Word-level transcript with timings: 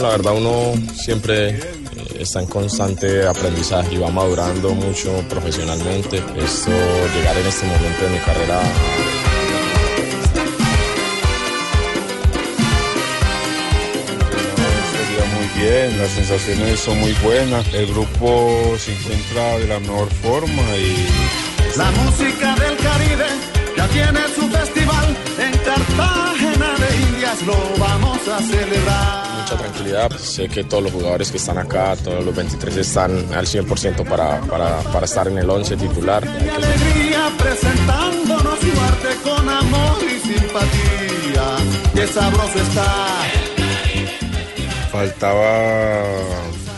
La 0.00 0.08
verdad 0.08 0.34
uno 0.34 0.72
siempre 0.94 1.50
eh, 1.50 1.60
está 2.20 2.40
en 2.40 2.46
constante 2.46 3.26
aprendizaje 3.26 3.96
y 3.96 3.98
va 3.98 4.10
madurando 4.10 4.70
mucho 4.74 5.12
profesionalmente. 5.28 6.16
Esto, 6.38 6.70
llegar 7.14 7.36
en 7.36 7.46
este 7.46 7.66
momento 7.66 8.04
de 8.04 8.08
mi 8.08 8.18
carrera 8.20 8.62
Sería 14.90 15.24
muy 15.36 15.60
bien, 15.60 15.98
las 15.98 16.10
sensaciones 16.12 16.80
son 16.80 16.98
muy 16.98 17.12
buenas, 17.22 17.66
el 17.74 17.86
grupo 17.88 18.74
se 18.78 18.94
encuentra 18.94 19.58
de 19.58 19.66
la 19.66 19.80
mejor 19.80 20.08
forma 20.22 20.62
y 20.78 21.76
La 21.76 21.90
música 21.90 22.54
del 22.54 22.76
Caribe 22.78 23.26
ya 23.76 23.86
tiene 23.88 24.20
su 24.34 24.48
festival 24.48 25.16
en 25.38 25.58
Cartagena 25.58 26.74
de 26.78 26.96
Indias, 27.02 27.42
lo 27.42 27.54
vamos 27.78 28.26
a 28.28 28.38
celebrar. 28.38 29.29
Mucha 29.50 29.62
tranquilidad. 29.62 30.10
Sé 30.18 30.48
que 30.48 30.64
todos 30.64 30.82
los 30.84 30.92
jugadores 30.92 31.30
que 31.30 31.36
están 31.38 31.58
acá, 31.58 31.96
todos 31.96 32.24
los 32.24 32.34
23 32.34 32.76
están 32.76 33.34
al 33.34 33.46
100% 33.46 34.04
para, 34.08 34.40
para, 34.42 34.80
para 34.80 35.06
estar 35.06 35.28
en 35.28 35.38
el 35.38 35.48
11 35.48 35.76
titular. 35.76 36.24
Y 36.24 36.48
alegría 36.48 37.32
presentándonos 37.38 38.58
su 38.58 38.80
arte 38.80 39.08
con 39.22 39.48
amor 39.48 39.98
y 40.02 40.28
simpatía. 40.28 41.56
Qué 41.94 42.06
sabroso 42.06 42.58
está. 42.58 42.94
faltaba 44.92 46.04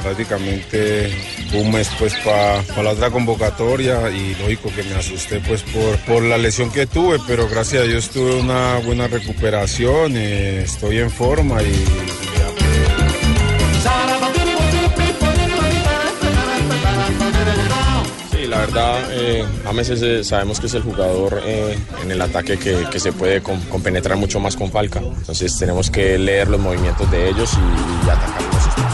prácticamente 0.03 1.15
un 1.55 1.70
mes 1.70 1.89
pues 1.98 2.12
para 2.25 2.83
la 2.83 2.91
otra 2.91 3.11
convocatoria 3.11 4.11
y 4.11 4.34
lógico 4.34 4.70
que 4.75 4.83
me 4.83 4.97
asusté 4.97 5.41
pues 5.41 5.62
por, 5.62 5.97
por 5.98 6.23
la 6.23 6.39
lesión 6.39 6.70
que 6.70 6.87
tuve, 6.87 7.19
pero 7.27 7.48
gracias 7.48 7.83
a 7.83 7.87
Dios 7.87 8.11
tuve 8.11 8.34
una 8.34 8.78
buena 8.78 9.06
recuperación, 9.06 10.17
eh, 10.17 10.62
estoy 10.65 10.98
en 10.98 11.11
forma 11.11 11.62
y 11.62 11.84
verdad, 18.66 19.00
eh, 19.12 19.44
James 19.64 19.88
es, 19.91 20.02
eh, 20.02 20.24
sabemos 20.24 20.58
que 20.60 20.66
es 20.66 20.74
el 20.74 20.82
jugador 20.82 21.41
eh, 21.44 21.77
en 22.02 22.10
el 22.10 22.20
ataque 22.20 22.58
que, 22.58 22.98
se 23.00 23.12
puede 23.12 23.42
com- 23.42 23.60
compenetrar 23.69 24.16
mucho 24.16 24.41
más 24.41 24.56
con 24.56 24.70
Falca. 24.70 25.00
Entonces 25.00 25.56
tenemos 25.58 25.91
que 25.91 26.19
leer 26.19 26.48
los 26.48 26.60
movimientos 26.60 27.10
de 27.10 27.28
ellos 27.28 27.50
y, 27.54 28.06
y 28.06 28.10
atacarlos. 28.10 28.91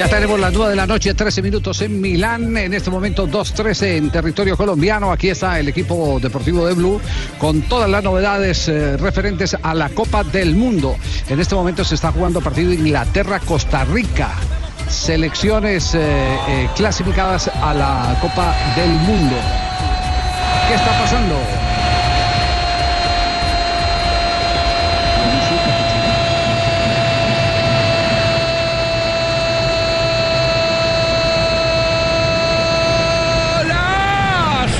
Ya 0.00 0.08
tenemos 0.08 0.40
las 0.40 0.54
9 0.54 0.70
de 0.70 0.76
la 0.76 0.86
noche, 0.86 1.12
13 1.12 1.42
minutos 1.42 1.82
en 1.82 2.00
Milán. 2.00 2.56
En 2.56 2.72
este 2.72 2.88
momento 2.88 3.28
2-13 3.28 3.98
en 3.98 4.08
territorio 4.10 4.56
colombiano. 4.56 5.12
Aquí 5.12 5.28
está 5.28 5.60
el 5.60 5.68
equipo 5.68 6.18
deportivo 6.18 6.66
de 6.66 6.72
Blue 6.72 6.98
con 7.36 7.60
todas 7.60 7.90
las 7.90 8.02
novedades 8.02 8.66
eh, 8.68 8.96
referentes 8.96 9.54
a 9.62 9.74
la 9.74 9.90
Copa 9.90 10.24
del 10.24 10.54
Mundo. 10.54 10.96
En 11.28 11.38
este 11.38 11.54
momento 11.54 11.84
se 11.84 11.96
está 11.96 12.12
jugando 12.12 12.40
partido 12.40 12.72
Inglaterra-Costa 12.72 13.84
Rica. 13.84 14.30
Selecciones 14.88 15.94
eh, 15.94 16.00
eh, 16.00 16.70
clasificadas 16.74 17.48
a 17.48 17.74
la 17.74 18.16
Copa 18.22 18.56
del 18.76 18.92
Mundo. 18.92 19.36
¿Qué 20.66 20.76
está 20.76 20.98
pasando? 20.98 21.36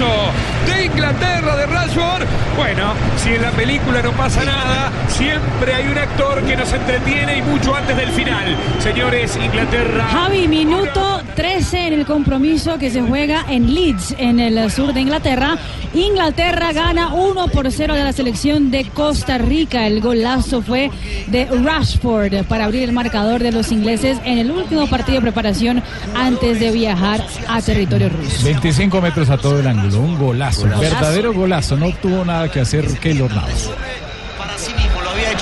golazo 0.00 0.32
de 0.66 0.86
Inglaterra, 0.86 1.56
de 1.56 1.66
Rashford. 1.66 2.26
Bueno, 2.72 2.94
si 3.16 3.30
en 3.30 3.42
la 3.42 3.50
película 3.50 4.00
no 4.00 4.12
pasa 4.12 4.44
nada, 4.44 4.92
siempre 5.08 5.74
hay 5.74 5.88
un 5.88 5.98
actor 5.98 6.40
que 6.44 6.56
nos 6.56 6.72
entretiene 6.72 7.38
y 7.38 7.42
mucho 7.42 7.74
antes 7.74 7.96
del 7.96 8.10
final. 8.10 8.56
Señores, 8.78 9.36
Inglaterra. 9.42 10.04
Javi, 10.04 10.46
minuto 10.46 11.19
13 11.40 11.86
en 11.86 11.92
el 11.94 12.04
compromiso 12.04 12.76
que 12.76 12.90
se 12.90 13.00
juega 13.00 13.46
en 13.48 13.72
Leeds, 13.74 14.14
en 14.18 14.40
el 14.40 14.70
sur 14.70 14.92
de 14.92 15.00
Inglaterra. 15.00 15.56
Inglaterra 15.94 16.70
gana 16.74 17.14
1 17.14 17.48
por 17.48 17.72
0 17.72 17.94
de 17.94 18.04
la 18.04 18.12
selección 18.12 18.70
de 18.70 18.84
Costa 18.84 19.38
Rica. 19.38 19.86
El 19.86 20.02
golazo 20.02 20.60
fue 20.60 20.90
de 21.28 21.46
Rashford 21.46 22.44
para 22.44 22.66
abrir 22.66 22.82
el 22.82 22.92
marcador 22.92 23.42
de 23.42 23.52
los 23.52 23.72
ingleses 23.72 24.18
en 24.26 24.36
el 24.36 24.50
último 24.50 24.86
partido 24.86 25.14
de 25.16 25.22
preparación 25.22 25.82
antes 26.14 26.60
de 26.60 26.72
viajar 26.72 27.24
a 27.48 27.62
territorio 27.62 28.10
ruso. 28.10 28.44
25 28.44 29.00
metros 29.00 29.30
a 29.30 29.38
todo 29.38 29.60
el 29.60 29.66
ángulo, 29.66 29.98
un 29.98 30.18
golazo, 30.18 30.64
Golazo. 30.64 30.80
verdadero 30.82 31.32
golazo, 31.32 31.74
no 31.78 31.90
tuvo 32.02 32.22
nada 32.22 32.50
que 32.50 32.60
hacer 32.60 32.86
Keylor 32.98 33.34
Navas. 33.34 33.70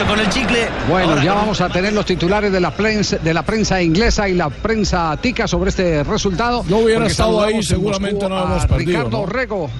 Con 0.07 0.21
el 0.21 0.29
chicle. 0.31 0.69
Bueno, 0.89 1.11
Ahora 1.11 1.25
ya 1.25 1.33
con- 1.33 1.41
vamos 1.43 1.61
a 1.61 1.69
tener 1.69 1.93
los 1.93 2.07
titulares 2.07 2.53
de 2.53 2.61
la 2.61 2.71
prensa, 2.71 3.17
de 3.19 3.35
la 3.35 3.43
prensa 3.43 3.83
inglesa 3.83 4.29
y 4.29 4.35
la 4.35 4.49
prensa 4.49 5.17
tica 5.21 5.47
sobre 5.49 5.71
este 5.71 6.03
resultado. 6.05 6.65
No 6.69 6.79
hubiera 6.79 7.07
estado 7.07 7.43
ahí, 7.43 7.63
seguramente 7.63 8.29
no 8.29 8.37
a 8.37 8.43
habíamos 8.43 8.67
perdido, 8.67 8.91
Ricardo 9.05 9.19
¿no? 9.21 9.27
Rego. 9.27 9.71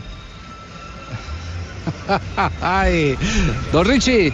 Ay, 2.61 3.17
don 3.73 3.87
Richie. 3.87 4.33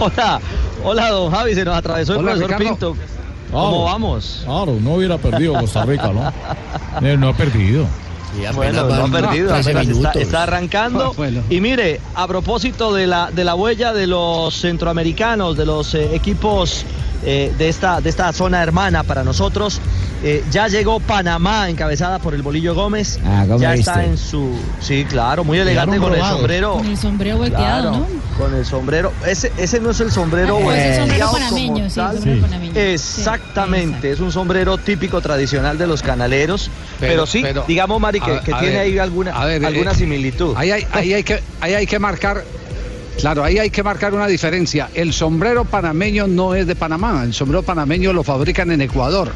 Hola, 0.00 0.40
hola 0.82 1.10
don 1.10 1.30
Javi, 1.30 1.54
se 1.54 1.64
nos 1.64 1.76
atravesó 1.76 2.14
el 2.14 2.18
Hola, 2.20 2.30
profesor 2.32 2.50
Ricardo. 2.58 2.70
Pinto. 2.70 2.96
Claro, 3.50 3.66
¿Cómo 3.66 3.84
vamos? 3.84 4.40
Claro, 4.44 4.78
no 4.80 4.94
hubiera 4.94 5.18
perdido 5.18 5.52
Costa 5.54 5.84
Rica, 5.84 6.08
¿no? 6.08 6.32
No 7.18 7.28
ha 7.28 7.32
perdido. 7.34 7.86
Bueno, 8.54 8.84
no 8.88 9.04
ha 9.04 9.08
perdido, 9.08 9.54
está, 9.54 10.12
está 10.12 10.42
arrancando. 10.44 11.12
Bueno. 11.22 11.42
Y 11.50 11.60
mire, 11.60 12.00
a 12.14 12.26
propósito 12.26 12.92
de 12.92 13.06
la, 13.06 13.30
de 13.30 13.44
la 13.44 13.54
huella 13.54 13.92
de 13.92 14.06
los 14.06 14.54
centroamericanos, 14.54 15.56
de 15.56 15.66
los 15.66 15.94
eh, 15.94 16.14
equipos 16.14 16.84
eh, 17.24 17.52
de, 17.56 17.68
esta, 17.68 18.00
de 18.00 18.08
esta 18.08 18.32
zona 18.32 18.62
hermana 18.62 19.02
para 19.04 19.22
nosotros, 19.22 19.80
eh, 20.24 20.42
ya 20.50 20.68
llegó 20.68 21.00
Panamá 21.00 21.68
encabezada 21.68 22.18
por 22.18 22.34
el 22.34 22.42
Bolillo 22.42 22.74
Gómez. 22.74 23.20
Ah, 23.24 23.44
¿cómo 23.46 23.60
ya 23.60 23.72
viste? 23.72 23.90
está 23.90 24.04
en 24.04 24.16
su... 24.16 24.56
Sí, 24.80 25.04
claro, 25.04 25.44
muy 25.44 25.58
elegante 25.58 25.98
con 25.98 26.14
el 26.14 26.20
sombrero. 26.20 26.74
Con 26.74 26.86
el 26.86 26.96
sombrero 26.96 27.38
volteado, 27.38 27.90
Claro, 27.90 27.90
¿no? 27.92 28.21
Con 28.36 28.54
el 28.54 28.64
sombrero. 28.64 29.12
Ese, 29.26 29.52
ese 29.58 29.78
no 29.80 29.90
es 29.90 30.00
el 30.00 30.10
sombrero 30.10 30.58
Ah, 30.68 30.76
es 30.76 30.96
sombrero 30.96 31.30
panameño, 31.32 31.90
sí, 31.90 32.00
sombrero 32.00 32.40
panameño. 32.40 32.72
Exactamente, 32.74 34.10
es 34.10 34.20
un 34.20 34.32
sombrero 34.32 34.78
típico 34.78 35.20
tradicional 35.20 35.78
de 35.78 35.86
los 35.86 36.02
canaleros. 36.02 36.70
Pero, 36.98 37.12
Pero- 37.12 37.26
sí, 37.26 37.42
pero- 37.42 37.64
digamos, 37.68 38.00
Mari, 38.00 38.20
que, 38.20 38.32
a- 38.32 38.40
que 38.40 38.52
a 38.54 38.58
tiene 38.60 38.74
ver, 38.76 38.82
ahí 38.86 38.98
alguna, 38.98 39.44
ver, 39.44 39.64
alguna 39.64 39.92
eh, 39.92 39.94
similitud. 39.94 40.54
Ahí 40.56 40.70
hay, 40.70 40.86
ahí 40.92 41.12
hay 41.14 41.22
que, 41.24 41.40
ahí 41.60 41.74
hay 41.74 41.86
que 41.86 41.98
marcar. 41.98 42.42
Claro, 43.18 43.44
ahí 43.44 43.58
hay 43.58 43.70
que 43.70 43.82
marcar 43.82 44.14
una 44.14 44.26
diferencia. 44.26 44.88
El 44.94 45.12
sombrero 45.12 45.64
panameño 45.64 46.26
no 46.26 46.54
es 46.54 46.66
de 46.66 46.74
Panamá, 46.74 47.22
el 47.24 47.34
sombrero 47.34 47.62
panameño 47.62 48.12
lo 48.12 48.24
fabrican 48.24 48.70
en 48.72 48.80
Ecuador. 48.80 49.30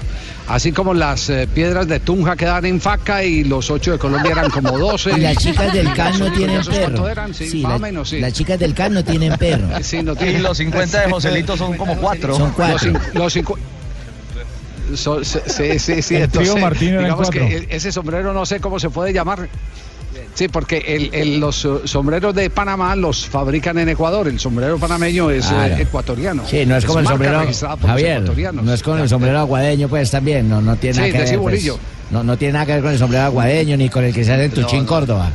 Así 0.49 0.73
como 0.73 0.95
las 0.95 1.29
eh, 1.29 1.49
piedras 1.53 1.87
de 1.89 2.01
Tunja 2.01 2.37
quedan 2.37 2.65
en 2.67 2.81
faca 2.81 3.23
y 3.23 3.45
los 3.45 3.71
ocho 3.71 3.93
de 3.93 3.99
Colombia 3.99 4.33
eran 4.33 4.51
como 4.51 4.79
12. 4.79 5.13
Y 5.17 5.21
las 5.21 5.37
chicas 5.37 5.73
del 5.73 5.93
CAN 5.93 6.19
no 6.19 6.27
¿Esos 6.27 6.37
tienen 6.37 6.65
perro. 6.65 7.09
eran? 7.09 7.35
Sí, 7.35 7.49
Sí, 7.51 7.63
más 7.63 7.71
la- 7.71 7.77
o 7.77 7.79
menos, 7.81 8.09
sí. 8.09 8.21
Las 8.21 8.33
chicas 8.33 8.59
del 8.59 8.73
CAN 8.75 8.95
no 8.95 9.05
tienen 9.05 9.37
perro. 9.37 9.69
Sí, 9.83 10.03
no 10.03 10.15
Y 10.25 10.39
los 10.39 10.57
50 10.57 11.01
de 11.03 11.11
Joselito 11.11 11.57
son 11.57 11.77
como 11.77 11.97
cuatro. 12.01 12.37
Son 12.37 12.53
cuatro. 12.53 12.93
Los, 13.15 13.37
los 13.37 14.99
so- 15.01 15.25
sí, 15.25 15.79
sí, 15.79 16.01
sí, 16.03 16.15
El 16.17 16.23
entonces, 16.23 16.55
digamos 16.81 17.31
que 17.31 17.67
ese 17.71 17.91
sombrero 17.93 18.33
no 18.33 18.47
sé 18.47 18.61
cómo 18.61 18.79
se 18.81 18.89
puede 18.91 19.13
llamar. 19.13 19.49
Sí, 20.35 20.49
porque 20.49 20.79
el- 20.87 21.11
el- 21.15 21.41
los 21.41 21.65
eh, 21.65 21.69
sombreros 21.85 22.35
de 22.35 22.51
Panamá 22.51 22.95
los 22.97 23.27
fabrican 23.27 23.79
en 23.79 23.89
Ecuador. 23.89 24.29
El 24.29 24.39
sombrero 24.39 24.79
panameño 24.79 25.31
es 25.31 25.47
eh, 25.47 25.49
Claro. 25.51 25.77
ecuatoriano. 25.77 26.43
Sí, 26.47 26.67
no 26.67 26.77
es 26.77 26.85
como 26.85 27.01
el 27.01 27.07
sombrero. 27.07 27.43
Javier, 27.87 28.23
no 28.55 28.73
es 28.73 28.83
como 28.83 28.97
el 28.99 29.09
sombrero 29.09 29.39
aguadeño, 29.41 29.89
pues 29.89 30.11
también. 30.11 30.49
No, 30.49 30.61
no 30.61 30.77
tiene 30.77 30.95
Sí, 30.95 31.01
nada 31.01 31.13
que 31.13 31.19
decí 31.19 31.31
ver. 31.33 31.41
pues, 31.41 31.71
no, 32.11 32.23
no 32.23 32.37
tiene 32.37 32.53
nada 32.55 32.67
que 32.67 32.73
ver 32.73 32.83
con 32.83 32.93
el 32.93 32.99
sombrero 32.99 33.25
aguadeño 33.25 33.77
ni 33.77 33.89
con 33.89 34.05
el 34.05 34.13
que 34.15 34.25
se 34.25 34.33
hace 34.33 34.45
en 34.45 34.51
Tuchín, 34.53 34.85
Córdoba. 34.85 35.31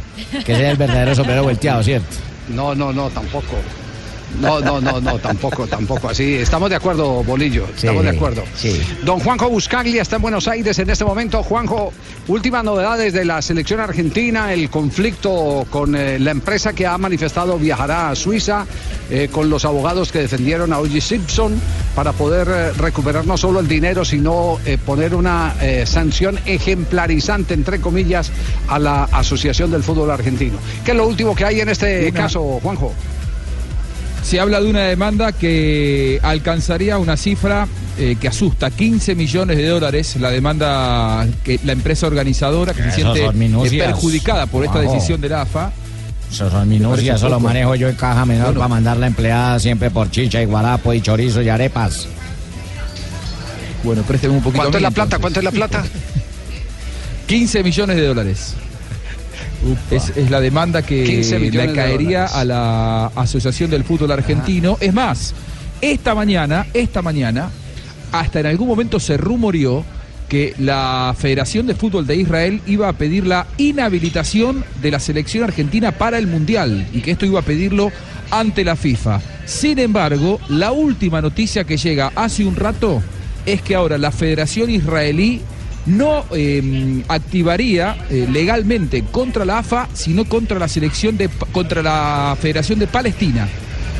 Que 0.45 0.53
es 0.53 0.59
el 0.59 0.77
verdadero 0.77 1.15
sombrero 1.15 1.43
volteado, 1.43 1.83
¿cierto? 1.83 2.07
No, 2.49 2.75
no, 2.75 2.91
no, 2.93 3.09
tampoco. 3.09 3.55
No, 4.39 4.59
no, 4.59 4.79
no, 4.79 5.01
no, 5.01 5.19
tampoco, 5.19 5.67
tampoco 5.67 6.09
así. 6.09 6.35
Estamos 6.35 6.69
de 6.69 6.75
acuerdo, 6.77 7.23
Bolillo, 7.23 7.65
estamos 7.75 8.03
de 8.03 8.09
acuerdo. 8.09 8.43
Sí. 8.55 8.79
Don 9.03 9.19
Juanjo 9.19 9.49
Buscaglia 9.49 10.01
está 10.01 10.15
en 10.17 10.21
Buenos 10.21 10.47
Aires 10.47 10.77
en 10.79 10.89
este 10.89 11.03
momento. 11.03 11.43
Juanjo, 11.43 11.91
últimas 12.27 12.63
novedades 12.63 13.13
de 13.13 13.25
la 13.25 13.41
selección 13.41 13.79
argentina, 13.79 14.53
el 14.53 14.69
conflicto 14.69 15.65
con 15.69 15.95
eh, 15.95 16.17
la 16.19 16.31
empresa 16.31 16.73
que 16.73 16.87
ha 16.87 16.97
manifestado 16.97 17.57
viajará 17.59 18.09
a 18.09 18.15
Suiza, 18.15 18.65
eh, 19.09 19.27
con 19.31 19.49
los 19.49 19.65
abogados 19.65 20.11
que 20.11 20.19
defendieron 20.19 20.71
a 20.73 20.79
O.J. 20.79 21.01
Simpson 21.01 21.59
para 21.95 22.13
poder 22.13 22.47
eh, 22.49 22.71
recuperar 22.73 23.25
no 23.25 23.37
solo 23.37 23.59
el 23.59 23.67
dinero, 23.67 24.05
sino 24.05 24.59
eh, 24.65 24.77
poner 24.83 25.13
una 25.13 25.55
eh, 25.61 25.83
sanción 25.85 26.39
ejemplarizante, 26.45 27.53
entre 27.53 27.79
comillas, 27.81 28.31
a 28.67 28.79
la 28.79 29.03
Asociación 29.05 29.71
del 29.71 29.83
Fútbol 29.83 30.09
Argentino. 30.11 30.57
¿Qué 30.85 30.91
es 30.91 30.97
lo 30.97 31.07
último 31.07 31.35
que 31.35 31.45
hay 31.45 31.59
en 31.59 31.69
este 31.69 32.09
Una- 32.09 32.19
caso, 32.21 32.59
Juanjo? 32.63 32.93
Se 34.23 34.39
habla 34.39 34.61
de 34.61 34.69
una 34.69 34.81
demanda 34.81 35.31
que 35.31 36.19
alcanzaría 36.21 36.97
una 36.97 37.17
cifra 37.17 37.67
eh, 37.97 38.15
que 38.19 38.27
asusta, 38.27 38.69
15 38.69 39.15
millones 39.15 39.57
de 39.57 39.67
dólares, 39.67 40.15
la 40.17 40.29
demanda 40.29 41.27
que 41.43 41.59
la 41.65 41.73
empresa 41.73 42.07
organizadora 42.07 42.73
que 42.73 42.83
se 42.83 42.91
siente 42.91 43.25
eh, 43.25 43.77
perjudicada 43.79 44.45
por 44.45 44.63
esta 44.63 44.79
decisión 44.79 45.19
de 45.21 45.29
la 45.29 45.41
AFA. 45.41 45.71
Eso 46.31 46.49
son 46.49 46.69
minucias, 46.69 47.17
eso 47.17 47.27
lo 47.27 47.39
manejo 47.41 47.75
yo 47.75 47.89
en 47.89 47.95
caja 47.95 48.25
menor 48.25 48.45
Bueno. 48.45 48.59
para 48.61 48.69
mandar 48.69 48.97
la 48.97 49.07
empleada 49.07 49.59
siempre 49.59 49.91
por 49.91 50.09
chicha 50.09 50.41
y 50.41 50.45
guarapo 50.45 50.93
y 50.93 51.01
chorizo 51.01 51.41
y 51.41 51.49
arepas. 51.49 52.07
Bueno, 53.83 54.03
présteme 54.03 54.35
un 54.35 54.41
poquito 54.41 54.61
¿Cuánto 54.61 54.77
es 54.77 54.83
la 54.83 54.91
plata? 54.91 55.15
entonces. 55.17 55.21
¿Cuánto 55.21 55.39
es 55.39 55.43
la 55.43 55.51
plata? 55.51 55.83
15 57.27 57.63
millones 57.63 57.95
de 57.97 58.07
dólares. 58.07 58.53
Es, 59.89 60.13
es 60.15 60.29
la 60.29 60.39
demanda 60.39 60.81
15 60.81 61.39
que 61.39 61.51
le 61.51 61.73
caería 61.73 62.25
a 62.25 62.43
la 62.43 63.07
Asociación 63.15 63.69
del 63.69 63.83
Fútbol 63.83 64.11
Argentino. 64.11 64.77
Es 64.79 64.93
más, 64.93 65.33
esta 65.81 66.15
mañana, 66.15 66.67
esta 66.73 67.01
mañana, 67.01 67.49
hasta 68.11 68.39
en 68.39 68.45
algún 68.47 68.67
momento 68.67 68.99
se 68.99 69.17
rumoreó 69.17 69.83
que 70.31 70.53
la 70.59 71.13
Federación 71.17 71.67
de 71.67 71.75
Fútbol 71.75 72.07
de 72.07 72.15
Israel 72.15 72.61
iba 72.65 72.87
a 72.87 72.93
pedir 72.93 73.27
la 73.27 73.47
inhabilitación 73.57 74.63
de 74.81 74.89
la 74.89 74.99
selección 74.99 75.43
argentina 75.43 75.91
para 75.91 76.17
el 76.17 76.27
Mundial 76.27 76.87
y 76.93 77.01
que 77.01 77.11
esto 77.11 77.25
iba 77.25 77.41
a 77.41 77.43
pedirlo 77.43 77.91
ante 78.29 78.63
la 78.63 78.77
FIFA. 78.77 79.19
Sin 79.45 79.77
embargo, 79.77 80.39
la 80.47 80.71
última 80.71 81.21
noticia 81.21 81.65
que 81.65 81.75
llega 81.75 82.13
hace 82.15 82.45
un 82.45 82.55
rato 82.55 83.03
es 83.45 83.61
que 83.61 83.75
ahora 83.75 83.97
la 83.97 84.11
Federación 84.11 84.69
Israelí 84.69 85.41
no 85.85 86.25
eh, 86.31 87.03
activaría 87.07 87.97
eh, 88.09 88.27
legalmente 88.31 89.03
contra 89.03 89.45
la 89.45 89.59
AFA, 89.59 89.89
sino 89.93 90.25
contra 90.25 90.59
la 90.59 90.67
selección 90.67 91.17
de 91.17 91.29
contra 91.51 91.81
la 91.81 92.37
Federación 92.39 92.79
de 92.79 92.87
Palestina, 92.87 93.47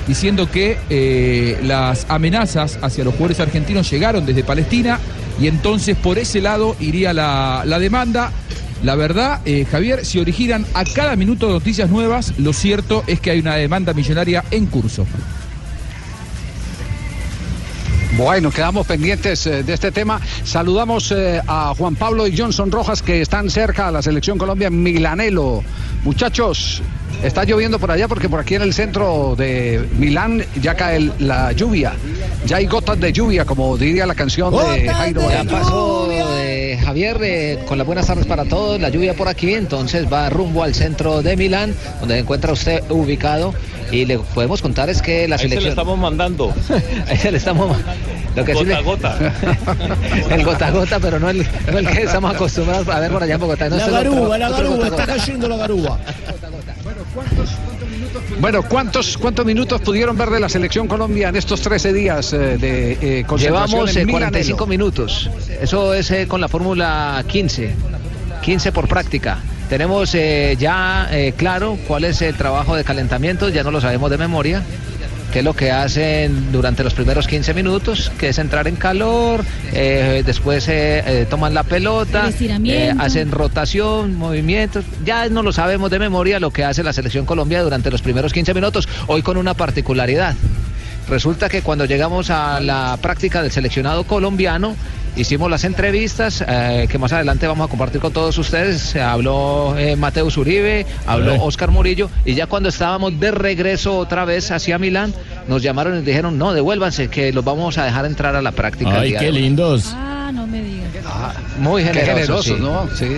diciendo 0.08 0.50
que 0.50 0.78
eh, 0.90 1.60
las 1.64 2.06
amenazas 2.10 2.78
hacia 2.82 3.04
los 3.04 3.14
jugadores 3.14 3.40
argentinos 3.40 3.90
llegaron 3.90 4.26
desde 4.26 4.44
Palestina 4.44 5.00
y 5.40 5.48
entonces 5.48 5.98
por 5.98 6.18
ese 6.20 6.42
lado 6.42 6.76
iría 6.80 7.14
la, 7.14 7.64
la 7.66 7.80
demanda. 7.80 8.32
La 8.84 8.96
verdad, 8.96 9.42
eh, 9.46 9.66
Javier, 9.70 10.06
si 10.06 10.18
originan 10.18 10.66
a 10.74 10.84
cada 10.86 11.16
minuto 11.16 11.50
noticias 11.50 11.90
nuevas, 11.90 12.34
lo 12.40 12.52
cierto 12.52 13.04
es 13.06 13.20
que 13.20 13.30
hay 13.30 13.40
una 13.40 13.56
demanda 13.56 13.94
millonaria 13.94 14.44
en 14.50 14.66
curso. 14.66 15.06
Bueno, 18.22 18.52
quedamos 18.52 18.86
pendientes 18.86 19.48
eh, 19.48 19.64
de 19.64 19.74
este 19.74 19.92
tema. 19.92 20.22
Saludamos 20.44 21.12
eh, 21.12 21.42
a 21.48 21.74
Juan 21.76 21.96
Pablo 21.96 22.28
y 22.28 22.38
Johnson 22.38 22.72
Rojas 22.72 23.02
que 23.02 23.20
están 23.20 23.50
cerca 23.50 23.88
a 23.88 23.92
la 23.92 24.04
selección 24.04 24.38
Colombia 24.38 24.68
en 24.68 24.84
Milanelo. 24.84 25.64
Muchachos, 26.04 26.84
está 27.24 27.46
lloviendo 27.46 27.80
por 27.80 27.90
allá 27.90 28.08
porque 28.08 28.30
por 28.30 28.40
aquí 28.40 28.54
en 28.54 28.62
el 28.62 28.76
centro 28.76 29.34
de 29.36 29.88
Milán 29.98 30.46
ya 30.62 30.76
cae 30.76 30.98
el- 30.98 31.14
la 31.18 31.52
lluvia. 31.54 31.94
Ya 32.46 32.58
hay 32.58 32.68
gotas 32.68 33.00
de 33.00 33.12
lluvia, 33.12 33.44
como 33.44 33.76
diría 33.76 34.06
la 34.06 34.14
canción 34.14 34.54
de 34.54 34.88
Jairo 34.88 35.22
Ya 35.28 35.44
pasó 35.44 36.08
Javier 36.84 37.18
eh, 37.22 37.60
con 37.68 37.78
las 37.78 37.86
buenas 37.88 38.08
tardes 38.08 38.26
para 38.26 38.46
todos, 38.46 38.80
la 38.82 38.90
lluvia 38.90 39.14
por 39.14 39.28
aquí, 39.28 39.54
entonces 39.54 40.12
va 40.12 40.30
rumbo 40.30 40.64
al 40.64 40.74
centro 40.76 41.22
de 41.22 41.38
Milán, 41.38 41.74
donde 42.00 42.16
se 42.16 42.20
encuentra 42.22 42.52
usted 42.54 42.84
ubicado 42.90 43.54
y 43.92 44.06
le 44.06 44.20
podemos 44.20 44.62
contar 44.62 44.90
es 44.90 45.02
que 45.02 45.28
la 45.28 45.36
Ahí 45.36 45.40
se 45.40 45.44
selección... 45.50 45.64
le 45.66 45.70
estamos 45.70 45.98
mandando. 45.98 46.54
Ahí 47.08 47.18
se 47.18 47.32
le 47.32 47.38
estamos... 47.38 47.76
Lo 48.36 48.46
que 48.46 48.54
sí 48.56 48.60
Gota 48.60 48.70
le- 48.70 48.76
a 48.76 48.82
gota. 48.82 49.18
el 50.32 50.44
gota 50.46 50.68
a 50.68 50.72
gota, 50.72 51.00
pero 51.02 51.20
no 51.20 51.30
el, 51.30 51.46
no 51.70 51.78
el 51.78 51.88
que 51.90 52.04
estamos 52.04 52.34
acostumbrados 52.34 52.88
a 52.88 53.00
ver 53.02 53.12
por 53.12 53.22
allá 53.22 53.34
en 53.36 53.42
Bogotá. 53.42 53.68
No, 53.70 53.76
La 53.76 53.88
garúa, 53.90 54.38
la 54.38 54.50
otro 54.50 54.58
garúa, 54.70 54.76
gota 54.78 54.86
a 54.86 54.90
está 55.02 55.06
cayendo 55.18 55.50
la 55.50 55.58
garúa. 55.58 56.00
Bueno, 58.40 58.64
¿cuántos, 58.64 59.18
¿cuántos 59.18 59.46
minutos 59.46 59.82
pudieron 59.82 60.18
ver 60.18 60.30
de 60.30 60.40
la 60.40 60.50
selección 60.50 60.88
Colombia 60.88 61.30
en 61.30 61.36
estos 61.36 61.62
13 61.62 61.94
días 61.94 62.34
eh, 62.34 62.58
de 62.58 62.92
eh, 62.94 63.24
concentración 63.26 63.70
Llevamos 63.70 63.96
en 63.96 64.02
eh, 64.02 64.06
Milanelo? 64.06 64.32
45 64.32 64.68
minutos. 64.68 65.30
Eso 65.62 65.94
es 65.94 66.10
eh, 66.12 66.28
con 66.28 66.42
la 66.42 66.48
fórmula 66.48 67.24
15. 67.28 67.76
15 68.42 68.72
por 68.72 68.88
práctica. 68.88 69.40
Tenemos 69.70 70.14
eh, 70.16 70.58
ya 70.60 71.08
eh, 71.12 71.34
claro 71.38 71.78
cuál 71.88 72.04
es 72.04 72.22
el 72.22 72.36
trabajo 72.36 72.76
de 72.76 72.84
calentamiento, 72.84 73.48
ya 73.48 73.64
no 73.64 73.72
lo 73.72 73.80
sabemos 73.80 74.12
de 74.12 74.18
memoria. 74.18 74.64
Qué 75.32 75.40
es 75.40 75.46
lo 75.46 75.54
que 75.54 75.72
hacen 75.72 76.52
durante 76.52 76.84
los 76.84 76.94
primeros 76.94 77.28
15 77.28 77.54
minutos, 77.54 78.12
que 78.18 78.30
es 78.30 78.38
entrar 78.38 78.68
en 78.68 78.76
calor, 78.76 79.44
eh, 79.74 80.24
después 80.26 80.68
eh, 80.68 81.04
eh, 81.06 81.26
toman 81.30 81.54
la 81.54 81.64
pelota, 81.64 82.30
eh, 82.66 82.94
hacen 83.00 83.32
rotación, 83.32 84.16
movimientos, 84.16 84.84
ya 85.06 85.30
no 85.30 85.42
lo 85.42 85.54
sabemos 85.54 85.90
de 85.90 86.00
memoria 86.00 86.40
lo 86.40 86.52
que 86.52 86.66
hace 86.66 86.84
la 86.84 86.92
selección 86.92 87.26
Colombia 87.26 87.64
durante 87.64 87.90
los 87.90 88.02
primeros 88.02 88.34
15 88.34 88.54
minutos, 88.54 88.90
hoy 89.08 89.22
con 89.22 89.38
una 89.38 89.54
particularidad. 89.54 90.36
Resulta 91.08 91.50
que 91.50 91.62
cuando 91.62 91.86
llegamos 91.86 92.30
a 92.30 92.60
la 92.60 92.98
práctica 93.02 93.42
del 93.42 93.52
seleccionado 93.52 94.04
colombiano, 94.04 94.76
hicimos 95.16 95.50
las 95.50 95.64
entrevistas 95.64 96.44
eh, 96.48 96.88
que 96.90 96.98
más 96.98 97.12
adelante 97.14 97.48
vamos 97.48 97.68
a 97.68 97.70
compartir 97.70 98.02
con 98.02 98.14
todos 98.14 98.38
ustedes. 98.38 98.96
Habló 98.96 99.76
eh, 99.78 99.96
Mateus 99.96 100.38
Uribe, 100.38 100.86
habló 101.06 101.34
Eh. 101.34 101.40
Oscar 101.42 101.72
Murillo, 101.72 102.10
y 102.26 102.34
ya 102.36 102.48
cuando 102.48 102.70
estábamos 102.70 103.20
de 103.20 103.32
regreso 103.32 103.98
otra 103.98 104.26
vez 104.26 104.52
hacia 104.52 104.78
Milán, 104.80 105.14
nos 105.48 105.62
llamaron 105.64 105.94
y 105.94 105.96
nos 105.98 106.06
dijeron, 106.06 106.38
no, 106.38 106.54
devuélvanse, 106.54 107.10
que 107.10 107.34
los 107.34 107.44
vamos 107.44 107.78
a 107.78 107.86
dejar 107.86 108.06
entrar 108.06 108.36
a 108.36 108.42
la 108.42 108.52
práctica. 108.52 109.00
Ay, 109.02 109.14
qué 109.14 109.20
de 109.26 109.32
hoy". 109.32 109.40
lindos. 109.42 109.92
Ah, 109.96 110.32
no 110.34 110.48
me 110.48 110.62
digas. 110.62 110.82
Muy 111.60 111.84
Qué 111.84 111.90
generosos, 111.94 112.46
generosos, 112.46 112.98
sí. 112.98 113.06
¿no? 113.08 113.18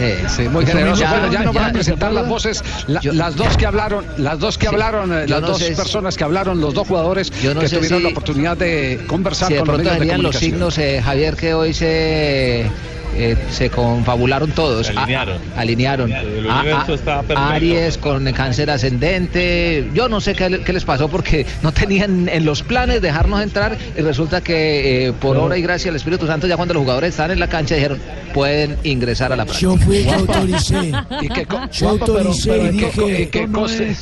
Eh, 0.00 0.24
Sí, 0.28 0.42
muy 0.48 0.64
generoso. 0.64 1.02
mismo. 1.02 1.16
bueno, 1.18 1.32
ya 1.32 1.42
nos 1.42 1.54
van 1.54 1.64
a 1.64 1.68
ya- 1.68 1.72
presentar 1.72 2.12
las 2.12 2.28
voces, 2.28 2.62
la- 2.86 3.00
Yo- 3.00 3.12
las 3.12 3.34
dos 3.34 3.56
que 3.56 3.66
hablaron, 3.66 4.04
las 4.16 4.38
dos 4.38 4.56
que 4.56 4.68
Sí, 4.68 4.72
hablaron, 4.72 5.12
eh, 5.12 5.26
las 5.26 5.40
no 5.40 5.48
dos 5.48 5.58
si- 5.58 5.74
personas 5.74 6.16
que 6.16 6.22
hablaron, 6.24 6.60
los 6.60 6.72
dos 6.74 6.86
jugadores 6.86 7.30
Yo 7.42 7.52
no 7.54 7.60
que 7.60 7.68
tuvieron 7.68 7.98
si- 7.98 8.04
la 8.04 8.10
oportunidad 8.10 8.56
de 8.56 9.00
conversar 9.08 9.48
Si 9.48 9.54
de 9.54 9.60
con 9.60 9.68
los 9.68 9.78
medios 9.78 9.94
de 9.98 10.04
los 10.06 10.08
comunicación. 10.16 10.50
signos, 10.52 10.78
eh, 10.78 11.02
Javier, 11.04 11.36
que 11.36 11.54
hoy 11.54 11.74
se 11.74 12.70
eh, 13.18 13.36
se 13.50 13.70
confabularon 13.70 14.50
todos. 14.52 14.86
Se 14.86 14.92
alinearon. 14.96 15.38
A- 15.56 15.60
alinearon. 15.60 16.12
El 16.12 16.48
A- 16.50 16.60
universo 16.60 16.92
a- 16.92 16.94
está 16.94 17.16
perfecto. 17.22 17.42
Aries 17.42 17.98
con 17.98 18.32
cáncer 18.32 18.70
ascendente. 18.70 19.90
Yo 19.94 20.08
no 20.08 20.20
sé 20.20 20.34
qué, 20.34 20.60
qué 20.64 20.72
les 20.72 20.84
pasó 20.84 21.08
porque 21.08 21.46
no 21.62 21.72
tenían 21.72 22.28
en 22.28 22.44
los 22.44 22.62
planes 22.62 23.02
dejarnos 23.02 23.42
entrar 23.42 23.76
y 23.96 24.00
resulta 24.00 24.40
que 24.40 25.06
eh, 25.08 25.12
por 25.12 25.36
obra 25.36 25.56
y 25.58 25.62
gracia 25.62 25.90
del 25.90 25.96
Espíritu 25.96 26.26
Santo 26.26 26.46
ya 26.46 26.56
cuando 26.56 26.74
los 26.74 26.82
jugadores 26.82 27.10
estaban 27.10 27.32
en 27.32 27.40
la 27.40 27.48
cancha 27.48 27.74
dijeron 27.74 27.98
pueden 28.32 28.76
ingresar 28.84 29.32
a 29.32 29.36
la 29.36 29.44
práctica. 29.44 29.70
Yo 29.72 29.76
fui 29.78 30.02
que 30.04 30.10
autoricé. 30.14 30.92
¿Y 31.22 31.28
qué, 31.28 31.46
co- 31.46 31.60
Yo 31.72 31.88
Guapo, 31.90 32.06
pero- 32.06 32.18
autoricé 32.18 32.50
pero 32.50 32.64
y 32.64 32.68
¿en 32.68 32.78
qué 32.78 32.90
co- 32.90 33.06
dije, 33.06 33.28
qué 33.30 33.48
coste? 33.48 33.96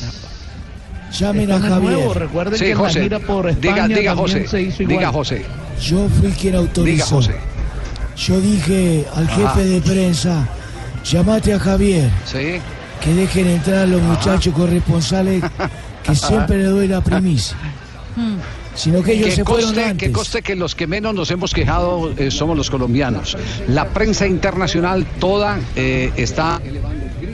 llamen 1.12 1.50
a 1.52 1.58
no 1.58 1.64
es 1.64 1.70
nuevo, 1.82 2.00
Javier. 2.08 2.18
recuerden 2.18 2.58
Sí, 2.58 2.64
que 2.66 2.74
José. 2.74 2.98
la 2.98 3.02
gira 3.04 3.18
por 3.20 3.46
Diga, 3.46 3.74
España 3.76 3.96
diga 3.96 4.14
también 4.14 4.16
José. 4.16 4.48
se 4.48 4.62
hizo 4.62 4.82
igual. 4.82 4.98
Diga 4.98 5.12
José. 5.12 5.42
Yo 5.80 6.08
fui 6.08 6.30
quien 6.32 6.52
Diga 6.52 6.58
autorizó. 6.58 7.16
José. 7.16 7.34
Yo 8.16 8.40
dije 8.40 9.04
al 9.14 9.28
jefe 9.28 9.42
Ajá. 9.46 9.58
de 9.60 9.80
prensa, 9.80 10.48
llamate 11.04 11.52
a 11.52 11.58
Javier, 11.58 12.10
Sí. 12.24 12.60
que 13.02 13.14
dejen 13.14 13.46
entrar 13.48 13.78
a 13.80 13.86
los 13.86 14.00
muchachos 14.02 14.54
corresponsales 14.54 15.42
que 16.02 16.14
siempre 16.14 16.58
le 16.58 16.64
doy 16.64 16.88
la 16.88 17.00
primicia. 17.02 17.56
Sino 18.74 19.02
que 19.02 19.12
ellos 19.14 19.26
Que 19.30 19.36
se 19.36 19.44
fueron 19.44 19.64
conste, 19.66 19.84
antes. 19.84 20.08
que 20.08 20.12
conste 20.12 20.42
que 20.42 20.54
los 20.54 20.74
que 20.74 20.86
menos 20.86 21.14
nos 21.14 21.30
hemos 21.30 21.52
quejado 21.54 22.12
eh, 22.16 22.30
somos 22.30 22.56
los 22.56 22.68
colombianos. 22.70 23.36
La 23.68 23.88
prensa 23.88 24.26
internacional 24.26 25.06
toda 25.18 25.58
eh, 25.76 26.12
está 26.16 26.60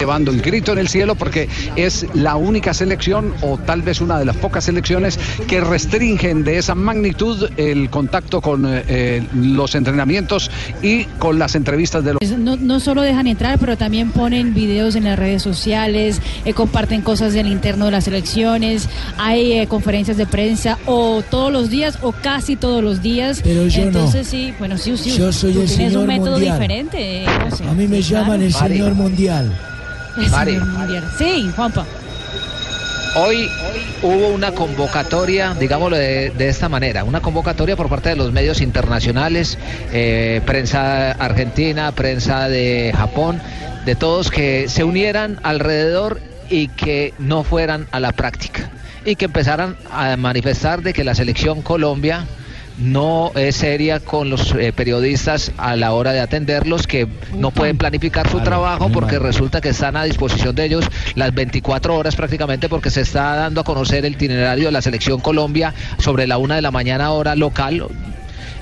llevando 0.03 0.33
el 0.33 0.43
grito 0.43 0.73
en 0.73 0.79
el 0.79 0.89
cielo 0.89 1.15
porque 1.15 1.49
es 1.77 2.05
la 2.13 2.35
única 2.35 2.75
selección 2.75 3.33
o 3.41 3.57
tal 3.57 3.83
vez 3.83 4.01
una 4.01 4.19
de 4.19 4.25
las 4.25 4.35
pocas 4.37 4.65
selecciones 4.65 5.17
que 5.47 5.61
restringen 5.61 6.43
de 6.43 6.59
esa 6.59 6.75
magnitud 6.75 7.49
el 7.57 7.89
contacto 7.89 8.41
con 8.41 8.67
eh, 8.67 8.83
eh, 8.89 9.23
los 9.33 9.77
entrenamientos 9.77 10.51
y 10.83 11.05
con 11.21 11.39
las 11.39 11.55
entrevistas 11.55 12.03
de 12.05 12.15
los... 12.15 12.23
Es- 12.23 12.37
No, 12.37 12.57
no 12.57 12.81
solo 12.81 13.03
dejan 13.03 13.29
entrar, 13.29 13.61
pero 13.61 13.77
también 13.77 14.11
ponen 14.11 14.55
videos 14.55 14.97
en 14.97 15.05
las 15.05 15.17
redes 15.17 15.41
sociales, 15.41 16.21
eh, 16.45 16.53
comparten 16.53 17.03
cosas 17.03 17.33
del 17.33 17.47
interno 17.47 17.85
de 17.85 17.93
las 17.93 18.09
elecciones, 18.09 18.89
hay 19.19 19.53
eh, 19.53 19.67
conferencias 19.69 20.17
de 20.17 20.27
prensa 20.27 20.79
o 20.87 21.23
todos 21.31 21.53
los 21.53 21.71
días 21.71 21.97
o 22.03 22.11
casi 22.11 22.57
todos 22.57 22.83
los 22.83 23.03
días. 23.03 23.41
Pero 23.45 23.69
yo 23.69 23.83
no. 23.83 23.87
Entonces 23.87 24.27
sí, 24.27 24.53
bueno, 24.59 24.77
sí, 24.79 24.97
sí. 24.97 25.13
Yo 25.17 25.33
soy 25.33 25.53
tú 25.53 25.61
el 25.61 25.67
tienes 25.69 25.93
señor 25.93 26.01
un 26.03 26.07
método 26.09 26.31
mundial. 26.33 26.59
diferente. 26.59 27.23
eh, 27.23 27.27
José. 27.49 27.65
A 27.69 27.73
mí 27.75 27.87
me 27.87 28.03
Sí, 28.03 28.11
llaman 28.15 28.41
claro. 28.41 28.43
el 28.43 28.53
señor 28.53 28.95
mundial. 28.95 29.53
Sí, 31.19 31.51
Juanpa. 31.55 31.87
Hoy 33.15 33.51
hubo 34.03 34.29
una 34.29 34.53
convocatoria, 34.53 35.55
digámoslo 35.55 35.97
de, 35.97 36.31
de 36.31 36.49
esta 36.49 36.71
manera, 36.71 37.05
una 37.05 37.21
convocatoria 37.21 37.77
por 37.77 37.91
parte 37.91 38.09
de 38.09 38.17
los 38.17 38.33
medios 38.33 38.63
internacionales, 38.63 39.59
eh, 39.93 40.41
prensa 40.47 41.13
argentina, 41.13 41.93
prensa 41.93 42.49
de 42.49 42.93
Japón, 42.97 43.41
de 43.85 43.97
todos 43.97 44.31
que 44.31 44.69
se 44.69 44.85
unieran 44.85 45.41
alrededor 45.43 46.21
y 46.49 46.69
que 46.69 47.13
no 47.19 47.45
fueran 47.45 47.87
a 47.93 48.01
la 48.01 48.13
práctica 48.13 48.71
y 49.05 49.17
que 49.17 49.27
empezaran 49.27 49.77
a 49.91 50.17
manifestar 50.17 50.83
de 50.83 50.95
que 50.95 51.05
la 51.05 51.15
selección 51.15 51.61
Colombia 51.61 52.27
no 52.79 53.33
es 53.35 53.57
seria 53.57 54.01
con 54.01 54.31
los 54.31 54.53
eh, 54.55 54.73
periodistas 54.73 55.53
a 55.57 55.77
la 55.77 55.93
hora 55.93 56.13
de 56.13 56.21
atenderlos, 56.21 56.87
que 56.87 57.07
no 57.37 57.51
pueden 57.51 57.79
planificar 57.79 58.29
su 58.29 58.41
trabajo 58.41 58.91
porque 58.91 59.19
resulta 59.19 59.61
que 59.61 59.71
están 59.71 59.97
a 59.97 60.05
disposición 60.05 60.55
de 60.55 60.65
ellos 60.65 60.85
las 61.15 61.35
24 61.35 61.95
horas 61.95 62.17
prácticamente 62.17 62.69
porque 62.69 62.91
se 62.91 63.03
está 63.03 63.37
dando 63.37 63.61
a 63.61 63.65
conocer 63.65 64.05
el 64.05 64.15
itinerario 64.15 64.67
de 64.67 64.73
la 64.73 64.83
selección 64.83 65.21
Colombia 65.21 65.75
sobre 65.99 66.27
la 66.27 66.39
una 66.39 66.57
de 66.57 66.63
la 66.63 66.71
mañana 66.71 67.11
hora 67.13 67.35
local. 67.35 67.87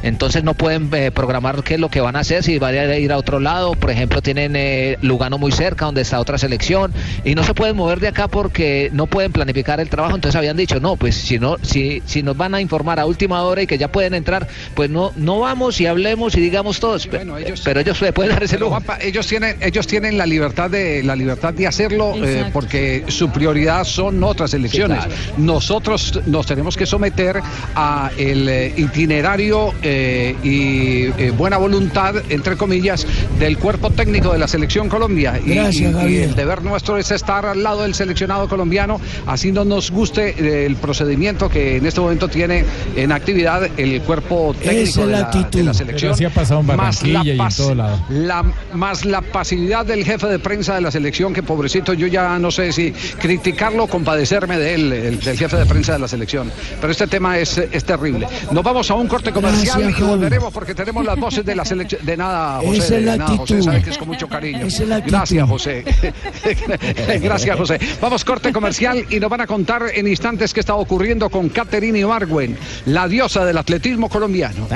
Entonces 0.02 0.42
no 0.44 0.54
pueden 0.54 0.88
eh, 0.92 1.10
programar 1.10 1.62
qué 1.62 1.74
es 1.74 1.80
lo 1.80 1.88
que 1.90 2.00
van 2.00 2.16
a 2.16 2.20
hacer, 2.20 2.42
si 2.42 2.58
van 2.58 2.74
a 2.76 2.96
ir 2.96 3.12
a 3.12 3.16
otro 3.18 3.40
lado, 3.40 3.72
por 3.74 3.90
ejemplo 3.90 4.22
tienen 4.22 4.54
eh, 4.56 4.96
Lugano 5.02 5.38
muy 5.38 5.52
cerca 5.52 5.84
donde 5.86 6.00
está 6.02 6.18
otra 6.20 6.38
selección 6.38 6.92
y 7.24 7.34
no 7.34 7.44
se 7.44 7.54
pueden 7.54 7.76
mover 7.76 8.00
de 8.00 8.08
acá 8.08 8.28
porque 8.28 8.90
no 8.92 9.06
pueden 9.06 9.32
planificar 9.32 9.80
el 9.80 9.88
trabajo, 9.88 10.14
entonces 10.14 10.36
habían 10.36 10.56
dicho, 10.56 10.80
no, 10.80 10.96
pues 10.96 11.14
si 11.16 11.38
no 11.38 11.56
si 11.62 12.02
si 12.06 12.22
nos 12.22 12.36
van 12.36 12.54
a 12.54 12.60
informar 12.60 12.98
a 13.00 13.06
última 13.06 13.42
hora 13.42 13.62
y 13.62 13.66
que 13.66 13.76
ya 13.78 13.88
pueden 13.88 14.14
entrar, 14.14 14.48
pues 14.74 14.88
no 14.90 15.12
no 15.16 15.40
vamos 15.40 15.80
y 15.80 15.86
hablemos 15.86 16.34
y 16.36 16.40
digamos 16.40 16.80
todos, 16.80 17.06
Pe- 17.06 17.20
pero 17.64 17.80
ellos 17.80 17.98
se 17.98 18.12
pueden 18.12 18.32
dar 18.32 18.42
ese 18.42 18.58
lujo. 18.58 18.70
Juanpa, 18.70 18.98
ellos 19.02 19.26
tienen, 19.26 19.56
ellos 19.60 19.86
tienen 19.86 20.16
la 20.16 20.26
libertad 20.26 20.70
de 20.70 21.02
la 21.02 21.14
libertad 21.16 21.52
de 21.52 21.66
hacerlo 21.66 22.14
eh, 22.24 22.46
porque 22.52 23.04
su 23.08 23.30
prioridad 23.30 23.84
son 23.84 24.22
otras 24.24 24.54
elecciones. 24.54 25.02
Sí, 25.02 25.08
claro. 25.08 25.22
Nosotros 25.38 26.20
nos 26.26 26.46
tenemos 26.46 26.76
que 26.76 26.86
someter 26.86 27.40
a 27.74 28.10
el 28.16 28.48
eh, 28.48 28.72
itinerario 28.76 29.74
eh, 29.92 30.36
y 30.44 31.06
eh, 31.20 31.32
buena 31.36 31.56
voluntad, 31.56 32.14
entre 32.28 32.56
comillas, 32.56 33.06
del 33.40 33.58
cuerpo 33.58 33.90
técnico 33.90 34.32
de 34.32 34.38
la 34.38 34.46
selección 34.46 34.88
Colombia. 34.88 35.40
Y- 35.44 35.54
Gracias, 35.54 35.94
y, 36.08 36.16
el 36.18 36.34
deber 36.36 36.62
nuestro 36.62 36.96
es 36.96 37.10
estar 37.10 37.44
al 37.44 37.62
lado 37.62 37.82
del 37.82 37.94
seleccionado 37.94 38.48
colombiano, 38.48 39.00
así 39.26 39.50
no 39.50 39.64
nos 39.64 39.90
guste 39.90 40.34
eh, 40.38 40.66
el 40.66 40.76
procedimiento 40.76 41.48
que 41.48 41.76
en 41.78 41.86
este 41.86 42.00
momento 42.00 42.28
tiene 42.28 42.64
en 42.94 43.10
actividad 43.10 43.68
el 43.76 44.00
cuerpo 44.02 44.54
técnico 44.62 45.06
de 45.06 45.12
la 45.12 45.30
de 45.72 45.74
selección. 45.74 46.12
así 46.12 46.24
ha 46.24 46.30
pasado 46.30 46.60
en 46.60 46.66
más 46.66 46.76
la 46.76 46.84
Barranquilla 47.18 47.22
y 47.24 47.30
en 47.30 47.38
pas- 47.38 47.56
todo 47.56 47.74
lado. 47.74 47.98
la, 48.10 48.44
más 48.74 49.04
la 49.04 49.22
pasividad 49.22 49.84
del 49.86 50.04
jefe 50.04 50.26
de 50.28 50.38
prensa 50.38 50.74
de 50.76 50.80
la 50.82 50.90
selección, 50.92 51.32
que 51.34 51.42
pobrecito, 51.42 51.92
yo 51.94 52.06
ya 52.06 52.38
no 52.38 52.50
sé 52.52 52.72
si 52.72 52.92
criticarlo 53.18 53.84
o 53.84 53.86
compadecerme 53.88 54.56
de 54.58 54.74
él, 54.74 54.92
el- 54.92 55.20
del 55.20 55.36
jefe 55.36 55.56
de 55.56 55.66
prensa 55.66 55.94
de 55.94 55.98
la 55.98 56.08
selección. 56.08 56.50
Pero 56.80 56.90
este 56.92 57.06
tema 57.06 57.38
es, 57.38 57.58
es 57.58 57.84
terrible. 57.84 58.26
Nos 58.52 58.62
vamos 58.62 58.90
a 58.90 58.94
un 58.94 59.08
corte 59.08 59.32
comercial 59.32 59.79
Javi. 59.88 60.02
volveremos 60.02 60.52
porque 60.52 60.74
tenemos 60.74 61.04
las 61.04 61.18
voces 61.18 61.44
de 61.44 61.54
la 61.54 61.64
selección. 61.64 62.04
De 62.04 62.16
nada, 62.16 62.60
José. 62.64 62.78
Esa 62.78 62.96
es 62.96 63.04
la 63.04 63.12
de 63.12 63.18
nada, 63.18 63.30
José, 63.30 63.42
actitud. 63.42 63.64
sabe 63.64 63.82
que 63.82 63.90
es 63.90 63.98
con 63.98 64.08
mucho 64.08 64.28
cariño. 64.28 64.66
Esa 64.66 64.82
es 64.82 64.88
la 64.88 64.96
actitud. 64.96 65.16
Gracias, 65.16 65.48
José. 65.48 65.84
Gracias, 67.22 67.56
José. 67.56 67.80
Vamos, 68.00 68.24
corte 68.24 68.52
comercial 68.52 69.04
y 69.10 69.20
nos 69.20 69.30
van 69.30 69.40
a 69.40 69.46
contar 69.46 69.84
en 69.94 70.06
instantes 70.06 70.52
qué 70.52 70.60
está 70.60 70.74
ocurriendo 70.74 71.30
con 71.30 71.48
Caterina 71.48 71.98
Ibargüen, 71.98 72.56
la 72.86 73.08
diosa 73.08 73.44
del 73.44 73.58
atletismo 73.58 74.08
colombiano. 74.08 74.66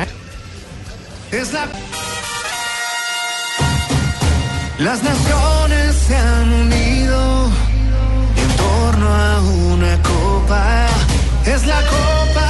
Es 1.30 1.52
la... 1.52 1.66
Las 4.78 5.02
naciones 5.04 5.94
se 6.08 6.16
han 6.16 6.52
unido 6.52 7.50
en 8.36 8.56
torno 8.56 9.08
a 9.08 9.40
una 9.40 10.02
copa. 10.02 10.86
Es 11.46 11.64
la 11.66 11.80
copa. 11.82 12.43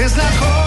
Es 0.00 0.16
la 0.16 0.30
copa 0.38 0.59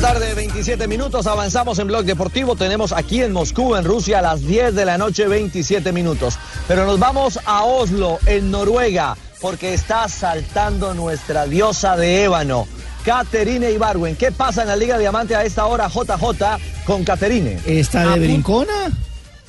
la 0.00 0.12
tarde, 0.12 0.34
27 0.34 0.86
minutos. 0.86 1.26
Avanzamos 1.26 1.78
en 1.78 1.88
Blog 1.88 2.04
Deportivo. 2.04 2.56
Tenemos 2.56 2.92
aquí 2.92 3.22
en 3.22 3.32
Moscú, 3.32 3.74
en 3.74 3.84
Rusia, 3.84 4.18
a 4.18 4.22
las 4.22 4.46
10 4.46 4.74
de 4.74 4.84
la 4.84 4.98
noche, 4.98 5.26
27 5.26 5.92
minutos. 5.92 6.38
Pero 6.66 6.84
nos 6.86 6.98
vamos 6.98 7.38
a 7.44 7.64
Oslo, 7.64 8.18
en 8.26 8.50
Noruega, 8.50 9.16
porque 9.40 9.74
está 9.74 10.08
saltando 10.08 10.94
nuestra 10.94 11.46
diosa 11.46 11.96
de 11.96 12.24
ébano, 12.24 12.66
Caterine 13.04 13.70
Ibarwen. 13.72 14.16
¿Qué 14.16 14.30
pasa 14.30 14.62
en 14.62 14.68
la 14.68 14.76
Liga 14.76 14.98
Diamante 14.98 15.34
a 15.34 15.44
esta 15.44 15.66
hora, 15.66 15.88
JJ, 15.88 16.84
con 16.84 17.04
Caterine? 17.04 17.58
¿Está 17.66 18.14
de 18.14 18.20
brincona? 18.20 18.92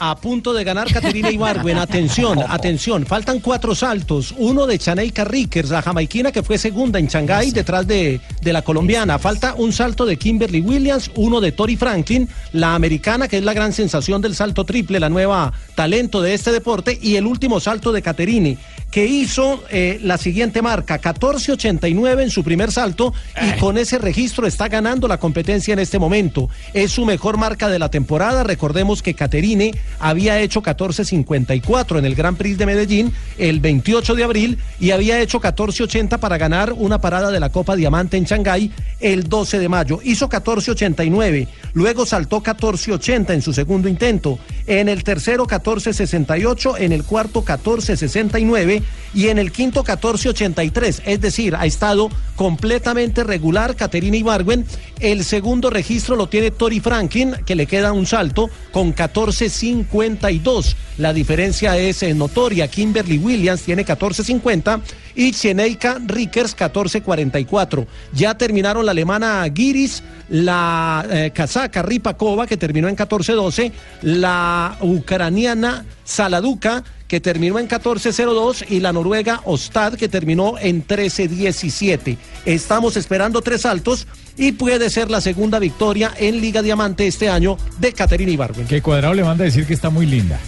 A 0.01 0.15
punto 0.15 0.53
de 0.53 0.63
ganar 0.63 0.91
Caterina 0.91 1.29
Ibargüen. 1.29 1.77
Atención, 1.89 2.39
atención. 2.48 3.06
Faltan 3.06 3.39
cuatro 3.39 3.75
saltos. 3.75 4.34
Uno 4.38 4.65
de 4.65 4.79
Chaneika 4.79 5.25
Rickers, 5.25 5.70
la 5.70 5.82
jamaiquina 5.82 6.32
que 6.32 6.41
fue 6.41 6.58
segunda 6.58 7.00
en 7.00 7.08
Shanghái 7.08 7.51
detrás 7.51 7.86
de, 7.86 8.22
de 8.41 8.53
la 8.53 8.62
colombiana. 8.62 9.20
Falta 9.20 9.56
un 9.56 9.74
salto 9.74 10.06
de 10.06 10.18
Kimberly 10.18 10.62
Williams, 10.62 11.12
uno 11.15 11.41
de 11.41 11.51
Tori 11.51 11.75
Franklin, 11.75 12.29
la 12.53 12.75
americana 12.75 13.27
que 13.27 13.38
es 13.38 13.44
la 13.44 13.53
gran 13.53 13.74
sensación 13.74 14.22
del 14.22 14.36
salto 14.36 14.63
triple, 14.63 15.00
la 15.00 15.10
nueva 15.10 15.51
talento 15.75 16.22
de 16.22 16.34
este 16.34 16.51
deporte. 16.51 16.98
Y 17.01 17.18
el 17.18 17.25
último 17.25 17.60
salto 17.60 17.91
de 17.91 18.01
Caterine, 18.01 18.58
que 18.91 19.05
hizo 19.05 19.63
eh, 19.69 20.00
la 20.03 20.17
siguiente 20.17 20.62
marca, 20.62 21.00
14.89 21.00 22.24
en 22.24 22.29
su 22.31 22.43
primer 22.43 22.72
salto 22.72 23.13
y 23.41 23.60
con 23.60 23.77
ese 23.77 24.00
registro 24.00 24.48
está 24.48 24.67
ganando 24.67 25.08
la 25.08 25.19
competencia 25.19 25.74
en 25.74 25.79
este 25.79 26.00
momento. 26.00 26.50
Es 26.74 26.91
su 26.91 27.05
mejor 27.05 27.38
marca 27.38 27.69
de 27.69 27.79
la 27.79 27.89
temporada. 27.89 28.43
Recordemos 28.43 29.03
que 29.03 29.13
Caterine 29.13 29.75
había 30.00 30.39
hecho 30.39 30.62
14.54 30.63 32.00
en 32.00 32.05
el 32.05 32.15
Grand 32.15 32.38
Prix 32.38 32.58
de 32.58 32.65
Medellín 32.65 33.13
el 33.38 33.60
28 33.60 34.15
de 34.15 34.24
abril 34.24 34.58
y 34.79 34.91
había 34.91 35.19
hecho 35.22 35.39
14.80 35.39 36.17
para 36.17 36.38
ganar 36.38 36.74
una 36.74 37.00
parada 37.00 37.31
de 37.31 37.39
la 37.39 37.50
Copa 37.50 37.75
Diamante 37.75 38.17
en 38.17 38.25
Shanghái 38.25 38.72
el 39.00 39.29
12 39.29 39.60
de 39.60 39.69
mayo. 39.69 40.00
Hizo 40.03 40.29
14.89, 40.29 41.48
luego 41.74 42.05
saltó 42.05 42.41
14.80 42.41 43.34
en 43.34 43.41
su 43.41 43.53
segundo 43.53 43.88
intento, 43.88 44.39
en 44.65 44.89
el 44.89 45.03
tercero 45.03 45.46
14.68, 45.46 46.75
en 46.79 46.91
el 46.91 47.03
cuarto 47.03 47.43
14.69 47.43 48.78
y 49.13 49.27
en 49.27 49.39
el 49.39 49.51
quinto 49.51 49.83
14.83. 49.83 51.01
Es 51.05 51.21
decir, 51.21 51.55
ha 51.55 51.65
estado 51.65 52.09
completamente 52.36 53.24
regular 53.24 53.75
Caterina 53.75 54.17
Ibargüen. 54.17 54.65
El 55.00 55.24
segundo 55.24 55.69
registro 55.69 56.15
lo 56.15 56.29
tiene 56.29 56.51
Tori 56.51 56.79
Franklin, 56.79 57.36
que 57.45 57.55
le 57.55 57.65
queda 57.65 57.91
un 57.91 58.05
salto 58.05 58.50
con 58.71 58.95
14.52. 58.95 60.75
La 60.98 61.13
diferencia 61.13 61.77
es 61.77 62.03
eh, 62.03 62.13
notoria. 62.13 62.67
Kimberly 62.67 63.17
Williams 63.17 63.62
tiene 63.62 63.86
14.50 63.86 64.81
y 65.15 65.31
Cheneika 65.31 65.98
Rickers 66.05 66.55
14.44. 66.55 67.88
Ya 68.13 68.38
terminaron 68.38 68.86
la 68.86 68.91
alemana 68.91 69.45
Giris, 69.53 70.03
la 70.29 71.05
eh, 71.09 71.31
casaca 71.33 71.81
Ripakova, 71.81 72.48
que 72.48 72.57
terminó 72.57 72.88
en 72.88 72.95
14.12, 72.95 73.71
la 74.03 74.77
ucraniana 74.81 75.86
Saladuka 76.03 76.83
que 77.10 77.20
terminó 77.20 77.58
en 77.60 77.68
14-02 77.68 78.66
y 78.70 78.80
la 78.80 78.94
noruega 78.94 79.42
Ostad 79.44 79.96
que 79.96 80.08
terminó 80.08 80.54
en 80.60 80.86
13-17. 80.88 82.18
Estamos 82.46 82.96
esperando 82.98 83.42
tres 83.42 83.62
saltos 83.62 84.06
y 84.38 84.51
puede 84.54 84.89
ser 84.92 85.10
la 85.10 85.20
segunda 85.20 85.58
victoria 85.60 86.13
en 86.18 86.39
Liga 86.39 86.62
Diamante 86.62 87.08
este 87.08 87.28
año 87.28 87.58
de 87.80 87.94
Caterina 87.94 88.32
Ibargüen. 88.32 88.68
Que 88.68 88.82
Cuadrado 88.82 89.16
le 89.16 89.24
manda 89.24 89.44
a 89.44 89.46
decir 89.46 89.66
que 89.66 89.74
está 89.74 89.89
muy 89.89 90.06
linda. 90.06 90.39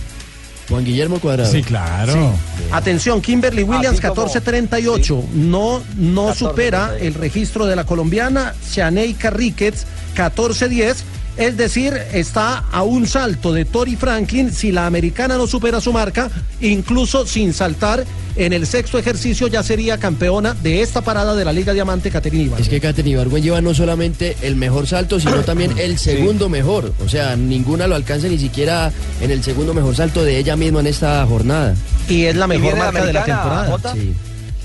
Juan 0.70 0.86
Guillermo 0.86 1.20
Cuadrado. 1.20 1.52
Sí, 1.52 1.64
claro. 1.64 2.14
Sí. 2.14 2.64
Atención, 2.72 3.22
Kimberly 3.22 3.64
Williams, 3.64 3.98
Así 4.00 4.08
como- 4.08 4.28
14.38. 4.28 5.24
No, 5.34 5.82
no 5.98 6.28
14:38. 6.30 6.36
supera 6.36 6.92
el 7.00 7.16
registro 7.16 7.66
de 7.66 7.76
la 7.76 7.86
colombiana. 7.86 8.54
Shaneika 8.72 9.32
Ricketts, 9.32 9.86
14.10. 10.16 10.98
Es 11.38 11.58
decir, 11.58 11.94
está 12.14 12.66
a 12.72 12.84
un 12.84 13.08
salto 13.08 13.54
de 13.54 13.66
Tori 13.66 13.96
Franklin. 13.96 14.52
Si 14.52 14.72
la 14.72 14.86
americana 14.86 15.38
no 15.38 15.48
supera 15.48 15.80
su 15.80 15.94
marca, 15.94 16.30
incluso 16.60 17.26
sin 17.26 17.54
saltar 17.54 18.06
en 18.36 18.54
el 18.54 18.68
sexto 18.68 18.98
ejercicio, 18.98 19.48
ya 19.48 19.64
sería 19.64 19.98
campeona 19.98 20.54
de 20.54 20.82
esta 20.82 21.02
parada 21.02 21.36
de 21.36 21.46
la 21.46 21.54
Liga 21.54 21.74
Diamante, 21.74 22.12
Caterina 22.12 22.44
Ibargüen. 22.44 22.64
Es 22.64 22.70
que 22.70 22.80
Katherine 22.80 23.16
Ibargüen 23.16 23.44
lleva 23.44 23.62
no 23.62 23.74
solamente 23.74 24.36
el 24.42 24.56
mejor 24.56 24.88
salto, 24.88 25.20
sino 25.20 25.42
también 25.46 25.78
el 25.78 25.98
segundo 25.98 26.50
mejor. 26.50 26.94
O 27.04 27.10
sea, 27.10 27.36
ninguna 27.36 27.88
lo 27.88 27.96
alcanza 27.96 28.28
ni 28.28 28.38
siquiera 28.38 28.92
en 29.22 29.32
el 29.32 29.44
segundo 29.44 29.74
mejor 29.74 29.96
salto 29.96 30.24
de 30.24 30.38
ella 30.38 30.56
misma 30.56 30.82
en 30.82 30.88
esta 30.88 31.26
jornada. 31.26 31.76
Y 32.10 32.26
es 32.26 32.36
la 32.36 32.46
¿Y 32.46 32.50
mejor 32.50 32.78
la 32.78 32.92
marca 32.92 33.06
de 33.06 33.14
la 33.14 33.24
temporada. 33.24 33.94
Sí. 33.94 34.14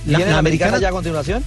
La, 0.06 0.18
¿Viene 0.18 0.32
la 0.32 0.38
americana 0.38 0.78
ya 0.78 0.88
a 0.88 0.92
continuación? 0.92 1.44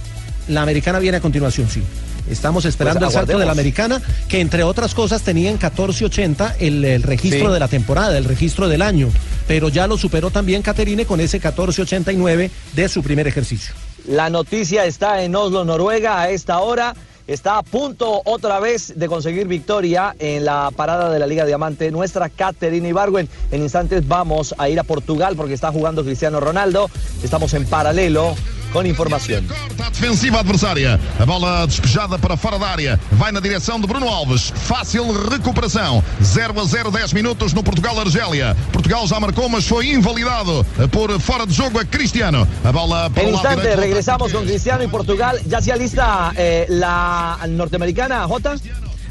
La 0.48 0.62
americana 0.62 0.98
viene 0.98 1.18
a 1.18 1.20
continuación, 1.20 1.68
sí. 1.68 1.82
Estamos 2.30 2.64
esperando 2.64 3.00
Pues 3.00 3.14
el 3.14 3.20
salto 3.20 3.38
de 3.38 3.44
la 3.46 3.52
americana, 3.52 4.00
que 4.28 4.40
entre 4.40 4.62
otras 4.62 4.94
cosas 4.94 5.22
tenía 5.22 5.50
en 5.50 5.58
14.80 5.58 6.54
el, 6.60 6.84
el 6.84 7.02
registro 7.02 7.48
Sí. 7.48 7.52
de 7.54 7.60
la 7.60 7.68
temporada, 7.68 8.16
el 8.16 8.24
registro 8.24 8.68
del 8.68 8.82
año. 8.82 9.08
Pero 9.46 9.68
ya 9.68 9.86
lo 9.86 9.98
superó 9.98 10.30
también 10.30 10.62
Caterine 10.62 11.04
con 11.06 11.20
ese 11.20 11.40
14.89 11.40 12.50
de 12.74 12.88
su 12.88 13.02
primer 13.02 13.26
ejercicio. 13.26 13.74
La 14.06 14.30
noticia 14.30 14.84
está 14.86 15.22
en 15.22 15.34
Oslo, 15.36 15.64
Noruega, 15.64 16.20
a 16.20 16.30
esta 16.30 16.60
hora. 16.60 16.94
Está 17.26 17.58
a 17.58 17.62
punto 17.62 18.22
otra 18.24 18.58
vez 18.58 18.94
de 18.96 19.06
conseguir 19.06 19.46
victoria 19.46 20.16
en 20.18 20.44
la 20.44 20.70
parada 20.74 21.10
de 21.10 21.18
la 21.20 21.28
Liga 21.28 21.44
Diamante. 21.44 21.90
Nuestra 21.92 22.28
Caterina 22.28 22.88
Ibargüen. 22.88 23.28
En 23.52 23.62
instantes 23.62 24.08
vamos 24.08 24.52
a 24.58 24.68
ir 24.68 24.80
a 24.80 24.82
Portugal 24.84 25.36
porque 25.36 25.54
está 25.54 25.70
jugando 25.70 26.02
Cristiano 26.04 26.40
Ronaldo. 26.40 26.90
Estamos 27.22 27.54
en 27.54 27.66
paralelo 27.66 28.34
con 28.72 28.86
información. 28.86 29.46
Está 29.70 29.90
defensiva 29.90 30.40
adversária. 30.40 30.98
A 31.18 31.24
bola 31.24 31.66
despejada 31.66 32.18
para 32.18 32.36
fora 32.36 32.58
da 32.58 32.68
área. 32.68 33.00
Vai 33.12 33.32
na 33.32 33.40
direção 33.40 33.80
de 33.80 33.86
Bruno 33.86 34.08
Alves. 34.08 34.52
Fácil 34.54 35.12
recuperação. 35.28 36.02
0 36.22 36.60
a 36.60 36.64
0, 36.64 36.90
10 36.90 37.12
minutos 37.12 37.52
no 37.52 37.62
Portugal-Argélia. 37.62 38.56
Portugal 38.72 39.06
já 39.06 39.20
marcou, 39.20 39.48
mas 39.48 39.66
foi 39.66 39.88
invalidado 39.90 40.64
por 40.90 41.18
fora 41.20 41.46
de 41.46 41.52
jogo 41.52 41.78
a 41.78 41.84
Cristiano. 41.84 42.46
A 42.64 42.72
bola 42.72 43.10
para 43.10 43.24
o 43.24 43.26
lado 43.26 43.36
instantes 43.36 43.60
direito. 43.62 43.80
regresamos 43.80 44.32
con 44.32 44.44
Cristiano 44.44 44.82
y 44.84 44.88
Portugal. 44.88 45.40
¿Ya 45.46 45.60
se 45.60 45.72
alista 45.72 46.32
eh, 46.36 46.66
la 46.68 47.38
norteamericana, 47.48 48.26
Jota? 48.26 48.56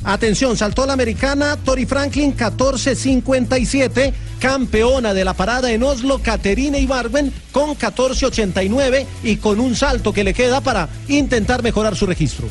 Atención, 0.03 0.55
saltó 0.55 0.85
la 0.85 0.93
americana 0.93 1.57
Tori 1.57 1.85
Franklin 1.85 2.35
14.57, 2.35 4.13
campeona 4.39 5.13
de 5.13 5.25
la 5.25 5.33
parada 5.33 5.71
en 5.71 5.83
Oslo, 5.83 6.19
Caterina 6.23 6.77
Ibargüen 6.77 7.31
con 7.51 7.77
14.89 7.77 9.05
y 9.23 9.37
con 9.37 9.59
un 9.59 9.75
salto 9.75 10.13
que 10.13 10.23
le 10.23 10.33
queda 10.33 10.61
para 10.61 10.89
intentar 11.07 11.61
mejorar 11.61 11.95
su 11.95 12.05
registro. 12.05 12.47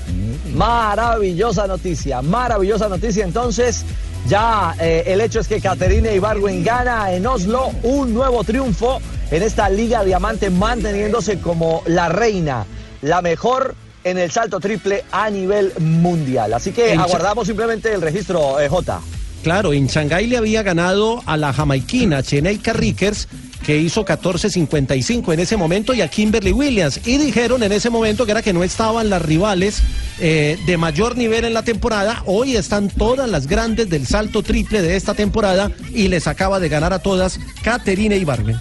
Maravillosa 0.55 1.67
noticia, 1.67 2.23
maravillosa 2.23 2.89
noticia. 2.89 3.25
Entonces, 3.25 3.85
ya 4.29 4.75
eh, 4.79 5.05
el 5.07 5.21
hecho 5.21 5.41
es 5.41 5.49
que 5.49 5.61
Caterina 5.61 6.13
Ibargüen 6.13 6.63
gana 6.63 7.13
en 7.13 7.27
Oslo 7.27 7.71
un 7.83 8.15
nuevo 8.15 8.45
triunfo 8.45 9.01
en 9.31 9.43
esta 9.43 9.69
Liga 9.69 10.05
Diamante, 10.05 10.51
manteniéndose 10.51 11.39
como 11.41 11.83
la 11.87 12.09
reina, 12.09 12.67
la 13.03 13.23
mejor 13.23 13.75
en 14.05 14.19
el 14.19 14.31
salto 14.31 14.61
triple 14.61 15.05
a 15.13 15.31
nivel 15.31 15.73
mundial. 15.79 16.55
Así 16.55 16.73
que 16.73 16.93
aguardamos 16.93 17.47
simplemente 17.47 17.93
el 17.93 18.01
registro, 18.01 18.61
eh, 18.61 18.69
J. 18.69 19.01
Claro, 19.43 19.73
en 19.73 19.87
Shanghái 19.87 20.27
le 20.27 20.37
había 20.37 20.63
ganado 20.63 21.23
a 21.27 21.37
la 21.37 21.53
jamaiquina 21.53 22.23
Cheneika 22.23 22.73
Rickers, 22.73 23.29
que 23.65 23.79
hizo 23.79 24.05
14.55 24.05 25.33
en 25.33 25.41
ese 25.41 25.57
momento, 25.57 25.95
y 25.95 26.01
a 26.01 26.09
Kimberly 26.09 26.53
Williams. 26.53 27.01
Y 27.07 27.19
dijeron 27.19 27.63
en 27.63 27.73
ese 27.73 27.91
momento 27.91 28.25
que 28.25 28.33
era 28.33 28.43
que 28.43 28.53
no 28.53 28.65
estaban 28.65 29.11
las 29.11 29.23
rivales 29.23 29.83
eh, 30.21 30.59
de 30.67 30.77
mayor 30.77 31.17
nivel 31.17 31.45
en 31.45 31.55
la 31.55 31.63
temporada. 31.63 32.23
Hoy 32.27 32.57
están 32.57 32.89
todas 32.89 33.29
las 33.29 33.47
grandes 33.47 33.89
del 33.89 34.07
salto 34.07 34.43
triple 34.43 34.83
de 34.83 34.97
esta 34.97 35.15
temporada 35.15 35.71
y 35.95 36.09
les 36.09 36.27
acaba 36.27 36.61
de 36.61 36.69
ganar 36.69 36.93
a 36.93 36.99
todas 36.99 37.39
Caterina 37.63 38.17
Ibargüen. 38.17 38.59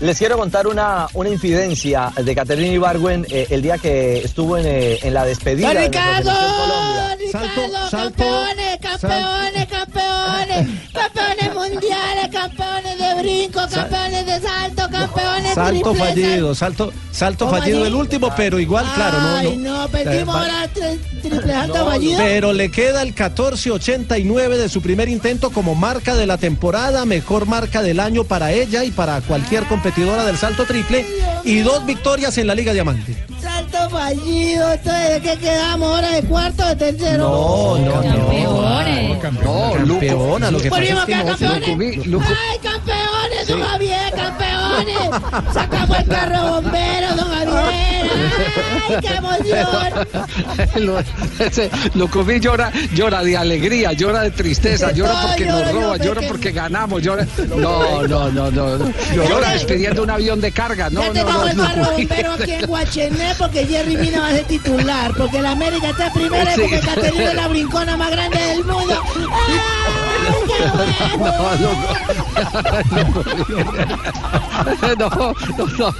Les 0.00 0.16
quiero 0.16 0.36
contar 0.38 0.68
una, 0.68 1.08
una 1.14 1.28
infidencia 1.28 2.12
de 2.16 2.34
Caterina 2.34 2.68
Ibargüen 2.72 3.26
eh, 3.30 3.48
el 3.50 3.62
día 3.62 3.78
que 3.78 4.18
estuvo 4.18 4.56
en, 4.56 4.64
eh, 4.66 4.98
en 5.02 5.12
la 5.12 5.24
despedida. 5.24 5.68
¡Don 5.68 5.76
de 5.76 5.88
Ricardo! 5.88 6.30
Colombia. 6.30 7.16
¡Ricardo! 7.18 7.90
¡Campeones, 7.90 8.78
campeones, 8.80 9.66
campeones! 9.66 10.68
¡Campeones 10.92 11.54
mundiales, 11.54 12.28
campeones 12.30 12.98
de 12.98 13.22
brinco, 13.22 13.60
campeones 13.68 14.26
de 14.26 14.40
salto, 14.40 14.82
campeones 14.90 15.54
Salto 15.54 15.90
triple 15.92 15.98
fallido, 16.08 16.54
salto, 16.54 16.92
salto 17.10 17.46
¿Cómo 17.46 17.58
fallido 17.58 17.84
el 17.86 17.94
último, 17.94 18.30
pero 18.36 18.60
igual, 18.60 18.86
claro, 18.94 19.20
no, 19.20 19.36
Ay, 19.36 19.56
no. 19.56 19.78
no, 19.82 19.88
perdimos 19.88 20.36
Eh, 20.36 20.38
ahora 20.38 20.68
tri- 20.72 21.20
triple 21.22 21.52
salto 21.52 21.86
fallido. 21.86 22.18
Pero 22.18 22.52
le 22.52 22.70
queda 22.70 23.02
el 23.02 23.14
14.89 23.16 24.56
de 24.56 24.68
su 24.68 24.80
primer 24.80 25.08
intento 25.08 25.50
como 25.50 25.74
marca 25.74 26.14
de 26.14 26.26
la 26.26 26.38
temporada, 26.38 27.04
mejor 27.04 27.46
marca 27.46 27.82
del 27.82 27.98
año 28.00 28.22
para 28.24 28.52
ella 28.52 28.84
y 28.84 28.90
para 28.92 29.20
cualquier 29.22 29.64
competidora 29.88 30.24
del 30.26 30.36
salto 30.36 30.64
triple 30.66 31.06
y 31.44 31.60
dos 31.60 31.84
victorias 31.86 32.36
en 32.38 32.46
la 32.46 32.54
Liga 32.54 32.72
Diamante. 32.74 33.16
Salto 33.40 33.88
fallido, 33.88 34.70
entonces 34.72 35.10
¿de 35.14 35.20
qué 35.22 35.38
quedamos 35.38 35.88
ahora 35.94 36.10
de 36.12 36.22
cuarto 36.24 36.62
o 36.64 36.68
de 36.68 36.76
tercero? 36.76 37.18
No, 37.18 37.78
no, 37.78 38.02
campeones. 38.02 39.08
No, 39.08 39.18
campeona, 39.20 40.50
lo 40.50 40.60
que 40.60 40.68
pasa 40.70 40.82
es 40.82 40.88
que 40.88 41.14
no- 41.14 41.26
campeones. 41.28 41.98
¡Ay, 42.06 42.58
campeones, 42.62 43.48
don 43.48 43.62
Javier, 43.62 44.12
campeones! 44.14 45.54
¡Sacamos 45.54 45.98
el 45.98 46.06
carro 46.06 46.48
bombero, 46.52 47.16
don 47.16 47.28
Javier! 47.28 48.10
¡Ay, 48.88 48.96
qué 49.00 49.14
emoción! 49.14 49.66
Lo- 50.86 50.98
ese 51.44 51.70
Lucumí 51.94 52.40
llora, 52.40 52.70
llora 52.94 53.22
de 53.22 53.36
alegría, 53.36 53.92
llora 53.92 54.22
de 54.22 54.30
tristeza, 54.32 54.92
llora 54.92 55.12
No, 55.14 55.28
porque 55.28 55.44
nos 55.46 55.72
roba, 55.72 55.96
llora 55.96 56.22
porque- 56.28 56.52
ganamos, 56.52 57.02
llora. 57.02 57.26
No, 57.56 58.02
no, 58.06 58.28
no, 58.30 58.50
no. 58.50 58.76
no. 58.78 58.92
Llora 59.28 59.54
despidiendo 59.78 60.02
un 60.02 60.10
avión 60.10 60.40
de 60.40 60.50
carga. 60.52 60.90
No, 60.90 61.00
ya 61.02 61.06
no, 61.08 61.12
tenemos 61.12 61.44
no. 61.44 61.50
el 61.50 61.56
carro 61.56 61.82
Lucumí. 61.84 62.06
bombero 62.06 62.32
aquí 62.32 62.52
en 62.52 62.66
Guachené 62.66 63.34
porque 63.38 63.66
Jerry 63.66 63.96
Mina 63.96 64.20
va 64.20 64.28
a 64.28 64.32
ser 64.32 64.44
titular, 64.46 65.12
porque 65.16 65.40
la 65.40 65.52
América 65.52 65.90
está 65.90 66.12
primera 66.12 66.50
y 66.52 66.54
Sí. 66.54 66.60
porque 66.62 66.80
Caterina 66.80 67.24
es 67.30 67.34
la 67.34 67.48
brincona 67.48 67.96
más 67.96 68.10
grande 68.10 68.38
del 68.38 68.64
mundo. 68.64 69.02
No, 74.98 75.06
no, 75.08 75.08
no, 75.78 75.94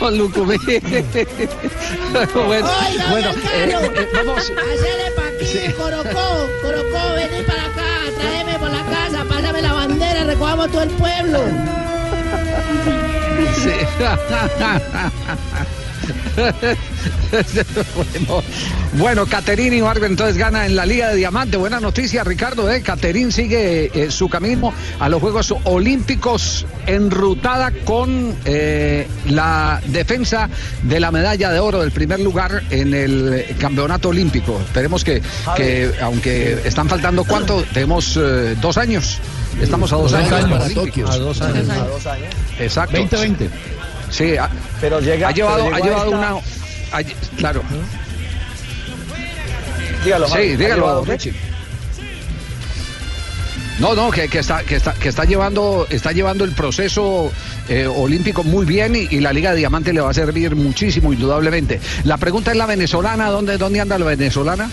no, 0.00 0.10
Lucumí. 0.10 0.56
Bueno, 0.64 0.78
Oiga, 2.44 2.70
bueno, 3.10 3.30
eh, 3.30 3.72
eh, 3.72 4.08
vamos. 4.14 4.42
Hacele 4.42 5.10
pa' 5.16 5.26
aquí, 5.34 5.72
Corocó, 5.76 6.26
Corocó, 6.62 7.02
vení 7.16 7.42
para 7.44 7.64
acá, 7.64 7.88
tráeme 8.18 8.54
por 8.58 8.70
la 8.70 8.82
casa, 8.84 9.24
pásame 9.28 9.62
la 9.62 9.72
bandera, 9.72 10.24
recogamos 10.24 10.70
todo 10.70 10.82
el 10.82 10.90
pueblo. 10.90 11.40
Sí. 13.64 13.70
bueno, 17.96 18.42
bueno, 18.94 19.26
Caterín 19.26 19.72
Ibargüen 19.72 20.12
entonces 20.12 20.36
gana 20.36 20.66
en 20.66 20.76
la 20.76 20.84
Liga 20.86 21.08
de 21.08 21.16
Diamante. 21.16 21.56
Buena 21.56 21.80
noticia, 21.80 22.24
Ricardo. 22.24 22.70
¿eh? 22.70 22.82
Caterín 22.82 23.32
sigue 23.32 23.90
eh, 23.94 24.10
su 24.10 24.28
camino 24.28 24.72
a 24.98 25.08
los 25.08 25.20
Juegos 25.20 25.54
Olímpicos 25.64 26.66
enrutada 26.86 27.72
con 27.84 28.36
eh, 28.44 29.06
la 29.28 29.80
defensa 29.86 30.48
de 30.82 31.00
la 31.00 31.10
medalla 31.10 31.50
de 31.50 31.58
oro 31.58 31.80
del 31.80 31.90
primer 31.90 32.20
lugar 32.20 32.62
en 32.70 32.92
el 32.94 33.56
Campeonato 33.58 34.10
Olímpico. 34.10 34.60
Esperemos 34.60 35.04
que, 35.04 35.22
que 35.56 35.92
aunque 36.02 36.60
están 36.64 36.88
faltando 36.88 37.24
cuánto, 37.24 37.64
tenemos 37.72 38.16
eh, 38.16 38.56
dos 38.60 38.76
años. 38.78 39.20
Estamos 39.60 39.92
a 39.92 39.96
dos, 39.96 40.10
Dos 40.12 40.20
años. 40.20 40.32
años 40.32 40.58
para. 40.58 40.74
Tokio. 40.74 41.08
A 41.10 41.16
dos 41.18 41.40
años. 41.40 41.68
A 41.70 41.84
dos 41.86 42.06
años. 42.06 42.34
Exacto. 42.58 42.96
2020. 42.98 43.50
Sí, 44.10 44.36
ha, 44.36 44.48
Pero 44.80 45.00
llega, 45.00 45.28
ha 45.28 45.32
llevado, 45.32 45.64
pero 45.64 45.76
ha 45.76 45.80
llevado 45.80 46.04
esta- 46.04 46.16
una. 46.18 46.28
ha- 46.92 47.36
claro. 47.36 47.62
Dígalo, 50.04 50.28
Javi, 50.28 50.46
Sí, 50.48 50.52
¿ha 50.52 50.56
dígalo? 50.56 51.04
Richie. 51.04 51.34
No, 53.80 53.94
no, 53.94 54.10
que, 54.10 54.28
que 54.28 54.38
está, 54.38 54.62
que 54.62 54.76
está, 54.76 54.94
que 54.94 55.08
está 55.08 55.24
llevando, 55.24 55.86
está 55.90 56.12
llevando 56.12 56.44
el 56.44 56.52
proceso 56.52 57.32
eh, 57.68 57.86
olímpico 57.88 58.44
muy 58.44 58.64
bien 58.64 58.94
y, 58.94 59.08
y 59.10 59.18
la 59.20 59.32
Liga 59.32 59.50
de 59.50 59.56
Diamante 59.58 59.92
le 59.92 60.00
va 60.00 60.10
a 60.10 60.14
servir 60.14 60.54
muchísimo, 60.54 61.12
indudablemente. 61.12 61.80
La 62.04 62.16
pregunta 62.16 62.52
es 62.52 62.56
la 62.56 62.66
venezolana, 62.66 63.30
¿dónde, 63.30 63.58
dónde 63.58 63.80
anda 63.80 63.98
la 63.98 64.04
venezolana? 64.04 64.70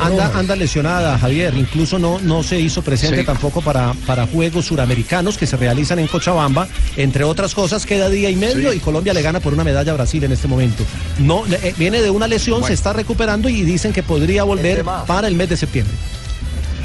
Anda, 0.00 0.32
anda 0.36 0.56
lesionada, 0.56 1.16
Javier. 1.18 1.54
Incluso 1.54 2.00
no, 2.00 2.18
no 2.20 2.42
se 2.42 2.58
hizo 2.58 2.82
presente 2.82 3.20
Sí. 3.20 3.24
tampoco 3.24 3.60
para, 3.62 3.94
para 4.06 4.26
Juegos 4.26 4.66
Suramericanos 4.66 5.38
que 5.38 5.46
se 5.46 5.56
realizan 5.56 6.00
en 6.00 6.08
Cochabamba. 6.08 6.66
Entre 6.96 7.22
otras 7.22 7.54
cosas, 7.54 7.86
queda 7.86 8.08
día 8.08 8.30
y 8.30 8.36
medio 8.36 8.72
Sí. 8.72 8.78
y 8.78 8.80
Colombia 8.80 9.14
le 9.14 9.22
gana 9.22 9.38
por 9.40 9.52
una 9.54 9.62
medalla 9.64 9.92
a 9.92 9.94
Brasil 9.94 10.24
en 10.24 10.32
este 10.32 10.48
momento. 10.48 10.84
No, 11.18 11.44
eh, 11.46 11.72
viene 11.78 12.02
de 12.02 12.10
una 12.10 12.26
lesión, 12.26 12.54
Bueno. 12.60 12.66
se 12.66 12.74
está 12.74 12.92
recuperando 12.92 13.48
y 13.48 13.62
dicen 13.62 13.92
que 13.92 14.02
podría 14.02 14.42
volver 14.42 14.84
para 15.06 15.28
el 15.28 15.36
mes 15.36 15.48
de 15.50 15.56
septiembre. 15.56 15.94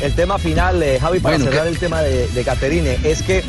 El 0.02 0.14
tema 0.14 0.38
final, 0.38 0.82
eh, 0.84 1.00
Javi, 1.00 1.20
para 1.20 1.38
Bueno, 1.38 1.52
cerrar 1.52 1.68
el 1.68 1.78
tema 1.78 2.02
de, 2.02 2.28
de 2.28 2.44
Caterine, 2.44 2.98
es 3.04 3.22
que 3.22 3.44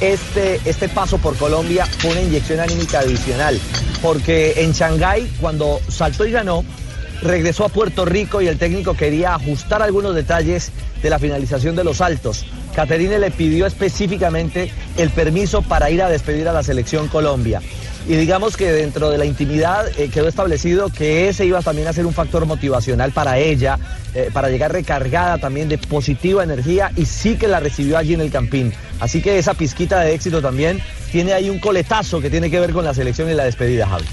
este, 0.00 0.60
este 0.64 0.88
paso 0.88 1.18
por 1.18 1.36
Colombia 1.36 1.86
fue 1.86 2.10
una 2.12 2.22
inyección 2.22 2.60
anímica 2.60 3.00
adicional. 3.00 3.58
Porque 4.02 4.54
en 4.62 4.72
Shanghái, 4.72 5.30
cuando 5.40 5.80
saltó 5.88 6.26
y 6.26 6.32
ganó, 6.32 6.64
regresó 7.22 7.64
a 7.64 7.68
Puerto 7.68 8.04
Rico 8.04 8.40
y 8.40 8.48
el 8.48 8.58
técnico 8.58 8.94
quería 8.94 9.34
ajustar 9.34 9.82
algunos 9.82 10.14
detalles 10.14 10.70
de 11.02 11.10
la 11.10 11.18
finalización 11.18 11.76
de 11.76 11.84
los 11.84 11.98
saltos. 11.98 12.44
Caterine 12.74 13.18
le 13.18 13.30
pidió 13.30 13.66
específicamente 13.66 14.70
el 14.96 15.10
permiso 15.10 15.62
para 15.62 15.90
ir 15.90 16.02
a 16.02 16.08
despedir 16.08 16.48
a 16.48 16.52
la 16.52 16.62
selección 16.62 17.08
Colombia. 17.08 17.60
Y 18.08 18.16
digamos 18.16 18.56
que 18.56 18.72
dentro 18.72 19.10
de 19.10 19.18
la 19.18 19.26
intimidad 19.26 19.86
eh, 19.98 20.08
quedó 20.08 20.28
establecido 20.28 20.88
que 20.88 21.28
ese 21.28 21.44
iba 21.44 21.60
también 21.60 21.88
a 21.88 21.92
ser 21.92 22.06
un 22.06 22.14
factor 22.14 22.46
motivacional 22.46 23.12
para 23.12 23.36
ella, 23.36 23.78
eh, 24.14 24.30
para 24.32 24.48
llegar 24.48 24.72
recargada 24.72 25.36
también 25.36 25.68
de 25.68 25.76
positiva 25.76 26.42
energía 26.42 26.90
y 26.96 27.04
sí 27.04 27.36
que 27.36 27.46
la 27.48 27.60
recibió 27.60 27.98
allí 27.98 28.14
en 28.14 28.22
el 28.22 28.30
Campín. 28.30 28.72
Así 28.98 29.20
que 29.20 29.36
esa 29.36 29.52
pizquita 29.52 30.00
de 30.00 30.14
éxito 30.14 30.40
también 30.40 30.80
tiene 31.12 31.34
ahí 31.34 31.50
un 31.50 31.58
coletazo 31.58 32.18
que 32.22 32.30
tiene 32.30 32.50
que 32.50 32.58
ver 32.58 32.72
con 32.72 32.82
la 32.82 32.94
selección 32.94 33.30
y 33.30 33.34
la 33.34 33.44
despedida, 33.44 33.86
Javi. 33.86 34.06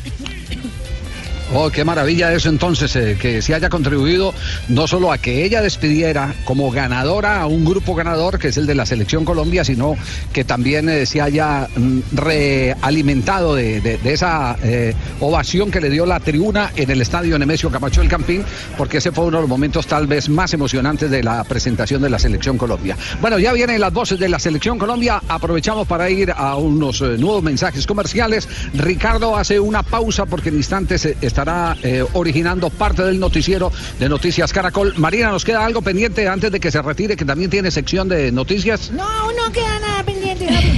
Oh, 1.54 1.70
qué 1.70 1.86
maravilla 1.86 2.34
eso 2.34 2.50
entonces, 2.50 2.96
eh, 2.96 3.18
que 3.22 3.40
se 3.42 3.54
haya 3.54 3.70
contribuido 3.70 4.34
no 4.68 4.88
solo 4.88 5.12
a 5.12 5.20
que 5.20 5.46
ella 5.46 5.62
despidiera 5.62 6.34
como 6.44 6.72
ganadora 6.72 7.40
a 7.42 7.46
un 7.46 7.64
grupo 7.64 7.94
ganador, 7.94 8.40
que 8.40 8.48
es 8.48 8.58
el 8.58 8.66
de 8.66 8.74
la 8.74 8.86
Selección 8.86 9.24
Colombia, 9.26 9.64
sino 9.64 9.96
que 10.34 10.44
también 10.44 10.90
eh, 10.90 11.06
se 11.06 11.22
haya 11.22 11.68
mm, 11.78 12.00
realimentado 12.14 13.54
de, 13.56 13.80
de- 13.80 14.00
esa 14.12 14.58
eh, 14.64 14.96
ovación 15.20 15.70
que 15.70 15.80
le 15.82 15.90
dio 15.92 16.06
la 16.08 16.20
tribuna 16.20 16.72
en 16.76 16.90
el 16.90 17.02
estadio 17.02 17.38
Nemesio 17.38 17.70
Camacho 17.70 18.02
del 18.02 18.10
Campín, 18.10 18.44
porque 18.78 18.98
ese 18.98 19.12
fue 19.12 19.26
uno 19.26 19.38
de 19.38 19.42
los 19.42 19.50
momentos 19.50 19.86
tal 19.86 20.08
vez 20.08 20.30
más 20.30 20.52
emocionantes 20.54 21.12
de 21.12 21.22
la 21.22 21.44
presentación 21.44 22.02
de 22.02 22.10
la 22.10 22.18
Selección 22.18 22.58
Colombia. 22.58 22.98
Bueno, 23.22 23.38
ya 23.38 23.54
vienen 23.54 23.80
las 23.82 23.94
voces 23.94 24.18
de 24.20 24.30
la 24.30 24.40
Selección 24.40 24.80
Colombia, 24.80 25.22
aprovechamos 25.28 25.88
para 25.88 26.10
ir 26.10 26.32
a 26.36 26.56
unos 26.56 27.02
nuevos 27.02 27.44
mensajes 27.44 27.86
comerciales. 27.86 28.48
Ricardo 28.74 29.38
hace 29.38 29.60
una 29.60 29.84
pausa 29.84 30.26
porque 30.26 30.50
en 30.50 30.56
instantes 30.58 31.06
eh, 31.06 31.18
estará 31.46 31.78
eh, 31.84 32.04
originando 32.14 32.72
parte 32.72 33.04
del 33.04 33.20
noticiero 33.20 33.72
de 34.00 34.10
Noticias 34.10 34.52
Caracol. 34.52 34.96
Marina, 34.98 35.30
¿nos 35.30 35.46
queda 35.46 35.64
algo 35.64 35.82
pendiente 35.82 36.28
antes 36.28 36.52
de 36.52 36.60
que 36.60 36.72
se 36.72 36.82
retire, 36.82 37.16
que 37.16 37.26
también 37.26 37.52
tiene 37.52 37.70
sección 37.70 38.10
de 38.10 38.32
noticias? 38.32 38.90
No, 38.92 39.32
no 39.32 39.52
queda 39.52 39.80
nada 39.80 39.98
pendiente. 39.98 40.15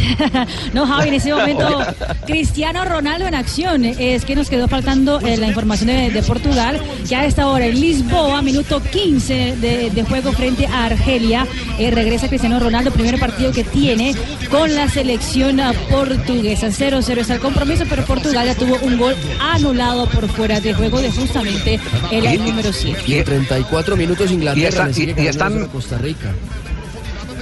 no, 0.74 0.86
Javi, 0.86 1.10
en 1.10 1.14
ese 1.16 1.34
momento, 1.34 1.80
Cristiano 2.26 2.86
Ronaldo 2.86 3.28
en 3.28 3.36
acción. 3.36 3.86
Es 3.86 4.26
que 4.26 4.36
nos 4.36 4.50
quedó 4.50 4.68
faltando 4.68 5.20
eh, 5.22 5.38
la 5.38 5.48
información 5.48 5.88
de, 5.88 6.10
de 6.12 6.24
Portugal. 6.24 6.82
Ya 7.06 7.22
a 7.22 7.26
esta 7.26 7.48
hora 7.48 7.66
en 7.66 7.80
Lisboa, 7.80 8.42
minuto 8.42 8.82
15 8.82 9.56
de, 9.58 9.90
de 9.90 10.04
juego 10.04 10.32
frente 10.32 10.68
a 10.68 10.86
Argelia. 10.86 11.46
eh, 11.80 11.92
regresa 11.92 12.28
Cristiano 12.28 12.60
Ronaldo, 12.60 12.92
primer 12.92 13.20
partido 13.20 13.52
que 13.52 13.64
tiene 13.64 14.16
con 14.50 14.74
la 14.76 14.90
selección 14.90 15.60
ah, 15.60 15.74
portuguesa. 15.90 16.68
0-0 16.68 17.18
está 17.20 17.34
el 17.36 17.40
compromiso, 17.40 17.84
pero 17.90 18.04
Portugal 18.06 18.46
ya 18.46 18.56
tuvo 18.56 18.78
un 18.82 18.98
gol 18.98 19.16
anulado 19.40 20.08
por 20.08 20.28
fuera 20.30 20.60
de 20.60 20.74
juego 20.74 21.02
de 21.02 21.12
justamente 21.12 21.80
el 22.12 22.26
Y- 22.26 22.38
número 22.38 22.72
7. 22.74 23.02
Y 23.08 23.14
en 23.16 23.24
34 23.24 23.96
minutos 23.98 24.32
Inglaterra 24.32 24.90
Y 24.96 25.22
y- 25.22 25.28
están- 25.28 25.68
Costa 25.68 25.98
Rica. 25.98 26.34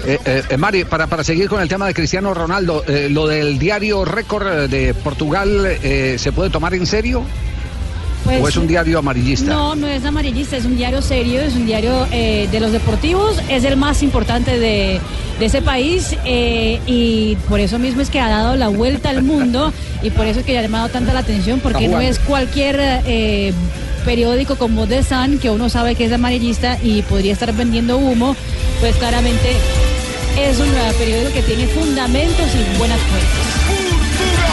Eh, 0.06 0.20
eh, 0.26 0.44
eh, 0.50 0.58
Mari, 0.58 0.86
para, 0.86 1.08
para 1.08 1.24
seguir 1.24 1.50
con 1.50 1.62
el 1.62 1.68
tema 1.68 1.88
de 1.88 1.94
Cristiano 1.94 2.34
Ronaldo, 2.34 2.84
eh, 2.88 3.08
lo 3.10 3.28
del 3.28 3.58
diario 3.58 4.06
récord 4.06 4.70
de 4.70 4.94
Portugal, 4.94 5.78
¿se 6.18 6.32
puede 6.32 6.50
tomar 6.50 6.74
en 6.74 6.86
serio? 6.86 7.24
Pues, 8.26 8.42
¿O 8.42 8.48
es 8.48 8.58
un 8.58 8.66
diario 8.66 8.98
amarillista? 8.98 9.54
No, 9.54 9.76
no 9.76 9.88
es 9.88 10.04
amarillista, 10.04 10.58
es 10.58 10.66
un 10.66 10.76
diario 10.76 11.02
serio, 11.04 11.42
es 11.42 11.54
un 11.54 11.68
diario 11.68 12.08
eh, 12.12 12.50
de 12.52 12.60
los 12.60 12.72
deportivos, 12.72 13.40
es 13.50 13.64
el 13.64 13.78
más 13.78 14.02
importante 14.02 14.58
de, 14.58 15.00
de 15.40 15.46
ese 15.46 15.62
país 15.62 16.16
eh, 16.26 16.80
y 16.88 17.38
por 17.48 17.60
eso 17.60 17.78
mismo 17.78 18.02
es 18.02 18.10
que 18.10 18.20
ha 18.20 18.28
dado 18.28 18.56
la 18.56 18.68
vuelta 18.70 19.12
al 19.12 19.22
mundo 19.22 19.72
y 20.02 20.10
por 20.10 20.26
eso 20.26 20.40
es 20.40 20.46
que 20.46 20.58
ha 20.58 20.62
llamado 20.64 20.90
tanta 20.90 21.14
la 21.14 21.20
atención, 21.20 21.60
porque 21.60 21.88
no 21.88 22.02
es 22.02 22.18
cualquier 22.18 22.80
eh, 22.82 23.54
periódico 24.06 24.56
como 24.56 24.88
The 24.88 25.04
Sun, 25.04 25.38
que 25.38 25.52
uno 25.52 25.70
sabe 25.70 25.94
que 25.94 26.06
es 26.06 26.12
amarillista 26.12 26.80
y 26.82 27.04
podría 27.04 27.34
estar 27.34 27.54
vendiendo 27.54 27.98
humo, 27.98 28.36
pues 28.80 28.96
claramente 28.96 29.56
es 30.38 30.60
un 30.60 30.68
eh, 30.68 30.94
periódico 30.98 31.34
que 31.34 31.42
tiene 31.44 31.68
fundamentos 31.68 32.48
y 32.54 32.78
buenas 32.78 33.00
fuentes. 33.02 34.46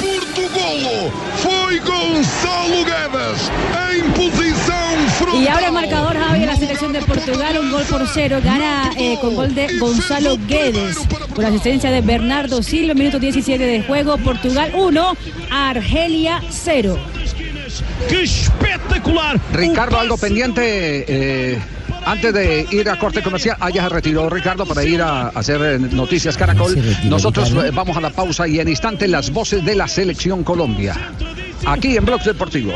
Portugalo 0.00 1.12
foi 1.36 1.78
Gonçalo 1.80 2.84
Guedes 2.84 3.50
em 3.92 4.10
posição 4.12 5.08
frontal. 5.18 5.42
Y 5.42 5.48
abre 5.48 5.66
el 5.66 5.72
marcador 5.72 6.16
Javi 6.16 6.40
de 6.40 6.46
la 6.46 6.56
selección 6.56 6.92
de 6.92 7.00
Portugal, 7.02 7.58
un 7.58 7.70
gol 7.70 7.82
por 7.84 8.06
cero, 8.08 8.40
gana 8.42 8.90
eh, 8.98 9.16
con 9.20 9.34
gol 9.34 9.54
de 9.54 9.78
Gonzalo 9.78 10.36
Guedes, 10.46 10.98
con 11.34 11.44
asistencia 11.44 11.90
de 11.90 12.00
Bernardo 12.00 12.62
Silva, 12.62 12.94
minuto 12.94 13.18
17 13.18 13.64
de 13.64 13.82
juego, 13.82 14.18
Portugal 14.18 14.72
1, 14.74 15.16
Argelia 15.50 16.42
0. 16.50 16.98
¡Qué 18.08 18.22
espectacular! 18.22 19.40
Ricardo, 19.52 19.98
algo 19.98 20.16
pendiente. 20.16 21.04
eh, 21.08 21.58
antes 22.06 22.32
de 22.32 22.66
ir 22.70 22.88
a 22.88 22.98
corte 22.98 23.22
comercial, 23.22 23.56
ah, 23.60 23.68
ya 23.68 23.82
se 23.82 23.88
retiró 23.90 24.30
Ricardo 24.30 24.64
para 24.64 24.84
ir 24.84 25.02
a, 25.02 25.28
hacer 25.28 25.60
eh, 25.62 25.78
noticias 25.78 26.36
Caracol. 26.36 26.74
Nosotros 27.04 27.50
eh, 27.50 27.70
vamos 27.74 27.96
a 27.96 28.00
la 28.00 28.10
pausa 28.10 28.48
y 28.48 28.60
en 28.60 28.68
instante 28.68 29.08
las 29.08 29.30
voces 29.30 29.64
de 29.64 29.74
la 29.74 29.88
selección 29.88 30.44
Colombia. 30.44 30.94
Aquí 31.66 31.96
en 31.96 32.04
Blog 32.04 32.22
Deportivo. 32.22 32.72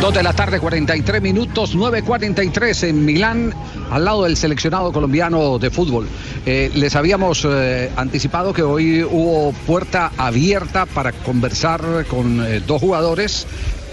Dos 0.00 0.14
de 0.14 0.22
la 0.22 0.32
tarde, 0.32 0.60
43 0.60 1.20
minutos, 1.20 1.76
9.43 1.76 2.88
en 2.88 3.04
Milán, 3.04 3.54
al 3.90 4.06
lado 4.06 4.24
del 4.24 4.34
seleccionado 4.34 4.92
colombiano 4.92 5.58
de 5.58 5.70
fútbol. 5.70 6.08
Eh, 6.46 6.70
les 6.74 6.96
habíamos 6.96 7.46
eh, 7.46 7.90
anticipado 7.96 8.54
que 8.54 8.62
hoy 8.62 9.02
hubo 9.02 9.52
puerta 9.66 10.10
abierta 10.16 10.86
para 10.86 11.12
conversar 11.12 12.06
con 12.08 12.42
eh, 12.42 12.62
dos 12.66 12.80
jugadores 12.80 13.46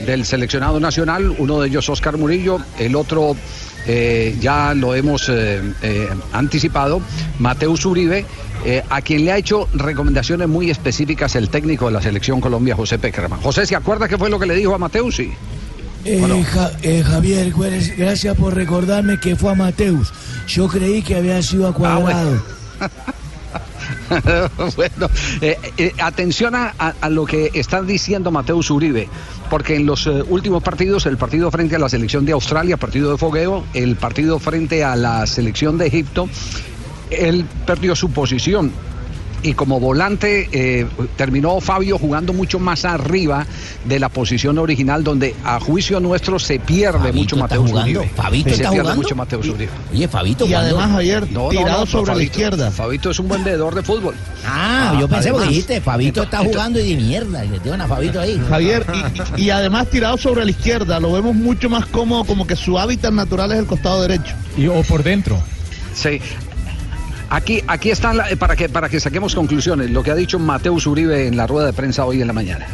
del 0.06 0.26
seleccionado 0.26 0.80
nacional, 0.80 1.36
uno 1.38 1.60
de 1.62 1.68
ellos 1.70 1.90
Oscar 1.90 2.18
Murillo, 2.18 2.60
el 2.80 2.96
otro 2.96 3.36
eh, 3.86 4.36
ya 4.40 4.74
lo 4.74 4.94
hemos 4.96 5.30
eh, 5.30 5.62
eh, 5.82 6.10
anticipado, 6.34 7.02
Mateus 7.40 7.86
Uribe, 7.86 8.26
a 8.90 9.02
quien 9.02 9.24
le 9.24 9.32
ha 9.32 9.38
hecho 9.38 9.70
recomendaciones 9.74 10.48
muy 10.50 10.70
específicas 10.70 11.36
el 11.36 11.48
técnico 11.50 11.86
de 11.86 11.94
la 11.94 12.02
selección 12.02 12.42
Colombia, 12.42 12.76
José 12.76 13.00
Peckerman. 13.00 13.40
José, 13.40 13.66
¿se 13.66 13.76
acuerda 13.78 14.10
qué 14.10 14.18
fue 14.18 14.30
lo 14.30 14.40
que 14.40 14.46
le 14.46 14.56
dijo 14.56 14.74
a 14.76 14.78
Mateus? 14.78 15.16
Sí. 15.16 15.32
Ja- 16.44 16.72
Javier, 17.06 17.54
gracias 17.98 18.36
por 18.36 18.54
recordarme 18.56 19.20
que 19.20 19.36
fue 19.38 19.52
a 19.52 19.56
Mateus. 19.56 20.12
Yo 20.48 20.68
creí 20.68 21.02
que 21.02 21.16
había 21.16 21.42
sido 21.42 21.68
a 21.68 21.74
Cuadrado. 21.74 22.42
bueno, 24.76 25.10
eh, 25.42 25.58
eh, 25.78 25.92
atención 26.02 26.56
a, 26.56 26.74
a- 26.78 26.94
a 27.02 27.10
lo 27.10 27.26
que 27.26 27.52
está 27.54 27.82
diciendo 27.82 28.32
Mateus 28.32 28.70
Uribe, 28.70 29.08
porque 29.50 29.76
en 29.76 29.86
los 29.86 30.08
eh, 30.08 30.24
últimos 30.28 30.64
partidos, 30.64 31.06
el 31.06 31.18
partido 31.18 31.52
frente 31.52 31.76
a 31.76 31.80
la 31.80 31.90
selección 31.90 32.26
de 32.26 32.34
Australia, 32.34 32.78
partido 32.78 33.12
de 33.12 33.18
fogueo, 33.18 33.64
el 33.74 33.96
partido 33.96 34.40
frente 34.40 34.84
a 34.84 34.96
la 34.96 35.26
selección 35.26 35.78
de 35.78 35.88
Egipto, 35.88 36.30
él 37.10 37.46
perdió 37.66 37.96
su 37.96 38.12
posición. 38.12 38.72
Y 39.44 39.54
como 39.54 39.80
volante 39.80 40.50
eh, 40.52 40.88
terminó 41.16 41.62
Fabio 41.62 41.98
jugando 42.00 42.34
mucho 42.34 42.58
más 42.60 42.86
arriba 42.86 43.46
de 43.86 44.00
la 44.00 44.10
posición 44.10 44.58
original, 44.58 45.04
donde 45.04 45.36
a 45.44 45.60
juicio 45.60 46.00
nuestro 46.00 46.40
se 46.40 46.60
pierde 46.60 47.14
mucho 47.14 47.36
está 47.36 47.48
Mateus 47.48 47.70
jugando. 47.70 48.00
Uribe. 48.00 48.14
¿Fabito 48.16 48.50
se 48.50 48.56
está 48.56 48.70
pierde 48.72 48.82
jugando? 48.82 49.02
mucho 49.04 49.16
Mateus 49.16 49.48
Uribe. 49.48 49.70
Oye, 49.94 50.08
Fabito, 50.08 50.48
Y 50.48 50.54
además, 50.56 50.92
Javier, 50.92 51.32
No, 51.32 51.50
tirado 51.50 51.82
no, 51.82 51.86
sobre 51.86 52.08
la 52.08 52.14
Fabito- 52.16 52.24
izquierda. 52.24 52.72
Fabito 52.72 53.10
es 53.12 53.20
un 53.20 53.28
buen 53.28 53.44
vendedor 53.44 53.76
de 53.76 53.84
fútbol. 53.84 54.16
Ah, 54.46 54.98
yo 55.00 55.08
pensé 55.08 55.26
que 55.26 55.30
además. 55.30 55.50
dijiste, 55.50 55.82
Fabito 55.82 56.24
está 56.24 56.38
Entonces- 56.38 56.56
jugando 56.56 56.80
y 56.80 56.96
de 56.96 57.02
mierda, 57.02 57.46
y 57.46 57.50
le 57.50 57.60
tienen 57.60 57.82
a 57.82 57.88
Fabito 57.88 58.20
ahí. 58.20 58.42
Javier, 58.50 58.86
y, 59.38 59.42
y 59.44 59.50
además 59.52 59.88
tirado 59.90 60.18
sobre 60.18 60.44
la 60.46 60.52
izquierda, 60.52 61.00
lo 61.00 61.12
vemos 61.14 61.36
mucho 61.36 61.70
más 61.70 61.86
cómodo, 61.86 62.24
como 62.26 62.48
que 62.48 62.56
su 62.56 62.78
hábitat 62.80 63.14
natural 63.14 63.52
es 63.52 63.60
el 63.60 63.66
costado 63.68 64.02
derecho. 64.02 64.34
Y, 64.58 64.66
o 64.68 64.82
por 64.84 65.04
dentro. 65.04 65.38
Sí. 65.94 66.20
Aquí, 67.30 67.62
aquí 67.68 67.90
están 67.92 68.18
la- 68.18 68.28
para 68.40 68.56
que 68.56 68.70
para 68.70 68.88
que 68.90 69.00
saquemos 69.00 69.36
conclusiones. 69.36 69.90
Lo 69.92 70.02
que 70.04 70.12
ha 70.12 70.16
dicho 70.16 70.40
Mateus 70.40 70.88
Uribe 70.88 71.28
en 71.28 71.36
la 71.38 71.46
rueda 71.48 71.68
de 71.68 71.74
prensa 71.74 72.06
hoy 72.06 72.22
en 72.22 72.28
la 72.28 72.34
mañana. 72.34 72.66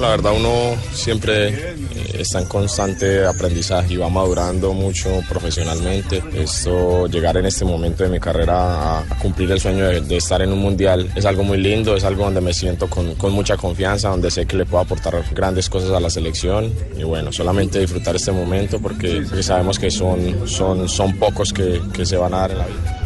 La 0.00 0.08
verdad 0.08 0.32
uno 0.34 0.76
siempre 0.92 1.48
eh, 1.48 1.74
está 2.20 2.40
en 2.40 2.46
constante 2.46 3.26
aprendizaje 3.26 3.94
y 3.94 3.96
va 3.98 4.08
madurando 4.08 4.72
mucho 4.72 5.10
profesionalmente. 5.28 6.22
Esto, 6.32 7.06
llegar 7.06 7.36
en 7.36 7.44
este 7.46 7.64
momento 7.64 8.04
de 8.04 8.08
mi 8.08 8.18
carrera 8.18 8.54
a, 8.56 8.98
a 9.00 9.18
cumplir 9.18 9.50
el 9.50 9.60
sueño 9.60 9.84
de, 9.86 10.00
de 10.00 10.16
estar 10.16 10.40
en 10.42 10.52
un 10.52 10.58
mundial 10.60 11.10
es 11.14 11.24
algo 11.26 11.42
muy 11.44 11.58
lindo, 11.58 11.96
es 11.96 12.04
algo 12.04 12.24
donde 12.24 12.40
me 12.40 12.54
siento 12.54 12.88
con, 12.88 13.14
con 13.16 13.32
mucha 13.32 13.56
confianza, 13.56 14.08
donde 14.08 14.30
sé 14.30 14.46
que 14.46 14.56
le 14.56 14.64
puedo 14.64 14.82
aportar 14.82 15.22
grandes 15.32 15.68
cosas 15.68 15.90
a 15.90 16.00
la 16.00 16.08
selección 16.08 16.72
y 16.98 17.02
bueno, 17.02 17.30
solamente 17.32 17.78
disfrutar 17.80 18.16
este 18.16 18.32
momento 18.32 18.80
porque, 18.80 19.22
porque 19.28 19.42
sabemos 19.42 19.78
que 19.78 19.90
son, 19.90 20.48
son, 20.48 20.88
son 20.88 21.16
pocos 21.18 21.52
que, 21.52 21.80
que 21.92 22.06
se 22.06 22.16
van 22.16 22.32
a 22.34 22.38
dar 22.38 22.50
en 22.52 22.58
la 22.58 22.66
vida. 22.66 22.96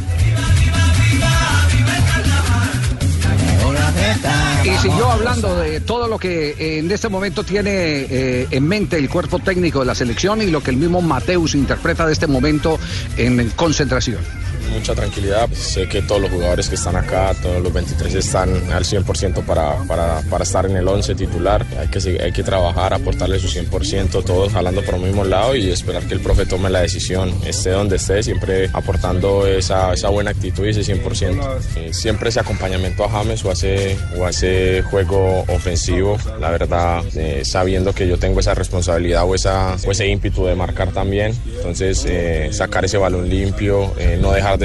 Y 4.64 4.78
siguió 4.78 5.10
hablando 5.10 5.54
de 5.56 5.80
todo 5.80 6.08
lo 6.08 6.18
que 6.18 6.50
eh, 6.52 6.78
en 6.78 6.90
este 6.90 7.10
momento 7.10 7.44
tiene 7.44 7.70
eh, 7.70 8.48
en 8.50 8.66
mente 8.66 8.96
el 8.96 9.10
cuerpo 9.10 9.38
técnico 9.38 9.80
de 9.80 9.86
la 9.86 9.94
selección 9.94 10.40
y 10.40 10.46
lo 10.46 10.62
que 10.62 10.70
el 10.70 10.78
mismo 10.78 11.02
Mateus 11.02 11.54
interpreta 11.54 12.06
de 12.06 12.14
este 12.14 12.26
momento 12.26 12.78
en 13.18 13.50
concentración. 13.50 14.43
Mucha 14.74 14.94
tranquilidad. 14.94 15.48
Sé 15.52 15.88
que 15.88 16.02
todos 16.02 16.20
los 16.20 16.30
jugadores 16.30 16.68
que 16.68 16.74
están 16.74 16.96
acá, 16.96 17.34
todos 17.42 17.62
los 17.62 17.72
23 17.72 18.14
están 18.14 18.50
al 18.72 18.84
100% 18.84 19.44
para, 19.44 19.76
para, 19.84 20.20
para 20.28 20.44
estar 20.44 20.66
en 20.66 20.76
el 20.76 20.86
11 20.86 21.14
titular. 21.14 21.64
Hay 21.78 21.88
que, 21.88 22.22
hay 22.22 22.32
que 22.32 22.42
trabajar, 22.42 22.94
aportarle 22.94 23.38
su 23.38 23.48
100%, 23.48 24.24
todos 24.24 24.52
jalando 24.52 24.82
por 24.82 24.94
el 24.94 25.02
mismo 25.02 25.24
lado 25.24 25.54
y 25.54 25.70
esperar 25.70 26.02
que 26.04 26.14
el 26.14 26.20
profe 26.20 26.46
tome 26.46 26.70
la 26.70 26.80
decisión, 26.80 27.32
esté 27.44 27.70
donde 27.70 27.96
esté, 27.96 28.22
siempre 28.22 28.68
aportando 28.72 29.46
esa, 29.46 29.92
esa 29.92 30.08
buena 30.08 30.30
actitud 30.30 30.64
y 30.66 30.70
ese 30.70 30.82
100%. 30.82 31.60
Eh, 31.76 31.92
Siempre 31.92 32.28
ese 32.28 32.40
acompañamiento 32.40 33.04
a 33.04 33.08
James 33.08 33.44
o 33.44 33.52
ese, 33.52 33.96
o 34.18 34.28
ese 34.28 34.82
juego 34.90 35.44
ofensivo, 35.48 36.18
la 36.40 36.50
verdad, 36.50 37.02
eh, 37.16 37.42
sabiendo 37.44 37.92
que 37.92 38.08
yo 38.08 38.18
tengo 38.18 38.40
esa 38.40 38.54
responsabilidad 38.54 39.24
o, 39.24 39.34
esa, 39.34 39.76
o 39.86 39.90
ese 39.90 40.06
ímpetu 40.08 40.44
de 40.46 40.54
marcar 40.54 40.92
también. 40.92 41.34
Entonces, 41.56 42.04
eh, 42.08 42.50
sacar 42.52 42.84
ese 42.84 42.98
balón 42.98 43.28
limpio, 43.28 43.92
eh, 43.98 44.18
no 44.20 44.32
dejar 44.32 44.58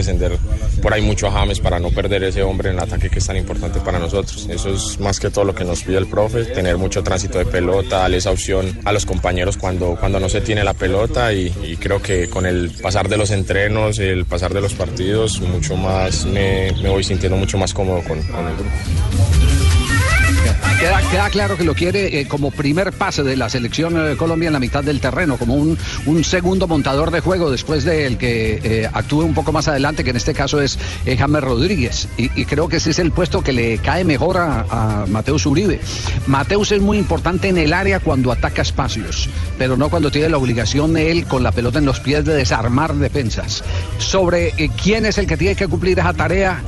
por 0.82 0.94
ahí 0.94 1.02
mucho 1.02 1.28
a 1.28 1.32
James 1.32 1.60
para 1.60 1.80
no 1.80 1.90
perder 1.92 2.24
ese 2.24 2.44
hombre 2.44 2.70
en 2.70 2.78
el 2.78 2.84
ataque 2.84 3.10
que 3.10 3.20
es 3.20 3.28
tan 3.28 3.38
importante 3.38 3.80
para 3.80 4.00
nosotros. 4.00 4.48
Eso 4.50 4.70
es 4.70 5.00
más 5.00 5.20
que 5.20 5.30
todo 5.30 5.46
lo 5.46 5.54
que 5.54 5.64
nos 5.66 5.84
pide 5.84 5.98
el 5.98 6.08
profe, 6.08 6.46
tener 6.46 6.78
mucho 6.78 7.04
tránsito 7.04 7.38
de 7.38 7.46
pelota, 7.46 8.00
darle 8.00 8.18
esa 8.18 8.32
opción 8.32 8.80
a 8.86 8.92
los 8.92 9.06
compañeros 9.06 9.58
cuando, 9.58 9.96
cuando 10.00 10.20
no 10.20 10.30
se 10.30 10.42
tiene 10.42 10.64
la 10.64 10.74
pelota 10.74 11.34
y, 11.34 11.50
creo 11.80 12.02
que 12.02 12.30
con 12.30 12.46
el 12.46 12.72
pasar 12.82 13.08
de 13.08 13.18
los 13.18 13.32
entrenos, 13.32 14.00
el 14.00 14.26
pasar 14.26 14.54
de 14.54 14.62
los 14.62 14.74
partidos, 14.74 15.40
mucho 15.42 15.76
más 15.76 16.26
me, 16.26 16.72
me 16.82 16.90
voy 16.90 17.04
sintiendo 17.04 17.38
mucho 17.38 17.58
más 17.58 17.74
cómodo 17.74 18.02
con 18.04 18.18
el 18.18 18.56
grupo. 18.56 19.49
Queda, 20.80 21.30
claro 21.30 21.58
que 21.58 21.66
lo 21.66 21.76
quiere 21.76 22.22
eh, 22.22 22.28
como 22.30 22.52
primer 22.52 22.94
pase 22.94 23.22
de 23.22 23.36
la 23.36 23.50
selección 23.50 23.98
eh, 23.98 24.16
Colombia 24.16 24.48
en 24.48 24.54
la 24.54 24.62
mitad 24.62 24.82
del 24.82 25.02
terreno, 25.02 25.36
como 25.36 25.56
un, 25.56 25.78
un 26.06 26.24
segundo 26.24 26.68
montador 26.68 27.12
de 27.12 27.20
juego 27.20 27.52
después 27.52 27.84
del 27.84 28.18
que 28.18 28.62
eh, 28.64 28.90
actúe 28.94 29.26
un 29.26 29.34
poco 29.34 29.52
más 29.52 29.68
adelante, 29.68 30.06
que 30.06 30.12
en 30.12 30.16
este 30.16 30.34
caso 30.34 30.62
es 30.62 30.80
eh, 31.06 31.18
James 31.18 31.44
Rodríguez. 31.44 32.08
Y, 32.16 32.46
creo 32.46 32.70
que 32.70 32.78
ese 32.78 32.92
es 32.92 33.00
el 33.00 33.12
puesto 33.12 33.42
que 33.42 33.52
le 33.52 33.80
cae 33.80 34.06
mejor 34.06 34.38
a, 34.38 34.66
a 34.70 35.06
Mateus 35.08 35.46
Uribe. 35.46 35.82
Mateus 36.28 36.72
es 36.72 36.82
muy 36.82 36.98
importante 36.98 37.50
en 37.50 37.58
el 37.58 37.74
área 37.74 38.00
cuando 38.00 38.32
ataca 38.32 38.62
espacios, 38.62 39.30
pero 39.58 39.76
no 39.76 39.90
cuando 39.90 40.10
tiene 40.10 40.30
la 40.30 40.38
obligación 40.38 40.94
de 40.94 41.12
él 41.12 41.26
con 41.26 41.44
la 41.44 41.52
pelota 41.52 41.80
en 41.80 41.86
los 41.86 42.00
pies 42.00 42.24
de 42.24 42.34
desarmar 42.34 42.96
defensas. 42.96 43.66
Sobre 43.98 44.54
quién 44.82 45.06
es 45.06 45.18
el 45.18 45.28
que 45.28 45.36
tiene 45.36 45.56
que 45.56 45.68
cumplir 45.68 46.00
esa 46.00 46.14
tarea, 46.14 46.64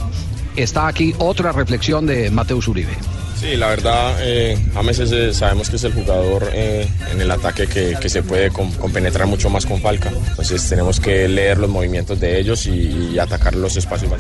está 0.58 0.88
aquí 0.88 1.15
otra 1.17 1.54
reflexión 1.54 2.06
de 2.06 2.30
Mateus 2.30 2.67
Uribe. 2.67 2.97
Sí, 3.41 3.56
la 3.58 3.69
verdad, 3.69 4.17
eh, 4.21 4.56
James 4.75 4.99
es, 4.99 5.12
eh, 5.12 5.34
sabemos 5.34 5.67
que 5.67 5.77
es 5.77 5.84
el 5.84 5.93
jugador 5.93 6.47
eh, 6.54 6.88
en 7.12 7.21
el 7.21 7.32
ataque 7.32 7.65
que, 7.65 7.97
que 7.99 8.08
se 8.08 8.21
puede 8.21 8.51
com- 8.51 8.71
compenetrar 8.73 9.25
mucho 9.25 9.49
más 9.49 9.65
con 9.65 9.82
Falca. 9.82 10.12
Entonces 10.30 10.69
tenemos 10.69 10.99
que 10.99 11.27
leer 11.27 11.58
los 11.58 11.67
movimientos 11.69 12.19
de 12.19 12.39
ellos 12.39 12.67
y, 12.67 13.10
y 13.13 13.19
atacar 13.19 13.56
los 13.56 13.75
espacios. 13.77 14.12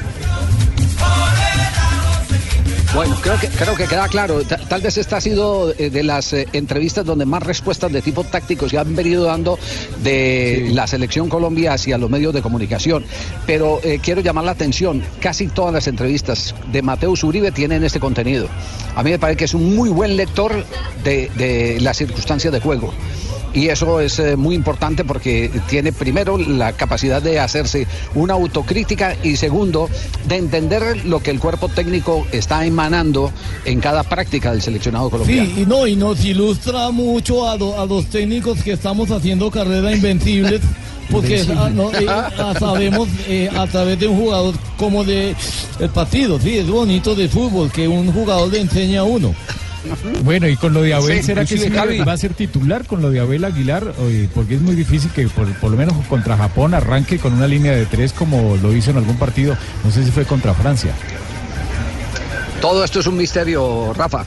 Bueno, 2.93 3.15
creo 3.21 3.39
que, 3.39 3.47
creo 3.47 3.73
que 3.75 3.85
queda 3.85 4.09
claro. 4.09 4.41
Ta- 4.43 4.57
Tal 4.57 4.81
vez 4.81 4.97
esta 4.97 5.17
ha 5.17 5.21
sido 5.21 5.73
eh, 5.77 5.89
de 5.89 6.03
las 6.03 6.33
eh, 6.33 6.45
entrevistas 6.51 7.05
donde 7.05 7.25
más 7.25 7.41
respuestas 7.41 7.89
de 7.91 8.01
tipo 8.01 8.25
táctico 8.25 8.67
se 8.67 8.77
han 8.77 8.93
venido 8.95 9.23
dando 9.23 9.57
de 10.03 10.69
la 10.73 10.85
selección 10.87 11.29
Colombia 11.29 11.71
hacia 11.73 11.97
los 11.97 12.09
medios 12.09 12.33
de 12.33 12.41
comunicación. 12.41 13.05
Pero 13.47 13.79
eh, 13.83 13.99
quiero 14.03 14.19
llamar 14.19 14.43
la 14.43 14.51
atención, 14.51 15.01
casi 15.21 15.47
todas 15.47 15.73
las 15.73 15.87
entrevistas 15.87 16.53
de 16.69 16.81
Mateus 16.81 17.23
Uribe 17.23 17.53
tienen 17.53 17.81
este 17.85 18.01
contenido. 18.01 18.47
A 18.95 19.03
mí 19.03 19.11
me 19.11 19.19
parece 19.19 19.37
que 19.37 19.45
es 19.45 19.53
un 19.53 19.73
muy 19.73 19.87
buen 19.89 20.17
lector 20.17 20.65
de, 21.05 21.29
de 21.37 21.79
las 21.79 21.95
circunstancias 21.95 22.51
de 22.51 22.59
juego. 22.59 22.93
Y 23.53 23.67
eso 23.67 23.99
es 23.99 24.17
eh, 24.19 24.37
muy 24.37 24.55
importante 24.55 25.03
porque 25.03 25.51
tiene 25.69 25.91
primero 25.91 26.37
la 26.37 26.71
capacidad 26.71 27.21
de 27.21 27.37
hacerse 27.39 27.85
una 28.15 28.33
autocrítica 28.35 29.15
y 29.23 29.35
segundo 29.35 29.89
de 30.27 30.37
entender 30.37 31.05
lo 31.05 31.19
que 31.21 31.31
el 31.31 31.39
cuerpo 31.39 31.67
técnico 31.67 32.25
está 32.31 32.65
emanando 32.65 33.31
en 33.65 33.81
cada 33.81 34.03
práctica 34.03 34.51
del 34.51 34.61
seleccionado 34.61 35.09
colombiano. 35.09 35.49
Sí, 35.53 35.61
y 35.63 35.65
no, 35.65 35.85
y 35.85 35.95
nos 35.97 36.23
ilustra 36.23 36.91
mucho 36.91 37.47
a, 37.49 37.57
do- 37.57 37.77
a 37.79 37.85
los 37.85 38.05
técnicos 38.05 38.63
que 38.63 38.71
estamos 38.71 39.11
haciendo 39.11 39.51
carrera 39.51 39.93
invencibles, 39.93 40.61
porque 41.11 41.39
Invencible. 41.41 41.59
ah, 41.59 41.69
no, 41.69 41.91
eh, 41.91 42.05
ah, 42.09 42.53
sabemos 42.57 43.09
eh, 43.27 43.49
a 43.53 43.67
través 43.67 43.99
de 43.99 44.07
un 44.07 44.17
jugador 44.17 44.55
como 44.77 45.03
de 45.03 45.35
el 45.79 45.89
partido, 45.89 46.39
sí, 46.39 46.57
es 46.57 46.67
bonito 46.69 47.15
de 47.15 47.27
fútbol 47.27 47.69
que 47.69 47.85
un 47.87 48.13
jugador 48.13 48.49
le 48.49 48.61
enseña 48.61 49.01
a 49.01 49.03
uno. 49.03 49.35
Bueno, 50.23 50.47
y 50.47 50.55
con 50.57 50.73
lo 50.73 50.81
de 50.81 50.93
Abel, 50.93 51.17
Sí, 51.17 51.23
¿será 51.23 51.45
que 51.45 51.57
sí 51.57 51.69
Javi. 51.71 51.99
va 51.99 52.13
a 52.13 52.17
ser 52.17 52.33
titular 52.33 52.85
con 52.85 53.01
lo 53.01 53.09
de 53.09 53.19
Abel 53.19 53.43
Aguilar? 53.43 53.93
Porque 54.35 54.55
es 54.55 54.61
muy 54.61 54.75
difícil 54.75 55.09
que 55.11 55.27
por, 55.27 55.51
por 55.55 55.71
lo 55.71 55.77
menos 55.77 55.95
contra 56.07 56.37
Japón 56.37 56.73
arranque 56.73 57.17
con 57.19 57.33
una 57.33 57.47
línea 57.47 57.71
de 57.73 57.85
tres 57.85 58.13
como 58.13 58.57
lo 58.57 58.75
hizo 58.75 58.91
en 58.91 58.97
algún 58.97 59.17
partido. 59.17 59.57
No 59.83 59.91
sé 59.91 60.03
si 60.03 60.11
fue 60.11 60.25
contra 60.25 60.53
Francia. 60.53 60.93
Todo 62.61 62.83
esto 62.83 62.99
es 62.99 63.07
un 63.07 63.17
misterio, 63.17 63.91
Rafa, 63.93 64.23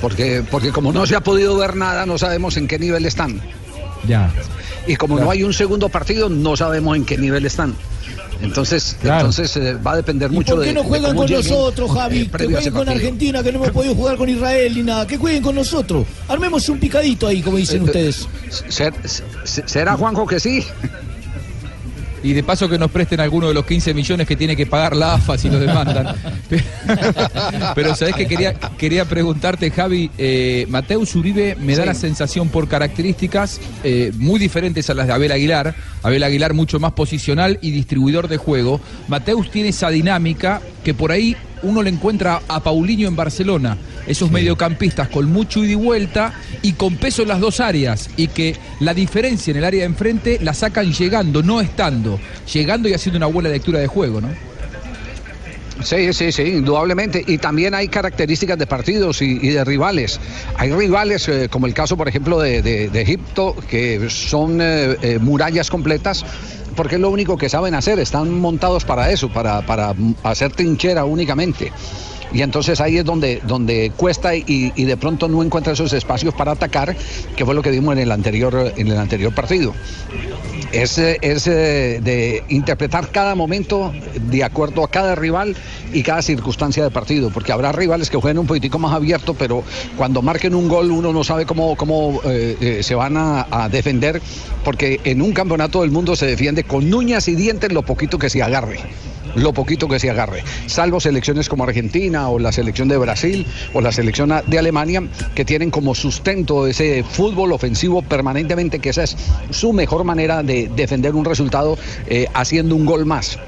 porque, 0.00 0.42
porque 0.50 0.72
como 0.72 0.92
no 0.92 1.06
se 1.06 1.14
ha 1.14 1.20
podido 1.20 1.56
ver 1.56 1.76
nada, 1.76 2.06
no 2.06 2.18
sabemos 2.18 2.56
en 2.56 2.66
qué 2.66 2.78
nivel 2.78 3.06
están. 3.06 3.40
Ya. 4.06 4.30
Y 4.86 4.96
como 4.96 5.18
no 5.20 5.30
hay 5.30 5.44
un 5.44 5.52
segundo 5.54 5.88
partido, 5.88 6.28
no 6.28 6.56
sabemos 6.56 6.96
en 6.96 7.04
qué 7.04 7.16
nivel 7.18 7.46
están. 7.46 7.74
Entonces, 8.40 8.96
entonces 9.02 9.56
eh, 9.56 9.74
va 9.74 9.92
a 9.92 9.96
depender 9.96 10.30
¿Y 10.30 10.34
mucho 10.34 10.54
por 10.54 10.62
qué 10.62 10.68
de. 10.68 10.74
no 10.74 10.82
de 10.82 10.88
juegan 10.88 11.16
con 11.16 11.26
lleguen, 11.26 11.44
nosotros, 11.50 11.90
Javi? 11.90 12.20
eh, 12.20 12.30
que 12.30 12.46
jueguen 12.46 12.72
con. 12.72 12.88
Argentina, 12.88 13.42
que 13.42 13.50
no 13.52 13.58
hemos 13.58 13.70
podido 13.70 13.94
jugar 13.96 14.16
con 14.16 14.28
Israel 14.28 14.72
ni 14.76 14.82
nada. 14.82 15.06
Que 15.06 15.16
jueguen 15.16 15.42
con 15.42 15.54
nosotros. 15.56 16.06
Armemos 16.28 16.68
un 16.68 16.78
picadito 16.78 17.26
ahí, 17.26 17.42
como 17.42 17.56
dicen 17.56 17.80
Eh, 17.82 17.84
ustedes. 17.84 18.28
Ser- 18.68 18.94
se- 19.44 19.66
¿Será 19.66 19.96
Juanjo 19.96 20.26
que 20.26 20.38
sí? 20.38 20.64
Y 22.22 22.32
de 22.32 22.42
paso 22.42 22.68
que 22.68 22.78
nos 22.78 22.90
presten 22.90 23.20
alguno 23.20 23.48
de 23.48 23.54
los 23.54 23.64
15 23.64 23.94
millones 23.94 24.26
que 24.26 24.36
tiene 24.36 24.56
que 24.56 24.66
pagar 24.66 24.96
la 24.96 25.14
AFA 25.14 25.38
si 25.38 25.48
nos 25.48 25.60
demandan. 25.60 26.16
Pero 27.74 27.94
sabés 27.94 28.14
que 28.14 28.26
quería, 28.26 28.54
quería 28.54 29.04
preguntarte, 29.04 29.70
Javi, 29.70 30.10
eh, 30.18 30.66
Mateus 30.68 31.14
Uribe 31.14 31.56
me 31.56 31.74
da 31.76 31.82
Sí. 31.82 31.86
la 31.88 31.94
sensación 31.94 32.48
por 32.48 32.68
características 32.68 33.60
eh, 33.84 34.12
muy 34.16 34.38
diferentes 34.40 34.90
a 34.90 34.94
las 34.94 35.06
de 35.06 35.12
Abel 35.12 35.32
Aguilar. 35.32 35.74
Abel 36.02 36.22
Aguilar 36.22 36.54
mucho 36.54 36.80
más 36.80 36.92
posicional 36.92 37.58
y 37.62 37.70
distribuidor 37.70 38.28
de 38.28 38.36
juego. 38.36 38.80
Mateus 39.06 39.50
tiene 39.50 39.68
esa 39.70 39.90
dinámica 39.90 40.60
que 40.84 40.94
por 40.94 41.12
ahí 41.12 41.36
uno 41.62 41.82
le 41.82 41.90
encuentra 41.90 42.40
a 42.48 42.60
Paulinho 42.60 43.08
en 43.08 43.16
Barcelona. 43.16 43.76
Esos 44.08 44.30
mediocampistas 44.32 45.08
con 45.08 45.30
mucho 45.30 45.62
ida 45.62 45.72
y 45.72 45.76
vuelta 45.76 46.32
y 46.62 46.72
con 46.72 46.96
peso 46.96 47.22
en 47.22 47.28
las 47.28 47.38
dos 47.40 47.60
áreas. 47.60 48.10
Y 48.16 48.26
que 48.28 48.56
la 48.80 48.94
diferencia 48.94 49.50
en 49.52 49.58
el 49.58 49.64
área 49.64 49.80
de 49.80 49.86
enfrente 49.86 50.38
la 50.42 50.54
sacan 50.54 50.92
llegando, 50.92 51.42
no 51.42 51.60
estando. 51.60 52.18
Llegando 52.52 52.88
y 52.88 52.94
haciendo 52.94 53.18
una 53.18 53.26
buena 53.26 53.50
lectura 53.50 53.78
de 53.78 53.86
juego, 53.86 54.20
¿no? 54.20 54.28
Sí, 55.84 56.12
sí, 56.12 56.32
sí, 56.32 56.42
indudablemente. 56.42 57.22
Y 57.24 57.38
también 57.38 57.72
hay 57.72 57.86
características 57.86 58.58
de 58.58 58.66
partidos 58.66 59.22
y, 59.22 59.38
y 59.40 59.50
de 59.50 59.62
rivales. 59.64 60.18
Hay 60.56 60.72
rivales, 60.72 61.28
eh, 61.28 61.48
como 61.48 61.66
el 61.68 61.74
caso, 61.74 61.96
por 61.96 62.08
ejemplo, 62.08 62.40
de, 62.40 62.62
de- 62.62 62.88
de 62.88 63.00
Egipto, 63.00 63.54
que 63.70 64.08
son 64.10 64.58
eh, 64.60 64.96
eh, 65.02 65.18
murallas 65.20 65.70
completas, 65.70 66.24
porque 66.78 66.94
es 66.94 67.00
lo 67.00 67.10
único 67.10 67.36
que 67.36 67.48
saben 67.48 67.74
hacer. 67.74 67.98
Están 67.98 68.38
montados 68.38 68.84
para 68.84 69.10
eso, 69.10 69.28
para, 69.28 69.62
para 69.66 69.96
hacer 70.22 70.52
trinchera 70.52 71.04
únicamente. 71.04 71.72
Y 72.32 72.42
entonces 72.42 72.80
ahí 72.80 72.98
es 72.98 73.04
donde, 73.04 73.40
donde 73.44 73.90
cuesta 73.96 74.36
y, 74.36 74.44
y 74.46 74.84
de 74.84 74.96
pronto 74.96 75.26
no 75.26 75.42
encuentra 75.42 75.72
esos 75.72 75.92
espacios 75.92 76.34
para 76.34 76.52
atacar, 76.52 76.94
que 77.34 77.44
fue 77.44 77.52
lo 77.56 77.62
que 77.62 77.72
vimos 77.72 77.94
en 77.94 77.98
el 77.98 78.12
anterior, 78.12 78.72
en 78.76 78.86
el 78.86 78.96
anterior 78.96 79.34
partido. 79.34 79.74
Es, 80.72 80.98
es 80.98 81.44
de 81.44 82.44
interpretar 82.48 83.10
cada 83.10 83.34
momento 83.34 83.92
de 84.20 84.44
acuerdo 84.44 84.84
a 84.84 84.90
cada 84.90 85.14
rival 85.14 85.56
y 85.92 86.02
cada 86.02 86.22
circunstancia 86.22 86.84
de 86.84 86.90
partido, 86.90 87.30
porque 87.30 87.52
habrá 87.52 87.72
rivales 87.72 88.10
que 88.10 88.18
jueguen 88.18 88.38
un 88.38 88.46
poquitico 88.46 88.78
más 88.78 88.92
abierto, 88.92 89.34
pero 89.34 89.64
cuando 89.96 90.22
marquen 90.22 90.54
un 90.54 90.68
gol 90.68 90.90
uno 90.90 91.12
no 91.12 91.24
sabe 91.24 91.46
cómo, 91.46 91.76
cómo 91.76 92.20
eh, 92.24 92.56
eh, 92.60 92.82
se 92.82 92.94
van 92.94 93.16
a, 93.16 93.46
a 93.50 93.68
defender, 93.68 94.20
porque 94.64 95.00
en 95.04 95.22
un 95.22 95.32
campeonato 95.32 95.82
del 95.82 95.90
mundo 95.90 96.16
se 96.16 96.26
defiende 96.26 96.64
con 96.64 96.92
uñas 96.92 97.28
y 97.28 97.34
dientes 97.34 97.72
lo 97.72 97.82
poquito 97.82 98.18
que 98.18 98.30
se 98.30 98.42
agarre. 98.42 98.80
Lo 99.34 99.52
poquito 99.52 99.88
que 99.88 99.98
se 99.98 100.10
agarre, 100.10 100.42
salvo 100.66 101.00
selecciones 101.00 101.48
como 101.48 101.64
Argentina 101.64 102.28
o 102.28 102.38
la 102.38 102.52
selección 102.52 102.88
de 102.88 102.98
Brasil 102.98 103.46
o 103.72 103.80
la 103.80 103.92
selección 103.92 104.32
de 104.46 104.58
Alemania 104.58 105.02
que 105.34 105.44
tienen 105.44 105.70
como 105.70 105.94
sustento 105.94 106.66
ese 106.66 107.04
fútbol 107.04 107.52
ofensivo 107.52 108.02
permanentemente, 108.02 108.78
que 108.78 108.90
esa 108.90 109.04
es 109.04 109.16
su 109.50 109.72
mejor 109.72 110.04
manera 110.04 110.42
de 110.42 110.70
defender 110.74 111.14
un 111.14 111.24
resultado 111.24 111.78
eh, 112.06 112.26
haciendo 112.34 112.74
un 112.76 112.86
gol 112.86 113.06
más. 113.06 113.38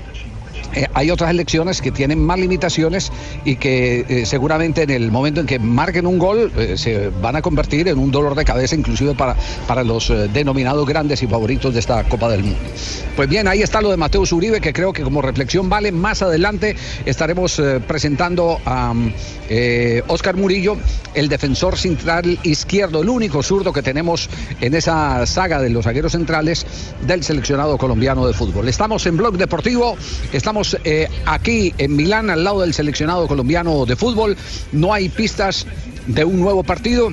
Eh, 0.74 0.86
hay 0.94 1.10
otras 1.10 1.30
elecciones 1.30 1.80
que 1.80 1.90
tienen 1.90 2.24
más 2.24 2.38
limitaciones 2.38 3.10
y 3.44 3.56
que 3.56 4.04
eh, 4.08 4.26
seguramente 4.26 4.82
en 4.82 4.90
el 4.90 5.10
momento 5.10 5.40
en 5.40 5.46
que 5.46 5.58
marquen 5.58 6.06
un 6.06 6.18
gol 6.18 6.52
eh, 6.56 6.76
se 6.76 7.10
van 7.20 7.36
a 7.36 7.42
convertir 7.42 7.88
en 7.88 7.98
un 7.98 8.10
dolor 8.10 8.34
de 8.34 8.44
cabeza 8.44 8.74
inclusive 8.76 9.14
para, 9.14 9.36
para 9.66 9.82
los 9.82 10.12
denominados 10.32 10.86
grandes 10.86 11.22
y 11.22 11.26
favoritos 11.26 11.74
de 11.74 11.80
esta 11.80 12.04
Copa 12.04 12.28
del 12.28 12.44
Mundo. 12.44 12.58
Pues 13.16 13.28
bien, 13.28 13.48
ahí 13.48 13.62
está 13.62 13.80
lo 13.80 13.90
de 13.90 13.96
Mateus 13.96 14.32
Uribe 14.32 14.60
que 14.60 14.72
creo 14.72 14.92
que 14.92 15.02
como 15.02 15.22
reflexión 15.22 15.68
vale. 15.68 15.92
Más 15.92 16.22
adelante 16.22 16.76
estaremos 17.04 17.60
presentando 17.86 18.60
a 18.64 18.94
Oscar 20.06 20.36
Murillo, 20.36 20.76
el 21.14 21.28
defensor 21.28 21.76
central 21.76 22.38
izquierdo, 22.44 23.02
el 23.02 23.08
único 23.08 23.42
zurdo 23.42 23.72
que 23.72 23.82
tenemos 23.82 24.28
en 24.60 24.74
esa 24.74 25.26
saga 25.26 25.60
de 25.60 25.70
los 25.70 25.84
zagueros 25.84 26.12
centrales 26.12 26.66
del 27.06 27.22
seleccionado 27.24 27.76
colombiano 27.76 28.26
de 28.26 28.32
fútbol. 28.32 28.68
Estamos 28.68 29.04
en 29.06 29.16
Blog 29.16 29.36
Deportivo, 29.36 29.96
estamos 30.32 30.59
eh, 30.84 31.08
aquí 31.26 31.74
en 31.78 31.96
Milán 31.96 32.30
al 32.30 32.44
lado 32.44 32.60
del 32.60 32.74
seleccionado 32.74 33.26
colombiano 33.26 33.86
de 33.86 33.96
fútbol. 33.96 34.36
No 34.72 34.92
hay 34.92 35.08
pistas 35.08 35.66
de 36.06 36.24
un 36.24 36.40
nuevo 36.40 36.62
partido. 36.62 37.12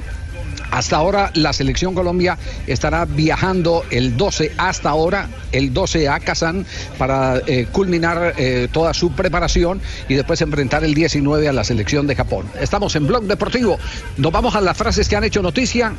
Hasta 0.72 0.98
ahora 0.98 1.32
la 1.34 1.54
selección 1.54 1.96
Colombia 1.96 2.38
estará 2.68 3.06
viajando 3.06 3.86
el 3.90 4.18
12 4.18 4.52
hasta 4.58 4.90
ahora, 4.90 5.30
el 5.54 5.74
12 5.74 6.10
a 6.10 6.20
Kazán 6.20 6.66
para 6.98 7.42
eh, 7.48 7.68
culminar 7.72 8.34
eh, 8.38 8.68
toda 8.72 8.94
su 8.94 9.14
preparación 9.14 9.80
y 10.10 10.16
después 10.16 10.42
enfrentar 10.42 10.84
el 10.84 10.94
19 10.94 11.48
a 11.48 11.54
la 11.54 11.64
selección 11.64 12.06
de 12.06 12.16
Japón. 12.16 12.48
Estamos 12.60 12.96
en 12.98 13.08
Blog 13.08 13.24
Deportivo. 13.24 13.80
Nos 14.18 14.32
vamos 14.32 14.56
a 14.56 14.62
las 14.62 14.76
frases 14.76 15.08
que 15.08 15.16
han 15.16 15.24
hecho 15.24 15.42
noticia. 15.42 15.94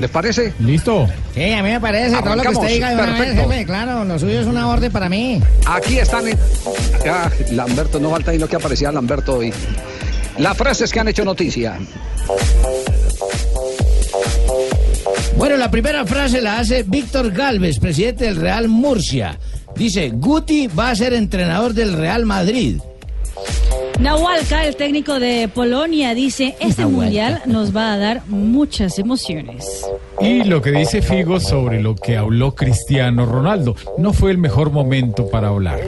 ¿Les 0.00 0.08
parece? 0.10 0.54
Listo. 0.60 1.06
Sí, 1.34 1.52
a 1.52 1.62
mí 1.62 1.68
me 1.70 1.80
parece, 1.80 2.16
todo 2.22 2.34
lo 2.34 2.42
que 2.42 2.48
usted 2.48 2.68
diga 2.68 2.88
de 2.88 2.94
una 2.94 3.18
vez, 3.20 3.34
jefe, 3.34 3.66
claro, 3.66 4.04
lo 4.04 4.18
suyo 4.18 4.40
es 4.40 4.46
una 4.46 4.66
orden 4.68 4.90
para 4.90 5.08
mí. 5.10 5.40
Aquí 5.66 5.98
están. 5.98 6.26
en- 6.26 6.38
Ah, 7.06 7.30
Lamberto, 7.52 8.00
no 8.00 8.10
falta 8.10 8.30
ahí 8.30 8.38
lo 8.38 8.48
que 8.48 8.56
aparecía 8.56 8.90
Lamberto 8.90 9.36
hoy. 9.36 9.52
Las 10.38 10.56
frases 10.56 10.90
que 10.90 11.00
han 11.00 11.08
hecho 11.08 11.24
noticia. 11.24 11.78
Bueno, 15.36 15.56
la 15.56 15.70
primera 15.70 16.04
frase 16.06 16.40
la 16.40 16.58
hace 16.58 16.82
Víctor 16.82 17.30
Galvez, 17.32 17.78
presidente 17.78 18.24
del 18.24 18.36
Real 18.36 18.68
Murcia. 18.68 19.38
Dice, 19.76 20.10
Guti 20.10 20.66
va 20.66 20.90
a 20.90 20.94
ser 20.96 21.12
entrenador 21.14 21.74
del 21.74 21.92
Real 21.94 22.24
Madrid. 22.26 22.80
Nahualca, 24.00 24.64
el 24.66 24.76
técnico 24.76 25.20
de 25.20 25.48
Polonia, 25.48 26.14
dice, 26.14 26.56
este 26.58 26.86
mundial 26.86 27.42
nos 27.44 27.76
va 27.76 27.92
a 27.92 27.98
dar 27.98 28.22
muchas 28.28 28.98
emociones. 28.98 29.86
Y 30.20 30.44
lo 30.44 30.62
que 30.62 30.70
dice 30.70 31.02
Figo 31.02 31.38
sobre 31.38 31.82
lo 31.82 31.94
que 31.94 32.16
habló 32.16 32.54
Cristiano 32.54 33.26
Ronaldo. 33.26 33.76
No 33.98 34.12
fue 34.14 34.30
el 34.30 34.38
mejor 34.38 34.70
momento 34.72 35.28
para 35.28 35.48
hablar. 35.48 35.80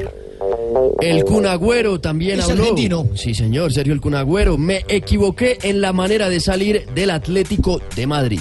El 1.00 1.24
Cunagüero 1.24 2.00
también 2.00 2.38
Es 2.38 2.48
habló. 2.50 2.62
argentino. 2.64 3.06
Sí, 3.14 3.34
señor, 3.34 3.72
Sergio 3.72 3.92
el 3.94 4.00
Cunagüero. 4.00 4.58
Me 4.58 4.84
equivoqué 4.88 5.58
en 5.62 5.80
la 5.80 5.92
manera 5.92 6.28
de 6.28 6.40
salir 6.40 6.86
del 6.94 7.10
Atlético 7.10 7.80
de 7.96 8.06
Madrid. 8.06 8.40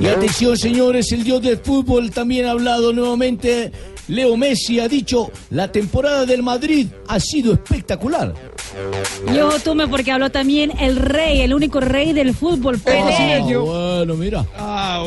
Y 0.00 0.06
atención, 0.06 0.56
señores, 0.56 1.10
el 1.12 1.24
dios 1.24 1.42
del 1.42 1.58
fútbol 1.58 2.10
también 2.10 2.46
ha 2.46 2.52
hablado 2.52 2.92
nuevamente. 2.92 3.70
Leo 4.08 4.36
Messi 4.36 4.80
ha 4.80 4.88
dicho, 4.88 5.30
la 5.50 5.70
temporada 5.70 6.26
del 6.26 6.42
Madrid 6.42 6.86
ha 7.08 7.20
sido 7.20 7.52
espectacular. 7.52 8.34
Y 9.32 9.38
ojo, 9.38 9.58
Tume, 9.58 9.88
porque 9.88 10.12
habló 10.12 10.30
también 10.30 10.72
el 10.80 10.96
rey, 10.96 11.40
el 11.40 11.52
único 11.54 11.80
rey 11.80 12.12
del 12.12 12.34
fútbol, 12.34 12.78
Pelé. 12.78 13.00
Ah, 13.00 13.40
bueno, 13.48 14.14
mira. 14.14 14.46
Ah, 14.56 15.02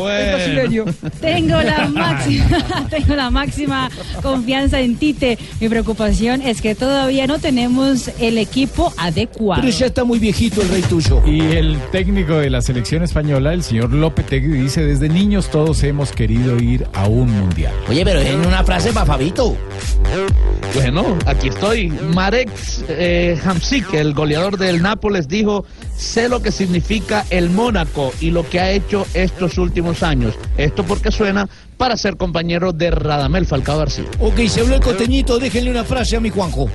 Tengo 1.21 1.61
la 1.61 1.87
máxima, 1.93 2.87
tengo 2.89 3.15
la 3.15 3.29
máxima 3.29 3.89
confianza 4.21 4.79
en 4.79 4.97
Tite. 4.97 5.37
Mi 5.59 5.69
preocupación 5.69 6.41
es 6.41 6.61
que 6.61 6.75
todavía 6.75 7.27
no 7.27 7.39
tenemos 7.39 8.09
el 8.19 8.37
equipo 8.37 8.93
adecuado. 8.97 9.61
Pero 9.61 9.73
ya 9.73 9.85
está 9.87 10.03
muy 10.03 10.19
viejito 10.19 10.61
el 10.61 10.69
rey 10.69 10.81
tuyo. 10.83 11.21
Y 11.25 11.39
el 11.55 11.77
técnico 11.91 12.35
de 12.35 12.49
la 12.49 12.61
selección 12.61 13.03
española, 13.03 13.53
el 13.53 13.63
señor 13.63 13.93
Lopetegui, 13.93 14.47
dice, 14.49 14.83
desde 14.83 15.09
niños 15.09 15.49
todos 15.49 15.83
hemos 15.83 16.11
querido 16.11 16.57
ir 16.59 16.85
a 16.93 17.07
un 17.07 17.31
mundial. 17.31 17.73
Oye, 17.89 18.03
pero 18.03 18.19
en 18.19 18.45
una 18.45 18.63
frase 18.63 18.92
Fabito. 18.93 19.57
Bueno, 20.75 21.17
aquí 21.25 21.49
estoy. 21.49 21.89
Marek 21.89 22.49
eh, 22.87 23.37
Hamsik, 23.43 23.93
el 23.93 24.13
goleador 24.13 24.57
del 24.57 24.81
Nápoles, 24.81 25.27
dijo, 25.27 25.65
sé 25.97 26.29
lo 26.29 26.41
que 26.41 26.51
significa 26.51 27.25
el 27.29 27.49
Mónaco 27.49 28.13
y 28.21 28.29
lo 28.29 28.47
que 28.47 28.59
ha 28.59 28.71
hecho 28.71 29.05
estos 29.13 29.57
últimos 29.57 30.03
años. 30.03 30.35
Esto 30.57 30.83
porque 30.83 31.11
suena 31.11 31.49
para 31.77 31.97
ser 31.97 32.17
compañero 32.17 32.71
de 32.71 32.91
Radamel 32.91 33.45
Falcao 33.45 33.79
García. 33.79 34.05
Ok, 34.19 34.39
se 34.47 34.61
habló 34.61 34.75
el 34.75 34.81
costeñito, 34.81 35.39
déjenle 35.39 35.71
una 35.71 35.83
frase 35.83 36.15
a 36.15 36.19
mi 36.19 36.29
Juanjo. 36.29 36.69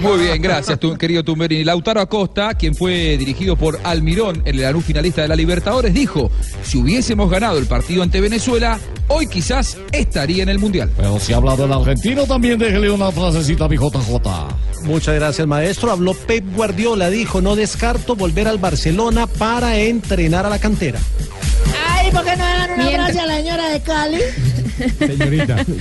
Muy 0.00 0.18
bien, 0.24 0.40
gracias, 0.42 0.78
tu, 0.78 0.96
querido 0.96 1.22
Tumberini. 1.22 1.64
Lautaro 1.64 2.00
Acosta, 2.00 2.54
quien 2.54 2.74
fue 2.74 3.16
dirigido 3.18 3.56
por 3.56 3.78
Almirón, 3.84 4.42
el 4.44 4.60
Lanús 4.60 4.84
finalista 4.84 5.22
de 5.22 5.28
la 5.28 5.36
Libertadores, 5.36 5.92
dijo: 5.94 6.30
si 6.62 6.78
hubiésemos 6.78 7.30
ganado 7.30 7.58
el 7.58 7.66
partido 7.66 8.02
ante 8.02 8.20
Venezuela, 8.20 8.78
hoy 9.08 9.26
quizás 9.26 9.76
estaría 9.92 10.42
en 10.42 10.48
el 10.48 10.58
Mundial. 10.58 10.90
Pero 10.96 11.18
si 11.18 11.32
habla 11.32 11.56
del 11.56 11.72
argentino, 11.72 12.24
también 12.24 12.58
déjele 12.58 12.90
una 12.90 13.10
frasecita 13.12 13.64
a 13.66 13.68
mi 13.68 13.76
JJ. 13.76 14.84
Muchas 14.84 15.14
gracias, 15.14 15.46
maestro. 15.46 15.90
Habló 15.92 16.14
Pep 16.14 16.44
Guardiola, 16.54 17.10
dijo, 17.10 17.40
no 17.40 17.56
descarto 17.56 18.16
volver 18.16 18.48
al 18.48 18.58
Barcelona 18.58 19.26
para 19.26 19.78
entrenar 19.78 20.44
a 20.46 20.50
la 20.50 20.58
cantera. 20.58 20.98
Ay, 21.88 22.10
¿por 22.10 22.22
qué 22.24 22.36
no 22.36 22.44
dan 22.44 22.70
una 22.72 22.84
Mientras- 22.84 23.12
frase 23.12 23.20
a 23.20 23.26
la 23.26 23.36
señora 23.36 23.68
de 23.70 23.80
Cali? 23.80 24.18
Señorita. 24.98 25.56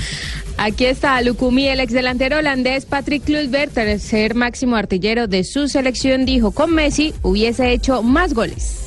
Aquí 0.58 0.86
está 0.86 1.22
Lucumí, 1.22 1.68
el 1.68 1.80
exdelantero 1.80 2.38
holandés 2.38 2.86
Patrick 2.86 3.24
Kluivert, 3.24 3.74
tercer 3.74 4.36
máximo 4.36 4.76
artillero 4.76 5.28
de 5.28 5.44
su 5.44 5.68
selección, 5.68 6.26
dijo 6.26 6.52
con 6.52 6.74
Messi 6.74 7.14
hubiese 7.22 7.72
hecho 7.72 8.04
más 8.04 8.34
goles. 8.34 8.84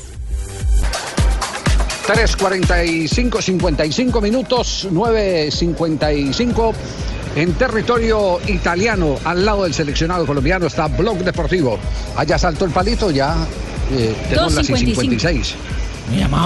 3.45, 2.07 3.41
55 3.41 4.21
minutos, 4.21 4.87
9.55. 4.89 6.73
En 7.35 7.53
territorio 7.53 8.39
italiano, 8.47 9.17
al 9.25 9.45
lado 9.45 9.63
del 9.63 9.73
seleccionado 9.73 10.25
colombiano, 10.25 10.67
está 10.67 10.87
Blog 10.87 11.17
Deportivo. 11.19 11.77
Allá 12.15 12.37
saltó 12.39 12.63
el 12.63 12.71
palito, 12.71 13.11
ya 13.11 13.35
eh, 13.91 14.15
tenemos 14.29 14.53
las 14.55 14.65
56. 14.65 15.55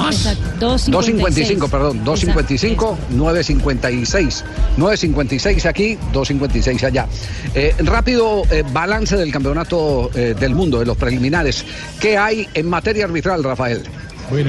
Exacto, 0.07 0.75
2.55, 0.75 1.69
perdón, 1.69 2.03
2.55, 2.03 2.95
9.56. 3.13 4.43
9.56 4.77 5.65
aquí, 5.65 5.97
2.56 6.13 6.83
allá. 6.83 7.07
Eh, 7.53 7.75
rápido 7.79 8.43
eh, 8.49 8.63
balance 8.71 9.15
del 9.15 9.31
campeonato 9.31 10.09
eh, 10.15 10.35
del 10.39 10.55
mundo, 10.55 10.79
de 10.79 10.85
los 10.85 10.97
preliminares. 10.97 11.65
¿Qué 11.99 12.17
hay 12.17 12.47
en 12.53 12.69
materia 12.69 13.05
arbitral, 13.05 13.43
Rafael? 13.43 13.83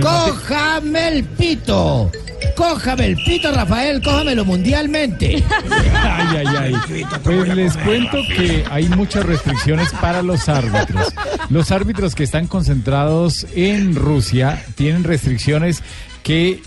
Cójame 0.01 1.09
el 1.09 1.25
pito. 1.25 2.11
Cójame 2.57 3.07
el 3.07 3.17
pito, 3.17 3.51
Rafael, 3.53 4.03
cójamelo 4.03 4.45
mundialmente. 4.45 5.43
Ay, 6.03 6.45
ay, 6.47 6.75
ay. 6.91 7.05
Pues 7.25 7.49
les 7.55 7.77
cuento 7.79 8.19
que 8.37 8.65
hay 8.71 8.89
muchas 8.91 9.25
restricciones 9.25 9.91
para 10.01 10.23
los 10.23 10.49
árbitros. 10.49 11.13
Los 11.49 11.71
árbitros 11.71 12.15
que 12.15 12.25
están 12.25 12.47
concentrados 12.47 13.47
en 13.55 13.95
Rusia 13.95 14.65
tienen 14.75 15.05
restricciones 15.05 15.83
que 16.23 16.61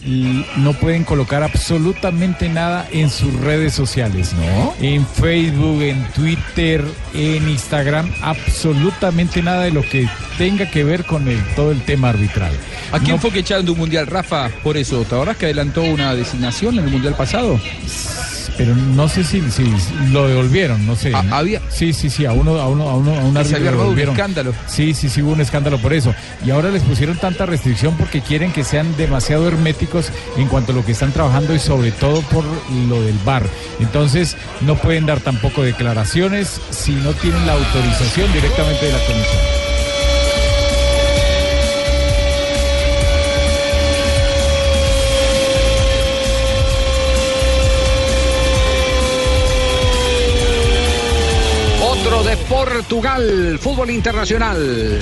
no 0.58 0.74
pueden 0.74 1.04
colocar 1.04 1.44
absolutamente 1.44 2.50
nada 2.50 2.88
en 2.92 3.10
sus 3.10 3.34
redes 3.34 3.74
sociales. 3.74 4.34
¿No? 4.34 4.74
En 4.82 5.06
Facebook, 5.06 5.82
en 5.82 6.04
Twitter, 6.14 6.84
en 7.14 7.48
Instagram, 7.50 8.12
absolutamente 8.22 9.42
nada 9.42 9.64
de 9.64 9.72
lo 9.72 9.82
que 9.82 10.08
tenga 10.38 10.70
que 10.70 10.84
ver 10.84 11.06
con 11.06 11.28
el, 11.28 11.42
todo 11.56 11.72
el 11.72 11.82
tema 11.82 12.10
arbitral. 12.10 12.54
¿A 12.92 13.00
quién 13.00 13.20
fue 13.20 13.32
que 13.32 13.40
echaron 13.40 13.66
de 13.66 13.72
un 13.72 13.78
mundial, 13.78 14.08
Rafa? 14.08 14.50
Por 14.64 14.78
eso, 14.78 15.04
¿te 15.04 15.16
que 15.36 15.46
adelantó 15.46 15.84
una 15.84 16.14
designación 16.14 16.78
en 16.78 16.86
el 16.86 16.92
mundial 16.92 17.16
pasado? 17.16 17.60
Pero 18.58 18.76
no 18.76 19.10
sé 19.10 19.24
si, 19.24 19.42
si 19.52 19.64
lo 20.12 20.28
devolvieron, 20.28 20.86
no 20.86 20.96
sé. 20.96 21.14
había... 21.14 21.62
Sí, 21.70 21.94
sí, 21.94 22.10
sí, 22.10 22.26
a 22.26 22.32
uno, 22.32 22.60
a 22.60 22.68
uno, 22.68 22.90
a 22.90 22.96
uno, 22.96 23.14
a 23.14 23.24
un 23.24 23.36
árbitro 23.36 23.90
un 23.90 24.00
escándalo. 24.00 24.54
Sí, 24.68 24.94
sí, 24.94 25.10
sí, 25.10 25.22
hubo 25.22 25.34
un 25.34 25.42
escándalo 25.42 25.78
por 25.78 25.94
eso. 25.94 26.14
Y 26.46 26.52
ahora 26.52 26.70
les 26.70 26.84
pusieron 26.84 27.18
tanta 27.18 27.46
restricción 27.46 27.96
porque 27.98 28.22
quieren 28.22 28.52
que 28.52 28.64
sean 28.64 28.96
demasiado 28.98 29.48
herméticos 29.48 30.12
en 30.38 30.48
cuanto 30.48 30.72
a 30.72 30.76
lo 30.76 30.86
que 30.86 30.94
están 30.94 31.12
trabajando 31.12 31.54
y 31.54 31.60
sobre 31.60 31.92
todo 31.92 32.22
por 32.22 32.46
lo 32.88 33.02
del 33.02 33.18
bar. 33.26 33.44
Entonces, 33.80 34.38
no 34.62 34.76
pueden 34.76 35.06
dar 35.06 35.20
tampoco 35.20 35.64
declaraciones 35.64 36.62
si 36.70 36.94
no 36.94 37.12
tienen 37.14 37.46
la 37.46 37.54
autorización 37.54 38.32
directamente 38.34 38.86
de 38.86 38.92
la 38.92 39.00
comisión. 39.00 39.65
Portugal, 52.50 53.58
fútbol 53.60 53.90
internacional. 53.90 55.00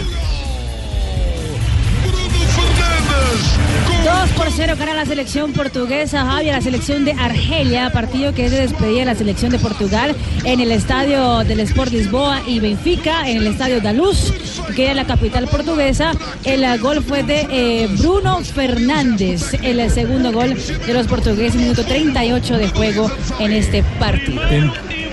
2 4.04 4.30
por 4.32 4.52
0 4.52 4.76
gana 4.78 4.94
la 4.94 5.06
selección 5.06 5.54
portuguesa, 5.54 6.26
Javi, 6.26 6.50
a 6.50 6.54
la 6.54 6.62
selección 6.62 7.06
de 7.06 7.14
Argelia, 7.14 7.90
partido 7.92 8.34
que 8.34 8.46
es 8.46 8.52
de 8.52 8.62
despedida 8.62 9.00
de 9.00 9.06
la 9.06 9.16
selección 9.16 9.52
de 9.52 9.60
Portugal 9.60 10.16
en 10.44 10.60
el 10.60 10.72
estadio 10.72 11.40
del 11.40 11.60
Sport 11.62 11.91
Lisboa 11.91 12.41
y 12.48 12.60
Benfica, 12.60 13.30
en 13.30 13.38
el 13.38 13.48
estadio 13.48 13.82
da 13.82 13.94
Luz, 13.94 14.34
que 14.76 14.89
en 14.89 14.98
la 14.98 15.06
capital 15.06 15.48
portuguesa. 15.48 16.12
El 16.44 16.80
gol 16.80 17.04
fue 17.04 17.24
de 17.24 17.48
eh, 17.50 17.88
Bruno 17.98 18.39
Fernández, 18.39 19.54
el 19.62 19.89
segundo 19.89 20.32
gol 20.32 20.56
de 20.86 20.94
los 20.94 21.08
portugueses, 21.08 21.56
minuto 21.56 21.84
38 21.84 22.58
de 22.58 22.68
juego 22.70 23.12
en 23.39 23.54
este 23.54 23.84
partido. 24.00 24.41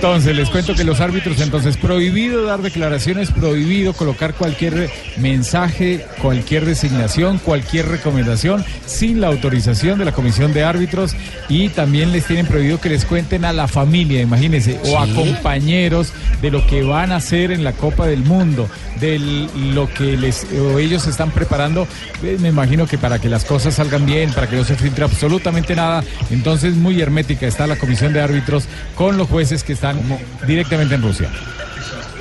Entonces, 0.03 0.35
les 0.35 0.49
cuento 0.49 0.73
que 0.73 0.83
los 0.83 0.99
árbitros, 0.99 1.39
entonces, 1.41 1.77
prohibido 1.77 2.43
dar 2.43 2.63
declaraciones, 2.63 3.29
prohibido 3.29 3.93
colocar 3.93 4.33
cualquier 4.33 4.89
mensaje, 5.17 6.03
cualquier 6.19 6.65
designación, 6.65 7.37
cualquier 7.37 7.87
recomendación 7.87 8.65
sin 8.87 9.21
la 9.21 9.27
autorización 9.27 9.99
de 9.99 10.05
la 10.05 10.11
Comisión 10.11 10.53
de 10.53 10.63
Árbitros. 10.63 11.15
Y 11.49 11.69
también 11.69 12.11
les 12.11 12.25
tienen 12.25 12.47
prohibido 12.47 12.81
que 12.81 12.89
les 12.89 13.05
cuenten 13.05 13.45
a 13.45 13.53
la 13.53 13.67
familia, 13.67 14.21
imagínense, 14.21 14.79
o 14.85 14.97
a 14.97 15.05
compañeros 15.05 16.13
de 16.41 16.49
lo 16.49 16.65
que 16.65 16.81
van 16.81 17.11
a 17.11 17.17
hacer 17.17 17.51
en 17.51 17.63
la 17.63 17.73
Copa 17.73 18.07
del 18.07 18.23
Mundo, 18.23 18.67
de 18.99 19.19
lo 19.19 19.87
que 19.93 20.17
les 20.17 20.47
o 20.59 20.79
ellos 20.79 21.05
están 21.05 21.29
preparando, 21.29 21.87
eh, 22.23 22.37
me 22.39 22.49
imagino 22.49 22.87
que 22.87 22.97
para 22.97 23.19
que 23.19 23.29
las 23.29 23.45
cosas 23.45 23.75
salgan 23.75 24.07
bien, 24.07 24.31
para 24.33 24.47
que 24.47 24.55
no 24.55 24.63
se 24.63 24.75
filtre 24.75 25.03
absolutamente 25.03 25.75
nada, 25.75 26.03
entonces 26.31 26.75
muy 26.75 26.99
hermética 27.01 27.45
está 27.45 27.67
la 27.67 27.75
Comisión 27.75 28.13
de 28.13 28.21
Árbitros 28.21 28.65
con 28.95 29.17
los 29.17 29.27
jueces 29.27 29.63
que 29.63 29.73
están 29.73 29.90
directamente 30.47 30.95
en 30.95 31.01
Rusia. 31.01 31.29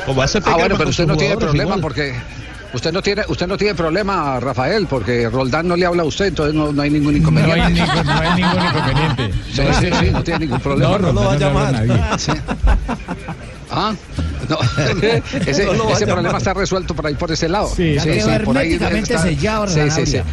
Como 0.07 0.23
hace 0.23 0.39
Ah, 0.45 0.55
bueno, 0.59 0.77
pero 0.79 0.91
usted 0.91 1.07
no 1.07 1.17
tiene 1.17 1.37
problema 1.37 1.63
igual. 1.65 1.81
porque 1.81 2.15
usted 2.73 2.93
no 2.93 3.03
tiene 3.03 3.23
usted 3.29 3.47
no 3.47 3.57
tiene 3.57 3.75
problema, 3.75 4.41
Rafael, 4.41 4.87
porque 4.87 5.29
Roldán 5.29 5.69
no 5.69 5.77
le 5.77 5.85
habla 5.87 6.03
a 6.03 6.07
usted, 6.07 6.27
entonces 6.27 6.55
no, 6.55 6.73
no 6.73 6.83
hay 6.83 6.91
ningún 6.91 7.17
inconveniente. 7.17 7.59
No 7.59 7.65
hay 7.67 7.73
ningún- 7.75 8.05
no 8.07 8.21
hay 8.21 8.35
ningún 8.43 8.65
inconveniente. 8.65 9.31
Sí, 9.53 9.63
sí, 9.81 9.89
sí, 10.01 10.11
no 10.11 10.23
tiene 10.25 10.41
ningún 10.41 10.61
problema. 10.61 10.93
No, 10.93 10.99
no 10.99 11.13
lo 11.13 11.25
va 11.25 11.33
a 11.35 11.37
llamar. 11.37 12.19
Sí. 12.19 12.33
Ah, 13.71 13.95
no. 14.49 14.59
ese, 15.47 15.63
a 15.63 15.73
llamar. 15.73 16.05
problema 16.07 16.39
está 16.39 16.55
resuelto 16.55 16.95
por 16.95 17.07
ahí 17.07 17.15
por 17.15 17.31
ese 17.31 17.49
lado. 17.49 17.71
Sí, 17.75 17.95
Ya 17.95 18.03
quedó 18.05 18.45
por 18.45 18.59
ahí 18.59 18.73
está. 18.75 19.19
sellado, 19.23 19.67
Sí, 19.69 19.75
sí, 19.91 20.07
sí. 20.07 20.13
Sanabria. 20.19 20.25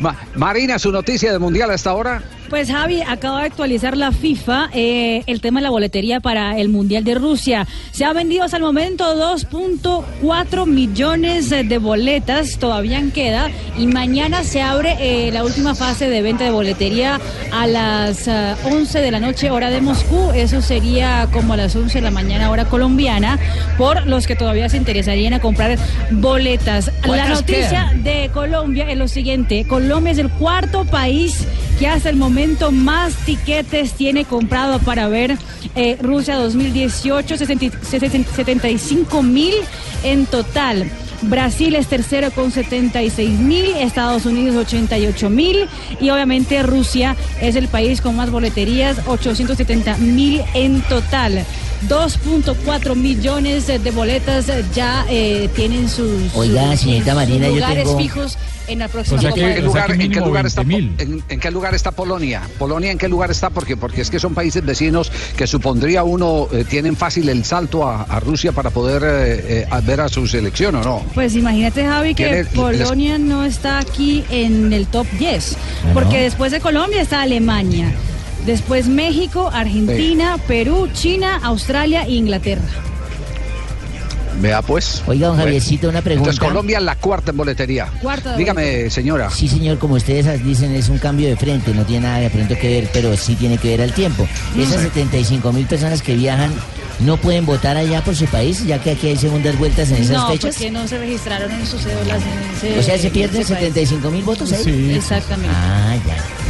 Ma- 0.00 0.16
Marina, 0.34 0.78
su 0.78 0.90
noticia 0.90 1.32
de 1.32 1.38
mundial 1.38 1.70
a 1.70 1.74
esta 1.74 1.94
hora. 1.94 2.22
Pues 2.48 2.70
Javi, 2.70 3.02
acaba 3.02 3.40
de 3.40 3.46
actualizar 3.46 3.96
la 3.96 4.12
FIFA 4.12 4.70
eh, 4.72 5.24
el 5.26 5.40
tema 5.40 5.58
de 5.58 5.64
la 5.64 5.70
boletería 5.70 6.20
para 6.20 6.56
el 6.58 6.68
Mundial 6.68 7.02
de 7.02 7.16
Rusia. 7.16 7.66
Se 7.90 8.04
ha 8.04 8.12
vendido 8.12 8.44
hasta 8.44 8.56
el 8.56 8.62
momento 8.62 9.16
2.4 9.16 10.66
millones 10.66 11.50
de 11.50 11.78
boletas, 11.78 12.58
todavía 12.58 13.02
queda, 13.12 13.50
y 13.76 13.88
mañana 13.88 14.44
se 14.44 14.62
abre 14.62 14.96
eh, 15.00 15.32
la 15.32 15.42
última 15.42 15.74
fase 15.74 16.08
de 16.08 16.22
venta 16.22 16.44
de 16.44 16.50
boletería 16.50 17.20
a 17.52 17.66
las 17.66 18.28
ah, 18.28 18.56
11 18.64 19.00
de 19.00 19.10
la 19.10 19.18
noche 19.18 19.50
hora 19.50 19.70
de 19.70 19.80
Moscú. 19.80 20.30
Eso 20.32 20.62
sería 20.62 21.28
como 21.32 21.54
a 21.54 21.56
las 21.56 21.74
11 21.74 21.98
de 21.98 22.02
la 22.02 22.12
mañana 22.12 22.50
hora 22.50 22.66
colombiana, 22.66 23.40
por 23.76 24.06
los 24.06 24.26
que 24.28 24.36
todavía 24.36 24.68
se 24.68 24.76
interesarían 24.76 25.34
a 25.34 25.40
comprar 25.40 25.78
boletas. 26.12 26.86
La 26.86 27.08
¿Cuántas 27.08 27.40
noticia 27.40 27.88
quedan? 27.90 28.04
de 28.04 28.30
Colombia 28.32 28.88
es 28.88 28.96
lo 28.96 29.08
siguiente. 29.08 29.64
Colombia 29.66 30.12
es 30.12 30.18
el 30.18 30.30
cuarto 30.30 30.84
país 30.84 31.44
que 31.78 31.88
hasta 31.88 32.08
el 32.08 32.16
momento 32.16 32.35
más 32.70 33.14
tiquetes 33.24 33.92
tiene 33.94 34.24
comprado 34.26 34.78
para 34.80 35.08
ver 35.08 35.38
eh, 35.74 35.96
Rusia 36.02 36.36
2018, 36.36 37.36
60 37.38 37.78
75 37.82 39.22
mil 39.22 39.54
en 40.02 40.26
total. 40.26 40.90
Brasil 41.22 41.74
es 41.76 41.86
tercero 41.86 42.30
con 42.30 42.50
76 42.52 43.30
mil, 43.40 43.64
Estados 43.76 44.26
Unidos 44.26 44.54
88 44.54 45.30
mil 45.30 45.66
y 45.98 46.10
obviamente 46.10 46.62
Rusia 46.62 47.16
es 47.40 47.56
el 47.56 47.68
país 47.68 48.02
con 48.02 48.16
más 48.16 48.30
boleterías, 48.30 48.98
870 49.06 49.96
mil 49.96 50.42
en 50.52 50.82
total. 50.82 51.42
2.4 51.88 52.94
millones 52.96 53.66
de 53.66 53.90
boletas 53.92 54.46
ya 54.74 55.06
eh, 55.08 55.48
tienen 55.56 55.88
sus, 55.88 56.34
Oiga, 56.34 56.72
sus- 56.72 56.80
señorita 56.80 57.12
sus 57.12 57.14
Marina, 57.14 57.48
yo 57.48 57.54
lugares 57.54 57.84
tengo- 57.84 57.98
fijos 57.98 58.38
en 58.68 58.78
la 58.80 58.88
próxima 58.88 59.20
¿En 59.20 59.22
qué 59.22 59.30
Copa 59.30 59.46
del 59.54 59.64
lugar, 59.64 59.88
Mundo. 59.88 60.04
en 60.04 60.10
qué 60.12 60.20
lugar 60.20 60.46
está, 60.46 60.62
en, 60.62 61.22
en 61.28 61.40
qué 61.40 61.50
lugar 61.50 61.74
está 61.74 61.90
Polonia? 61.92 62.42
¿Polonia 62.58 62.90
en 62.90 62.98
qué 62.98 63.08
lugar 63.08 63.30
está? 63.30 63.50
Porque, 63.50 63.76
porque 63.76 64.00
es 64.00 64.10
que 64.10 64.18
son 64.18 64.34
países 64.34 64.64
vecinos 64.64 65.10
que 65.36 65.46
supondría 65.46 66.02
uno 66.04 66.48
eh, 66.52 66.64
tienen 66.68 66.96
fácil 66.96 67.28
el 67.28 67.44
salto 67.44 67.86
a, 67.86 68.02
a 68.02 68.20
Rusia 68.20 68.52
para 68.52 68.70
poder 68.70 69.02
eh, 69.04 69.44
eh, 69.62 69.66
a 69.70 69.80
ver 69.80 70.00
a 70.00 70.08
su 70.08 70.26
selección 70.26 70.74
o 70.76 70.82
no. 70.82 71.02
Pues 71.14 71.34
imagínate, 71.36 71.84
Javi, 71.84 72.14
que 72.14 72.44
Polonia 72.54 73.18
no 73.18 73.44
está 73.44 73.78
aquí 73.78 74.24
en 74.30 74.72
el 74.72 74.86
top 74.86 75.06
10, 75.18 75.56
Ah, 75.56 75.90
porque 75.94 76.16
¿no? 76.16 76.22
después 76.24 76.52
de 76.52 76.60
Colombia 76.60 77.02
está 77.02 77.22
Alemania, 77.22 77.92
después 78.46 78.88
México, 78.88 79.50
Argentina, 79.52 80.38
Perú, 80.46 80.88
China, 80.92 81.40
Australia 81.42 82.04
e 82.04 82.12
Inglaterra. 82.14 82.62
Vea 84.40 84.62
pues. 84.62 85.02
Oiga, 85.06 85.28
don 85.28 85.36
Bueno, 85.36 85.48
Javiercito, 85.48 85.88
una 85.88 86.02
pregunta. 86.02 86.30
Entonces 86.30 86.48
Colombia 86.48 86.80
la 86.80 86.96
cuarta 86.96 87.30
en 87.30 87.36
boletería. 87.36 87.86
Cuarta 88.02 88.32
de 88.32 88.38
Dígame, 88.38 88.90
señora. 88.90 89.30
Sí, 89.30 89.48
señor, 89.48 89.78
como 89.78 89.94
ustedes 89.94 90.44
dicen, 90.44 90.74
es 90.74 90.88
un 90.88 90.98
cambio 90.98 91.28
de 91.28 91.36
frente, 91.36 91.72
no 91.72 91.84
tiene 91.84 92.06
nada 92.06 92.18
de 92.18 92.30
pronto 92.30 92.56
que 92.58 92.68
ver, 92.68 92.90
pero 92.92 93.16
sí 93.16 93.34
tiene 93.34 93.58
que 93.58 93.68
ver 93.68 93.82
al 93.82 93.92
tiempo. 93.92 94.26
Esas 94.56 94.82
75 94.82 95.52
mil 95.52 95.66
personas 95.66 96.02
que 96.02 96.14
viajan 96.14 96.52
no 97.00 97.16
pueden 97.18 97.44
votar 97.44 97.76
allá 97.76 98.02
por 98.02 98.16
su 98.16 98.26
país, 98.26 98.64
ya 98.66 98.80
que 98.80 98.92
aquí 98.92 99.08
hay 99.08 99.16
segundas 99.16 99.58
vueltas 99.58 99.90
en 99.90 99.96
esas 99.96 100.16
no, 100.16 100.28
fechas. 100.28 100.54
porque 100.54 100.70
no 100.70 100.86
se 100.88 100.98
registraron 100.98 101.50
en 101.50 101.66
sus 101.66 101.82
cédulas 101.82 102.22
en 102.22 102.70
ese 102.70 102.78
O 102.78 102.82
sea, 102.82 102.98
se 102.98 103.10
pierden 103.10 103.42
ese 103.42 103.54
país. 103.54 103.66
75 103.66 104.10
mil 104.10 104.24
votos 104.24 104.52
ahí. 104.52 104.64
Sí. 104.64 104.92
Exactamente. 104.94 105.54
Ah, 105.54 105.96
ya. 106.06 106.45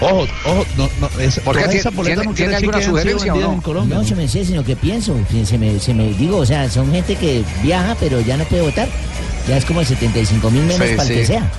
Ojo, 0.00 0.26
ojo, 0.44 0.64
no, 0.76 0.88
no, 1.00 1.20
esa, 1.20 1.40
¿Por 1.40 1.56
qué? 1.56 1.64
esa 1.78 1.90
¿Tiene- 1.90 1.96
boleta 1.96 2.22
no 2.24 2.34
tiene 2.34 2.54
alguna 2.56 2.80
sugerencia 2.82 3.34
o 3.34 3.40
no? 3.40 3.52
en 3.54 3.60
Colombia. 3.60 3.96
No, 3.96 4.02
yo 4.04 4.14
me 4.16 4.28
sé, 4.28 4.44
sino 4.44 4.64
que 4.64 4.76
pienso, 4.76 5.16
se 5.44 5.58
me, 5.58 5.80
se 5.80 5.92
me 5.94 6.12
digo, 6.12 6.36
o 6.38 6.46
sea, 6.46 6.70
son 6.70 6.92
gente 6.92 7.16
que 7.16 7.42
viaja 7.62 7.96
pero 7.98 8.20
ya 8.20 8.36
no 8.36 8.44
puede 8.44 8.62
votar. 8.62 8.88
Ya 9.48 9.56
es 9.56 9.64
como 9.64 9.80
el 9.80 9.86
75 9.86 10.50
mil 10.50 10.62
menos 10.62 10.76
Sí, 10.76 10.94
para 10.94 11.02
el 11.02 11.08
sí. 11.08 11.14
que 11.14 11.26
sea. 11.26 11.50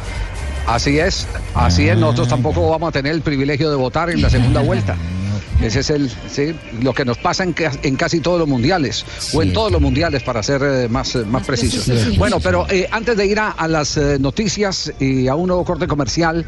Así 0.68 1.00
es, 1.00 1.28
así 1.56 1.90
es. 1.90 1.98
Nosotros 1.98 2.28
tampoco 2.28 2.70
vamos 2.70 2.90
a 2.90 2.92
tener 2.92 3.12
el 3.14 3.22
privilegio 3.22 3.70
de 3.72 3.76
votar 3.76 4.10
en 4.10 4.22
la 4.22 4.30
segunda 4.30 4.62
vuelta. 4.62 4.96
Ese 5.62 5.82
es 5.82 5.90
el, 5.90 6.10
sí, 6.32 6.56
lo 6.82 6.94
que 6.94 7.04
nos 7.04 7.18
pasa 7.18 7.44
en, 7.44 7.54
en 7.84 7.96
casi 7.98 8.22
todos 8.22 8.40
los 8.40 8.48
mundiales, 8.48 9.04
o 9.34 9.42
en 9.44 9.52
todos 9.52 9.70
los 9.70 9.82
mundiales 9.82 10.24
para 10.24 10.42
ser 10.42 10.62
eh, 10.64 10.88
más, 10.88 11.14
eh, 11.16 11.26
más 11.26 11.46
precisos. 11.46 11.84
precisos. 11.84 12.18
Bueno, 12.18 12.40
pero 12.40 12.66
eh, 12.70 12.88
antes 12.92 13.18
de 13.18 13.26
ir 13.26 13.40
a, 13.40 13.50
a 13.52 13.68
las 13.68 13.98
eh, 13.98 14.18
noticias 14.22 14.94
y 15.02 15.28
a 15.28 15.36
un 15.36 15.48
nuevo 15.48 15.66
corte 15.66 15.86
comercial, 15.86 16.46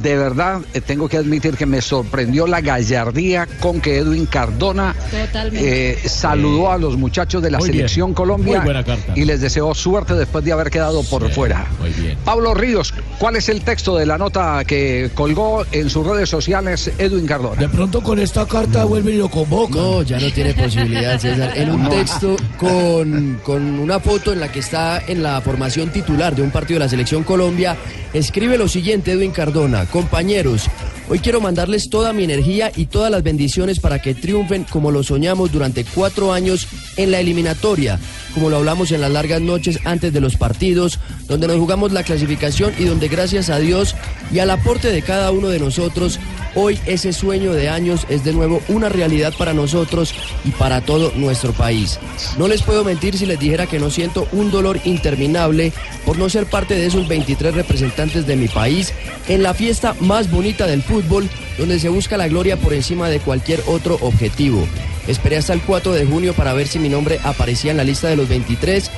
de 0.00 0.16
verdad 0.16 0.60
eh, 0.74 0.80
tengo 0.80 1.08
que 1.08 1.16
admitir 1.16 1.56
que 1.56 1.66
me 1.66 1.80
sorprendió 1.80 2.46
la 2.46 2.60
gallardía 2.60 3.46
con 3.60 3.80
que 3.80 3.98
Edwin 3.98 4.26
Cardona 4.26 4.94
eh, 5.52 5.98
saludó 6.06 6.70
a 6.70 6.78
los 6.78 6.96
muchachos 6.96 7.42
de 7.42 7.50
la 7.50 7.58
Muy 7.58 7.68
bien. 7.68 7.78
selección 7.78 8.14
Colombia 8.14 8.62
y 9.14 9.24
les 9.24 9.40
deseó 9.40 9.74
suerte 9.74 10.14
después 10.14 10.44
de 10.44 10.52
haber 10.52 10.70
quedado 10.70 11.02
por 11.04 11.30
fuera. 11.32 11.66
Muy 11.80 11.90
bien. 11.90 12.18
Pablo 12.24 12.54
Ríos, 12.54 12.92
¿cuál 13.18 13.36
es 13.36 13.48
el 13.48 13.62
texto 13.62 13.96
de 13.96 14.06
la 14.06 14.18
nota 14.18 14.62
que 14.66 15.10
colgó 15.14 15.64
en 15.72 15.90
sus 15.90 16.06
redes 16.06 16.28
sociales 16.28 16.90
Edwin 16.98 17.26
Cardona? 17.26 17.60
De 17.60 17.68
pronto 17.68 18.02
con 18.02 18.18
esta 18.18 18.46
carta 18.46 18.84
vuelven 18.84 19.14
y 19.14 19.18
lo 19.18 19.28
convocan. 19.28 19.78
No, 19.78 20.02
ya 20.02 20.18
no 20.18 20.30
tiene 20.32 20.54
posibilidad, 20.54 21.18
César. 21.18 21.52
En 21.56 21.70
un 21.70 21.88
texto 21.88 22.36
con, 22.58 23.40
con 23.44 23.78
una 23.78 24.00
foto 24.00 24.32
en 24.32 24.40
la 24.40 24.50
que 24.50 24.60
está 24.60 25.02
en 25.06 25.22
la 25.22 25.40
formación 25.40 25.90
titular 25.90 26.34
de 26.34 26.42
un 26.42 26.50
partido 26.50 26.78
de 26.78 26.86
la 26.86 26.88
Selección 26.90 27.22
Colombia, 27.24 27.76
escribe 28.12 28.58
lo 28.58 28.68
siguiente 28.68 29.12
Edwin 29.12 29.30
Cardona. 29.30 29.77
Compañeros, 29.86 30.66
hoy 31.08 31.18
quiero 31.20 31.40
mandarles 31.40 31.90
toda 31.90 32.12
mi 32.12 32.24
energía 32.24 32.70
y 32.74 32.86
todas 32.86 33.10
las 33.10 33.22
bendiciones 33.22 33.80
para 33.80 34.00
que 34.00 34.14
triunfen 34.14 34.64
como 34.64 34.90
lo 34.90 35.02
soñamos 35.02 35.50
durante 35.52 35.84
cuatro 35.84 36.32
años 36.32 36.66
en 36.96 37.10
la 37.10 37.20
eliminatoria, 37.20 37.98
como 38.34 38.50
lo 38.50 38.56
hablamos 38.56 38.92
en 38.92 39.00
las 39.00 39.10
largas 39.10 39.40
noches 39.40 39.78
antes 39.84 40.12
de 40.12 40.20
los 40.20 40.36
partidos, 40.36 40.98
donde 41.26 41.46
nos 41.46 41.58
jugamos 41.58 41.92
la 41.92 42.02
clasificación 42.02 42.72
y 42.78 42.84
donde 42.84 43.08
gracias 43.08 43.50
a 43.50 43.58
Dios 43.58 43.94
y 44.32 44.38
al 44.38 44.50
aporte 44.50 44.92
de 44.92 45.02
cada 45.02 45.30
uno 45.30 45.48
de 45.48 45.58
nosotros, 45.58 46.18
hoy 46.54 46.78
ese 46.86 47.12
sueño 47.12 47.52
de 47.52 47.68
años 47.68 48.06
es 48.08 48.24
de 48.24 48.32
nuevo 48.32 48.60
una 48.68 48.88
realidad 48.88 49.32
para 49.38 49.54
nosotros 49.54 50.14
y 50.44 50.50
para 50.50 50.80
todo 50.80 51.12
nuestro 51.16 51.52
país. 51.52 51.98
No 52.36 52.48
les 52.48 52.62
puedo 52.62 52.84
mentir 52.84 53.16
si 53.16 53.26
les 53.26 53.38
dijera 53.38 53.66
que 53.66 53.78
no 53.78 53.90
siento 53.90 54.28
un 54.32 54.50
dolor 54.50 54.80
interminable 54.84 55.72
por 56.04 56.18
no 56.18 56.28
ser 56.28 56.46
parte 56.46 56.74
de 56.74 56.86
esos 56.86 57.08
23 57.08 57.54
representantes 57.54 58.26
de 58.26 58.36
mi 58.36 58.48
país 58.48 58.92
en 59.28 59.42
la 59.42 59.54
fiesta 59.54 59.94
más 60.00 60.30
bonita 60.30 60.66
del 60.66 60.82
fútbol, 60.82 60.97
donde 61.02 61.78
se 61.78 61.88
busca 61.88 62.16
la 62.16 62.28
gloria 62.28 62.56
por 62.56 62.74
encima 62.74 63.08
de 63.08 63.20
cualquier 63.20 63.62
otro 63.66 63.98
objetivo. 64.00 64.66
Esperé 65.06 65.36
hasta 65.36 65.52
el 65.52 65.62
4 65.62 65.92
de 65.92 66.06
junio 66.06 66.34
para 66.34 66.52
ver 66.52 66.68
si 66.68 66.78
mi 66.78 66.88
nombre 66.88 67.18
aparecía 67.24 67.70
en 67.70 67.76
la 67.76 67.84
lista 67.84 68.08
de 68.08 68.16
los 68.16 68.28
23 68.28 68.90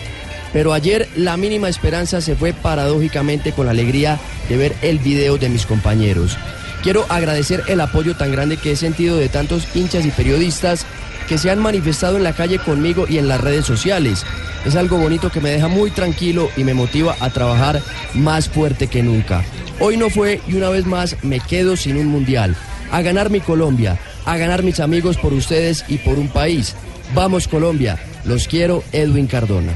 pero 0.52 0.72
ayer 0.72 1.08
la 1.16 1.36
mínima 1.36 1.68
esperanza 1.68 2.20
se 2.20 2.36
fue 2.36 2.52
paradójicamente 2.52 3.52
con 3.52 3.66
la 3.66 3.72
alegría 3.72 4.18
de 4.48 4.56
ver 4.56 4.74
el 4.82 4.98
video 4.98 5.38
de 5.38 5.48
mis 5.48 5.66
compañeros. 5.66 6.36
Quiero 6.82 7.04
agradecer 7.08 7.62
el 7.68 7.80
apoyo 7.80 8.16
tan 8.16 8.32
grande 8.32 8.56
que 8.56 8.72
he 8.72 8.76
sentido 8.76 9.16
de 9.16 9.28
tantos 9.28 9.68
hinchas 9.74 10.06
y 10.06 10.10
periodistas 10.10 10.86
que 11.30 11.38
se 11.38 11.48
han 11.48 11.60
manifestado 11.60 12.16
en 12.16 12.24
la 12.24 12.32
calle 12.32 12.58
conmigo 12.58 13.06
y 13.08 13.18
en 13.18 13.28
las 13.28 13.40
redes 13.40 13.64
sociales. 13.64 14.26
Es 14.66 14.74
algo 14.74 14.98
bonito 14.98 15.30
que 15.30 15.40
me 15.40 15.50
deja 15.50 15.68
muy 15.68 15.92
tranquilo 15.92 16.50
y 16.56 16.64
me 16.64 16.74
motiva 16.74 17.14
a 17.20 17.30
trabajar 17.30 17.80
más 18.14 18.48
fuerte 18.48 18.88
que 18.88 19.04
nunca. 19.04 19.44
Hoy 19.78 19.96
no 19.96 20.10
fue 20.10 20.40
y 20.48 20.54
una 20.54 20.70
vez 20.70 20.86
más 20.86 21.22
me 21.22 21.38
quedo 21.38 21.76
sin 21.76 21.98
un 21.98 22.08
mundial. 22.08 22.56
A 22.90 23.00
ganar 23.02 23.30
mi 23.30 23.38
Colombia, 23.38 23.96
a 24.24 24.36
ganar 24.38 24.64
mis 24.64 24.80
amigos 24.80 25.18
por 25.18 25.32
ustedes 25.32 25.84
y 25.86 25.98
por 25.98 26.18
un 26.18 26.26
país. 26.26 26.74
Vamos 27.14 27.46
Colombia, 27.46 27.96
los 28.24 28.48
quiero 28.48 28.82
Edwin 28.90 29.28
Cardona. 29.28 29.72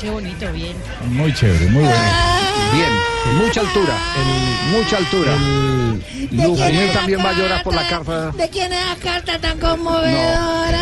Qué 0.00 0.10
bonito, 0.10 0.52
bien. 0.52 0.76
Muy 1.08 1.32
chévere, 1.32 1.66
muy 1.66 1.84
bueno. 1.84 2.00
Bien, 2.74 2.90
mucha 3.34 3.60
altura, 3.60 3.94
mucha 4.72 4.96
altura. 4.96 5.32
Lujumiel 6.30 6.92
también 6.92 7.20
va 7.24 7.30
a 7.30 7.32
llorar 7.32 7.62
por 7.62 7.74
la 7.74 7.88
carta 7.88 8.30
¿De 8.30 8.48
quién 8.50 8.72
es 8.72 8.78
la 8.86 8.96
carta 8.96 9.38
tan 9.40 9.58
conmovedora? 9.58 10.78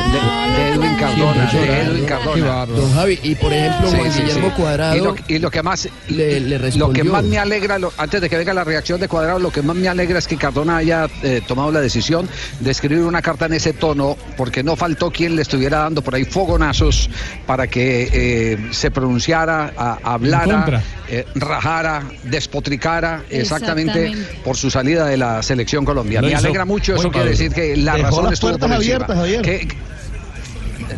de 0.53 0.69
Edwin 0.75 0.95
Cardona. 0.97 1.47
de 1.51 1.81
Edwin 1.83 2.05
Cardona. 2.05 2.67
Don 2.67 2.95
Javi, 2.95 3.19
y 3.23 3.35
por 3.35 3.53
ejemplo, 3.53 3.91
Sí, 3.91 3.97
Juan 3.97 4.13
sí, 4.13 4.21
Guillermo 4.23 4.49
sí. 4.49 4.55
Cuadrado 4.63 4.97
Y 4.97 5.01
lo, 5.01 5.17
y 5.29 5.39
lo 5.39 5.51
que 5.51 5.63
más 5.63 5.89
le, 6.09 6.41
le 6.41 6.59
lo 6.77 6.93
que 6.93 7.05
más 7.05 7.25
me 7.25 7.39
alegra, 7.39 7.79
lo- 7.79 7.93
antes 7.97 8.21
de 8.21 8.29
que 8.29 8.37
venga 8.37 8.53
la 8.53 8.65
reacción 8.65 9.01
de 9.01 9.09
Cuadrado, 9.09 9.39
lo 9.39 9.51
que 9.51 9.63
más 9.63 9.77
me 9.77 9.89
alegra 9.89 10.19
es 10.19 10.27
que 10.27 10.37
Cardona 10.37 10.79
haya 10.79 11.09
eh, 11.23 11.41
tomado 11.47 11.71
la 11.73 11.81
decisión 11.81 12.29
de 12.61 12.71
escribir 12.71 13.03
una 13.05 13.23
carta 13.23 13.47
en 13.47 13.55
ese 13.55 13.73
tono, 13.73 14.17
porque 14.37 14.63
no 14.63 14.77
faltó 14.77 15.11
quien 15.11 15.37
le 15.37 15.43
estuviera 15.43 15.79
dando 15.79 16.03
por 16.03 16.15
ahí 16.15 16.25
fogonazos 16.25 17.09
para 17.47 17.67
que 17.67 18.09
eh, 18.13 18.69
se 18.73 18.91
pronunciara, 18.91 19.73
a- 19.77 19.99
hablara, 20.03 20.83
eh, 21.09 21.25
rajara, 21.35 22.03
despotricara 22.39 23.23
exactamente, 23.31 24.05
Exactamente. 24.07 24.41
por 24.45 24.57
su 24.57 24.71
salida 24.71 25.07
de 25.07 25.17
la 25.17 25.43
selección 25.43 25.85
colombiana. 25.85 26.27
Lo 26.27 26.33
Me 26.33 26.39
alegra 26.39 26.65
mucho, 26.65 26.95
eso 26.95 27.11
quiere 27.11 27.31
decir 27.31 27.53
que 27.53 27.77
la 27.77 27.95
Dejó 27.97 28.07
razón 28.09 28.25
las 28.25 28.33
estuvo 28.35 28.59
por 28.59 28.73
abiertas, 28.73 29.17
Javier. 29.17 29.43
Que- 29.43 29.69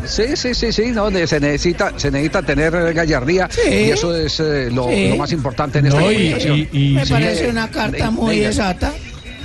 Sí, 0.06 0.22
sí, 0.36 0.54
sí, 0.54 0.72
sí, 0.72 0.92
no, 0.92 1.10
se 1.10 1.40
necesita, 1.40 1.92
se 1.96 2.10
necesita 2.10 2.42
tener 2.42 2.70
gallardía 2.94 3.48
Sí. 3.50 3.60
y 3.70 3.90
eso 3.90 4.14
es 4.16 4.38
eh, 4.40 4.68
lo, 4.72 4.88
Sí. 4.88 5.08
lo 5.10 5.16
más 5.16 5.32
importante 5.32 5.80
en 5.80 5.86
esta 5.86 6.00
No, 6.00 6.10
y- 6.12 6.16
y- 6.16 6.68
y- 6.72 6.94
Me 6.94 7.04
sí. 7.04 7.12
parece 7.12 7.48
una 7.48 7.68
carta 7.70 8.10
muy 8.10 8.44
exacta. 8.44 8.92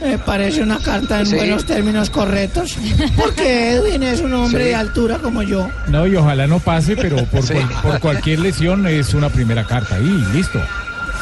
Me 0.01 0.17
parece 0.19 0.61
una 0.61 0.77
carta 0.79 1.21
en 1.21 1.25
Sí. 1.25 1.35
buenos 1.35 1.65
términos 1.65 2.09
correctos. 2.09 2.77
Porque 3.15 3.71
Edwin 3.71 4.03
es 4.03 4.19
un 4.21 4.33
hombre 4.33 4.63
Sí. 4.65 4.69
de 4.69 4.75
altura 4.75 5.17
como 5.17 5.41
yo. 5.41 5.67
No, 5.87 6.05
y 6.05 6.15
ojalá 6.15 6.45
no 6.47 6.59
pase, 6.59 6.95
pero 6.95 7.25
por, 7.25 7.41
Sí. 7.43 7.53
cual- 7.53 7.69
por 7.81 7.99
cualquier 7.99 8.39
lesión 8.39 8.85
es 8.87 9.13
una 9.13 9.29
primera 9.29 9.65
carta 9.65 9.95
ahí, 9.95 10.23
listo. 10.33 10.59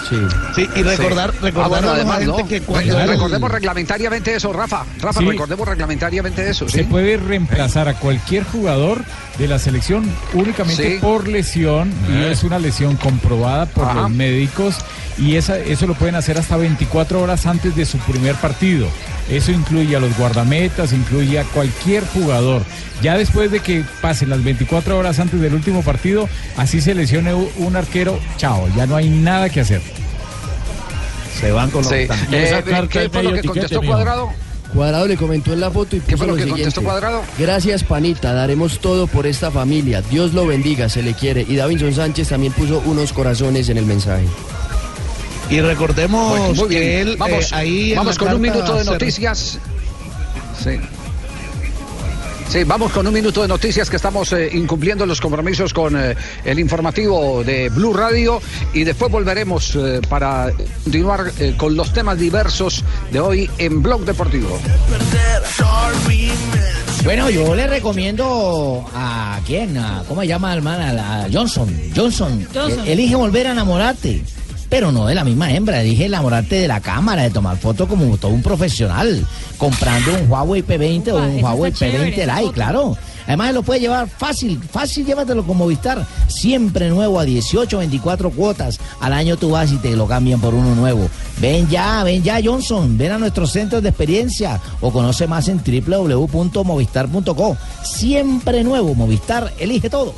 Sí. 0.10 0.16
Sí, 0.56 0.70
y 0.76 0.84
recordar, 0.84 1.32
Sí. 1.32 1.38
recordar 1.42 1.66
Ah, 1.66 1.68
bueno, 1.70 1.90
a 1.90 1.98
los 1.98 2.06
además, 2.10 2.44
que 2.48 2.62
cuando 2.62 2.98
Re- 2.98 3.08
Recordemos 3.08 3.52
reglamentariamente 3.52 4.36
eso, 4.36 4.52
Rafa. 4.54 4.84
Rafa, 5.00 5.20
Sí. 5.22 5.26
recordemos 5.28 5.68
reglamentariamente 5.68 6.50
eso. 6.50 6.68
¿sí? 6.68 6.80
Se 6.80 6.84
puede 6.84 7.18
reemplazar 7.18 7.88
a 7.88 7.94
cualquier 7.96 8.44
jugador 8.44 9.04
de 9.38 9.48
la 9.48 9.60
selección 9.60 10.04
únicamente 10.34 10.96
Sí. 10.96 10.98
por 11.02 11.28
lesión 11.28 11.92
y 12.12 12.24
es 12.26 12.44
una 12.44 12.60
lesión 12.60 12.98
comprobada 12.98 13.66
por 13.66 13.86
Ajá. 13.86 14.02
los 14.02 14.12
médicos 14.12 14.76
y 15.18 15.36
esa, 15.36 15.58
eso 15.58 15.88
lo 15.88 15.94
pueden 15.96 16.16
hacer 16.16 16.38
hasta 16.38 16.58
24 16.58 17.22
horas 17.22 17.46
antes 17.46 17.76
de 17.76 17.86
su 17.86 17.98
primer 18.00 18.36
partido. 18.36 18.88
Eso 19.30 19.52
incluye 19.52 19.96
a 19.96 20.00
los 20.00 20.16
guardametas, 20.18 20.92
incluye 20.94 21.40
a 21.40 21.44
cualquier 21.46 22.06
jugador. 22.08 22.64
Ya 23.02 23.18
después 23.18 23.52
de 23.52 23.60
que 23.62 23.84
pasen 24.02 24.30
las 24.30 24.44
24 24.44 24.98
horas 24.98 25.20
antes 25.20 25.40
del 25.42 25.54
último 25.54 25.82
partido, 25.82 26.28
así 26.58 26.82
se 26.82 26.94
lesione 26.94 27.34
un 27.34 27.76
arquero, 27.76 28.20
chao, 28.38 28.68
ya 28.76 28.86
no 28.86 28.96
hay 28.96 29.10
nada 29.10 29.50
que 29.50 29.62
hacer. 29.62 29.82
se 31.40 31.52
van 31.52 31.70
con 31.72 31.82
los 31.84 31.92
Sí. 31.92 31.96
Eh, 31.96 32.08
esa 32.32 32.62
carta 32.62 32.88
¿Qué 33.02 33.10
fue 33.10 33.24
lo 33.24 33.34
que 33.34 33.42
contestó. 33.44 33.82
Cuadrado? 33.82 34.30
Cuadrado 34.74 35.08
le 35.08 35.18
comentó 35.18 35.54
en 35.54 35.60
la 35.60 35.70
foto 35.72 35.96
y 35.96 36.00
puso 36.00 36.10
¿Qué 36.10 36.18
fue 36.18 36.28
lo 36.28 36.36
que 36.36 36.44
siguiente. 36.44 36.64
contestó 36.64 36.84
Cuadrado? 36.84 37.22
Gracias, 37.38 37.84
Panita. 37.84 38.34
Daremos 38.34 38.80
todo 38.80 39.08
por 39.08 39.28
esta 39.28 39.52
familia. 39.52 40.02
Dios 40.02 40.34
lo 40.34 40.48
bendiga, 40.48 40.90
se 40.90 41.02
le 41.04 41.14
quiere. 41.14 41.46
Y 41.48 41.56
Davinson 41.56 41.94
Sánchez 41.94 42.30
también 42.30 42.54
puso 42.54 42.82
unos 42.86 43.14
corazones 43.14 43.70
en 43.70 43.78
el 43.78 43.86
mensaje. 43.86 44.26
Y 45.54 45.62
recordemos 45.62 46.30
Bueno, 46.40 46.54
muy 46.56 46.70
que 46.70 46.80
bien. 46.80 47.08
él 47.10 47.16
vamos 47.18 47.52
eh, 47.52 47.56
ahí 47.56 47.92
en 47.92 47.98
vamos 47.98 48.18
con 48.18 48.34
un 48.34 48.42
minuto 48.42 48.74
de 48.76 48.84
noticias. 48.86 49.60
Sí. 50.64 50.80
Sí, 52.50 52.64
vamos 52.66 52.92
con 52.92 53.06
un 53.08 53.14
minuto 53.14 53.42
de 53.44 53.48
noticias 53.48 53.90
que 53.90 53.96
estamos 53.96 54.32
eh, 54.34 54.50
incumpliendo 54.54 55.06
los 55.06 55.22
compromisos 55.22 55.74
con 55.74 55.96
eh, 55.96 56.16
el 56.44 56.60
informativo 56.60 57.44
de 57.44 57.70
Blue 57.70 57.94
Radio 57.94 58.42
y 58.74 58.84
después 58.84 59.12
volveremos 59.12 59.76
eh, 59.76 60.02
para 60.10 60.52
continuar 60.84 61.32
eh, 61.40 61.54
con 61.58 61.76
los 61.76 61.94
temas 61.94 62.18
diversos 62.18 62.84
de 63.12 63.20
hoy 63.20 63.50
en 63.60 63.82
Blog 63.82 64.06
Deportivo. 64.06 64.60
Bueno, 67.04 67.30
yo 67.30 67.54
le 67.54 67.68
recomiendo 67.68 68.86
a 68.94 69.40
quién, 69.46 69.78
a, 69.78 70.04
¿cómo 70.08 70.22
se 70.22 70.28
llama 70.28 70.54
el 70.54 70.62
man? 70.62 70.98
A, 70.98 71.28
Johnson. 71.32 71.70
Johnson. 71.96 72.48
Johnson. 72.54 72.88
Elige 72.88 73.16
volver 73.16 73.48
a 73.48 73.52
enamorarte. 73.52 74.24
Pero 74.74 74.92
no 74.92 75.06
de 75.06 75.14
la 75.14 75.24
misma 75.24 75.52
hembra, 75.52 75.82
elige 75.82 76.06
enamorarte 76.06 76.56
de 76.56 76.68
la 76.68 76.82
cámara, 76.82 77.22
de 77.22 77.30
tomar 77.30 77.58
fotos 77.58 77.88
como 77.88 78.18
todo 78.18 78.32
un 78.32 78.42
profesional, 78.42 79.24
comprando 79.60 80.16
un 80.16 80.28
Huawei 80.28 80.66
P20 80.66 81.12
o 81.12 81.18
un 81.18 81.44
Huawei 81.44 81.72
está 81.72 81.86
chévere, 81.86 82.12
P20 82.12 82.24
esa 82.24 82.42
Lite, 82.42 82.54
claro. 82.54 82.98
Además 83.28 83.54
lo 83.54 83.62
puede 83.62 83.82
llevar 83.82 84.10
fácil, 84.10 84.60
fácil 84.60 85.06
llévatelo 85.06 85.46
con 85.46 85.58
Movistar, 85.58 86.04
siempre 86.28 86.90
nuevo 86.90 87.20
a 87.20 87.24
18, 87.24 87.78
24 87.78 88.32
cuotas. 88.32 88.80
Al 89.00 89.14
año 89.14 89.38
tú 89.38 89.52
vas 89.52 89.72
y 89.72 89.78
te 89.78 89.96
lo 89.96 90.08
cambian 90.08 90.42
por 90.42 90.56
uno 90.56 90.74
nuevo. 90.74 91.08
Ven 91.40 91.70
ya, 91.70 92.04
ven 92.04 92.24
ya 92.24 92.40
Johnson, 92.44 92.98
ven 92.98 93.12
a 93.12 93.20
nuestros 93.20 93.52
centros 93.52 93.84
de 93.84 93.90
experiencia 93.90 94.60
o 94.82 94.92
conoce 94.92 95.28
más 95.28 95.50
en 95.50 95.62
www.movistar.co. 95.64 97.58
Siempre 97.84 98.64
nuevo, 98.64 98.96
Movistar 98.96 99.54
elige 99.60 99.92
todo. 99.92 100.16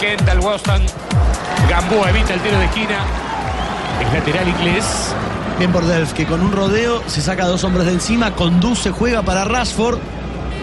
En 0.00 0.16
Kendall 0.16 0.40
Waston. 0.40 0.82
Gamboa 1.70 2.10
evita 2.10 2.34
el 2.34 2.40
tiro 2.40 2.58
de 2.58 2.64
esquina. 2.66 3.04
Es 4.00 4.12
lateral 4.12 4.48
inglés. 4.48 5.14
Bien 5.58 5.72
por 5.72 5.84
Delf, 5.86 6.12
que 6.12 6.26
con 6.26 6.42
un 6.42 6.52
rodeo 6.52 7.02
se 7.06 7.22
saca 7.22 7.44
a 7.44 7.46
dos 7.46 7.64
hombres 7.64 7.86
de 7.86 7.92
encima, 7.92 8.32
conduce, 8.32 8.90
juega 8.90 9.22
para 9.22 9.44
Rashford, 9.44 9.98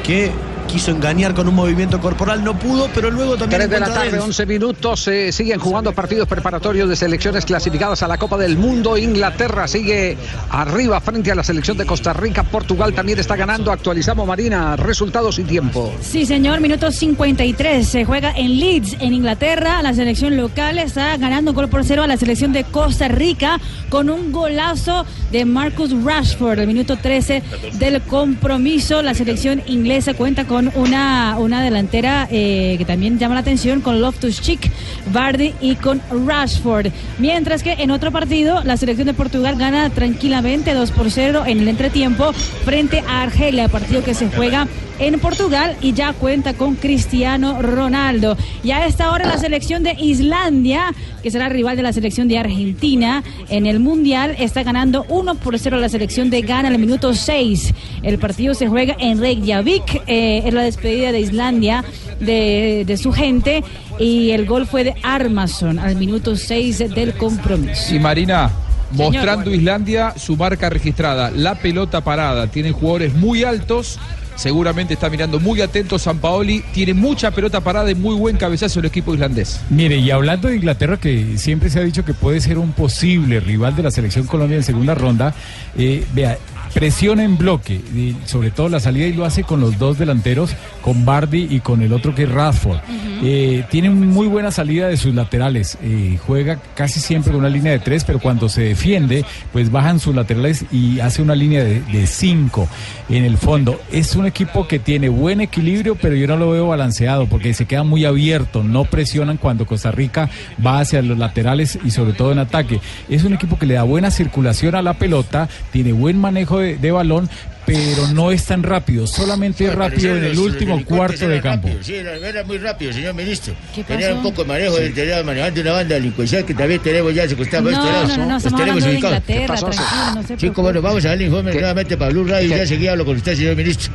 que 0.03 0.31
quiso 0.67 0.91
engañar 0.91 1.33
con 1.33 1.47
un 1.47 1.55
movimiento 1.55 1.99
corporal, 1.99 2.43
no 2.43 2.57
pudo, 2.57 2.89
pero 2.93 3.11
luego 3.11 3.37
también 3.37 3.61
3 3.61 3.69
de 3.69 3.79
la 3.79 3.93
tarde, 3.93 4.11
Delf. 4.11 4.23
11 4.23 4.45
minutos. 4.45 5.07
eh, 5.07 5.31
siguen 5.31 5.59
jugando 5.59 5.91
partidos 5.93 6.27
preparatorios 6.27 6.89
de 6.89 6.95
selecciones 6.95 7.45
clasificadas 7.45 8.03
a 8.03 8.07
la 8.07 8.17
Copa 8.17 8.37
del 8.37 8.57
Mundo. 8.57 8.97
Inglaterra 8.97 9.67
sigue 9.67 10.17
arriba 10.49 10.99
frente 11.01 11.31
a 11.31 11.35
la 11.35 11.43
selección 11.43 11.77
de 11.77 11.85
Costa 11.85 12.13
Rica. 12.13 12.43
Portugal 12.43 12.93
también 12.93 13.19
está 13.19 13.35
ganando. 13.35 13.71
Actualizamos, 13.71 14.27
Marina, 14.27 14.75
resultados 14.75 15.39
y 15.39 15.43
tiempo. 15.43 15.93
Sí, 16.01 16.25
señor, 16.25 16.59
minuto 16.61 16.91
53. 16.91 17.87
Se 17.87 18.05
juega 18.05 18.31
en 18.35 18.59
Leeds, 18.59 18.97
en 18.99 19.13
Inglaterra. 19.13 19.81
La 19.81 19.93
selección 19.93 20.37
local 20.37 20.79
está 20.79 21.17
ganando 21.17 21.51
un 21.51 21.55
gol 21.55 21.69
por 21.69 21.83
cero 21.83 22.03
a 22.03 22.07
la 22.07 22.17
selección 22.17 22.53
de 22.53 22.63
Costa 22.63 23.07
Rica 23.07 23.59
con 23.89 24.09
un 24.09 24.31
golazo 24.31 25.05
de 25.31 25.45
Marcus 25.45 25.91
Rashford. 26.03 26.59
El 26.59 26.67
minuto 26.67 26.97
13 26.97 27.41
del 27.73 28.01
compromiso. 28.03 29.01
La 29.01 29.13
selección 29.13 29.61
inglesa 29.67 30.13
cuenta 30.13 30.45
con 30.45 30.52
una, 30.53 31.37
una 31.39 31.63
delantera 31.63 32.27
eh, 32.31 32.75
que 32.77 32.85
también 32.85 33.17
llama 33.17 33.35
la 33.35 33.41
atención 33.41 33.81
con 33.81 34.01
Loftus 34.01 34.41
Cheek, 34.41 34.71
Vardy 35.11 35.53
y 35.61 35.75
con 35.75 36.01
Rashford. 36.25 36.87
Mientras 37.19 37.63
que 37.63 37.73
en 37.73 37.91
otro 37.91 38.11
partido, 38.11 38.63
la 38.63 38.77
selección 38.77 39.07
de 39.07 39.13
Portugal 39.13 39.55
gana 39.57 39.89
tranquilamente 39.89 40.73
2 40.73 40.91
por 40.91 41.11
0 41.11 41.43
en 41.45 41.59
el 41.59 41.67
entretiempo 41.67 42.33
frente 42.33 43.03
a 43.07 43.23
Argelia, 43.23 43.67
partido 43.69 44.03
que 44.03 44.13
se 44.13 44.29
juega 44.29 44.67
en 44.99 45.19
Portugal 45.19 45.75
y 45.81 45.93
ya 45.93 46.13
cuenta 46.13 46.53
con 46.53 46.75
Cristiano 46.75 47.61
Ronaldo. 47.61 48.37
Y 48.63 48.71
a 48.71 48.85
esta 48.85 49.11
hora 49.11 49.25
la 49.25 49.37
selección 49.37 49.83
de 49.83 49.95
Islandia, 49.99 50.93
que 51.21 51.31
será 51.31 51.49
rival 51.49 51.75
de 51.75 51.83
la 51.83 51.93
selección 51.93 52.27
de 52.27 52.37
Argentina 52.37 53.23
en 53.49 53.65
el 53.65 53.79
Mundial, 53.79 54.35
está 54.39 54.63
ganando 54.63 55.05
1 55.09 55.35
por 55.35 55.57
0 55.57 55.77
a 55.77 55.79
la 55.79 55.89
selección 55.89 56.29
de 56.29 56.41
Ghana 56.41 56.67
en 56.69 56.75
el 56.75 56.79
minuto 56.79 57.13
6. 57.13 57.73
El 58.03 58.19
partido 58.19 58.53
se 58.53 58.67
juega 58.67 58.95
en 58.99 59.19
Reykjavik, 59.19 60.03
eh, 60.07 60.43
es 60.45 60.53
la 60.53 60.63
despedida 60.63 61.11
de 61.11 61.19
Islandia 61.19 61.83
de, 62.19 62.83
de 62.85 62.97
su 62.97 63.11
gente 63.11 63.63
y 63.99 64.31
el 64.31 64.45
gol 64.45 64.65
fue 64.65 64.83
de 64.83 64.95
Armason 65.03 65.79
al 65.79 65.95
minuto 65.95 66.35
6 66.35 66.93
del 66.93 67.13
compromiso. 67.13 67.93
Y 67.93 67.99
Marina, 67.99 68.51
mostrando 68.91 69.51
Islandia 69.53 70.13
su 70.17 70.37
marca 70.37 70.69
registrada, 70.69 71.31
la 71.31 71.55
pelota 71.55 72.01
parada. 72.01 72.47
Tienen 72.47 72.73
jugadores 72.73 73.13
muy 73.13 73.43
altos. 73.43 73.99
Seguramente 74.35 74.93
está 74.93 75.09
mirando 75.09 75.39
muy 75.39 75.61
atento 75.61 75.99
San 75.99 76.19
Paoli. 76.19 76.63
Tiene 76.73 76.93
mucha 76.93 77.31
pelota 77.31 77.61
parada 77.61 77.91
y 77.91 77.95
muy 77.95 78.15
buen 78.15 78.37
cabezazo 78.37 78.79
el 78.79 78.85
equipo 78.85 79.13
islandés. 79.13 79.59
Mire, 79.69 79.97
y 79.97 80.11
hablando 80.11 80.47
de 80.47 80.55
Inglaterra, 80.55 80.97
que 80.97 81.37
siempre 81.37 81.69
se 81.69 81.79
ha 81.79 81.83
dicho 81.83 82.03
que 82.03 82.13
puede 82.13 82.41
ser 82.41 82.57
un 82.57 82.71
posible 82.71 83.39
rival 83.39 83.75
de 83.75 83.83
la 83.83 83.91
selección 83.91 84.25
Colombia 84.25 84.57
en 84.57 84.63
segunda 84.63 84.95
ronda, 84.95 85.33
eh, 85.77 86.05
vea, 86.13 86.37
presiona 86.73 87.23
en 87.23 87.37
bloque, 87.37 87.75
y 87.75 88.15
sobre 88.25 88.51
todo 88.51 88.69
la 88.69 88.79
salida 88.79 89.07
y 89.07 89.13
lo 89.13 89.25
hace 89.25 89.43
con 89.43 89.61
los 89.61 89.77
dos 89.77 89.97
delanteros, 89.97 90.55
con 90.81 91.05
Bardi 91.05 91.47
y 91.49 91.59
con 91.59 91.81
el 91.81 91.93
otro 91.93 92.15
que 92.15 92.23
es 92.23 92.31
Radford. 92.31 92.79
Eh, 93.21 93.63
tiene 93.69 93.89
muy 93.89 94.27
buena 94.27 94.51
salida 94.51 94.87
de 94.87 94.97
sus 94.97 95.13
laterales, 95.13 95.77
eh, 95.81 96.17
juega 96.25 96.59
casi 96.75 96.99
siempre 96.99 97.31
con 97.31 97.41
una 97.41 97.49
línea 97.49 97.71
de 97.71 97.79
tres, 97.79 98.03
pero 98.03 98.19
cuando 98.19 98.49
se 98.49 98.63
defiende, 98.63 99.23
pues 99.51 99.71
bajan 99.71 99.99
sus 99.99 100.15
laterales 100.15 100.65
y 100.71 100.99
hace 100.99 101.21
una 101.21 101.35
línea 101.35 101.63
de, 101.63 101.81
de 101.81 102.07
cinco 102.07 102.67
en 103.09 103.23
el 103.23 103.37
fondo. 103.37 103.79
Es 103.91 104.15
un 104.15 104.25
equipo 104.25 104.67
que 104.67 104.79
tiene 104.79 105.09
buen 105.09 105.41
equilibrio, 105.41 105.95
pero 105.95 106.15
yo 106.15 106.27
no 106.27 106.37
lo 106.37 106.51
veo 106.51 106.67
balanceado 106.67 107.27
porque 107.27 107.53
se 107.53 107.65
queda 107.65 107.83
muy 107.83 108.05
abierto, 108.05 108.63
no 108.63 108.85
presionan 108.85 109.37
cuando 109.37 109.65
Costa 109.65 109.91
Rica 109.91 110.29
va 110.65 110.79
hacia 110.79 111.01
los 111.01 111.17
laterales 111.17 111.77
y 111.85 111.91
sobre 111.91 112.13
todo 112.13 112.31
en 112.31 112.39
ataque. 112.39 112.79
Es 113.09 113.23
un 113.23 113.33
equipo 113.33 113.57
que 113.57 113.65
le 113.65 113.75
da 113.75 113.83
buena 113.83 114.11
circulación 114.11 114.75
a 114.75 114.81
la 114.81 114.95
pelota, 114.95 115.47
tiene 115.71 115.93
buen 115.93 116.17
manejo 116.17 116.59
de, 116.59 116.62
de 116.63 116.91
balón, 116.91 117.29
pero 117.65 118.07
no 118.13 118.31
es 118.31 118.43
tan 118.45 118.61
rápido, 118.63 119.07
solamente 119.07 119.65
es 119.65 119.73
rápido 119.75 120.17
en 120.17 120.23
el 120.25 120.37
último 120.37 120.83
cuarto 120.83 121.27
de 121.29 121.39
campo. 121.41 121.69
Sí, 121.81 121.95
era, 121.95 122.15
era 122.15 122.43
muy 122.43 122.57
rápido, 122.57 122.91
señor 122.91 123.13
ministro. 123.13 123.53
¿Qué 123.73 123.83
Tenía 123.83 124.13
un 124.13 124.21
poco 124.23 124.43
de 124.43 124.47
manejo, 124.49 124.75
de 124.75 124.89
tenía 124.89 125.23
manejando 125.23 125.61
una 125.61 125.71
banda 125.73 125.95
delincuencial 125.95 126.43
que 126.45 126.53
también 126.53 126.81
tenemos 126.81 127.13
ya 127.13 127.27
secuestrada 127.27 127.63
por 127.63 127.71
No, 127.71 127.79
este 127.79 127.91
lado. 127.91 128.07
no, 128.07 128.17
no, 128.17 128.25
no, 128.25 128.33
Los 128.33 128.43
estamos 128.45 128.59
tenemos 128.61 128.83
hablando 128.83 128.85
de 128.87 128.95
ubicados. 128.95 129.29
Inglaterra, 129.29 129.55
tranquilo, 129.71 130.37
no 130.41 130.53
se 130.55 130.61
bueno, 130.61 130.81
vamos 130.81 131.05
a 131.05 131.07
darle 131.09 131.23
informe 131.25 131.53
nuevamente 131.53 131.97
para 131.97 132.11
Blue 132.11 132.25
Radio 132.25 132.47
y 132.47 132.49
ya 132.49 132.65
seguía 132.67 132.91
hablo 132.91 133.05
con 133.05 133.15
usted, 133.15 133.35
señor 133.35 133.55
ministro. 133.55 133.93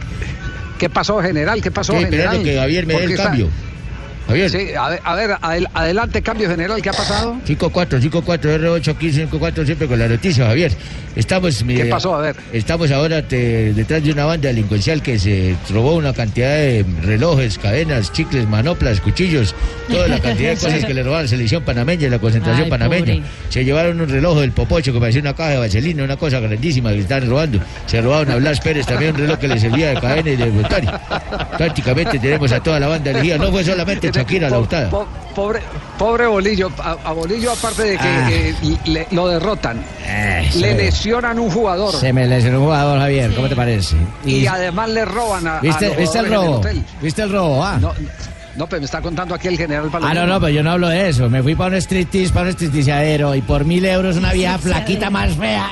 ¿Qué 0.79 0.89
pasó, 0.89 1.21
general? 1.21 1.61
¿Qué 1.61 1.71
pasó, 1.71 1.93
Estoy 1.93 2.05
general? 2.07 2.37
esperando 2.37 2.45
que 2.51 2.57
Javier 2.59 2.87
me 2.87 2.93
dé 2.95 2.99
¿Por 3.01 3.05
el 3.07 3.11
está- 3.13 3.25
cambio. 3.25 3.49
Javier. 4.29 4.51
Sí, 4.51 4.69
a 4.79 4.89
ver, 4.91 5.01
a 5.05 5.15
ver, 5.15 5.31
adel- 5.41 5.69
adelante, 5.75 6.23
cambio 6.23 6.49
general, 6.49 6.81
¿qué 6.83 6.91
ha 6.91 6.93
pasado? 6.93 7.37
54, 7.45 8.01
54, 8.01 8.57
R8, 8.59 8.97
15, 8.99 9.17
54, 9.23 9.65
siempre 9.65 9.89
con 9.89 9.99
la 9.99 10.07
noticia, 10.07 10.47
Javier. 10.47 10.73
Estamos, 11.17 11.65
¿Qué 11.67 11.87
pasó? 11.87 12.15
A 12.15 12.21
ver. 12.21 12.37
Estamos 12.53 12.93
ahora 12.93 13.23
te- 13.27 13.73
detrás 13.73 14.05
de 14.05 14.13
una 14.13 14.25
banda 14.27 14.49
delincuencial 14.49 15.03
que 15.03 15.19
se 15.19 15.57
robó 15.71 15.97
una 15.97 16.13
cantidad 16.13 16.51
de 16.57 16.85
relojes, 17.03 17.59
cadenas, 17.59 18.13
chicles, 18.13 18.47
manoplas, 18.49 19.01
cuchillos, 19.01 19.53
toda 19.89 20.07
la 20.07 20.21
cantidad 20.21 20.51
de 20.51 20.57
cosas 20.61 20.85
que 20.85 20.95
le 20.95 21.03
robaron 21.03 21.21
a 21.21 21.23
la 21.23 21.29
selección 21.29 21.65
panameña 21.65 22.07
y 22.07 22.11
la 22.11 22.19
concentración 22.21 22.65
Ay, 22.67 22.71
panameña. 22.71 23.05
pobre. 23.15 23.23
Se 23.49 23.65
llevaron 23.65 24.01
un 24.01 24.09
reloj 24.09 24.39
del 24.39 24.53
Popocho 24.53 24.93
que 24.93 25.01
parecía 25.01 25.21
una 25.23 25.35
caja 25.35 25.51
de 25.51 25.57
vaselina, 25.59 26.05
una 26.05 26.17
cosa 26.17 26.39
grandísima 26.39 26.93
que 26.93 27.01
estaban 27.01 27.29
robando. 27.29 27.59
Se 27.87 28.01
robaron 28.01 28.31
a 28.31 28.37
Blas 28.37 28.61
Pérez 28.61 28.87
también 28.87 29.15
un 29.15 29.21
reloj 29.23 29.39
que 29.39 29.49
le 29.49 29.59
servía 29.59 29.89
de 29.95 30.01
cadena 30.01 30.31
y 30.31 30.37
de 30.37 30.45
voluntario. 30.51 30.93
Prácticamente 31.57 32.19
tenemos 32.21 32.53
a 32.53 32.61
toda 32.63 32.79
la 32.79 32.87
banda 32.89 33.11
elegida. 33.11 33.39
No 33.39 33.51
fue 33.51 33.65
solamente 33.65 34.13
Shakira 34.19 34.51
la 34.51 34.59
hurtada. 34.59 34.91
Po- 34.91 35.07
Pobre, 35.35 35.61
pobre 35.97 36.27
Bolillo, 36.27 36.69
a, 36.83 36.97
a 37.05 37.13
Bolillo 37.13 37.53
aparte 37.53 37.83
de 37.85 37.97
que 37.97 38.09
Ah. 38.09 38.29
eh, 38.31 38.55
le- 38.87 39.07
lo 39.13 39.29
derrotan, 39.29 39.81
eso 40.05 40.59
le 40.59 40.71
es. 40.73 40.77
lesionan 40.77 41.39
un 41.39 41.49
jugador 41.49 41.95
Se 41.95 42.13
me 42.13 42.27
lesionó 42.27 42.59
un 42.59 42.65
jugador, 42.65 42.99
Javier, 42.99 43.33
¿cómo 43.35 43.49
te 43.49 43.55
parece? 43.55 43.95
y 44.25 44.47
además 44.49 44.89
le 44.91 45.05
roban 45.05 45.47
a, 45.47 45.59
a 45.59 45.61
¿Viste, 45.61 45.89
los 45.89 45.97
¿viste 45.97 46.19
el 46.19 46.29
robo? 46.35 46.57
hotel. 46.57 46.85
¿Viste 47.01 47.23
el 47.23 47.31
robo? 47.31 47.65
Ah. 47.65 47.79
No, 47.81 47.93
no, 48.57 48.67
pero 48.67 48.81
me 48.81 48.87
está 48.87 49.01
contando 49.01 49.33
aquí 49.37 49.47
el 49.47 49.57
general 49.57 49.85
Ah, 49.87 49.93
Palomino. 49.93 50.27
no, 50.27 50.33
no, 50.35 50.41
pero 50.41 50.49
yo 50.53 50.63
no 50.65 50.73
hablo 50.73 50.89
de 50.89 51.09
eso. 51.09 51.31
Me 51.31 51.41
fui 51.41 51.55
para 51.55 51.77
un 51.77 51.81
striptease, 51.83 52.33
para 52.33 52.47
un 52.47 52.53
stripteaseadero 52.55 53.37
y 53.37 53.41
por 53.43 53.65
mil 53.65 53.85
euros 53.85 54.17
una 54.17 54.33
vieja 54.33 54.59
flaquita 54.59 55.09
más 55.11 55.37
fea. 55.37 55.69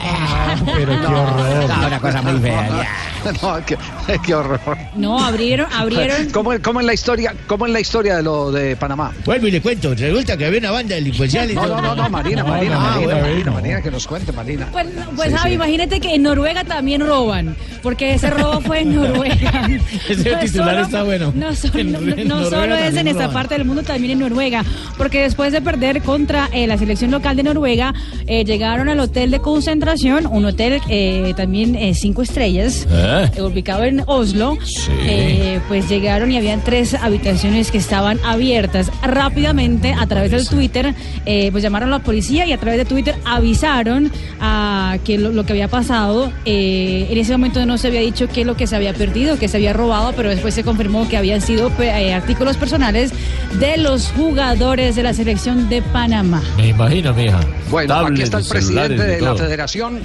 Pero 0.64 0.92
qué 1.00 1.06
horror. 1.06 1.68
No, 1.80 1.86
una 1.88 1.98
cosa 1.98 2.22
muy 2.22 2.38
fea. 2.40 2.68
ya. 2.68 2.88
No, 3.42 3.64
qué, 3.66 3.76
qué 4.26 4.34
horror. 4.34 4.76
No, 4.94 5.18
abrieron, 5.24 5.66
abrieron. 5.72 6.30
¿Cómo, 6.32 6.52
cómo 6.62 6.80
es 6.80 6.86
la 6.86 6.94
historia, 6.94 7.34
cómo 7.46 7.66
es 7.66 7.72
la 7.72 7.80
historia 7.80 8.16
de 8.16 8.22
lo 8.22 8.50
de 8.52 8.76
Panamá? 8.76 9.12
Vuelvo 9.24 9.46
y 9.46 9.50
le 9.50 9.60
cuento. 9.60 9.94
Resulta 9.94 10.36
que 10.36 10.46
había 10.46 10.58
una 10.60 10.70
banda 10.70 10.94
delincuencial. 10.94 11.50
y 11.50 11.54
No, 11.54 11.62
todo. 11.62 11.76
no, 11.76 11.82
no, 11.82 11.96
no, 11.96 12.08
Marina, 12.10 12.42
No, 12.42 12.48
Marina, 12.48 12.74
no, 12.74 12.80
Marina, 12.80 13.04
bueno, 13.14 13.20
Marina. 13.28 13.50
Marina, 13.52 13.82
que 13.82 13.90
nos 13.90 14.06
cuente, 14.06 14.32
Marina. 14.32 14.68
Pues, 14.72 14.86
pues 15.16 15.30
Sí, 15.30 15.36
Javi, 15.36 15.50
sí. 15.50 15.54
imagínate 15.54 16.00
que 16.00 16.14
en 16.14 16.22
Noruega 16.22 16.64
también 16.64 17.00
roban, 17.06 17.56
porque 17.82 18.14
ese 18.14 18.30
robo 18.30 18.60
fue 18.60 18.80
en 18.80 18.94
Noruega. 18.94 19.68
Ese 20.08 20.30
No 20.30 20.38
es 20.38 20.50
titular 20.52 20.70
solo- 20.74 20.80
está 20.86 21.02
bueno. 21.02 21.32
No, 21.34 21.54
solo- 21.54 21.78
En- 21.78 21.92
no- 21.92 21.98
en 21.98 22.50
solo 22.50 22.74
es 22.76 22.94
en 22.96 23.08
esta 23.08 23.24
roban. 23.24 23.32
parte 23.34 23.54
del 23.54 23.64
mundo, 23.64 23.82
también 23.82 24.12
en 24.12 24.18
Noruega, 24.20 24.64
porque 24.96 25.22
después 25.22 25.52
de 25.52 25.60
perder 25.60 26.02
contra 26.02 26.48
eh, 26.52 26.66
la 26.66 26.78
selección 26.78 27.10
local 27.10 27.36
de 27.36 27.42
Noruega, 27.42 27.92
eh, 28.26 28.44
llegaron 28.44 28.88
al 28.88 29.00
hotel 29.00 29.30
de 29.30 29.40
concentración, 29.40 30.26
un 30.26 30.44
hotel 30.44 30.80
eh, 30.88 31.34
también 31.36 31.74
eh, 31.74 31.94
cinco 31.94 32.22
estrellas, 32.22 32.86
¿Eh? 32.90 33.15
Eh, 33.24 33.42
ubicado 33.42 33.84
en 33.84 34.02
Oslo. 34.06 34.58
Eh, 35.04 35.60
pues 35.68 35.88
llegaron 35.88 36.30
y 36.32 36.36
habían 36.36 36.62
tres 36.62 36.94
habitaciones 36.94 37.70
que 37.70 37.78
estaban 37.78 38.18
abiertas. 38.24 38.90
Rápidamente, 39.02 39.92
a 39.94 40.06
través 40.06 40.30
del 40.30 40.48
Twitter, 40.48 40.94
eh, 41.24 41.50
pues 41.52 41.62
llamaron 41.62 41.88
a 41.92 41.98
la 41.98 42.04
policía 42.04 42.46
y 42.46 42.52
a 42.52 42.58
través 42.58 42.78
de 42.78 42.84
Twitter 42.84 43.14
avisaron 43.24 44.10
a 44.40 44.98
que 45.04 45.18
lo, 45.18 45.30
lo 45.30 45.44
que 45.46 45.52
había 45.52 45.68
pasado. 45.68 46.32
eh, 46.44 47.06
en 47.10 47.18
ese 47.18 47.32
momento 47.32 47.64
no 47.66 47.78
se 47.78 47.88
había 47.88 48.00
dicho 48.00 48.28
qué 48.28 48.42
es 48.42 48.46
lo 48.46 48.56
que 48.56 48.66
se 48.66 48.76
había 48.76 48.92
perdido, 48.94 49.38
que 49.38 49.48
se 49.48 49.56
había 49.56 49.72
robado, 49.72 50.12
pero 50.16 50.28
después 50.30 50.54
se 50.54 50.62
confirmó 50.64 51.08
que 51.08 51.16
habían 51.16 51.40
sido 51.40 51.70
eh, 51.80 52.12
artículos 52.12 52.56
personales 52.56 53.12
de 53.58 53.76
los 53.78 54.08
jugadores 54.12 54.96
de 54.96 55.02
la 55.02 55.12
selección 55.14 55.68
de 55.68 55.82
Panamá. 55.82 56.42
Me 56.56 56.68
imagino, 56.68 57.12
mija. 57.14 57.40
Bueno, 57.70 57.94
aquí 57.94 58.22
está 58.22 58.38
el 58.38 58.44
presidente 58.46 59.02
de 59.02 59.20
la 59.20 59.34
federación, 59.34 60.00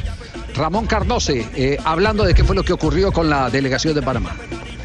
Ramón 0.55 0.85
Carnose, 0.85 1.47
eh, 1.55 1.77
hablando 1.83 2.23
de 2.23 2.33
qué 2.33 2.43
fue 2.43 2.55
lo 2.55 2.63
que 2.63 2.73
ocurrió 2.73 3.11
con 3.11 3.29
la 3.29 3.49
delegación 3.49 3.93
de 3.93 4.01
Panamá. 4.01 4.35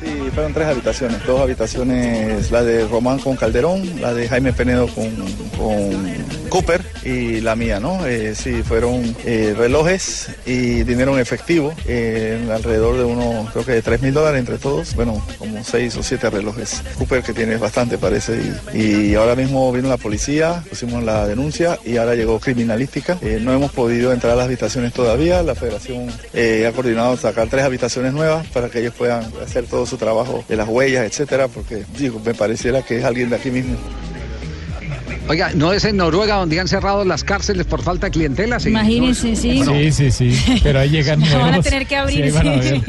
Sí, 0.02 0.30
fueron 0.34 0.52
tres 0.52 0.68
habitaciones, 0.68 1.26
dos 1.26 1.40
habitaciones, 1.40 2.50
la 2.50 2.62
de 2.62 2.86
Román 2.86 3.18
con 3.18 3.36
Calderón, 3.36 4.00
la 4.00 4.14
de 4.14 4.28
Jaime 4.28 4.52
Penedo 4.52 4.86
con, 4.88 5.10
con 5.56 6.48
Cooper 6.48 6.95
y 7.06 7.40
la 7.40 7.54
mía, 7.54 7.78
¿no? 7.78 8.04
Eh, 8.06 8.34
sí, 8.34 8.62
fueron 8.62 9.16
eh, 9.24 9.54
relojes 9.56 10.30
y 10.44 10.82
dinero 10.82 11.14
en 11.14 11.20
efectivo, 11.20 11.72
eh, 11.86 12.48
alrededor 12.52 12.96
de 12.96 13.04
unos, 13.04 13.50
creo 13.52 13.64
que 13.64 13.72
de 13.72 13.82
3 13.82 14.02
mil 14.02 14.12
dólares 14.12 14.40
entre 14.40 14.58
todos, 14.58 14.94
bueno, 14.96 15.24
como 15.38 15.62
seis 15.62 15.96
o 15.96 16.02
siete 16.02 16.28
relojes. 16.30 16.82
Cooper 16.98 17.22
que 17.22 17.32
tiene 17.32 17.56
bastante 17.56 17.96
parece 17.96 18.40
y, 18.74 19.10
y 19.10 19.14
ahora 19.14 19.36
mismo 19.36 19.72
vino 19.72 19.88
la 19.88 19.96
policía, 19.96 20.64
pusimos 20.68 21.02
la 21.04 21.26
denuncia 21.26 21.78
y 21.84 21.96
ahora 21.96 22.14
llegó 22.14 22.40
criminalística. 22.40 23.18
Eh, 23.22 23.38
no 23.40 23.52
hemos 23.52 23.72
podido 23.72 24.12
entrar 24.12 24.32
a 24.32 24.36
las 24.36 24.46
habitaciones 24.46 24.92
todavía, 24.92 25.42
la 25.42 25.54
federación 25.54 26.08
eh, 26.34 26.66
ha 26.66 26.72
coordinado 26.72 27.16
sacar 27.16 27.48
tres 27.48 27.64
habitaciones 27.64 28.12
nuevas 28.12 28.46
para 28.48 28.68
que 28.68 28.80
ellos 28.80 28.94
puedan 28.94 29.24
hacer 29.44 29.66
todo 29.66 29.86
su 29.86 29.96
trabajo 29.96 30.44
de 30.48 30.56
las 30.56 30.68
huellas, 30.68 31.04
etcétera, 31.04 31.48
porque 31.48 31.84
digo, 31.96 32.20
me 32.24 32.34
pareciera 32.34 32.82
que 32.82 32.98
es 32.98 33.04
alguien 33.04 33.30
de 33.30 33.36
aquí 33.36 33.50
mismo. 33.50 33.76
Oiga, 35.28 35.50
¿no 35.54 35.72
es 35.72 35.84
en 35.84 35.96
Noruega 35.96 36.36
donde 36.36 36.60
han 36.60 36.68
cerrado 36.68 37.04
las 37.04 37.24
cárceles 37.24 37.66
por 37.66 37.82
falta 37.82 38.06
de 38.06 38.12
clientela? 38.12 38.60
Sí. 38.60 38.68
Imagínense, 38.68 39.34
sí. 39.34 39.60
Sí, 39.64 39.90
sí, 39.92 40.10
sí. 40.12 40.60
Pero 40.62 40.78
ahí 40.78 40.88
llegan 40.90 41.18
No 41.18 41.26
van 41.26 41.34
a 41.34 41.46
nuevos. 41.48 41.64
tener 41.64 41.82
que 41.86 41.94
Sí, 41.96 42.00
abrir 42.00 42.22
ahí 42.24 42.30
van 42.30 42.48
a 42.48 42.62
sí, 42.62 42.82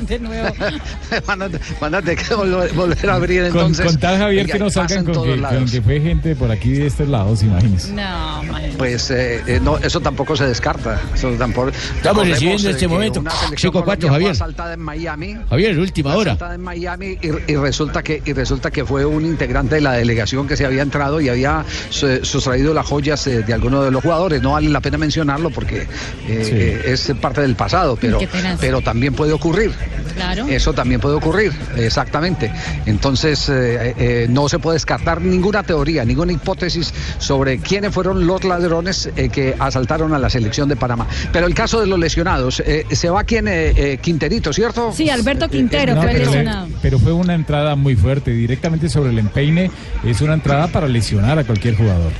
de 0.06 0.18
nuevo. 0.18 0.54
van, 1.26 1.42
a, 1.42 1.48
van 1.80 1.94
a 1.94 2.00
tener 2.00 2.18
que 2.24 2.34
volver, 2.34 3.10
a 3.10 3.14
abrir 3.14 3.40
Con, 3.42 3.46
entonces. 3.48 3.84
con 3.86 3.96
tal 3.98 4.18
Javier 4.18 4.42
Oiga, 4.44 4.52
que 4.54 4.58
no 4.58 4.70
salgan 4.70 5.04
con 5.04 5.12
que, 5.14 5.20
con 5.30 5.42
lados. 5.42 5.70
que 5.72 5.82
fue 5.82 6.00
gente 6.00 6.34
por 6.36 6.50
aquí 6.50 6.70
de 6.72 6.86
estos 6.86 7.08
lados, 7.08 7.42
imagínense. 7.42 7.92
No, 7.92 8.42
imagínense. 8.44 8.78
Pues 8.78 9.10
eh, 9.10 9.42
eh, 9.46 9.60
no, 9.62 9.76
eso 9.76 10.00
tampoco 10.00 10.36
se 10.36 10.46
descarta. 10.46 10.98
Eso 11.14 11.30
tampoco. 11.32 11.68
Estamos 11.96 12.26
recibiendo 12.26 12.62
en 12.62 12.68
eh, 12.68 12.70
este 12.70 12.88
momento 12.88 13.20
una 13.20 13.30
selección 13.30 13.72
Chico 13.72 13.84
Cuatro, 13.84 14.08
colombiana 14.08 14.08
fue 14.08 14.18
Javier. 14.18 14.30
asaltada 14.32 14.72
en 14.74 14.80
Miami. 14.80 15.36
Javier, 15.50 15.78
última 15.78 16.14
hora. 16.16 16.32
asaltada 16.32 16.54
en 16.54 16.62
Miami 16.62 17.18
y, 17.20 17.52
y 17.52 17.56
resulta 17.56 18.02
que 18.02 18.22
y 18.24 18.32
resulta 18.32 18.70
que 18.70 18.84
fue 18.86 19.04
un 19.04 19.26
integrante 19.26 19.74
de 19.74 19.80
la 19.82 19.92
delegación 19.92 20.48
que 20.48 20.56
se 20.56 20.64
había 20.64 20.80
entrado 20.82 21.20
y 21.20 21.28
había 21.28 21.62
sustraído 21.90 22.74
las 22.74 22.86
joyas 22.86 23.26
eh, 23.26 23.42
de 23.42 23.54
alguno 23.54 23.82
de 23.82 23.90
los 23.90 24.02
jugadores. 24.02 24.42
No 24.42 24.52
vale 24.52 24.68
la 24.70 24.80
pena 24.80 24.98
mencionarlo 24.98 25.50
porque 25.50 25.82
eh, 26.28 26.44
Sí. 26.44 26.50
eh, 26.54 26.82
es 26.86 27.12
parte 27.20 27.40
del 27.40 27.54
pasado, 27.56 27.96
pero 28.00 28.18
pero 28.60 28.80
también 28.80 29.14
puede 29.14 29.32
ocurrir. 29.32 29.72
Claro. 30.14 30.46
Eso 30.48 30.72
también 30.72 31.00
puede 31.00 31.16
ocurrir, 31.16 31.52
exactamente. 31.76 32.52
Entonces, 32.86 33.48
eh, 33.48 33.94
eh, 33.98 34.26
no 34.30 34.48
se 34.48 34.58
puede 34.58 34.76
descartar 34.76 35.20
ninguna 35.20 35.62
teoría, 35.64 36.04
ninguna 36.04 36.32
hipótesis 36.32 36.92
sobre 37.18 37.58
quiénes 37.58 37.92
fueron 37.92 38.26
los 38.26 38.44
ladrones 38.44 39.10
eh, 39.16 39.28
que 39.28 39.56
asaltaron 39.58 40.12
a 40.14 40.18
la 40.18 40.30
selección 40.30 40.68
de 40.68 40.76
Panamá. 40.76 41.06
Pero 41.32 41.46
el 41.46 41.54
caso 41.54 41.80
de 41.80 41.86
los 41.86 41.98
lesionados, 41.98 42.60
eh, 42.60 42.86
se 42.92 43.10
va 43.10 43.24
quien 43.24 43.46
eh, 43.48 43.98
Quinterito, 44.00 44.52
¿cierto? 44.52 44.92
Sí, 44.94 45.08
Alberto 45.10 45.48
Quintero 45.48 45.94
No, 45.94 46.02
fue 46.02 46.12
pero, 46.12 46.24
lesionado. 46.26 46.68
pero 46.82 46.98
fue 46.98 47.12
una 47.12 47.34
entrada 47.34 47.74
muy 47.74 47.96
fuerte, 47.96 48.30
directamente 48.32 48.88
sobre 48.88 49.10
el 49.10 49.18
empeine. 49.18 49.70
Es 50.04 50.20
una 50.20 50.34
entrada 50.34 50.68
para 50.68 50.86
lesionar 50.86 51.38
a 51.38 51.44
cualquier 51.44 51.63
jugador. 51.72 52.12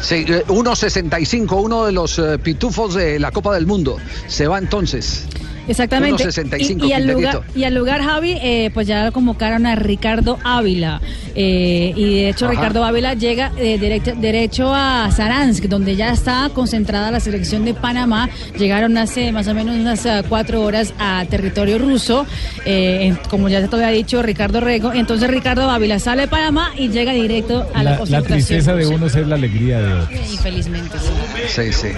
Sí, 0.00 0.24
eh, 0.26 0.44
1.65, 0.48 1.62
uno 1.62 1.84
de 1.84 1.92
los 1.92 2.18
eh, 2.18 2.38
pitufos 2.38 2.94
de 2.94 3.18
la 3.18 3.30
Copa 3.30 3.54
del 3.54 3.66
Mundo. 3.66 3.98
Se 4.26 4.46
va 4.46 4.58
entonces. 4.58 5.26
Exactamente. 5.70 6.24
1.65, 6.24 6.84
y, 6.84 6.88
y 6.88 6.92
al 6.92 7.06
lugar, 7.06 7.42
y 7.54 7.64
al 7.64 7.74
lugar, 7.74 8.02
Javi, 8.02 8.36
eh, 8.42 8.70
pues 8.74 8.86
ya 8.86 9.10
convocaron 9.12 9.66
a 9.66 9.74
Ricardo 9.76 10.38
Ávila. 10.44 11.00
Eh, 11.34 11.92
y 11.96 12.14
de 12.16 12.28
hecho, 12.30 12.46
Ajá. 12.46 12.54
Ricardo 12.54 12.84
Ávila 12.84 13.14
llega 13.14 13.52
eh, 13.56 13.78
derecho, 13.78 14.12
derecho 14.16 14.74
a 14.74 15.10
Saransk, 15.12 15.64
donde 15.64 15.94
ya 15.96 16.12
está 16.12 16.50
concentrada 16.52 17.10
la 17.10 17.20
selección 17.20 17.64
de 17.64 17.72
Panamá. 17.74 18.28
Llegaron 18.58 18.98
hace 18.98 19.30
más 19.32 19.46
o 19.48 19.54
menos 19.54 19.76
unas 19.76 20.04
ah, 20.06 20.22
cuatro 20.28 20.62
horas 20.62 20.92
a 20.98 21.24
territorio 21.30 21.78
ruso. 21.78 22.26
Eh, 22.64 22.98
en- 23.06 23.18
como 23.30 23.48
ya 23.48 23.64
te 23.66 23.76
había 23.76 23.88
dicho, 23.88 24.22
Ricardo 24.22 24.60
Rego. 24.60 24.92
Entonces, 24.92 25.30
Ricardo 25.30 25.70
Ávila 25.70 25.98
sale 26.00 26.22
de 26.22 26.28
Panamá 26.28 26.72
y 26.76 26.88
llega 26.88 27.12
directo 27.12 27.66
a 27.74 27.82
la, 27.82 27.82
La, 27.82 27.90
la 27.92 27.98
concentración 27.98 28.38
tristeza 28.38 28.74
de 28.74 28.86
unos 28.88 29.14
es 29.14 29.26
la 29.26 29.36
alegría 29.36 29.80
de 29.80 29.92
otros. 29.94 30.20
Infelizmente, 30.32 30.98
sí. 30.98 31.62
Sí, 31.62 31.72
sí. 31.72 31.88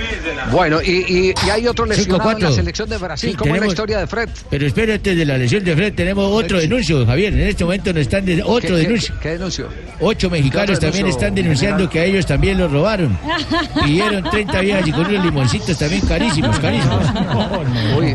Bueno, 0.51 0.81
y, 0.83 0.91
y- 1.31 1.35
y 1.47 1.51
hay 1.51 1.66
otro 1.66 1.87
lesionado 1.87 2.31
en 2.33 2.41
la 2.43 2.49
5-4. 2.51 2.55
selección 2.55 2.89
de 2.91 2.99
Brasil. 2.99 3.31
Sí, 3.31 3.37
¿Cómo 3.37 3.55
es 3.57 3.62
la 3.63 3.69
historia 3.69 3.99
de 3.99 4.07
Fred? 4.07 4.29
Pero 4.51 4.67
espera, 4.67 4.95
antes 4.95 5.17
de 5.17 5.25
la 5.25 5.39
lesión 5.39 5.65
de 5.65 5.75
Fred 5.75 5.95
tenemos 5.95 6.31
otro 6.31 6.59
denuncio, 6.61 7.05
Javier. 7.07 7.33
En 7.33 7.41
este 7.49 7.65
momento 7.65 7.93
nos 7.93 8.03
están 8.03 8.25
de- 8.25 8.43
otro 8.43 8.61
¿Qué- 8.61 8.69
qué- 8.69 8.75
denuncio. 8.83 9.15
¿Qué 9.21 9.29
denuncio? 9.31 9.69
Ocho 10.01 10.31
mexicanos 10.31 10.79
¿Qué 10.79 10.87
también 10.87 11.07
están 11.07 11.35
denunciando 11.35 11.77
general? 11.79 11.93
que 11.93 12.01
a 12.01 12.05
ellos 12.05 12.27
también 12.27 12.59
los 12.59 12.71
robaron. 12.73 13.17
Pidieron 13.85 14.23
30 14.31 14.61
viajes 14.61 14.89
y 14.89 14.93
con 14.93 15.07
unos 15.07 15.25
limoncitos 15.25 15.79
también 15.79 16.03
carísimos, 16.07 16.59
carísimos. 16.59 17.05
Uy, 17.99 18.15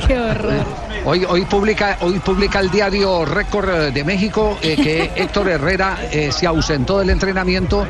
Hoy, 1.10 1.24
hoy, 1.24 1.46
publica, 1.46 1.98
hoy 2.02 2.20
publica 2.20 2.60
el 2.60 2.70
diario 2.70 3.24
Récord 3.24 3.70
eh, 3.70 3.92
de 3.92 4.04
México 4.04 4.58
eh, 4.62 4.76
que 4.76 5.10
Héctor 5.16 5.48
Herrera 5.48 5.98
eh, 6.12 6.34
se 6.34 6.46
ausentó 6.46 7.00
del 7.00 7.10
entrenamiento 7.10 7.88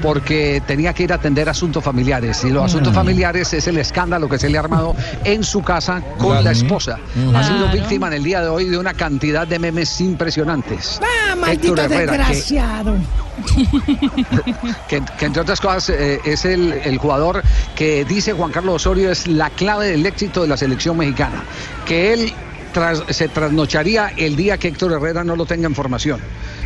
porque 0.00 0.62
tenía 0.64 0.94
que 0.94 1.02
ir 1.02 1.12
a 1.12 1.16
atender 1.16 1.48
asuntos 1.48 1.82
familiares. 1.82 2.44
Y 2.44 2.50
los 2.50 2.66
asuntos 2.66 2.94
familiares 2.94 3.52
es 3.54 3.66
el 3.66 3.76
escándalo 3.76 4.28
que 4.28 4.38
se 4.38 4.48
le 4.48 4.56
ha 4.56 4.60
armado 4.60 4.94
en 5.24 5.42
su 5.42 5.62
casa 5.62 6.00
con 6.16 6.44
la 6.44 6.52
esposa. 6.52 7.00
Ha 7.34 7.42
sido 7.42 7.72
víctima 7.72 8.06
en 8.06 8.12
el 8.12 8.22
día 8.22 8.40
de 8.40 8.46
hoy 8.46 8.66
de 8.66 8.78
una 8.78 8.94
cantidad 8.94 9.48
de 9.48 9.58
memes 9.58 10.00
impresionantes. 10.00 11.00
¡Ah, 11.02 11.34
maldito 11.34 11.72
Héctor 11.74 11.90
Herrera, 11.90 12.12
que- 12.12 12.18
desgraciado! 12.18 12.94
que, 14.88 15.02
que 15.18 15.24
entre 15.24 15.42
otras 15.42 15.60
cosas 15.60 15.88
eh, 15.88 16.20
es 16.24 16.44
el, 16.44 16.72
el 16.84 16.98
jugador 16.98 17.42
que 17.74 18.04
dice 18.04 18.32
Juan 18.32 18.52
Carlos 18.52 18.76
Osorio 18.76 19.10
es 19.10 19.26
la 19.26 19.50
clave 19.50 19.88
del 19.88 20.06
éxito 20.06 20.42
de 20.42 20.46
la 20.46 20.56
selección 20.56 20.96
mexicana. 20.96 21.42
Que 21.84 22.12
él 22.12 22.32
tras- 22.72 23.02
se 23.10 23.28
trasnocharía 23.28 24.12
el 24.16 24.36
día 24.36 24.58
que 24.58 24.68
Héctor 24.68 24.92
Herrera 24.92 25.24
no 25.24 25.36
lo 25.36 25.46
tenga 25.46 25.66
en 25.66 25.74
formación. 25.74 26.20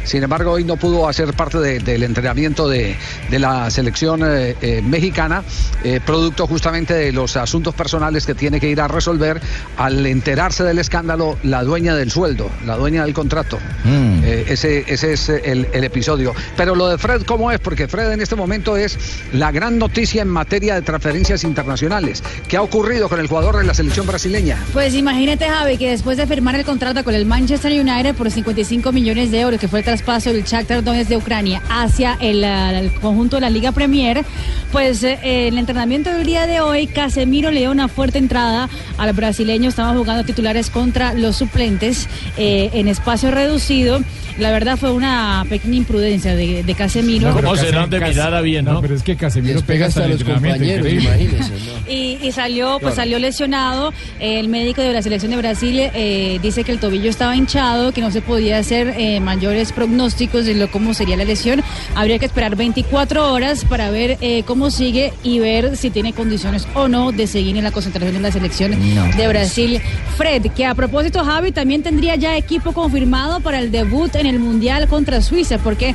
Sin 0.04 0.22
embargo, 0.22 0.50
hoy 0.52 0.64
no 0.64 0.76
pudo 0.76 1.08
hacer 1.08 1.32
parte 1.32 1.58
de- 1.58 1.78
del 1.78 2.02
entrenamiento 2.02 2.68
de, 2.68 2.94
de 3.30 3.38
la 3.38 3.70
selección 3.70 4.20
eh, 4.22 4.54
eh, 4.60 4.82
mexicana, 4.82 5.42
eh, 5.82 5.98
producto 6.04 6.46
justamente 6.46 6.92
de 6.92 7.10
los 7.10 7.36
asuntos 7.38 7.74
personales 7.74 8.26
que 8.26 8.34
tiene 8.34 8.60
que 8.60 8.68
ir 8.68 8.82
a 8.82 8.88
resolver 8.88 9.40
al 9.78 10.04
enterarse 10.04 10.62
del 10.62 10.78
escándalo 10.78 11.38
la 11.42 11.62
dueña 11.64 11.94
del 11.96 12.10
sueldo, 12.10 12.50
la 12.66 12.76
dueña 12.76 13.02
del 13.04 13.14
contrato. 13.14 13.58
Eh, 13.86 14.44
ese, 14.48 14.84
ese 14.88 15.14
es 15.14 15.28
el, 15.30 15.68
el 15.72 15.84
episodio. 15.84 16.34
Pero 16.54 16.74
lo 16.74 16.88
de 16.88 16.98
Fred, 16.98 17.22
¿cómo 17.22 17.50
es? 17.50 17.58
Porque 17.58 17.88
Fred 17.88 18.12
en 18.12 18.20
este 18.20 18.36
momento 18.36 18.76
es 18.76 18.98
la 19.32 19.52
gran 19.52 19.78
noticia 19.78 20.20
en 20.20 20.28
materia 20.28 20.74
de 20.74 20.82
transferencias 20.82 21.44
internacionales. 21.44 22.22
¿Qué 22.46 22.58
ha 22.58 22.62
ocurrido 22.62 23.08
con 23.08 23.20
el 23.20 23.26
jugador 23.26 23.56
de 23.56 23.64
la 23.64 23.72
selección 23.72 24.06
brasileña? 24.06 24.58
Pues 24.74 24.94
imagínate, 24.94 25.48
Javi, 25.48 25.78
que 25.78 25.93
después 25.94 26.16
de 26.16 26.26
firmar 26.26 26.56
el 26.56 26.64
contrato 26.64 27.04
con 27.04 27.14
el 27.14 27.24
Manchester 27.24 27.70
United 27.72 28.16
por 28.16 28.28
55 28.28 28.90
millones 28.90 29.30
de 29.30 29.38
euros, 29.40 29.60
que 29.60 29.68
fue 29.68 29.78
el 29.78 29.84
traspaso 29.84 30.32
del 30.32 30.42
Shakhtar 30.42 30.82
Donetsk 30.82 31.08
de 31.08 31.16
Ucrania 31.16 31.62
hacia 31.70 32.18
el, 32.20 32.42
el 32.42 32.90
conjunto 32.94 33.36
de 33.36 33.42
la 33.42 33.50
Liga 33.50 33.70
Premier, 33.70 34.24
pues 34.72 35.04
eh, 35.04 35.18
en 35.22 35.54
el 35.54 35.58
entrenamiento 35.58 36.10
del 36.12 36.26
día 36.26 36.48
de 36.48 36.60
hoy, 36.60 36.88
Casemiro 36.88 37.52
le 37.52 37.60
dio 37.60 37.70
una 37.70 37.86
fuerte 37.86 38.18
entrada 38.18 38.68
al 38.98 39.12
brasileño. 39.12 39.68
Estaban 39.68 39.96
jugando 39.96 40.24
titulares 40.24 40.68
contra 40.68 41.14
los 41.14 41.36
suplentes 41.36 42.08
eh, 42.36 42.70
en 42.72 42.88
espacio 42.88 43.30
reducido. 43.30 44.00
La 44.36 44.50
verdad 44.50 44.76
fue 44.76 44.90
una 44.90 45.46
pequeña 45.48 45.76
imprudencia 45.76 46.34
de, 46.34 46.64
de 46.64 46.74
Casemiro. 46.74 47.28
No, 47.28 47.36
pero 47.36 47.52
Case- 47.52 48.42
bien, 48.42 48.64
no? 48.64 48.80
pero 48.80 48.96
es 48.96 49.04
que 49.04 49.14
Casemiro 49.14 49.54
Les 49.54 49.62
pega 49.62 49.86
hasta 49.86 50.08
los 50.08 50.24
compañeros, 50.24 50.88
imagínense, 50.90 51.52
Y, 51.88 52.18
y 52.20 52.32
salió, 52.32 52.80
pues 52.80 52.94
Claro. 52.94 52.96
salió 52.96 53.18
lesionado. 53.20 53.92
El 54.18 54.48
médico 54.48 54.82
de 54.82 54.92
la 54.92 55.02
selección 55.02 55.30
de 55.30 55.36
Brasil 55.36 55.78
eh, 55.94 56.38
dice 56.42 56.64
que 56.64 56.72
el 56.72 56.78
tobillo 56.78 57.10
estaba 57.10 57.36
hinchado, 57.36 57.92
que 57.92 58.00
no 58.00 58.10
se 58.10 58.22
podía 58.22 58.58
hacer 58.58 58.94
eh, 58.96 59.20
mayores 59.20 59.72
pronósticos 59.72 60.44
de 60.44 60.54
lo 60.54 60.70
cómo 60.70 60.94
sería 60.94 61.16
la 61.16 61.24
lesión. 61.24 61.62
Habría 61.94 62.18
que 62.18 62.26
esperar 62.26 62.56
24 62.56 63.32
horas 63.32 63.64
para 63.64 63.90
ver 63.90 64.16
eh, 64.20 64.42
cómo 64.46 64.70
sigue 64.70 65.12
y 65.22 65.38
ver 65.38 65.76
si 65.76 65.90
tiene 65.90 66.12
condiciones 66.12 66.66
o 66.74 66.88
no 66.88 67.12
de 67.12 67.26
seguir 67.26 67.56
en 67.56 67.64
la 67.64 67.70
concentración 67.70 68.14
de 68.14 68.20
la 68.20 68.32
selección 68.32 68.72
de 69.16 69.28
Brasil. 69.28 69.80
Fred, 70.16 70.46
que 70.52 70.64
a 70.66 70.74
propósito, 70.74 71.24
Javi 71.24 71.52
también 71.52 71.82
tendría 71.82 72.16
ya 72.16 72.36
equipo 72.36 72.72
confirmado 72.72 73.40
para 73.40 73.58
el 73.58 73.70
debut 73.70 74.14
en 74.14 74.26
el 74.26 74.38
Mundial 74.38 74.88
contra 74.88 75.20
Suiza, 75.20 75.58
porque 75.58 75.94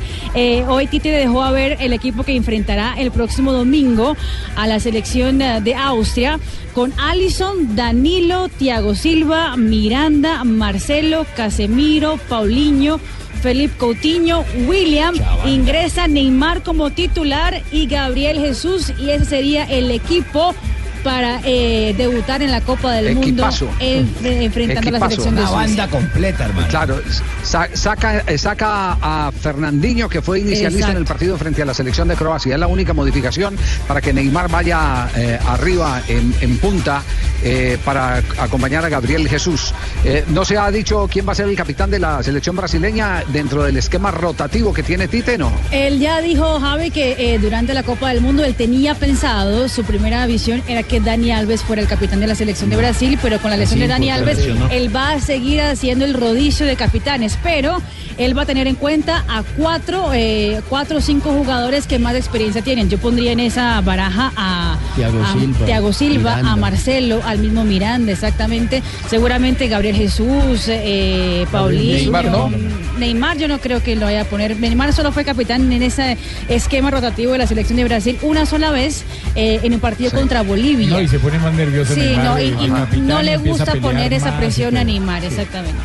hoy 0.68 0.86
Tite 0.86 1.10
dejó 1.10 1.42
a 1.42 1.50
ver 1.50 1.76
el 1.80 1.92
equipo 1.92 2.22
que 2.22 2.34
enfrentará 2.36 2.94
el 2.98 3.10
próximo 3.10 3.52
domingo 3.52 4.16
a 4.56 4.66
la 4.66 4.80
selección 4.80 5.38
de 5.38 5.74
Austria 5.74 6.38
con 6.74 6.92
Alison, 6.98 7.74
Danilo, 7.74 8.48
Thiago 8.48 8.94
Silva, 8.94 9.56
Miranda, 9.80 10.44
Marcelo, 10.44 11.26
Casemiro, 11.34 12.18
Paulinho. 12.28 13.00
Felipe 13.40 13.74
Coutinho, 13.78 14.44
William, 14.68 15.14
ingresa 15.46 16.06
Neymar 16.06 16.62
como 16.62 16.90
titular 16.90 17.62
y 17.72 17.86
Gabriel 17.86 18.38
Jesús 18.38 18.92
y 18.98 19.08
ese 19.08 19.24
sería 19.24 19.64
el 19.64 19.90
equipo 19.90 20.54
para 21.02 21.40
eh, 21.44 21.94
debutar 21.96 22.42
en 22.42 22.50
la 22.50 22.60
Copa 22.60 22.92
del 22.92 23.08
Equipazo. 23.18 23.66
Mundo 23.66 23.78
en- 23.80 24.42
enfrentando 24.42 24.88
a 24.88 24.92
la 24.92 25.08
selección 25.08 25.34
de 25.34 25.42
Una 25.42 25.50
banda 25.50 25.88
completa, 25.88 26.44
hermano. 26.46 26.66
Claro, 26.68 27.00
sa- 27.42 27.68
saca, 27.74 28.20
eh, 28.26 28.38
saca 28.38 28.92
a 29.00 29.32
Fernandinho, 29.32 30.08
que 30.08 30.22
fue 30.22 30.40
inicialista 30.40 30.90
en 30.90 30.96
el 30.98 31.04
partido 31.04 31.36
frente 31.38 31.62
a 31.62 31.64
la 31.64 31.74
selección 31.74 32.08
de 32.08 32.16
Croacia. 32.16 32.54
Es 32.54 32.60
la 32.60 32.66
única 32.66 32.92
modificación 32.92 33.56
para 33.86 34.00
que 34.00 34.12
Neymar 34.12 34.50
vaya 34.50 35.08
eh, 35.16 35.38
arriba 35.48 36.02
en, 36.08 36.34
en 36.40 36.58
punta 36.58 37.02
eh, 37.42 37.78
para 37.84 38.22
acompañar 38.38 38.84
a 38.84 38.88
Gabriel 38.88 39.28
Jesús. 39.28 39.72
Eh, 40.04 40.24
no 40.28 40.44
se 40.44 40.58
ha 40.58 40.70
dicho 40.70 41.08
quién 41.10 41.26
va 41.26 41.32
a 41.32 41.34
ser 41.34 41.48
el 41.48 41.56
capitán 41.56 41.90
de 41.90 41.98
la 41.98 42.22
selección 42.22 42.56
brasileña 42.56 43.24
dentro 43.28 43.62
del 43.62 43.76
esquema 43.76 44.10
rotativo 44.10 44.72
que 44.72 44.82
tiene 44.82 45.08
Tite, 45.08 45.38
¿no? 45.38 45.52
Él 45.70 45.98
ya 46.00 46.20
dijo, 46.20 46.58
Javi, 46.60 46.90
que 46.90 47.16
eh, 47.34 47.38
durante 47.38 47.72
la 47.74 47.82
Copa 47.82 48.08
del 48.10 48.20
Mundo 48.20 48.44
él 48.44 48.54
tenía 48.54 48.94
pensado, 48.94 49.68
su 49.68 49.84
primera 49.84 50.26
visión 50.26 50.62
era 50.68 50.82
que 50.82 50.89
Dani 50.98 51.30
Alves 51.30 51.62
fuera 51.62 51.80
el 51.82 51.86
capitán 51.88 52.18
de 52.18 52.26
la 52.26 52.34
selección 52.34 52.70
de 52.70 52.76
Brasil, 52.76 53.16
pero 53.22 53.38
con 53.38 53.50
la 53.52 53.56
lesión 53.56 53.76
Sí, 53.76 53.82
de 53.82 53.88
Dani 53.88 54.10
Alves, 54.10 54.38
lesionó. 54.38 54.68
él 54.70 54.94
va 54.94 55.12
a 55.12 55.20
seguir 55.20 55.60
haciendo 55.60 56.04
el 56.04 56.14
rodicio 56.14 56.66
de 56.66 56.74
capitanes, 56.74 57.38
pero 57.42 57.80
él 58.18 58.36
va 58.36 58.42
a 58.42 58.46
tener 58.46 58.66
en 58.66 58.74
cuenta 58.74 59.24
a 59.28 59.42
cuatro, 59.56 60.10
eh, 60.12 60.60
cuatro 60.68 60.98
o 60.98 61.00
cinco 61.00 61.30
jugadores 61.30 61.86
que 61.86 61.98
más 61.98 62.14
experiencia 62.16 62.60
tienen. 62.62 62.90
Yo 62.90 62.98
pondría 62.98 63.30
en 63.32 63.40
esa 63.40 63.80
baraja 63.82 64.32
a 64.36 64.76
Thiago 64.96 65.22
a 65.22 65.32
Silva, 65.32 65.66
Thiago 65.66 65.92
Silva, 65.92 66.30
Miranda. 66.36 66.52
a 66.52 66.56
Marcelo, 66.56 67.22
al 67.24 67.38
mismo 67.38 67.62
Miranda, 67.64 68.12
exactamente. 68.12 68.82
Seguramente 69.08 69.68
Gabriel 69.68 69.96
Jesús, 69.96 70.64
eh, 70.66 71.46
Paulinho. 71.52 71.94
Neymar, 71.96 72.24
¿no? 72.26 72.50
Neymar 72.98 73.38
yo 73.38 73.48
no 73.48 73.58
creo 73.60 73.82
que 73.82 73.96
lo 73.96 74.06
vaya 74.06 74.22
a 74.22 74.24
poner. 74.24 74.58
Neymar 74.58 74.92
solo 74.92 75.12
fue 75.12 75.24
capitán 75.24 75.72
en 75.72 75.82
ese 75.82 76.18
esquema 76.48 76.90
rotativo 76.90 77.32
de 77.32 77.38
la 77.38 77.46
selección 77.46 77.76
de 77.76 77.84
Brasil 77.84 78.18
una 78.22 78.44
sola 78.44 78.70
vez 78.70 79.04
eh, 79.34 79.60
en 79.62 79.72
un 79.74 79.80
partido 79.80 80.10
contra 80.10 80.42
Bolivia. 80.42 80.79
No, 80.86 81.00
y 81.00 81.08
se 81.08 81.18
pone 81.18 81.38
más 81.38 81.52
nervioso 81.54 81.94
Sí, 81.94 82.16
no, 82.16 82.38
y, 82.38 82.48
el 82.48 82.62
y 82.62 82.68
capitán 82.70 83.06
no 83.06 83.22
le 83.22 83.36
gusta 83.36 83.74
poner 83.76 84.12
esa 84.12 84.36
presión 84.38 84.76
a. 84.76 84.84
Neymar, 84.84 85.24
exactamente. 85.24 85.80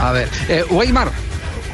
A 0.00 0.12
ver, 0.12 0.28
eh, 0.48 0.64
Weimar, 0.70 1.10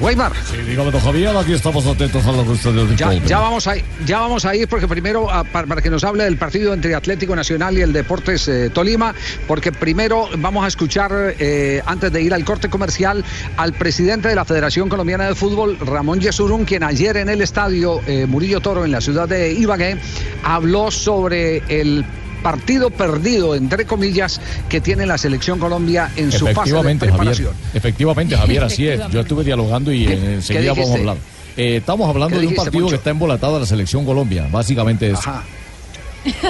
Weimar. 0.03 0.33
Sí, 0.51 0.57
dígame, 0.69 0.91
don 0.91 1.01
Javier, 1.01 1.37
aquí 1.37 1.53
estamos 1.53 1.87
atentos 1.87 2.27
a 2.27 2.33
lo 2.33 2.43
que 2.43 2.51
ustedes 2.51 2.97
Ya, 2.97 3.13
ya 3.15 3.39
vamos 3.39 3.69
a, 3.69 3.75
ya 4.05 4.19
vamos 4.19 4.45
a 4.45 4.55
ir 4.57 4.67
porque 4.67 4.89
primero 4.89 5.31
ah, 5.31 5.45
para, 5.45 5.69
para 5.69 5.81
que 5.81 5.91
nos 5.91 6.03
hable 6.03 6.25
del 6.25 6.37
partido 6.37 6.75
entre 6.75 6.95
Atlético 6.97 7.37
Nacional 7.37 7.79
y 7.79 7.83
el 7.83 7.93
Deportes 7.93 8.49
eh, 8.49 8.71
Tolima, 8.71 9.15
porque 9.47 9.71
primero 9.71 10.29
vamos 10.39 10.65
a 10.65 10.69
escuchar 10.69 11.37
eh, 11.39 11.83
antes 11.87 12.11
de 12.11 12.21
ir 12.21 12.35
al 12.35 12.45
corte 12.45 12.69
comercial 12.69 13.25
al 13.57 13.75
presidente 13.75 14.27
de 14.27 14.35
la 14.35 14.45
Federación 14.45 14.89
Colombiana 14.89 15.29
de 15.29 15.37
Fútbol, 15.37 15.79
Ramón 15.79 16.21
Yesurún, 16.21 16.65
quien 16.65 16.83
ayer 16.83 17.17
en 17.19 17.29
el 17.29 17.41
estadio 17.41 18.01
eh, 18.09 18.27
Murillo 18.27 18.61
Toro 18.61 18.85
en 18.85 18.91
la 18.91 19.01
ciudad 19.01 19.29
de 19.29 19.53
Ibagué 19.53 19.99
habló 20.43 20.91
sobre 20.91 21.63
el 21.69 22.05
partido 22.43 22.91
perdido, 22.91 23.55
entre 23.55 23.85
comillas, 23.87 24.41
que 24.69 24.81
tiene 24.81 25.07
la 25.07 25.19
selección 25.19 25.59
Colombia 25.59 26.11
en 26.17 26.31
su 26.33 26.47
fase 26.47 26.47
de 26.47 26.53
Efectivamente, 26.53 27.07
Javier. 27.07 27.17
preparación. 27.19 27.55
Efectivamente, 27.75 28.37
Javier, 28.37 28.65
así 28.65 28.89
es. 28.89 29.01
Yo 29.11 29.21
estuve 29.21 29.45
dialogando 29.45 29.93
y 29.93 30.07
eh, 30.07 30.35
enseguida 30.35 30.73
vamos 30.73 30.91
a 30.91 30.95
hablar. 30.95 31.17
Eh, 31.57 31.77
estamos 31.77 32.09
hablando 32.09 32.37
¿Qué 32.37 32.43
de 32.43 32.47
un 32.49 32.55
partido 32.55 32.89
que 32.89 32.95
está 32.95 33.11
embolatado 33.11 33.57
a 33.57 33.61
la 33.61 33.67
selección 33.67 34.05
Colombia, 34.05 34.49
básicamente 34.51 35.11
eso. 35.11 35.19
Ajá. 35.19 35.45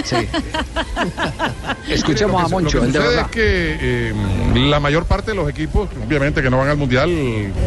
Sí. 0.05 0.17
Escuchemos 1.89 2.41
a 2.41 2.43
Lo 2.45 2.49
que- 2.49 2.55
Moncho, 2.55 2.79
lo 2.79 2.83
que 2.85 2.93
sucede 2.93 3.09
verdad. 3.09 3.25
es 3.27 3.31
que 3.31 3.77
eh, 3.81 4.13
la 4.69 4.81
mayor 4.81 5.05
parte 5.07 5.33
de 5.33 5.37
los 5.37 5.49
equipos, 5.49 5.89
obviamente 6.07 6.43
que 6.43 6.51
no 6.51 6.59
van 6.59 6.69
al 6.69 6.77
mundial, 6.77 7.11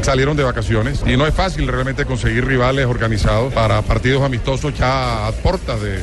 salieron 0.02 0.36
de 0.38 0.44
vacaciones 0.44 1.02
y 1.06 1.18
no 1.18 1.26
es 1.28 1.34
fácil 1.34 1.68
realmente 1.68 2.06
conseguir 2.06 2.46
rivales 2.46 2.86
organizados 2.86 3.54
para 3.54 3.82
partidos 3.82 4.24
amistosos 4.24 4.74
ya 4.78 5.28
a 5.28 5.32
puertas 5.32 5.82
de- 5.82 6.00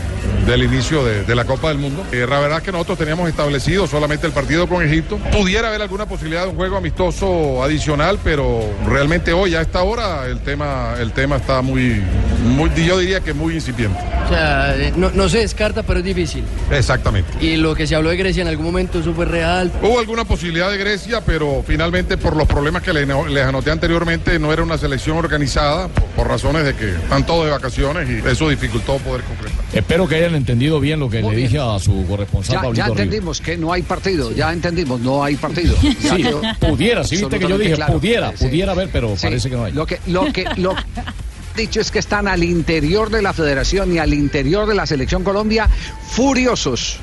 del 0.47 0.63
inicio 0.65 1.05
de, 1.05 1.25
de 1.25 1.35
la 1.35 1.45
Copa 1.45 1.69
del 1.69 1.79
Mundo. 1.79 2.05
Eh, 2.13 2.27
la 2.29 2.41
verdad 2.41 2.59
es 2.59 2.65
que 2.65 2.73
nosotros 2.73 2.99
teníamos 2.99 3.29
establecido 3.29 3.87
solamente 3.87 4.27
el 4.27 4.33
partido 4.33 4.69
con 4.69 4.83
Egipto. 4.85 5.19
Pudiera 5.31 5.69
haber 5.69 5.83
alguna 5.83 6.07
posibilidad 6.07 6.43
de 6.45 6.49
un 6.51 6.57
juego 6.57 6.77
amistoso 6.77 7.63
adicional, 7.63 8.19
pero 8.23 8.61
realmente 8.87 9.33
hoy 9.33 9.55
a 9.55 9.61
esta 9.63 9.83
hora 9.83 10.27
el 10.27 10.41
tema, 10.41 10.95
el 11.01 11.13
tema 11.13 11.37
está 11.37 11.63
muy, 11.63 12.03
muy, 12.45 12.71
yo 12.85 12.99
diría 12.99 13.21
que 13.21 13.33
muy 13.33 13.55
incipiente. 13.55 13.99
O 14.27 14.29
sea, 14.29 14.75
eh, 14.77 14.93
no, 14.97 15.11
no 15.11 15.29
se 15.29 15.39
descarta, 15.39 15.83
pero 15.93 16.01
es 16.01 16.07
difícil. 16.07 16.43
Exactamente. 16.71 17.31
Y 17.45 17.57
lo 17.57 17.75
que 17.75 17.87
se 17.87 17.95
habló 17.95 18.09
de 18.09 18.17
Grecia 18.17 18.41
en 18.41 18.49
algún 18.49 18.65
momento, 18.65 19.01
eso 19.01 19.13
fue 19.13 19.27
real. 19.27 19.71
Hubo 19.83 19.99
alguna 19.99 20.25
posibilidad 20.25 20.71
de 20.71 20.79
Grecia, 20.79 21.21
pero 21.21 21.63
finalmente 21.67 22.17
por 22.17 22.35
los 22.35 22.49
problemas 22.49 22.83
que 22.83 22.95
le- 22.95 23.05
les 23.05 23.45
anoté 23.45 23.71
anteriormente 23.71 24.39
no 24.39 24.51
era 24.55 24.63
una 24.63 24.79
selección 24.79 25.19
organizada 25.19 25.89
por, 25.89 26.05
por 26.05 26.29
razones 26.29 26.65
de 26.65 26.75
que 26.75 26.93
están 26.95 27.27
todos 27.27 27.45
de 27.45 27.51
vacaciones 27.51 28.09
y 28.09 28.27
eso 28.27 28.49
dificultó 28.49 28.97
poder 28.99 29.23
concretar. 29.25 29.63
Espero 29.75 30.09
que 30.09 30.15
hayan 30.17 30.35
entendido 30.35 30.81
bien 30.81 30.99
lo 30.99 31.11
que 31.11 31.21
le 31.21 31.37
dije 31.37 31.59
a 31.59 31.79
su 31.79 32.07
corresponsal 32.07 32.73
Ya, 32.73 32.73
ya 32.73 32.87
entendimos 32.87 33.41
que 33.43 33.59
no 33.59 33.71
hay 33.71 33.83
partido, 33.83 34.33
ya 34.33 34.51
entendimos, 34.51 34.99
no 35.01 35.23
hay 35.23 35.37
partido. 35.37 35.75
Ya 36.01 36.17
Sí, 36.17 36.23
quedó 36.23 36.41
pudiera, 36.59 37.05
sí 37.05 37.17
viste 37.17 37.39
que 37.39 37.47
yo 37.49 37.59
dije, 37.59 37.75
claro. 37.75 37.93
pudiera, 37.93 38.33
Sí. 38.35 38.47
pudiera 38.47 38.73
haber, 38.73 38.89
pero 38.91 39.15
Sí. 39.17 39.23
parece 39.25 39.51
que 39.51 39.57
no 39.57 39.65
hay. 39.65 39.73
Lo 39.75 39.85
que, 39.85 39.99
lo 40.07 40.25
que, 40.33 40.47
lo 40.57 40.75
que 40.75 40.83
dicho 41.55 41.81
es 41.81 41.91
que 41.91 41.99
están 41.99 42.29
al 42.29 42.43
interior 42.45 43.11
de 43.11 43.23
la 43.23 43.33
federación 43.33 43.95
y 43.95 43.99
al 43.99 44.15
interior 44.15 44.67
de 44.67 44.75
la 44.75 44.87
selección 44.87 45.25
Colombia 45.25 45.69
furiosos, 46.11 46.99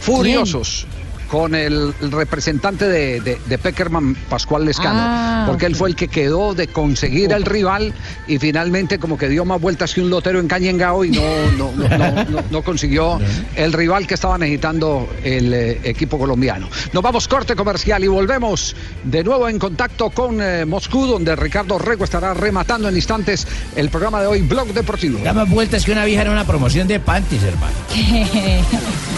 furiosos. 0.00 0.86
Con 1.28 1.54
el, 1.54 1.94
representante 2.10 2.86
de, 2.88 3.20
de, 3.20 3.38
de 3.44 3.58
Peckerman, 3.58 4.14
Pascual 4.28 4.64
Lescano, 4.64 4.98
Ah, 5.00 5.44
porque 5.46 5.66
él 5.66 5.76
fue 5.76 5.90
el 5.90 5.94
que 5.96 6.08
quedó 6.08 6.54
de 6.54 6.68
conseguir 6.68 7.32
el 7.32 7.44
rival 7.44 7.92
y 8.26 8.38
finalmente 8.38 8.98
como 8.98 9.16
que 9.18 9.28
dio 9.28 9.44
más 9.44 9.60
vueltas 9.60 9.92
que 9.94 10.00
un 10.00 10.08
lotero 10.10 10.40
en 10.40 10.48
Cañengao 10.48 11.04
y 11.04 11.10
no, 11.10 11.22
no, 11.58 11.72
no, 11.76 11.88
no- 11.98 12.24
no- 12.24 12.42
no 12.50 12.62
consiguió 12.62 13.18
el 13.56 13.72
rival 13.72 14.06
que 14.06 14.14
estaba 14.14 14.38
necesitando 14.38 15.08
el 15.22 15.52
eh, 15.52 15.80
equipo 15.84 16.18
colombiano. 16.18 16.68
Nos 16.92 17.02
vamos 17.02 17.28
corte 17.28 17.54
comercial 17.54 18.02
y 18.02 18.08
volvemos 18.08 18.74
de 19.04 19.22
nuevo 19.22 19.48
en 19.48 19.58
contacto 19.58 20.10
con 20.10 20.40
eh, 20.40 20.64
Moscú, 20.64 21.06
donde 21.06 21.36
Ricardo 21.36 21.78
Rego 21.78 22.04
estará 22.04 22.32
rematando 22.34 22.88
en 22.88 22.96
instantes 22.96 23.46
el 23.76 23.90
programa 23.90 24.20
de 24.20 24.26
hoy, 24.28 24.42
Blog 24.42 24.68
Deportivo. 24.72 25.18
Da 25.22 25.32
más 25.34 25.48
vueltas 25.48 25.84
que 25.84 25.92
una 25.92 26.04
vieja 26.04 26.22
en 26.22 26.30
una 26.30 26.44
promoción 26.46 26.88
de 26.88 27.00
panties, 27.00 27.42
hermano. 27.42 27.74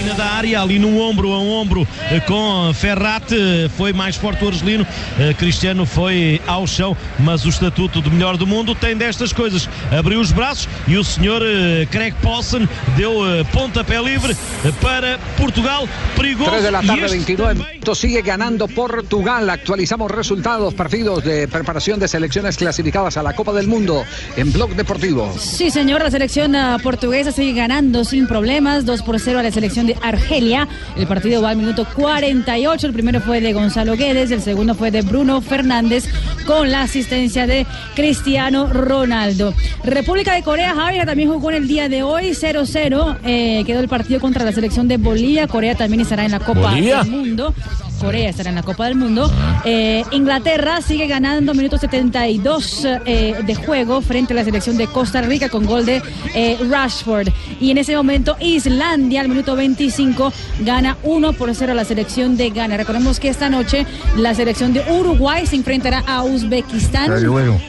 Esquina 0.00 0.14
da 0.14 0.30
área, 0.30 0.62
ali 0.62 0.78
no 0.78 0.98
ombro 0.98 1.30
a 1.34 1.38
ombro 1.38 1.86
eh, 2.10 2.20
com 2.20 2.72
Ferrat, 2.72 3.30
eh, 3.32 3.68
foi 3.76 3.92
mais 3.92 4.16
forte 4.16 4.42
o 4.42 4.48
Argelino, 4.48 4.86
eh, 5.18 5.34
Cristiano 5.34 5.84
foi 5.84 6.40
ao 6.46 6.66
chão, 6.66 6.96
mas 7.18 7.44
o 7.44 7.50
estatuto 7.50 8.00
de 8.00 8.08
melhor 8.08 8.38
do 8.38 8.46
mundo 8.46 8.74
tem 8.74 8.96
destas 8.96 9.30
coisas. 9.30 9.68
Abriu 9.90 10.18
os 10.18 10.32
braços 10.32 10.66
e 10.88 10.96
o 10.96 11.04
senhor 11.04 11.42
eh, 11.44 11.86
Craig 11.90 12.14
Paulson 12.22 12.66
deu 12.96 13.20
pontapé 13.52 14.00
livre 14.00 14.34
para 14.80 15.18
Portugal, 15.36 15.86
perigoso. 16.16 16.50
3 16.50 16.62
de 16.62 16.70
la 16.70 16.80
tarde, 16.82 17.04
este 17.04 17.16
29 17.18 17.54
minutos. 17.54 17.98
Sigue 17.98 18.22
ganando 18.22 18.68
Portugal. 18.68 19.50
Actualizamos 19.50 20.10
resultados, 20.10 20.72
partidos 20.72 21.24
de 21.24 21.46
preparación 21.46 22.00
de 22.00 22.08
selecciones 22.08 22.56
clasificadas 22.56 23.18
a 23.18 23.22
la 23.22 23.34
Copa 23.34 23.52
del 23.52 23.68
Mundo 23.68 24.04
en 24.38 24.50
Blog 24.50 24.74
Deportivo. 24.74 25.30
Sí, 25.38 25.70
señor, 25.70 26.02
la 26.02 26.10
selección 26.10 26.56
ah, 26.56 26.78
portuguesa 26.82 27.32
sigue 27.32 27.52
ganando 27.52 28.04
sin 28.04 28.26
problemas, 28.26 28.86
2 28.86 29.02
por 29.02 29.20
0 29.20 29.40
a 29.40 29.42
la 29.42 29.50
selección 29.50 29.86
de 29.86 29.89
Argelia. 30.02 30.68
El 30.96 31.06
partido 31.06 31.42
va 31.42 31.50
al 31.50 31.56
minuto 31.56 31.86
48, 31.94 32.86
el 32.86 32.92
primero 32.92 33.20
fue 33.20 33.40
de 33.40 33.52
Gonzalo 33.52 33.96
Guedes, 33.96 34.30
el 34.30 34.40
segundo 34.42 34.74
fue 34.74 34.90
de 34.90 35.02
Bruno 35.02 35.40
Fernández 35.40 36.04
con 36.46 36.70
la 36.70 36.82
asistencia 36.82 37.46
de 37.46 37.66
Cristiano 37.94 38.66
Ronaldo. 38.66 39.54
República 39.84 40.34
de 40.34 40.42
Corea, 40.42 40.74
Javier 40.74 41.06
también 41.06 41.30
jugó 41.30 41.50
en 41.50 41.56
el 41.58 41.68
día 41.68 41.88
de 41.88 42.02
hoy, 42.02 42.30
0-0, 42.30 43.18
eh, 43.24 43.62
quedó 43.66 43.80
el 43.80 43.88
partido 43.88 44.20
contra 44.20 44.44
la 44.44 44.52
selección 44.52 44.88
de 44.88 44.96
Bolivia, 44.96 45.46
Corea 45.46 45.74
también 45.74 46.00
estará 46.00 46.24
en 46.24 46.32
la 46.32 46.40
Copa 46.40 46.70
¿Bolivia? 46.70 47.02
del 47.02 47.10
Mundo. 47.10 47.54
Corea 48.00 48.30
estará 48.30 48.48
en 48.48 48.56
la 48.56 48.62
Copa 48.62 48.86
del 48.86 48.96
Mundo. 48.96 49.30
Eh, 49.64 50.02
Inglaterra 50.10 50.80
sigue 50.80 51.06
ganando 51.06 51.54
minuto 51.54 51.76
72 51.76 52.86
eh, 53.04 53.34
de 53.44 53.54
juego 53.54 54.00
frente 54.00 54.32
a 54.32 54.36
la 54.36 54.44
selección 54.44 54.76
de 54.76 54.86
Costa 54.86 55.20
Rica 55.20 55.48
con 55.48 55.66
gol 55.66 55.84
de 55.84 56.02
eh, 56.34 56.58
Rashford. 56.68 57.28
Y 57.60 57.70
en 57.70 57.78
ese 57.78 57.94
momento 57.94 58.36
Islandia 58.40 59.20
al 59.20 59.28
minuto 59.28 59.54
25 59.54 60.32
gana 60.60 60.96
1 61.02 61.32
por 61.34 61.54
0 61.54 61.72
a 61.72 61.74
la 61.74 61.84
selección 61.84 62.36
de 62.36 62.50
Ghana. 62.50 62.78
Recordemos 62.78 63.20
que 63.20 63.28
esta 63.28 63.50
noche 63.50 63.86
la 64.16 64.34
selección 64.34 64.72
de 64.72 64.80
Uruguay 64.90 65.46
se 65.46 65.56
enfrentará 65.56 66.02
a 66.06 66.22
Uzbekistán 66.22 67.10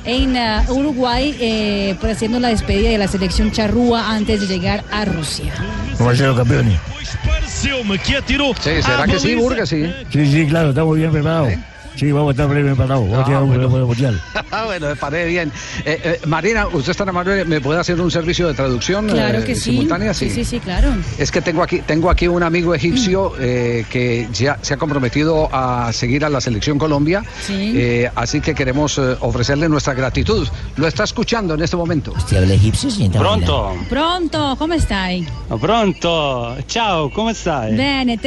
en 0.06 0.38
ah, 0.38 0.64
Uruguay 0.70 1.98
por 2.00 2.10
haciendo 2.10 2.40
la 2.40 2.50
despedida 2.50 2.90
de 2.90 2.98
la 2.98 3.08
selección 3.08 3.52
charrúa 3.52 4.12
antes 4.12 4.42
de 4.42 4.48
llegar 4.48 4.84
a 4.92 5.06
Rusia. 5.06 5.54
¿Cómo 5.98 6.16
ser 6.16 6.28
los 6.28 6.38
campeones? 6.38 6.91
Pareceu-me 7.26 7.98
que 7.98 8.18
atirou. 8.18 8.56
Sí, 8.56 8.82
¿será 8.82 9.06
que 9.06 9.20
sí. 9.20 9.36
Burga? 9.36 9.66
Sí. 9.66 9.92
Sí, 10.12 10.32
sí, 10.32 10.48
claro, 10.48 10.70
estamos 10.70 10.96
bien 10.98 11.12
preparados. 11.12 11.54
Sí, 12.02 12.12
vamos 12.12 12.30
a 12.30 12.32
estar 12.32 12.50
bien 12.52 12.66
preparados. 12.66 13.08
Vamos 13.08 13.20
a 13.20 13.26
tirar 13.26 13.44
un 13.44 13.70
buen 13.70 13.84
mundial. 13.84 14.20
Ah, 14.54 14.66
bueno, 14.66 14.88
me 14.88 14.96
paré 14.98 15.28
bien. 15.28 15.50
Eh, 15.86 16.02
eh, 16.04 16.22
Marina, 16.28 16.68
usted 16.68 16.92
está 16.92 17.06
en 17.06 17.14
Manuel, 17.14 17.48
¿me 17.48 17.62
puede 17.62 17.80
hacer 17.80 18.02
un 18.02 18.12
servicio 18.12 18.48
de 18.50 18.54
traducción 18.54 19.08
Claro 19.08 19.40
eh, 19.40 19.44
que 19.46 19.56
sí. 19.56 19.72
simultánea? 19.72 20.14
Sí, 20.14 20.30
sí, 20.30 20.44
sí, 20.44 20.60
claro. 20.60 20.90
Es 21.18 21.32
que 21.32 21.42
tengo 21.42 21.64
aquí, 21.64 21.80
tengo 21.80 22.10
aquí 22.10 22.28
un 22.28 22.44
amigo 22.44 22.76
egipcio 22.76 23.32
eh, 23.40 23.86
que 23.90 24.28
ya 24.34 24.58
se 24.62 24.74
ha 24.74 24.78
comprometido 24.78 25.48
a 25.54 25.94
seguir 25.94 26.26
a 26.26 26.30
la 26.30 26.42
selección 26.42 26.78
Colombia, 26.78 27.24
Sí. 27.48 27.72
eh, 27.78 28.12
así 28.14 28.42
que 28.42 28.54
queremos 28.54 28.98
eh, 28.98 29.16
ofrecerle 29.22 29.70
nuestra 29.70 29.94
gratitud. 29.94 30.46
Lo 30.76 30.86
está 30.88 31.06
escuchando 31.06 31.54
en 31.54 31.62
este 31.62 31.78
momento. 31.78 32.12
¿Usted 32.12 32.38
habla 32.38 32.54
egipcio, 32.56 32.92
señorita 32.92 33.20
Pronto? 33.20 33.74
Pronto, 33.90 34.56
come 34.58 34.80
stai? 34.82 35.26
Pronto? 35.62 36.58
Ciao, 36.68 37.10
come 37.10 37.34
stai? 37.34 37.74
Bene, 37.78 38.18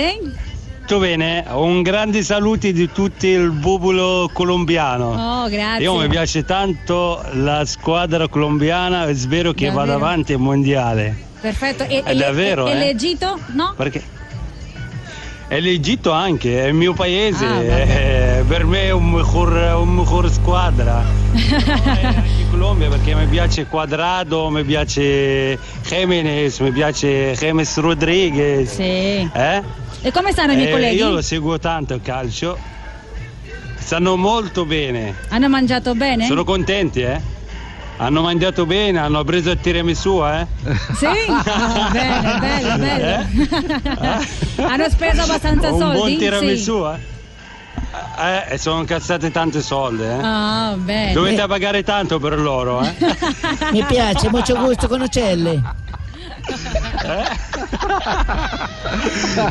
te? 0.84 0.94
Tutto 0.94 0.98
bene? 1.00 1.44
Un 1.50 1.82
grande 1.82 2.22
saluto 2.22 2.70
di 2.70 2.90
tutto 2.92 3.26
il 3.26 3.52
popolo 3.60 4.28
colombiano. 4.32 5.42
Oh, 5.44 5.48
grazie. 5.48 5.82
Io 5.84 5.96
mi 5.96 6.08
piace 6.08 6.44
tanto 6.44 7.22
la 7.32 7.64
squadra 7.64 8.28
colombiana 8.28 9.06
e 9.06 9.14
spero 9.14 9.52
che 9.52 9.66
vada 9.70 9.92
Davvero? 9.92 10.04
avanti 10.04 10.32
il 10.32 10.38
mondiale. 10.38 11.16
Perfetto. 11.40 11.84
E, 11.84 12.02
È 12.02 12.14
davvero, 12.14 12.68
e- 12.68 12.72
eh? 12.72 12.78
l'Egitto? 12.78 13.38
No? 13.52 13.74
Perché? 13.76 14.02
E 15.46 15.60
l'Egitto 15.60 16.10
anche, 16.10 16.64
è 16.64 16.68
il 16.68 16.74
mio 16.74 16.94
paese, 16.94 17.44
Ah, 17.46 17.60
eh, 17.60 18.44
per 18.48 18.64
me 18.64 18.84
è 18.84 18.90
un 18.92 19.04
miglior, 19.10 19.76
un 19.78 19.88
miglior 19.94 20.30
squadra. 20.30 21.04
in 21.34 22.50
Colombia 22.50 22.88
perché 22.88 23.14
mi 23.14 23.26
piace 23.26 23.66
Quadrado, 23.66 24.48
mi 24.48 24.64
piace 24.64 25.58
Jiménez, 25.86 26.58
mi 26.60 26.72
piace 26.72 27.32
James 27.38 27.76
Rodriguez. 27.78 28.74
Sì. 28.74 28.82
Eh? 29.32 29.62
E 30.06 30.10
come 30.12 30.32
stanno 30.32 30.52
i 30.52 30.56
miei 30.56 30.68
Eh, 30.68 30.70
colleghi? 30.70 30.96
io 30.96 31.10
lo 31.10 31.22
seguo 31.22 31.58
tanto 31.58 31.94
il 31.94 32.02
calcio. 32.02 32.58
Stanno 33.78 34.16
molto 34.16 34.66
bene. 34.66 35.14
Hanno 35.30 35.48
mangiato 35.48 35.94
bene? 35.94 36.26
Sono 36.26 36.44
contenti, 36.44 37.00
eh? 37.00 37.18
Hanno 37.96 38.20
mangiato 38.22 38.66
bene, 38.66 38.98
hanno 38.98 39.24
preso 39.24 39.50
il 39.52 39.58
tiramisù, 39.60 40.22
eh? 40.26 40.46
Sì? 40.94 41.06
Ah, 41.32 41.88
bello, 41.90 42.38
bello, 42.38 42.76
bello. 42.76 44.66
Hanno 44.68 44.88
speso 44.90 45.22
abbastanza 45.22 45.70
Un 45.72 45.78
soldi? 45.78 45.96
buon 45.96 46.16
tiramisù, 46.18 46.84
Sì. 46.84 46.90
eh? 46.92 47.12
Eh, 48.48 48.54
e 48.54 48.58
sono 48.58 48.80
incazzati 48.80 49.30
tanti 49.30 49.62
soldi, 49.62 50.02
eh? 50.02 50.18
Ah, 50.20 50.74
bene. 50.76 51.12
Dovete 51.12 51.46
pagare 51.46 51.82
tanto 51.82 52.18
per 52.18 52.38
loro, 52.38 52.82
eh? 52.82 52.92
Mi 53.72 53.82
piace, 53.84 54.28
mucho 54.28 54.54
gusto 54.56 54.86
conocerle. 54.86 55.62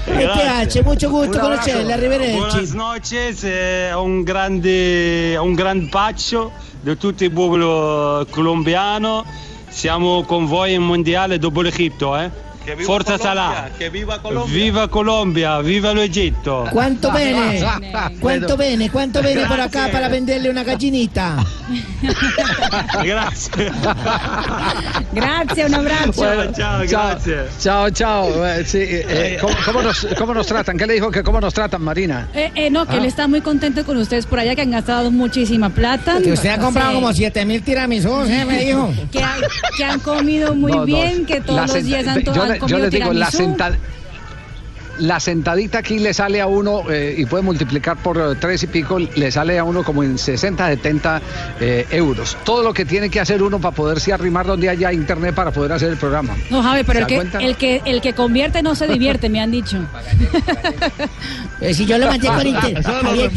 Mi 0.06 0.26
piace, 0.34 0.84
mucho 0.84 1.10
gusto 1.10 1.40
conocerle, 1.40 1.94
arrivederci. 1.94 2.38
Buenas 2.38 2.72
noches, 2.74 3.44
eh, 3.44 3.92
un 3.94 4.24
grande, 4.24 5.36
un 5.38 5.54
gran 5.54 5.90
bacio 5.90 6.52
di 6.82 6.96
tutto 6.98 7.24
il 7.24 7.32
popolo 7.32 8.26
colombiano. 8.30 9.26
Siamo 9.70 10.24
con 10.24 10.46
voi 10.46 10.74
in 10.74 10.84
mondiale 10.84 11.40
dopo 11.40 11.62
l'Egitto, 11.62 12.16
eh? 12.16 12.30
Forza 12.86 13.18
Salah. 13.18 13.70
Viva 14.50 14.88
Colombia, 14.88 15.60
viva 15.60 15.92
el 15.92 16.00
Egipto. 16.00 16.66
¿Cuánto 16.72 17.12
viene? 17.12 17.64
¿Cuánto 18.20 18.58
viene? 18.58 18.90
¿Cuánto 18.90 19.22
viene 19.22 19.46
por 19.46 19.60
acá 19.60 19.90
para 19.92 20.08
venderle 20.10 20.50
una 20.50 20.64
gallinita? 20.64 21.38
Gracias. 23.04 23.52
Gracias, 25.14 25.70
un 25.70 25.76
abrazo. 25.76 26.12
Bueno. 26.16 26.52
Eh, 28.46 28.64
sí, 28.66 28.78
eh, 28.80 29.06
eh, 29.08 29.38
¿cómo, 29.42 29.54
cómo 29.66 29.82
nos, 29.82 30.08
cómo 30.18 30.34
nos 30.34 30.48
tratan? 30.48 30.78
¿Qué 30.78 30.88
le 30.88 30.94
dijo 30.94 31.12
que 31.12 31.24
cómo 31.24 31.40
nos 31.42 31.54
tratan, 31.54 31.82
Marina? 31.82 32.30
Eh, 32.34 32.52
eh, 32.56 32.70
no, 32.70 32.86
que 32.86 32.98
él 32.98 33.06
está 33.06 33.28
muy 33.28 33.42
contento 33.42 33.86
con 33.86 33.98
ustedes 33.98 34.26
por 34.26 34.40
allá, 34.40 34.56
que 34.56 34.62
han 34.62 34.72
gastado 34.72 35.12
muchísima 35.12 35.70
plata. 35.70 36.20
Que 36.22 36.32
usted 36.34 36.50
ha 36.50 36.58
comprado 36.60 36.90
Sí. 36.92 36.96
como 36.96 37.14
7 37.14 37.46
mil 37.46 37.62
tiramisús, 37.64 38.30
¿eh? 38.30 38.46
Me 38.46 38.66
dijo. 38.66 38.92
Que, 39.12 39.22
han- 39.24 39.42
que 39.78 39.84
han 39.86 40.00
comido 40.00 40.56
muy 40.56 40.72
No, 40.72 40.80
no, 40.80 40.86
bien, 40.86 41.26
que 41.26 41.42
todos 41.42 41.56
la 41.68 41.74
los 41.76 41.84
días 41.86 42.08
han, 42.08 42.24
to- 42.24 42.34
yo, 42.34 42.44
han 42.44 42.53
le- 42.62 42.68
yo 42.68 42.78
les 42.80 42.92
digo, 42.92 43.14
la, 43.14 43.32
senta- 43.32 43.78
la 45.00 45.20
sentadita 45.20 45.80
aquí 45.80 45.98
le 45.98 46.14
sale 46.14 46.40
a 46.40 46.46
uno 46.46 46.84
eh, 46.92 47.16
y 47.18 47.26
puede 47.26 47.42
multiplicar 47.44 47.98
por 47.98 48.16
eh, 48.16 48.36
tres 48.40 48.62
y 48.62 48.68
pico, 48.68 49.00
le 49.00 49.32
sale 49.32 49.58
a 49.58 49.64
uno 49.64 49.84
como 49.84 50.04
en 50.04 50.20
60, 50.20 50.68
70 50.68 51.20
eh, 51.60 51.88
euros. 51.90 52.38
Todo 52.44 52.62
lo 52.62 52.76
que 52.76 52.86
tiene 52.86 53.10
que 53.10 53.20
hacer 53.20 53.42
uno 53.42 53.60
para 53.60 53.74
poderse 53.76 54.14
arrimar 54.14 54.46
donde 54.46 54.70
haya 54.70 54.94
internet 54.94 55.34
para 55.34 55.50
poder 55.50 55.72
hacer 55.72 55.90
el 55.90 55.98
programa. 55.98 56.36
No, 56.52 56.62
Javi, 56.62 56.84
pero 56.84 57.08
¿Se 57.08 57.16
el 57.16 57.32
que, 57.32 57.38
el, 57.44 57.58
que, 57.58 57.82
el 57.86 58.02
que 58.02 58.14
convierte 58.14 58.62
no 58.62 58.76
se 58.76 58.86
divierte, 58.88 59.30
me 59.30 59.42
han 59.42 59.50
dicho. 59.50 59.80
Si 61.72 61.88
yo 61.88 61.98
lo 61.98 62.06
mandé 62.06 62.28
con 62.28 62.46
internet. 62.46 62.86
Javi. 62.86 63.30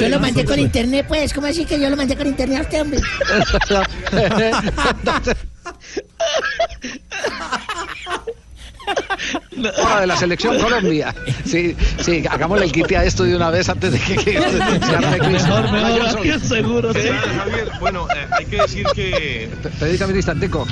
Yo 0.00 0.08
lo 0.10 0.20
mandé 0.20 0.44
con 0.44 0.58
internet, 0.58 1.06
pues. 1.08 1.32
¿Cómo 1.32 1.46
así 1.46 1.64
que 1.64 1.80
yo 1.80 1.88
lo 1.88 1.96
mandé 1.96 2.14
con 2.14 2.26
internet 2.26 2.58
a 2.58 2.62
usted, 2.62 2.82
hombre? 2.82 3.00
Hora 9.82 10.00
de 10.00 10.06
la 10.06 10.16
selección 10.16 10.58
Colombia. 10.58 11.14
Sí, 11.44 11.76
sí, 12.00 12.24
hagámosle 12.28 12.64
el 12.66 12.72
quite 12.72 12.96
a 12.96 13.04
esto 13.04 13.24
de 13.24 13.36
una 13.36 13.50
vez 13.50 13.68
antes 13.68 13.92
de 13.92 13.98
que, 13.98 14.16
que- 14.16 14.40
se 14.40 14.62
arme 14.62 15.18
crisis. 15.26 15.46
Johnson. 15.46 16.40
seguro. 16.48 16.92
Javier, 16.92 17.68
bueno, 17.80 18.06
eh, 18.14 18.26
hay 18.32 18.46
que 18.46 18.56
decir 18.62 18.86
que 18.94 19.48
Permítame 19.78 20.12
un 20.12 20.16
instantico. 20.16 20.66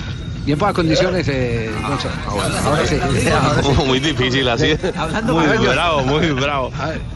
Bien 0.49 0.59
para 0.59 0.72
condiciones, 0.72 1.28
eh, 1.28 1.70
Johnson. 1.86 2.11
Ahora 2.26 2.86
sí. 2.86 2.96
Ahora 3.30 3.62
sí. 3.62 3.68
muy 3.84 4.01
difícil 4.01 4.49
así. 4.49 4.78
Hablando 4.96 5.34
Muy 5.34 5.59
bravo, 5.59 6.01
muy 6.05 6.30
bravo. 6.30 6.72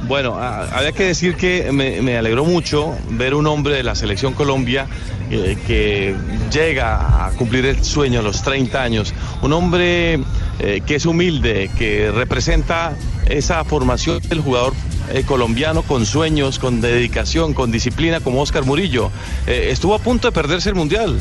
Bueno, 0.07 0.37
ah, 0.39 0.67
había 0.71 0.93
que 0.93 1.05
decir 1.05 1.35
que 1.35 1.73
me, 1.73 2.03
me 2.03 2.19
alegró 2.19 2.45
mucho 2.45 2.95
ver 3.09 3.33
un 3.33 3.47
hombre 3.47 3.77
de 3.77 3.85
la 3.85 3.95
selección 3.95 4.35
Colombia 4.35 4.87
eh, 5.31 5.57
que 5.67 6.15
llega 6.53 7.25
a 7.25 7.31
cumplir 7.31 7.65
el 7.65 7.83
sueño 7.83 8.21
a 8.21 8.23
los 8.23 8.43
30 8.43 8.83
años. 8.83 9.15
Un 9.41 9.55
hombre 9.55 10.21
eh, 10.59 10.83
que 10.87 10.97
es 10.97 11.07
humilde, 11.07 11.71
que 11.79 12.11
representa 12.11 12.93
esa 13.31 13.65
formación 13.65 14.21
del 14.21 14.43
jugador 14.43 14.75
eh, 15.11 15.25
colombiano 15.27 15.83
con 15.83 16.07
sueños, 16.07 16.59
con 16.59 16.81
dedicación, 16.81 17.55
con 17.55 17.73
disciplina, 17.73 18.21
como 18.21 18.41
Oscar 18.41 18.65
Murillo. 18.65 19.11
Eh, 19.47 19.69
estuvo 19.71 19.95
a 19.95 19.99
punto 19.99 20.29
de 20.29 20.33
perderse 20.33 20.69
el 20.69 20.75
Mundial. 20.75 21.19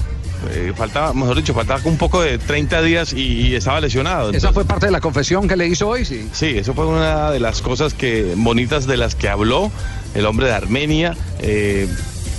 Eh, 0.50 0.74
faltaba, 0.76 1.14
mejor 1.14 1.38
dicho, 1.38 1.54
faltaba 1.54 1.82
un 1.86 1.98
poco 1.98 2.22
de 2.22 2.38
30 2.38 2.82
días 2.82 3.14
y, 3.14 3.48
y 3.48 3.56
estaba 3.56 3.80
lesionado. 3.80 4.32
Esa 4.32 4.52
fue 4.52 4.66
parte 4.66 4.88
de 4.88 4.92
la 4.92 5.02
confesión 5.02 5.48
que 5.48 5.56
le 5.56 5.68
hizo 5.68 5.88
hoy, 5.88 6.06
sí. 6.06 6.28
Sí, 6.34 6.58
eso 6.58 6.74
fue 6.74 6.88
una 6.88 7.32
de 7.32 7.40
las 7.40 7.62
cosas 7.62 7.94
que 7.94 8.34
bonitas 8.36 8.88
de 8.88 8.98
las 8.98 9.16
que 9.16 9.30
habló 9.30 9.72
el 10.16 10.26
hombre 10.26 10.48
de 10.48 10.54
Armenia. 10.54 11.16
Eh, 11.40 11.88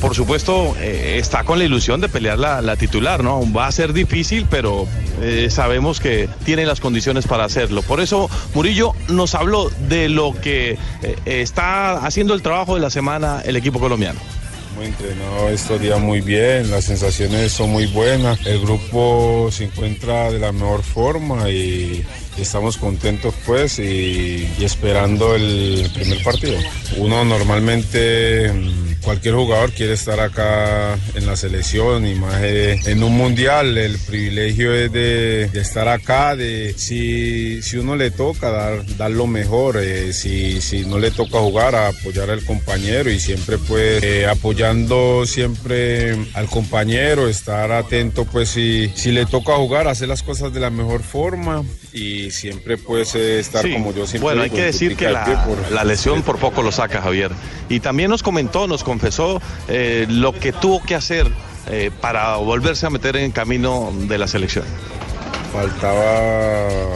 por 0.02 0.16
supuesto, 0.16 0.74
eh, 0.80 1.18
está 1.20 1.44
con 1.44 1.60
la 1.60 1.64
ilusión 1.64 2.00
de 2.00 2.08
pelear 2.08 2.36
la, 2.36 2.60
la 2.60 2.74
titular, 2.74 3.22
¿no? 3.22 3.40
Va 3.52 3.68
a 3.68 3.72
ser 3.72 3.92
difícil, 3.92 4.46
pero 4.50 4.88
eh, 5.20 5.46
sabemos 5.48 6.00
que 6.00 6.28
tiene 6.44 6.66
las 6.66 6.80
condiciones 6.80 7.28
para 7.28 7.44
hacerlo. 7.44 7.82
Por 7.82 8.00
eso, 8.00 8.28
Murillo 8.52 8.94
nos 9.06 9.36
habló 9.36 9.70
de 9.88 10.08
lo 10.08 10.34
que 10.40 10.76
eh, 11.02 11.16
está 11.24 12.04
haciendo 12.04 12.34
el 12.34 12.42
trabajo 12.42 12.74
de 12.74 12.80
la 12.80 12.90
semana 12.90 13.42
el 13.44 13.54
equipo 13.54 13.78
colombiano. 13.78 14.18
Hemos 14.72 14.86
entrenado 14.86 15.48
estos 15.50 15.80
días 15.80 16.00
muy 16.00 16.22
bien, 16.22 16.70
las 16.70 16.84
sensaciones 16.84 17.52
son 17.52 17.70
muy 17.70 17.86
buenas, 17.86 18.44
el 18.46 18.60
grupo 18.60 19.50
se 19.52 19.64
encuentra 19.64 20.30
de 20.30 20.38
la 20.38 20.50
mejor 20.50 20.82
forma 20.82 21.50
y 21.50 22.04
estamos 22.38 22.78
contentos 22.78 23.34
pues 23.44 23.78
y, 23.78 24.48
esperando 24.60 25.34
el 25.34 25.90
primer 25.92 26.22
partido. 26.22 26.56
Uno 26.96 27.22
normalmente, 27.24 28.50
cualquier 29.02 29.34
jugador 29.34 29.72
quiere 29.72 29.94
estar 29.94 30.20
acá 30.20 30.98
en 31.14 31.26
la 31.26 31.36
selección 31.36 32.06
y 32.06 32.14
más 32.14 32.40
eh, 32.42 32.80
en 32.86 33.02
un 33.02 33.16
mundial, 33.16 33.76
el 33.76 33.98
privilegio 33.98 34.74
es 34.74 34.92
de, 34.92 35.44
estar 35.54 35.88
acá, 35.88 36.36
de 36.36 36.74
si, 36.76 37.62
si 37.62 37.76
uno 37.76 37.96
le 37.96 38.10
toca 38.10 38.50
dar, 38.50 38.96
dar 38.96 39.10
lo 39.10 39.26
mejor, 39.26 39.78
eh, 39.78 40.12
si, 40.12 40.60
si 40.60 40.84
no 40.84 40.98
le 40.98 41.10
toca 41.10 41.38
jugar, 41.38 41.74
apoyar 41.74 42.30
al 42.30 42.44
compañero 42.44 43.10
y 43.10 43.18
siempre 43.18 43.58
pues 43.58 44.02
eh, 44.02 44.26
apoyando 44.26 45.26
siempre 45.26 46.16
al 46.34 46.46
compañero, 46.46 47.28
estar 47.28 47.72
atento 47.72 48.24
pues 48.24 48.48
si, 48.48 48.90
si 48.94 49.12
le 49.12 49.26
toca 49.26 49.54
jugar, 49.56 49.88
hacer 49.88 50.08
las 50.08 50.22
cosas 50.22 50.52
de 50.52 50.60
la 50.60 50.70
mejor 50.70 51.02
forma 51.02 51.64
y 51.92 52.30
siempre 52.30 52.78
pues 52.78 53.14
eh, 53.14 53.38
estar 53.40 53.62
Sí. 53.62 53.72
como 53.72 53.92
yo 53.92 54.06
siempre 54.06 54.20
Bueno, 54.20 54.42
hay 54.42 54.50
que 54.50 54.62
decir 54.62 54.96
que 54.96 55.06
por- 55.08 55.70
la 55.72 55.84
lesión 55.84 56.22
por 56.22 56.38
poco 56.38 56.62
lo 56.62 56.72
saca 56.72 57.00
Javier. 57.02 57.30
Y 57.68 57.80
también 57.80 58.10
nos 58.10 58.22
comentó, 58.22 58.66
nos 58.66 58.82
confesó 58.84 59.40
eh, 59.68 60.06
lo 60.08 60.32
que 60.32 60.52
tuvo 60.52 60.82
que 60.82 60.94
hacer 60.94 61.26
eh, 61.68 61.90
para 62.00 62.36
volverse 62.36 62.86
a 62.86 62.90
meter 62.90 63.16
en 63.16 63.24
el 63.26 63.32
camino 63.32 63.92
de 64.08 64.18
la 64.18 64.26
selección. 64.26 64.64
faltaba 65.52 66.88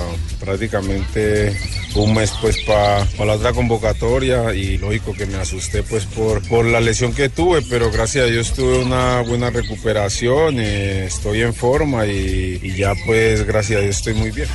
prácticamente 0.46 1.54
un 1.96 2.14
mes 2.14 2.32
pues 2.40 2.58
para 2.64 3.04
la 3.24 3.34
otra 3.34 3.52
convocatoria 3.52 4.54
y 4.54 4.78
lógico 4.78 5.12
que 5.12 5.26
me 5.26 5.36
asusté 5.36 5.82
pues 5.82 6.04
por, 6.06 6.46
por 6.48 6.64
la 6.64 6.80
lesión 6.80 7.12
que 7.12 7.28
tuve, 7.28 7.62
pero 7.62 7.90
gracias 7.90 8.26
a 8.26 8.28
Dios 8.28 8.52
tuve 8.52 8.78
una 8.78 9.22
buena 9.22 9.50
recuperación, 9.50 10.60
eh, 10.60 11.06
estoy 11.06 11.42
en 11.42 11.52
forma 11.52 12.06
y, 12.06 12.74
ya 12.76 12.92
pues 13.06 13.46
gracias 13.46 13.80
a 13.80 13.82
Dios 13.82 13.96
estoy 13.96 14.14
muy 14.14 14.30
bien. 14.30 14.48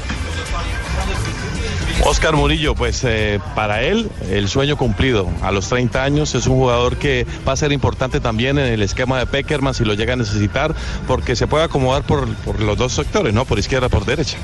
Oscar 2.04 2.36
Murillo, 2.36 2.74
pues 2.74 3.04
eh, 3.04 3.40
para 3.54 3.84
él 3.84 4.10
el 4.32 4.48
sueño 4.48 4.78
cumplido 4.78 5.30
a 5.42 5.52
los 5.52 5.70
30 5.70 6.04
años 6.04 6.34
es 6.34 6.48
un 6.48 6.56
jugador 6.56 6.98
que 6.98 7.28
va 7.48 7.54
a 7.54 7.58
ser 7.58 7.72
importante 7.72 8.20
también 8.20 8.58
en 8.58 8.72
el 8.72 8.82
esquema 8.82 9.20
de 9.20 9.26
Peckerman 9.28 9.74
si 9.74 9.86
lo 9.86 9.94
llega 9.94 10.14
a 10.14 10.16
necesitar 10.16 10.74
porque 11.08 11.36
se 11.36 11.48
puede 11.48 11.66
acomodar 11.66 12.04
por, 12.04 12.28
por 12.38 12.60
los 12.60 12.78
dos 12.78 12.94
sectores, 12.94 13.34
¿no? 13.34 13.46
Por 13.46 13.60
izquierda, 13.60 13.90
por 13.90 14.06
derecha. 14.06 14.38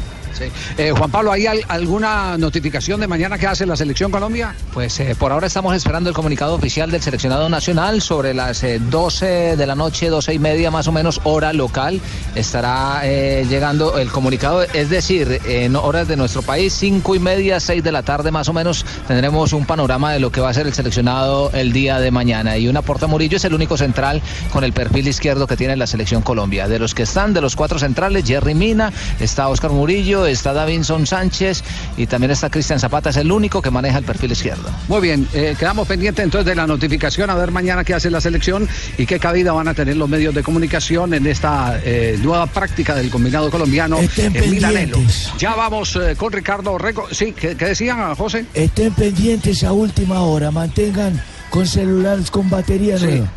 Eh, 0.77 0.91
Juan 0.95 1.09
Pablo, 1.11 1.31
¿hay 1.31 1.47
al- 1.47 1.63
alguna 1.67 2.37
notificación 2.37 2.99
de 2.99 3.07
mañana 3.07 3.37
que 3.37 3.47
hace 3.47 3.65
la 3.65 3.75
selección 3.75 4.11
Colombia? 4.11 4.55
Pues 4.73 4.99
eh, 4.99 5.15
por 5.17 5.31
ahora 5.31 5.47
estamos 5.47 5.75
esperando 5.75 6.09
el 6.09 6.15
comunicado 6.15 6.53
oficial 6.55 6.91
del 6.91 7.01
seleccionado 7.01 7.49
nacional 7.49 8.01
sobre 8.01 8.33
las 8.33 8.63
eh, 8.63 8.79
12 8.79 9.55
de 9.57 9.65
la 9.67 9.75
noche, 9.75 10.09
12 10.09 10.33
y 10.33 10.39
media 10.39 10.71
más 10.71 10.87
o 10.87 10.91
menos 10.91 11.21
hora 11.23 11.53
local. 11.53 11.99
Estará 12.35 13.01
eh, 13.03 13.45
llegando 13.49 13.97
el 13.97 14.09
comunicado, 14.11 14.61
es 14.63 14.89
decir, 14.89 15.39
en 15.45 15.75
horas 15.75 16.07
de 16.07 16.15
nuestro 16.17 16.41
país, 16.41 16.73
5 16.73 17.15
y 17.15 17.19
media, 17.19 17.59
6 17.59 17.83
de 17.83 17.91
la 17.91 18.03
tarde 18.03 18.31
más 18.31 18.47
o 18.49 18.53
menos, 18.53 18.85
tendremos 19.07 19.53
un 19.53 19.65
panorama 19.65 20.13
de 20.13 20.19
lo 20.19 20.31
que 20.31 20.41
va 20.41 20.49
a 20.49 20.53
ser 20.53 20.67
el 20.67 20.73
seleccionado 20.73 21.51
el 21.53 21.73
día 21.73 21.99
de 21.99 22.11
mañana. 22.11 22.57
Y 22.57 22.67
una 22.67 22.81
Porta 22.81 23.07
Murillo 23.07 23.37
es 23.37 23.45
el 23.45 23.53
único 23.53 23.77
central 23.77 24.21
con 24.51 24.63
el 24.63 24.73
perfil 24.73 25.07
izquierdo 25.07 25.47
que 25.47 25.57
tiene 25.57 25.75
la 25.75 25.87
selección 25.87 26.21
Colombia. 26.21 26.67
De 26.67 26.79
los 26.79 26.93
que 26.93 27.03
están, 27.03 27.33
de 27.33 27.41
los 27.41 27.55
cuatro 27.55 27.79
centrales, 27.79 28.23
Jerry 28.25 28.53
Mina, 28.55 28.91
está 29.19 29.47
Oscar 29.49 29.71
Murillo, 29.71 30.16
está 30.25 30.53
Davinson 30.53 31.05
Sánchez 31.05 31.63
y 31.97 32.07
también 32.07 32.31
está 32.31 32.49
Cristian 32.49 32.79
Zapata, 32.79 33.09
es 33.09 33.17
el 33.17 33.31
único 33.31 33.61
que 33.61 33.69
maneja 33.71 33.97
el 33.99 34.03
perfil 34.05 34.31
izquierdo. 34.31 34.69
Muy 34.87 35.01
bien, 35.01 35.27
eh, 35.33 35.55
quedamos 35.57 35.87
pendientes 35.87 36.23
entonces 36.23 36.45
de 36.47 36.55
la 36.55 36.65
notificación 36.67 37.29
a 37.29 37.35
ver 37.35 37.51
mañana 37.51 37.83
qué 37.83 37.93
hace 37.93 38.09
la 38.09 38.21
selección 38.21 38.67
y 38.97 39.05
qué 39.05 39.19
cabida 39.19 39.51
van 39.51 39.67
a 39.67 39.73
tener 39.73 39.97
los 39.97 40.09
medios 40.09 40.33
de 40.33 40.43
comunicación 40.43 41.13
en 41.13 41.27
esta 41.27 41.79
eh, 41.83 42.17
nueva 42.21 42.47
práctica 42.47 42.95
del 42.95 43.09
combinado 43.09 43.49
colombiano 43.51 43.97
Estén 43.99 44.35
en 44.35 44.49
Milanelo. 44.51 44.97
Ya 45.37 45.55
vamos 45.55 45.95
eh, 45.95 46.15
con 46.15 46.31
Ricardo 46.31 46.77
Rego. 46.77 47.07
Sí, 47.11 47.33
¿qué, 47.33 47.55
qué 47.55 47.65
decían, 47.65 48.15
José? 48.15 48.45
Estén 48.53 48.93
pendientes 48.93 49.63
a 49.63 49.71
última 49.73 50.21
hora, 50.21 50.51
mantengan 50.51 51.21
con 51.49 51.65
celulares 51.67 52.29
con 52.31 52.49
batería 52.49 52.97
Sí. 52.97 53.05
nueva. 53.05 53.31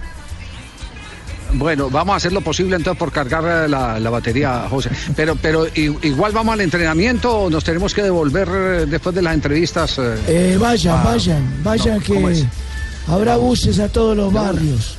Bueno, 1.55 1.90
vamos 1.90 2.14
a 2.14 2.16
hacer 2.16 2.32
lo 2.32 2.40
posible 2.40 2.76
entonces 2.76 2.98
por 2.98 3.12
cargar 3.12 3.64
eh, 3.66 3.68
la, 3.68 3.98
la 3.98 4.11
batería, 4.11 4.66
José. 4.68 4.90
Pero, 5.16 5.36
pero 5.36 5.66
igual 5.74 6.32
vamos 6.32 6.53
al 6.55 6.61
entrenamiento 6.61 7.36
o 7.36 7.51
nos 7.51 7.64
tenemos 7.64 7.92
que 7.94 8.03
devolver 8.03 8.48
eh, 8.51 8.86
después 8.86 9.14
de 9.14 9.22
las 9.22 9.34
entrevistas. 9.34 9.98
eh? 9.98 10.57
Vayan, 10.61 10.96
Ah, 10.98 11.03
vayan, 11.05 11.62
vayan 11.62 11.98
no, 11.98 12.05
¿cómo 12.07 12.28
que 12.28 12.44
habrá 13.09 13.36
buses 13.36 13.78
a 13.80 13.88
todos 13.88 14.16
los 14.16 14.32
barrios. 14.32 14.96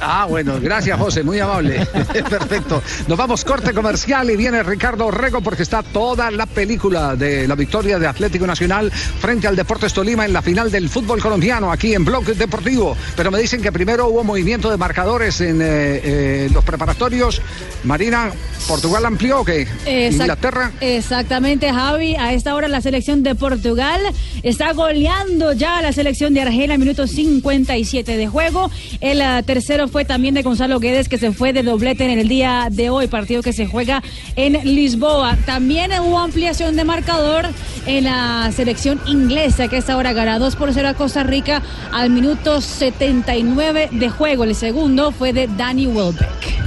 Ah, 0.00 0.26
bueno, 0.28 0.58
gracias 0.60 0.98
José, 0.98 1.22
muy 1.22 1.38
amable. 1.40 1.86
Perfecto. 2.30 2.82
Nos 3.06 3.18
vamos 3.18 3.44
corte 3.44 3.72
comercial 3.72 4.30
y 4.30 4.36
viene 4.36 4.62
Ricardo 4.62 5.10
Rego 5.10 5.40
porque 5.42 5.62
está 5.62 5.82
toda 5.82 6.30
la 6.30 6.46
película 6.46 7.16
de 7.16 7.46
la 7.46 7.54
victoria 7.54 7.98
de 7.98 8.06
Atlético 8.06 8.46
Nacional 8.46 8.90
frente 8.90 9.46
al 9.46 9.56
Deportes 9.56 9.92
Tolima 9.92 10.24
en 10.24 10.32
la 10.32 10.42
final 10.42 10.70
del 10.70 10.88
fútbol 10.88 11.20
colombiano 11.20 11.70
aquí 11.70 11.94
en 11.94 12.04
Bloque 12.04 12.32
Deportivo. 12.34 12.96
Pero 13.16 13.30
me 13.30 13.38
dicen 13.38 13.60
que 13.62 13.72
primero 13.72 14.08
hubo 14.08 14.24
movimiento 14.24 14.70
de 14.70 14.76
marcadores 14.76 15.40
en 15.40 15.60
eh, 15.60 15.64
eh, 16.02 16.50
los 16.52 16.64
preparatorios. 16.64 17.42
Marina, 17.84 18.30
¿Portugal 18.66 19.04
amplió 19.04 19.40
o 19.40 19.44
qué? 19.44 19.66
Exact- 19.86 20.12
Inglaterra. 20.22 20.72
Exactamente, 20.80 21.72
Javi. 21.72 22.16
A 22.16 22.32
esta 22.32 22.54
hora 22.54 22.68
la 22.68 22.80
selección 22.80 23.22
de 23.22 23.34
Portugal 23.34 24.00
está 24.42 24.72
goleando 24.72 25.52
ya 25.52 25.78
a 25.78 25.82
la 25.82 25.92
selección 25.92 26.32
de 26.34 26.42
Argelia, 26.42 26.78
minuto 26.78 27.06
57 27.06 28.16
de 28.16 28.26
juego. 28.28 28.70
El 29.00 29.20
ah, 29.22 29.42
tercero 29.42 29.88
fue 29.90 30.04
también 30.04 30.34
de 30.34 30.42
Gonzalo 30.42 30.80
Guedes, 30.80 31.08
que 31.08 31.18
se 31.18 31.32
fue 31.32 31.52
de 31.52 31.62
doblete 31.62 32.04
en 32.04 32.18
el 32.18 32.28
día 32.28 32.68
de 32.70 32.90
hoy, 32.90 33.08
partido 33.08 33.42
que 33.42 33.52
se 33.52 33.66
juega 33.66 34.02
en 34.36 34.52
Lisboa. 34.64 35.36
También 35.44 35.90
hubo 36.00 36.18
ampliación 36.18 36.76
de 36.76 36.84
marcador 36.84 37.46
en 37.86 38.04
la 38.04 38.50
selección 38.54 39.00
inglesa, 39.06 39.68
que 39.68 39.76
esta 39.76 39.96
hora 39.96 40.12
gana 40.12 40.38
2 40.38 40.56
por 40.56 40.72
0 40.72 40.88
a 40.88 40.94
Costa 40.94 41.22
Rica 41.24 41.62
al 41.92 42.10
minuto 42.10 42.60
79 42.60 43.88
de 43.92 44.08
juego. 44.08 44.44
El 44.44 44.54
segundo 44.54 45.12
fue 45.12 45.32
de 45.32 45.48
Danny 45.48 45.86
Welbeck. 45.86 46.60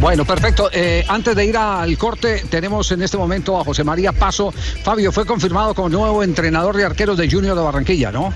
Bueno, 0.00 0.24
perfecto. 0.24 0.70
Eh, 0.72 1.04
antes 1.08 1.34
de 1.34 1.44
ir 1.44 1.56
al 1.56 1.98
corte, 1.98 2.44
tenemos 2.48 2.90
en 2.92 3.02
este 3.02 3.16
momento 3.16 3.58
a 3.58 3.64
José 3.64 3.82
María 3.82 4.12
Paso. 4.12 4.52
Fabio 4.52 5.10
fue 5.10 5.26
confirmado 5.26 5.74
como 5.74 5.88
nuevo 5.88 6.22
entrenador 6.22 6.76
de 6.76 6.84
arqueros 6.84 7.16
de 7.18 7.28
Junior 7.28 7.56
de 7.56 7.62
Barranquilla, 7.62 8.12
¿no? 8.12 8.32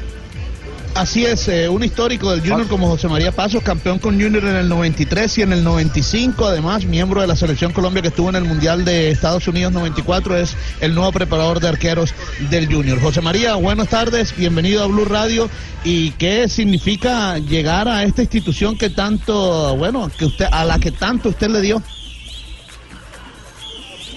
Así 0.94 1.24
es, 1.24 1.48
eh, 1.48 1.70
un 1.70 1.82
histórico 1.82 2.30
del 2.30 2.40
Junior 2.40 2.68
como 2.68 2.86
José 2.86 3.08
María 3.08 3.32
Pasos, 3.32 3.62
campeón 3.62 3.98
con 3.98 4.20
Junior 4.20 4.44
en 4.44 4.56
el 4.56 4.68
93 4.68 5.38
y 5.38 5.42
en 5.42 5.52
el 5.54 5.64
95, 5.64 6.44
además 6.44 6.84
miembro 6.84 7.22
de 7.22 7.26
la 7.26 7.34
Selección 7.34 7.72
Colombia 7.72 8.02
que 8.02 8.08
estuvo 8.08 8.28
en 8.28 8.36
el 8.36 8.44
Mundial 8.44 8.84
de 8.84 9.10
Estados 9.10 9.48
Unidos 9.48 9.72
94, 9.72 10.36
es 10.36 10.54
el 10.82 10.94
nuevo 10.94 11.10
preparador 11.10 11.60
de 11.60 11.68
arqueros 11.68 12.14
del 12.50 12.70
Junior. 12.70 13.00
José 13.00 13.22
María, 13.22 13.54
buenas 13.54 13.88
tardes, 13.88 14.36
bienvenido 14.36 14.84
a 14.84 14.86
Blue 14.86 15.06
Radio. 15.06 15.48
¿Y 15.82 16.10
qué 16.12 16.46
significa 16.50 17.38
llegar 17.38 17.88
a 17.88 18.04
esta 18.04 18.20
institución 18.20 18.76
que 18.76 18.90
tanto, 18.90 19.74
bueno, 19.76 20.10
que 20.18 20.26
usted, 20.26 20.46
a 20.52 20.64
la 20.66 20.78
que 20.78 20.90
tanto 20.90 21.30
usted 21.30 21.48
le 21.48 21.62
dio? 21.62 21.82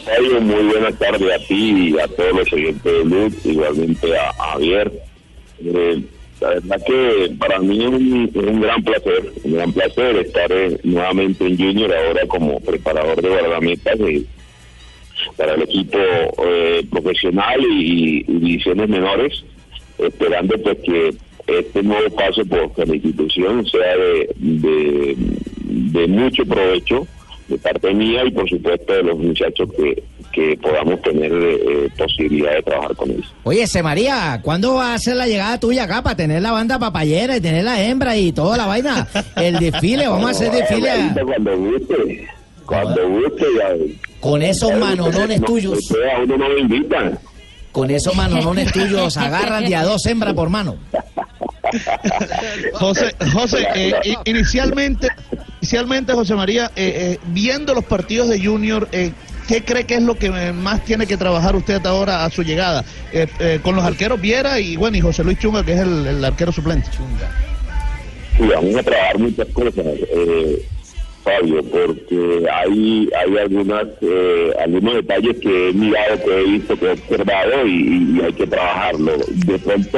Fabio, 0.03 0.41
muy 0.41 0.65
buenas 0.65 0.93
tardes 0.99 1.33
a 1.33 1.47
ti 1.47 1.93
y 1.93 1.99
a 1.99 2.07
todos 2.09 2.33
los 2.33 2.53
oyentes 2.53 2.83
de 2.83 3.05
Luz, 3.05 3.33
igualmente 3.45 4.19
a, 4.19 4.33
Javier. 4.51 4.91
Eh, 5.63 6.03
la 6.41 6.49
verdad 6.49 6.81
que 6.85 7.35
para 7.39 7.59
mí 7.59 7.83
es 7.83 7.89
un, 8.35 8.61
gran 8.61 8.83
placer, 8.83 9.31
un 9.43 9.53
gran 9.53 9.71
placer 9.71 10.17
estar 10.17 10.51
eh, 10.51 10.77
nuevamente 10.83 11.45
en 11.45 11.57
Junior 11.57 11.93
ahora 11.93 12.27
como 12.27 12.59
preparador 12.59 13.21
de 13.21 13.29
guardametas 13.29 13.99
eh, 14.01 14.23
para 15.37 15.53
el 15.53 15.61
equipo 15.61 15.97
eh, 15.97 16.85
profesional 16.91 17.61
y, 17.69 18.23
divisiones 18.23 18.89
menores, 18.89 19.43
esperando 19.97 20.57
pues 20.61 20.77
que 20.79 21.13
este 21.47 21.83
nuevo 21.83 22.09
paso 22.15 22.43
por 22.45 22.87
la 22.87 22.95
institución 22.95 23.65
sea 23.67 23.95
de, 23.95 24.29
de, 24.35 25.15
de 25.63 26.07
mucho 26.07 26.45
provecho 26.45 27.07
de 27.47 27.57
parte 27.59 27.93
mía 27.93 28.25
y 28.25 28.31
por 28.31 28.49
supuesto 28.49 28.93
de 28.93 29.03
los 29.03 29.17
muchachos 29.17 29.69
que, 29.73 30.03
que 30.35 30.57
podamos 30.61 31.01
tener 31.01 31.31
eh, 31.33 31.89
posibilidad 31.97 32.51
de 32.55 32.61
trabajar 32.63 32.95
con 32.95 33.09
ellos. 33.09 33.33
Oye, 33.43 33.63
ese 33.63 33.81
María, 33.81 34.39
¿cuándo 34.43 34.73
va 34.75 34.93
a 34.93 34.99
ser 34.99 35.15
la 35.15 35.27
llegada 35.27 35.57
tuya 35.59 35.83
acá 35.83 36.03
para 36.03 36.15
tener 36.17 36.41
la 36.41 36.51
banda 36.51 36.77
papayera 36.77 37.37
y 37.37 37.41
tener 37.41 37.63
la 37.63 37.81
hembra 37.81 38.17
y 38.17 38.33
toda 38.33 38.57
la 38.57 38.65
vaina? 38.65 39.07
El 39.37 39.59
desfile, 39.59 40.07
vamos 40.09 40.27
a 40.27 40.31
hacer 40.31 40.51
desfile. 40.51 40.91
a- 40.91 41.13
Cuando 41.23 41.57
guste, 41.57 42.27
cuando 42.65 43.09
guste 43.09 43.45
ya. 43.57 43.95
Con 44.19 44.41
esos 44.41 44.73
manonones 44.75 45.39
No, 45.39 45.45
tuyos. 45.47 45.79
ustedes 45.79 46.13
a 46.13 46.19
uno 46.23 46.37
no 46.37 46.49
me 46.49 46.59
invitan. 46.59 47.17
Con 47.71 47.89
esos 47.91 48.13
manonones 48.15 48.71
tuyos 48.73 49.15
agarran 49.17 49.65
de 49.65 49.75
a 49.75 49.83
dos 49.83 50.05
hembras 50.05 50.33
por 50.33 50.49
mano. 50.49 50.75
José, 52.73 53.15
José 53.33 53.67
eh, 53.75 53.93
inicialmente, 54.25 55.07
inicialmente 55.61 56.13
José 56.13 56.35
María, 56.35 56.65
eh, 56.75 57.15
eh, 57.15 57.19
viendo 57.27 57.73
los 57.73 57.83
partidos 57.85 58.29
de 58.29 58.43
Junior, 58.43 58.87
eh, 58.91 59.11
¿qué 59.47 59.63
cree 59.63 59.85
que 59.85 59.95
es 59.95 60.03
lo 60.03 60.15
que 60.15 60.29
más 60.53 60.83
tiene 60.83 61.07
que 61.07 61.17
trabajar 61.17 61.55
usted 61.55 61.75
hasta 61.75 61.89
ahora 61.89 62.25
a 62.25 62.29
su 62.29 62.43
llegada? 62.43 62.83
Eh, 63.11 63.27
eh, 63.39 63.59
con 63.61 63.75
los 63.75 63.83
arqueros 63.83 64.19
Viera 64.19 64.59
y 64.59 64.75
bueno 64.75 64.97
y 64.97 65.01
José 65.01 65.23
Luis 65.23 65.39
Chunga, 65.39 65.63
que 65.63 65.73
es 65.73 65.79
el, 65.79 66.07
el 66.07 66.25
arquero 66.25 66.51
suplente. 66.51 66.89
Sí, 68.37 68.43
vamos 68.53 68.75
a 68.75 68.83
trabajar 68.83 69.17
muchas 69.19 69.47
cosas, 69.49 69.85
eh, 69.85 70.65
Fabio, 71.23 71.63
porque 71.63 72.45
hay 72.51 73.09
hay 73.17 73.37
algunas 73.37 73.87
eh, 74.01 74.51
algunos 74.63 74.95
detalles 74.95 75.37
que 75.39 75.69
he 75.69 75.73
mirado, 75.73 76.23
que 76.23 76.39
he 76.39 76.43
visto, 76.43 76.77
que 76.77 76.85
he 76.85 76.91
observado 76.91 77.65
y, 77.65 78.17
y 78.17 78.21
hay 78.25 78.33
que 78.33 78.47
trabajarlo. 78.47 79.13
De 79.29 79.59
pronto 79.59 79.97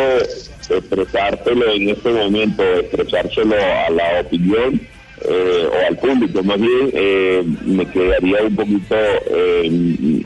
expresártelo 0.69 1.71
en 1.71 1.89
este 1.89 2.09
momento, 2.09 2.63
expresárselo 2.63 3.55
a 3.55 3.89
la 3.89 4.21
opinión 4.21 4.81
eh, 5.21 5.67
o 5.71 5.87
al 5.87 5.97
público 5.97 6.43
más 6.43 6.59
bien, 6.59 6.91
eh, 6.93 7.43
me 7.65 7.85
quedaría 7.87 8.43
un 8.43 8.55
poquito 8.55 8.95
eh, 8.95 9.63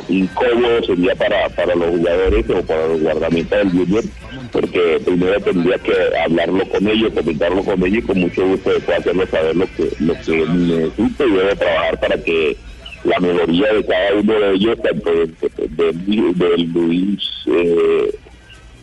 incómodo 0.09 0.83
sería 0.85 1.15
para, 1.15 1.47
para 1.49 1.75
los 1.75 1.89
jugadores 1.91 2.49
o 2.49 2.61
para 2.63 2.87
los 2.87 3.01
guardametas 3.01 3.59
del 3.59 3.71
Junior, 3.71 4.03
porque 4.51 5.01
primero 5.05 5.39
tendría 5.39 5.77
que 5.77 5.93
hablarlo 6.23 6.67
con 6.67 6.87
ellos, 6.87 7.13
comentarlo 7.13 7.63
con 7.63 7.85
ellos 7.85 8.03
y 8.03 8.07
con 8.07 8.19
mucho 8.19 8.47
gusto 8.47 8.73
después 8.73 8.99
hacerlo 8.99 9.27
saber 9.27 9.55
lo 9.55 9.65
que, 9.75 9.89
lo 9.99 10.13
que 10.13 10.45
necesito 10.47 11.27
y 11.27 11.31
debo 11.31 11.55
trabajar 11.55 11.99
para 11.99 12.23
que 12.23 12.57
la 13.03 13.19
mejoría 13.19 13.73
de 13.73 13.85
cada 13.85 14.13
uno 14.13 14.33
de 14.39 14.53
ellos, 14.53 14.77
tanto 14.83 15.11
de, 15.11 16.57
Luis, 16.73 17.23
eh, 17.47 18.15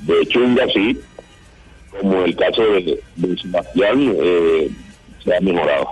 de 0.02 0.26
Chunga, 0.26 0.66
sí, 0.72 0.98
como 2.00 2.24
el 2.24 2.34
caso 2.34 2.62
de, 2.62 2.98
Sebastián, 3.40 4.14
eh, 4.20 4.70
ha 5.36 5.40
mejorado. 5.40 5.90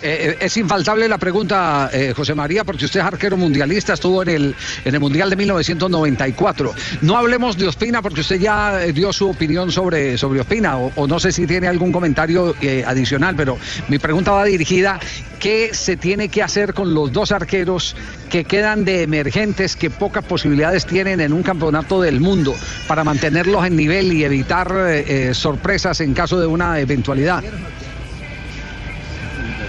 Eh, 0.00 0.36
es 0.40 0.56
infaltable 0.56 1.08
la 1.08 1.18
pregunta, 1.18 1.90
eh, 1.92 2.12
José 2.14 2.34
María, 2.34 2.64
porque 2.64 2.84
usted 2.84 3.00
es 3.00 3.06
arquero 3.06 3.36
mundialista, 3.36 3.94
estuvo 3.94 4.22
en 4.22 4.28
el, 4.28 4.54
en 4.84 4.94
el 4.94 5.00
Mundial 5.00 5.30
de 5.30 5.36
1994. 5.36 6.74
No 7.02 7.16
hablemos 7.16 7.56
de 7.56 7.66
Ospina, 7.66 8.02
porque 8.02 8.20
usted 8.20 8.38
ya 8.38 8.84
eh, 8.84 8.92
dio 8.92 9.12
su 9.12 9.28
opinión 9.28 9.72
sobre, 9.72 10.16
sobre 10.16 10.40
Ospina, 10.40 10.76
o, 10.76 11.06
no 11.06 11.18
sé 11.18 11.32
si 11.32 11.46
tiene 11.46 11.66
algún 11.66 11.92
comentario 11.92 12.54
eh, 12.60 12.84
adicional, 12.86 13.34
pero 13.36 13.58
mi 13.88 13.98
pregunta 13.98 14.32
va 14.32 14.44
dirigida, 14.44 15.00
¿qué 15.38 15.70
se 15.72 15.96
tiene 15.96 16.28
que 16.28 16.42
hacer 16.42 16.74
con 16.74 16.94
los 16.94 17.12
dos 17.12 17.32
arqueros 17.32 17.96
que 18.30 18.44
quedan 18.44 18.84
de 18.84 19.02
emergentes, 19.02 19.76
que 19.76 19.90
pocas 19.90 20.24
posibilidades 20.24 20.86
tienen 20.86 21.20
en 21.20 21.32
un 21.32 21.42
campeonato 21.42 22.00
del 22.00 22.20
mundo, 22.20 22.54
para 22.86 23.04
mantenerlos 23.04 23.66
en 23.66 23.76
nivel 23.76 24.12
y 24.12 24.24
evitar 24.24 24.72
eh, 24.72 25.28
eh, 25.30 25.34
sorpresas 25.34 26.00
en 26.00 26.14
caso 26.14 26.38
de 26.38 26.46
una 26.46 26.78
eventualidad? 26.78 27.42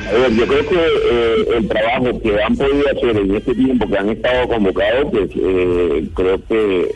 A 0.10 0.14
ver, 0.14 0.32
yo 0.34 0.48
creo 0.48 0.68
que 0.70 0.76
eh, 0.76 1.46
el 1.58 1.68
trabajo 1.68 2.20
que 2.22 2.42
han 2.42 2.56
podido 2.56 2.84
hacer 2.90 3.18
en 3.18 3.36
este 3.36 3.54
tiempo 3.54 3.88
que 3.88 3.98
han 3.98 4.10
estado 4.10 4.48
convocados, 4.48 5.06
pues 5.12 5.30
eh, 5.36 6.08
creo 6.16 6.42
que 6.48 6.92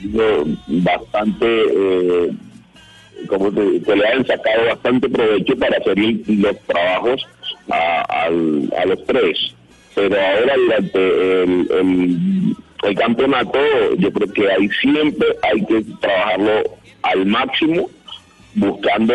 sido 0.00 0.44
bastante, 0.66 1.46
eh, 1.46 2.30
como 3.28 3.50
que 3.52 3.96
le 3.96 4.06
han 4.08 4.26
sacado 4.26 4.66
bastante 4.66 5.08
provecho 5.08 5.56
para 5.58 5.76
hacer 5.76 5.98
los 6.28 6.58
trabajos 6.66 7.26
a, 7.70 8.02
al- 8.24 8.72
a 8.78 8.86
los 8.86 9.04
tres. 9.04 9.54
Pero 9.94 10.14
ahora 10.16 10.54
durante 10.56 11.42
el, 11.42 11.68
el, 11.70 12.56
el 12.84 12.94
campeonato, 12.94 13.58
yo 13.98 14.12
creo 14.12 14.32
que 14.32 14.50
ahí 14.50 14.68
siempre 14.80 15.26
hay 15.42 15.64
que 15.66 15.82
trabajarlo 16.00 16.62
al 17.02 17.26
máximo 17.26 17.88
buscando 18.56 19.14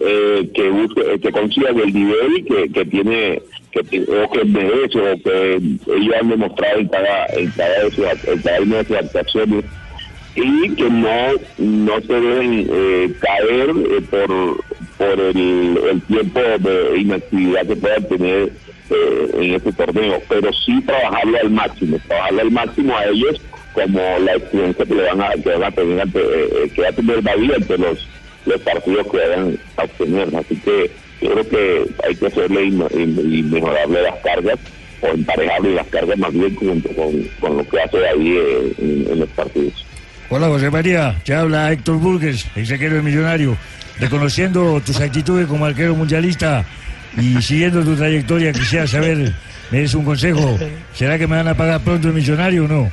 eh, 0.00 0.50
que 0.54 0.68
busque, 0.70 1.20
que 1.20 1.32
consiga 1.32 1.70
el 1.70 1.92
nivel 1.92 2.44
que, 2.44 2.72
que 2.72 2.84
tiene 2.86 3.42
que 3.70 3.80
o 3.80 4.30
que 4.30 4.44
merece 4.44 4.98
o 4.98 5.22
que 5.22 5.54
ellos 5.54 6.14
han 6.20 6.28
demostrado 6.30 6.80
en 6.80 6.88
cada 6.88 7.26
en 7.26 7.50
cada, 7.52 7.84
de 7.84 7.90
sus, 7.90 8.04
una 8.04 8.76
de 8.78 8.84
sus 8.84 8.96
actuaciones 8.96 9.64
y 10.34 10.70
que 10.70 10.90
no 10.90 11.32
no 11.58 12.00
se 12.00 12.12
deben 12.12 12.68
eh, 12.70 13.12
caer 13.20 13.70
eh, 13.70 14.00
por 14.10 14.64
por 14.98 15.20
el, 15.20 15.80
el 15.90 16.02
tiempo 16.02 16.40
de 16.40 16.98
inactividad 16.98 17.66
que 17.66 17.76
puedan 17.76 18.08
tener 18.08 18.52
eh, 18.90 19.30
en 19.34 19.54
este 19.54 19.72
torneo. 19.72 20.20
Pero 20.28 20.52
sí 20.52 20.80
trabajarlo 20.82 21.38
al 21.38 21.50
máximo 21.50 21.98
trabajarlo 22.08 22.40
al 22.40 22.50
máximo 22.50 22.96
a 22.96 23.04
ellos 23.04 23.40
como 23.72 24.00
la 24.24 24.34
experiencia 24.34 24.84
que 24.84 24.94
le 24.94 25.02
van 25.04 25.22
a 25.22 25.30
que 25.30 25.50
van 25.50 25.64
a 25.64 25.70
tener 25.70 26.08
eh, 26.14 26.70
que 26.74 26.82
va 26.82 26.88
a 26.88 26.92
tener 26.92 27.22
David 27.22 27.52
ante 27.52 27.78
los 27.78 28.08
los 28.46 28.60
partidos 28.60 29.06
que 29.10 29.18
vayan 29.18 29.58
a 29.76 29.84
obtener. 29.84 30.36
Así 30.36 30.56
que 30.56 30.90
yo 31.20 31.32
creo 31.32 31.48
que 31.48 31.86
hay 32.06 32.14
que 32.14 32.26
hacerle 32.26 32.64
y, 32.64 33.42
mejorarle 33.42 34.02
las 34.02 34.16
cargas 34.16 34.58
o 35.02 35.08
emparejarle 35.08 35.74
las 35.74 35.86
cargas 35.88 36.18
más 36.18 36.32
bien 36.32 36.54
junto 36.56 36.88
con, 36.90 37.22
con 37.40 37.56
lo 37.58 37.68
que 37.68 37.80
hace 37.80 37.96
ahí 38.08 38.36
eh, 38.36 38.74
en, 38.78 39.20
los 39.20 39.28
partidos. 39.30 39.86
Hola 40.28 40.46
José 40.46 40.70
María, 40.70 41.16
te 41.24 41.34
habla 41.34 41.72
Héctor 41.72 41.96
Burgues, 41.96 42.46
ex 42.54 42.70
arquero 42.70 42.96
de 42.96 43.02
Millonario. 43.02 43.56
reconociendo 43.98 44.80
tus 44.84 45.00
actitudes 45.00 45.46
como 45.46 45.66
arquero 45.66 45.94
mundialista 45.94 46.64
y 47.16 47.42
siguiendo 47.42 47.82
tu 47.82 47.96
trayectoria, 47.96 48.52
quisiera 48.52 48.86
saber, 48.86 49.32
¿me 49.70 49.78
des 49.80 49.94
un 49.94 50.04
consejo? 50.04 50.58
¿Será 50.94 51.18
que 51.18 51.26
me 51.26 51.36
van 51.36 51.48
a 51.48 51.54
pagar 51.54 51.80
pronto 51.80 52.08
el 52.08 52.14
millonario 52.14 52.64
o 52.64 52.68
no? 52.68 52.90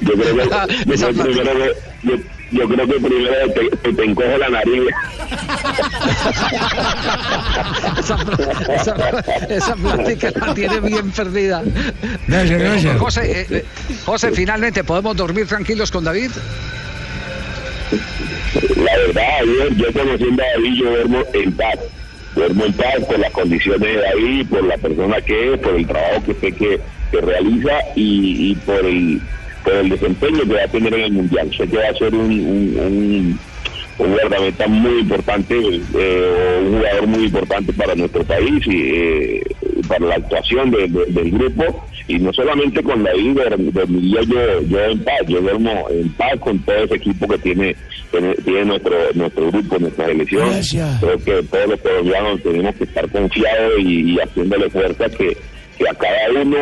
Yo 0.00 0.12
creo 0.12 0.34
que, 0.34 0.86
yo 0.86 0.94
creo 0.96 1.12
primero 1.14 1.52
que- 1.54 1.74
yo, 2.02 2.14
yo 2.52 2.68
creo 2.68 2.86
que 2.86 2.94
primero 2.94 3.52
te, 3.54 3.76
te, 3.76 3.92
te 3.92 4.04
encojo 4.04 4.36
la 4.38 4.48
nariz. 4.48 4.82
esa, 7.98 8.16
esa, 8.74 8.94
esa 9.48 9.76
plática 9.76 10.30
la 10.34 10.54
tiene 10.54 10.80
bien 10.80 11.10
perdida. 11.10 11.62
Gracias, 12.26 12.60
Eh, 12.60 12.64
gracias. 12.64 12.98
José, 12.98 13.40
eh, 13.42 13.46
eh, 13.50 13.64
José, 14.04 14.32
finalmente, 14.32 14.82
¿podemos 14.84 15.16
dormir 15.16 15.46
tranquilos 15.46 15.90
con 15.90 16.04
David? 16.04 16.30
La 18.76 18.96
verdad, 19.06 19.22
yo, 19.44 19.68
yo 19.76 19.92
conociendo 19.92 20.42
a 20.42 20.46
David, 20.56 20.74
yo 20.82 20.90
duermo 20.90 21.22
en 21.34 21.52
paz. 21.52 21.76
Duermo 22.34 22.64
en 22.64 22.72
paz 22.74 22.94
por 23.08 23.18
las 23.18 23.32
condiciones 23.32 23.80
de 23.80 23.96
David, 23.96 24.46
por 24.48 24.64
la 24.64 24.78
persona 24.78 25.20
que 25.20 25.54
es, 25.54 25.58
por 25.60 25.74
el 25.74 25.86
trabajo 25.86 26.22
que 26.26 26.34
sé 26.34 26.52
que, 26.52 26.80
que 27.10 27.20
realiza 27.20 27.72
y, 27.96 28.50
y 28.52 28.54
por 28.56 28.84
el 28.84 29.20
por 29.64 29.74
el 29.74 29.90
desempeño 29.90 30.40
que 30.44 30.54
va 30.54 30.62
a 30.64 30.68
tener 30.68 30.94
en 30.94 31.00
el 31.02 31.12
Mundial. 31.12 31.50
Sé 31.54 31.68
que 31.68 31.76
va 31.76 31.88
a 31.88 31.94
ser 31.94 32.14
un, 32.14 32.30
un, 32.30 33.38
un, 33.98 34.08
guardameta 34.10 34.66
muy 34.68 35.00
importante, 35.00 35.54
eh, 35.58 36.60
un 36.66 36.76
jugador 36.78 37.06
muy 37.06 37.24
importante 37.24 37.72
para 37.74 37.94
nuestro 37.94 38.24
país 38.24 38.66
y 38.66 38.90
eh, 38.94 39.42
para 39.86 40.06
la 40.06 40.14
actuación 40.14 40.70
de- 40.70 40.88
de- 40.88 41.06
del 41.12 41.30
grupo. 41.32 41.86
Y 42.08 42.18
no 42.18 42.32
solamente 42.32 42.82
con 42.82 43.04
dur- 43.04 43.70
dormiría 43.72 44.22
yo, 44.22 44.62
yo 44.62 44.84
en 44.84 44.98
paz, 45.04 45.20
yo 45.28 45.40
duermo 45.42 45.86
en 45.90 46.08
paz 46.14 46.38
con 46.40 46.58
todo 46.60 46.76
ese 46.76 46.94
equipo 46.94 47.28
que 47.28 47.38
tiene, 47.38 47.76
tiene, 48.10 48.64
nuestro, 48.64 48.96
nuestro 49.14 49.50
grupo, 49.50 49.78
nuestra 49.78 50.06
selección. 50.06 50.48
Gracias. 50.50 51.00
Creo 51.00 51.18
que 51.18 51.42
todos 51.48 51.68
los 51.68 51.80
colombianos 51.80 52.42
tenemos 52.42 52.74
que 52.76 52.84
estar 52.84 53.08
confiados 53.10 53.72
y, 53.78 54.12
y 54.12 54.18
haciéndole 54.18 54.68
fuerza 54.70 55.08
que, 55.10 55.36
que 55.78 55.88
a 55.88 55.94
cada 55.94 56.42
uno, 56.42 56.58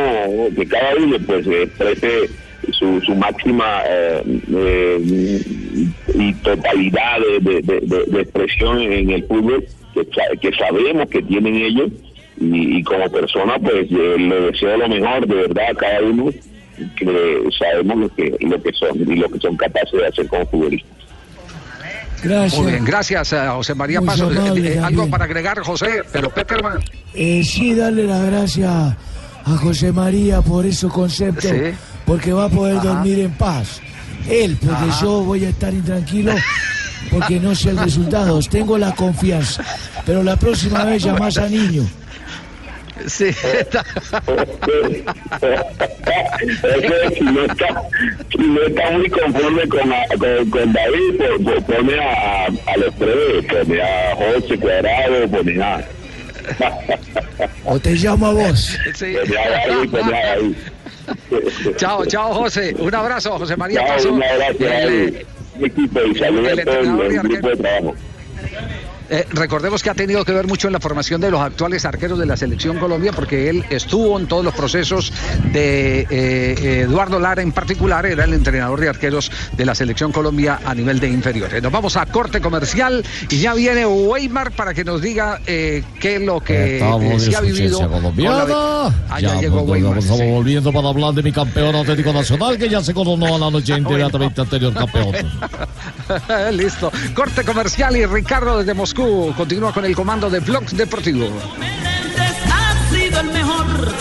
que 0.54 0.66
cada 0.66 0.94
uno 0.96 1.16
pues 1.26 1.46
exprese 1.46 2.30
su, 2.72 3.00
su 3.00 3.14
máxima 3.14 3.82
eh, 3.88 4.22
eh, 4.54 5.00
y 6.14 6.32
totalidad 6.34 7.18
de, 7.20 7.50
de- 7.52 7.62
de- 7.62 7.80
de- 7.80 8.04
de 8.06 8.20
expresión 8.20 8.80
en 8.80 9.10
el 9.10 9.24
fútbol 9.24 9.64
que, 9.94 10.04
sa- 10.14 10.36
que 10.40 10.52
sabemos 10.56 11.08
que 11.08 11.22
tienen 11.22 11.54
ellos 11.56 11.90
y, 12.40 12.78
y 12.78 12.82
como 12.82 13.08
persona 13.10 13.58
pues 13.58 13.90
le 13.90 14.40
deseo 14.40 14.76
lo 14.76 14.88
mejor 14.88 15.26
de 15.26 15.34
verdad 15.34 15.64
a 15.70 15.74
cada 15.74 16.02
uno 16.02 16.30
que 16.96 17.42
sabemos 17.58 17.96
lo 17.98 18.08
que 18.14 18.36
lo 18.40 18.62
que 18.62 18.72
son 18.72 19.00
y 19.00 19.16
lo 19.16 19.28
que 19.28 19.38
son 19.40 19.56
capaces 19.56 19.92
de 19.92 20.06
hacer 20.06 20.26
como 20.28 20.46
futbolistas 20.46 20.90
Gracias. 22.22 22.60
Muy 22.60 22.72
bien, 22.72 22.84
gracias 22.84 23.32
a 23.32 23.52
José 23.52 23.74
María 23.74 24.00
Muy 24.00 24.08
Paso. 24.08 24.26
amable, 24.26 24.68
Eh, 24.68 24.74
eh, 24.76 24.80
algo 24.80 25.08
para 25.08 25.24
agregar, 25.24 25.58
José, 25.60 26.02
pero 26.12 26.30
Peckerman. 26.30 26.78
Eh, 27.14 27.42
sí, 27.44 27.74
darle 27.74 28.04
las 28.04 28.24
gracias 28.26 28.70
a 28.70 28.96
José 29.62 29.92
María 29.92 30.40
por 30.42 30.66
esos 30.66 30.92
conceptos, 30.92 31.44
Sí. 31.50 31.74
porque 32.04 32.32
va 32.32 32.44
a 32.46 32.48
poder 32.48 32.78
Ajá. 32.78 32.88
dormir 32.88 33.20
en 33.20 33.30
paz. 33.32 33.80
Él, 34.28 34.58
porque 34.60 34.74
Ajá. 34.90 35.00
yo 35.02 35.22
voy 35.22 35.44
a 35.44 35.48
estar 35.50 35.72
intranquilo 35.72 36.34
porque 37.10 37.38
no 37.40 37.54
sé 37.54 37.70
el 37.70 37.78
resultado. 37.78 38.40
Tengo 38.40 38.76
la 38.76 38.94
confianza, 38.94 39.64
pero 40.04 40.22
la 40.22 40.36
próxima 40.36 40.84
vez 40.84 41.02
llamás 41.04 41.38
a 41.38 41.48
niño. 41.48 41.86
Sí, 43.06 43.26
Eso, 46.40 47.10
si 47.16 47.24
no 47.24 47.44
está, 47.44 47.82
si 48.30 48.38
no 48.38 48.62
está 48.62 48.90
muy 48.92 49.08
conforme 49.10 49.68
con, 49.68 49.92
a- 49.92 50.06
con, 50.18 50.50
con 50.50 50.72
David, 50.72 51.16
pues, 51.18 51.30
pues 51.44 51.64
pone 51.64 52.00
a, 52.00 52.44
a 52.46 52.76
los 52.76 52.94
tres, 52.96 53.44
pone 53.48 53.82
a 53.82 54.14
José 54.16 54.58
Cuadrado, 54.58 55.28
pone 55.28 55.62
a, 55.62 55.88
O 57.64 57.78
te 57.78 57.94
llamo 57.94 58.26
a 58.26 58.32
vos. 58.32 58.76
Sí. 58.94 59.14
pone 59.24 59.38
a 59.38 59.50
David, 59.50 59.90
pone 59.90 60.16
a 60.16 60.26
David. 60.26 60.54
Chao, 61.76 62.04
chao, 62.06 62.34
José. 62.34 62.74
Un 62.78 62.94
abrazo, 62.94 63.38
José 63.38 63.56
María 63.56 63.80
Chao, 63.80 63.96
Paso. 63.96 64.12
un 64.12 64.22
abrazo, 64.22 64.56
El, 64.60 64.68
David. 64.68 65.14
eh, 65.16 65.26
Equipo, 65.60 66.00
y 66.02 66.14
saludos 66.14 66.52
el 66.52 66.60
a 66.60 66.64
todo 66.64 66.74
entrenador 66.76 67.06
el, 67.06 67.12
y 67.12 67.16
el 67.16 67.22
grupo 67.22 67.48
de 67.48 67.56
trabajo. 67.56 67.94
Eh, 69.10 69.26
recordemos 69.30 69.82
que 69.82 69.88
ha 69.90 69.94
tenido 69.94 70.24
que 70.24 70.32
ver 70.32 70.46
mucho 70.46 70.66
en 70.66 70.74
la 70.74 70.80
formación 70.80 71.20
de 71.20 71.30
los 71.30 71.40
actuales 71.40 71.84
arqueros 71.84 72.18
de 72.18 72.26
la 72.26 72.36
selección 72.36 72.78
Colombia, 72.78 73.12
porque 73.12 73.48
él 73.48 73.64
estuvo 73.70 74.18
en 74.18 74.26
todos 74.26 74.44
los 74.44 74.54
procesos 74.54 75.12
de 75.52 76.06
eh, 76.10 76.80
Eduardo 76.82 77.18
Lara 77.18 77.40
en 77.40 77.52
particular, 77.52 78.04
era 78.04 78.24
el 78.24 78.34
entrenador 78.34 78.80
de 78.80 78.88
arqueros 78.90 79.30
de 79.56 79.64
la 79.64 79.74
selección 79.74 80.12
Colombia 80.12 80.60
a 80.64 80.74
nivel 80.74 81.00
de 81.00 81.08
inferiores. 81.08 81.62
Nos 81.62 81.72
vamos 81.72 81.96
a 81.96 82.04
corte 82.06 82.40
comercial 82.40 83.04
y 83.30 83.38
ya 83.38 83.54
viene 83.54 83.86
Weimar 83.86 84.52
para 84.52 84.74
que 84.74 84.84
nos 84.84 85.00
diga 85.00 85.40
eh, 85.46 85.82
qué 86.00 86.16
es 86.16 86.22
lo 86.22 86.40
que 86.40 86.78
eh, 86.78 86.80
en 86.80 87.20
se 87.20 87.34
ha 87.34 87.40
vivido. 87.40 87.80
La-. 88.16 88.92
Ah, 89.08 89.20
ya 89.20 89.34
Ya, 89.34 89.40
llegó 89.40 89.62
Weimar. 89.62 89.98
estamos 89.98 90.20
sí. 90.20 90.30
volviendo 90.30 90.72
para 90.72 90.88
hablar 90.88 91.14
de 91.14 91.22
mi 91.22 91.32
campeón 91.32 91.74
Atlético 91.76 92.12
Nacional, 92.12 92.58
que 92.58 92.68
ya 92.68 92.82
se 92.82 92.92
coronó 92.92 93.36
a 93.36 93.38
la 93.38 93.50
noche 93.50 93.74
inmediatamente 93.76 94.40
anterior 94.42 94.74
campeón. 94.74 95.14
Listo. 96.52 96.90
Corte 97.14 97.44
comercial 97.44 97.96
y 97.96 98.04
Ricardo 98.04 98.58
desde 98.58 98.74
Moscú 98.74 98.97
continúa 98.98 99.72
con 99.72 99.84
el 99.84 99.94
comando 99.94 100.28
de 100.28 100.40
Blog 100.40 100.64
Deportivo. 100.70 101.26
ha 102.50 102.90
sido 102.90 103.20
el 103.20 103.26
mejor. 103.28 103.94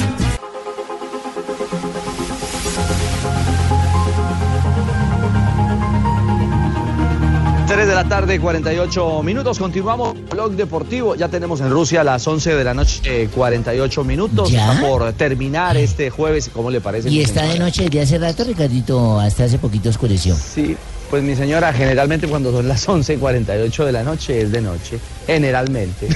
Tres 7.68 7.88
de 7.88 7.94
la 7.94 8.06
tarde, 8.06 8.40
48 8.40 9.22
minutos. 9.22 9.60
Continuamos. 9.60 10.16
Blog 10.32 10.54
Deportivo. 10.54 11.14
Ya 11.14 11.28
tenemos 11.28 11.62
en 11.62 11.70
Rusia 11.70 12.04
las 12.04 12.28
11 12.28 12.56
de 12.56 12.64
la 12.64 12.74
noche, 12.74 13.02
eh, 13.04 13.30
48 13.36 14.04
minutos. 14.04 14.50
¿Ya? 14.50 14.72
Está 14.72 14.88
por 14.88 15.14
terminar 15.14 15.78
este 15.78 16.10
jueves. 16.10 16.50
¿Cómo 16.52 16.72
le 16.72 16.82
parece? 16.82 17.10
Y 17.10 17.22
está 17.22 17.44
de 17.44 17.60
noche 17.60 17.84
desde 17.84 18.02
hace 18.02 18.18
rato, 18.18 18.44
Ricardito, 18.46 19.20
hasta 19.20 19.44
hace 19.44 19.60
poquito 19.60 19.90
oscureció. 19.90 20.36
Sí, 20.36 20.76
pues 21.10 21.24
mi 21.24 21.36
señora, 21.36 21.72
generalmente 21.74 22.28
cuando 22.28 22.52
son 22.52 22.68
las 22.68 22.88
11 22.88 23.14
y 23.14 23.18
48 23.18 23.86
de 23.86 23.92
la 23.92 24.04
noche 24.04 24.42
es 24.42 24.52
de 24.52 24.62
noche. 24.62 25.00
Generalmente. 25.26 26.08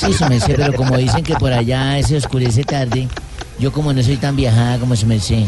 Sí, 0.00 0.12
su 0.12 0.26
merced, 0.26 0.54
pero 0.56 0.72
como 0.74 0.96
dicen 0.96 1.24
que 1.24 1.34
por 1.34 1.52
allá 1.52 2.00
se 2.02 2.16
oscurece 2.16 2.64
tarde, 2.64 3.08
yo 3.58 3.72
como 3.72 3.92
no 3.92 4.02
soy 4.02 4.16
tan 4.16 4.36
viajada 4.36 4.78
como 4.78 4.94
su 4.94 5.06
merced. 5.06 5.44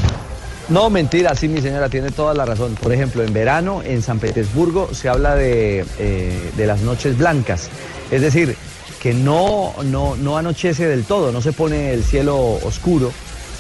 No, 0.69 0.91
mentira, 0.91 1.35
sí, 1.35 1.49
mi 1.49 1.63
señora, 1.63 1.89
tiene 1.89 2.11
toda 2.11 2.35
la 2.35 2.45
razón. 2.45 2.75
Por 2.75 2.93
ejemplo, 2.93 3.23
en 3.23 3.33
verano, 3.33 3.83
en 3.85 4.03
San 4.03 4.19
Petersburgo, 4.19 4.93
se 4.93 5.09
habla 5.09 5.35
de, 5.35 5.87
eh, 5.99 6.51
de 6.57 6.67
las 6.67 6.81
noches 6.81 7.17
blancas. 7.17 7.71
Es 8.11 8.21
decir, 8.21 8.55
que 9.01 9.15
no, 9.15 9.75
no, 9.85 10.17
no 10.17 10.37
anochece 10.37 10.87
del 10.87 11.05
todo, 11.05 11.33
no 11.33 11.41
se 11.41 11.53
pone 11.53 11.93
el 11.93 12.05
cielo 12.05 12.37
oscuro, 12.37 13.13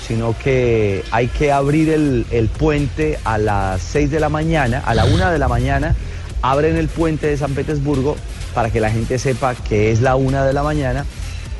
sino 0.08 0.34
que 0.42 1.04
hay 1.10 1.28
que 1.28 1.52
abrir 1.52 1.90
el, 1.90 2.26
el 2.30 2.48
puente 2.48 3.18
a 3.24 3.36
las 3.38 3.82
6 3.82 4.10
de 4.10 4.18
la 4.20 4.30
mañana, 4.30 4.82
a 4.84 4.94
la 4.94 5.04
1 5.04 5.30
de 5.30 5.38
la 5.38 5.48
mañana, 5.48 5.94
abren 6.40 6.76
el 6.76 6.88
puente 6.88 7.26
de 7.26 7.36
San 7.36 7.52
Petersburgo 7.52 8.16
para 8.54 8.70
que 8.70 8.80
la 8.80 8.90
gente 8.90 9.18
sepa 9.18 9.54
que 9.54 9.92
es 9.92 10.00
la 10.00 10.16
1 10.16 10.44
de 10.46 10.52
la 10.54 10.62
mañana 10.62 11.04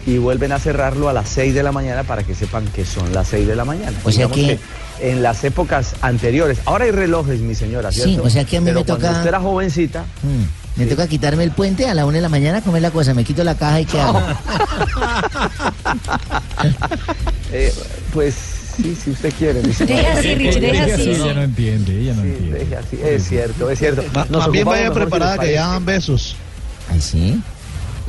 y 0.07 0.17
vuelven 0.17 0.53
a 0.53 0.59
cerrarlo 0.59 1.11
a 1.11 1.13
las 1.13 1.29
6 1.29 1.53
de 1.55 1.63
la 1.63 1.73
mañana 1.73 2.05
para 2.05 2.23
que 2.23 2.35
sepan 2.35 2.65
que 2.69 2.87
son 2.87 3.13
las 3.13 3.29
6 3.29 3.47
de 3.47 3.55
la 3.55 3.67
mañana. 3.67 3.97
O 4.03 4.11
sea 4.11 4.29
que- 4.29 4.59
en 5.01 5.23
las 5.23 5.45
épocas 5.45 5.95
anteriores, 6.01 6.59
ahora 6.65 6.87
hay 6.87 6.91
relojes, 6.91 7.39
mi 7.39 7.55
señora, 7.55 7.93
Sí, 7.93 8.01
¿cierto? 8.03 8.25
o 8.25 8.31
sea 8.31 8.45
que 8.45 8.57
a 8.57 8.61
mí 8.61 8.65
Pero 8.67 8.81
me 8.81 8.87
cuando 8.87 9.05
toca- 9.07 9.17
usted 9.19 9.29
era 9.29 9.39
jovencita, 9.39 10.01
Mm, 10.23 10.68
Me 10.79 10.87
toca 10.87 11.07
quitarme 11.09 11.43
el 11.45 11.51
puente 11.51 11.89
a 11.89 11.95
la 11.95 12.07
una 12.07 12.17
de 12.17 12.23
la 12.23 12.29
mañana, 12.29 12.63
comer 12.63 12.83
la 12.83 12.91
cosa, 12.93 13.13
me 13.13 13.25
quito 13.25 13.43
la 13.43 13.57
caja 13.57 13.81
y 13.81 13.85
qué 13.85 14.01
hago. 14.01 14.23
eh, 17.53 17.73
pues 18.13 18.35
sí, 18.77 18.95
si 18.95 19.11
usted 19.11 19.33
quiere. 19.37 19.61
Deje 19.63 20.07
así, 20.07 20.35
Richie, 20.37 20.61
deje 20.61 20.93
así. 20.93 21.11
Ella 21.11 21.35
no 21.35 21.43
entiende, 21.43 22.01
ella 22.01 22.15
no 22.15 22.23
entiende. 22.23 22.59
Deje 22.61 22.77
así, 22.77 22.99
Es 23.03 23.29
cierto, 23.29 23.71
es 23.71 23.79
cierto. 23.79 24.05
Ma- 24.15 24.27
Nos 24.31 24.43
Más 24.43 24.51
bien 24.53 24.63
ocupamos 24.67 24.81
vaya 24.89 24.93
preparada 24.93 25.39
que 25.39 25.53
ya 25.53 25.67
dan 25.67 25.85
besos. 25.85 26.37
¿Ay, 26.91 27.01
sí? 27.01 27.43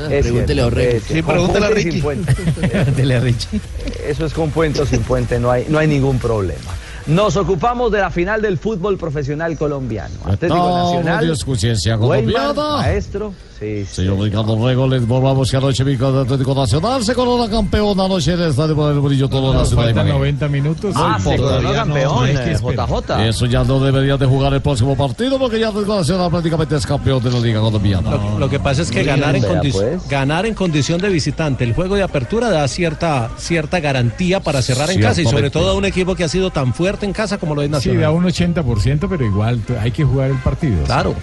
Pregúntele 0.07 0.61
a 0.61 0.67
es 0.67 1.03
Sí, 1.03 1.21
pregúntele 1.21 1.65
a 1.65 1.69
Ricky. 1.71 2.01
Pregúntele 2.61 3.15
a 3.15 3.19
Richie. 3.19 3.59
Eso 4.07 4.25
es 4.25 4.33
con 4.33 4.49
puente 4.51 4.81
o 4.81 4.85
sin 4.85 5.01
puente, 5.01 5.39
no 5.39 5.51
hay, 5.51 5.65
no 5.67 5.77
hay 5.79 5.87
ningún 5.87 6.19
problema. 6.19 6.71
Nos 7.09 7.35
ocupamos 7.37 7.91
de 7.91 7.99
la 7.99 8.11
final 8.11 8.39
del 8.39 8.59
fútbol 8.59 8.97
profesional 8.97 9.57
colombiano. 9.57 10.13
Atlético 10.25 10.69
en 10.69 10.75
Nacional. 10.75 11.29
Escuchencia 11.31 11.97
Weimar, 11.97 12.55
maestro. 12.55 13.33
Sí, 13.59 13.85
sí. 13.85 13.95
Señor 13.95 14.19
Ricardo 14.21 14.55
Rego, 14.65 14.87
les 14.87 15.01
informamos 15.01 15.51
que 15.51 15.57
anoche 15.57 15.83
mi 15.83 15.93
Atlético 15.95 16.55
Nacional 16.55 17.03
se 17.03 17.13
corona 17.13 17.49
campeón 17.51 17.99
anoche 17.99 18.33
en 18.33 18.41
el 18.41 18.49
Estadio 18.51 18.75
por 18.75 18.91
el 18.91 18.99
Brillo 18.99 19.27
Todo 19.27 19.53
Nos 19.53 19.63
Nacional. 19.63 19.85
faltan 19.87 20.07
Ibagué. 20.07 20.19
90 20.19 20.47
minutos. 20.47 20.95
Ah, 20.97 21.17
Sí, 21.21 21.29
se 21.31 21.37
coronó 21.37 21.61
no, 21.61 21.73
campeón, 21.73 22.25
que 22.27 22.51
eh. 22.51 22.57
JJ. 22.57 23.27
Eso 23.27 23.45
ya 23.47 23.63
no 23.65 23.79
debería 23.79 24.15
de 24.17 24.25
jugar 24.25 24.53
el 24.53 24.61
próximo 24.61 24.95
partido 24.95 25.37
porque 25.37 25.59
ya 25.59 25.67
Atlético 25.69 25.95
Nacional 25.97 26.29
prácticamente 26.29 26.75
es 26.77 26.85
campeón 26.85 27.21
de 27.23 27.31
la 27.31 27.39
Liga 27.39 27.59
Colombiana. 27.59 28.11
Lo, 28.11 28.39
lo 28.39 28.49
que 28.49 28.59
pasa 28.59 28.81
es 28.81 28.91
que 28.91 29.03
ganar 29.03 29.35
en, 29.35 29.43
pues. 29.71 30.07
ganar 30.07 30.45
en 30.45 30.53
condición 30.53 31.01
de 31.01 31.09
visitante, 31.09 31.63
el 31.65 31.73
juego 31.73 31.95
de 31.95 32.03
apertura 32.03 32.49
da 32.49 32.67
cierta, 32.67 33.29
cierta 33.37 33.79
garantía 33.79 34.39
para 34.39 34.61
cerrar 34.61 34.89
en 34.91 35.01
casa 35.01 35.21
y 35.21 35.25
sobre 35.25 35.49
todo 35.49 35.71
a 35.71 35.73
un 35.73 35.85
equipo 35.85 36.15
que 36.15 36.23
ha 36.23 36.29
sido 36.29 36.49
tan 36.49 36.73
fuerte 36.73 37.05
en 37.05 37.11
casa 37.13 37.37
como 37.37 37.55
lo 37.55 37.61
es 37.61 37.67
Sí, 37.67 37.71
Nacional. 37.71 38.01
da 38.01 38.11
un 38.11 38.23
80%, 38.23 39.07
pero 39.09 39.25
igual 39.25 39.59
hay 39.81 39.91
que 39.91 40.03
jugar 40.05 40.31
el 40.31 40.37
partido. 40.37 40.83
Claro. 40.85 41.13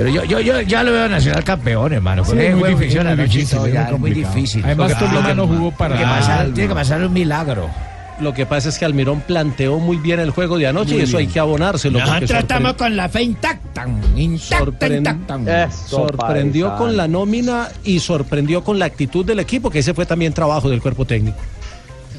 Pero 0.00 0.08
yo, 0.14 0.24
yo, 0.24 0.40
yo 0.40 0.60
ya 0.62 0.82
lo 0.82 0.92
veo 0.92 1.08
Nacional 1.10 1.44
campeón, 1.44 1.92
hermano. 1.92 2.24
Sí, 2.24 2.32
es 2.38 2.52
muy 2.54 2.60
juego 2.60 2.78
difícil, 2.78 3.00
anoche 3.00 3.22
y 3.22 3.26
difícil, 3.26 3.58
muy 3.60 3.70
es 3.70 3.98
muy 3.98 4.10
difícil. 4.12 4.64
Además, 4.64 4.98
Tolima 4.98 5.34
no 5.34 5.46
jugó 5.46 5.70
para 5.72 5.98
que 5.98 6.04
pasar- 6.04 6.48
¿no? 6.48 6.54
Tiene 6.54 6.68
que 6.68 6.74
pasar 6.74 7.04
un 7.04 7.12
milagro. 7.12 7.68
Lo 8.18 8.32
que 8.32 8.46
pasa 8.46 8.70
es 8.70 8.78
que 8.78 8.86
Almirón 8.86 9.20
planteó 9.20 9.78
muy 9.78 9.98
bien 9.98 10.20
el 10.20 10.30
juego 10.30 10.56
de 10.56 10.66
anoche 10.66 10.92
Muy 10.92 11.00
y 11.00 11.04
eso 11.04 11.18
bien. 11.18 11.28
hay 11.28 11.32
que 11.34 11.38
abonárselo. 11.40 11.98
Nosotros 12.00 12.30
estamos 12.30 12.72
sorpre- 12.72 12.76
con 12.78 12.96
la 12.96 13.08
fe 13.10 13.22
intacta. 13.24 13.86
Intacta, 14.16 14.58
sorpren- 14.88 14.96
intacta. 14.98 15.70
sorprendió 15.70 16.76
con 16.76 16.96
la 16.96 17.06
nómina 17.06 17.68
y 17.84 18.00
sorprendió 18.00 18.64
con 18.64 18.78
la 18.78 18.86
actitud 18.86 19.24
del 19.26 19.40
equipo, 19.40 19.68
que 19.70 19.80
ese 19.80 19.92
fue 19.92 20.06
también 20.06 20.32
trabajo 20.32 20.70
del 20.70 20.80
cuerpo 20.80 21.04
técnico. 21.04 21.36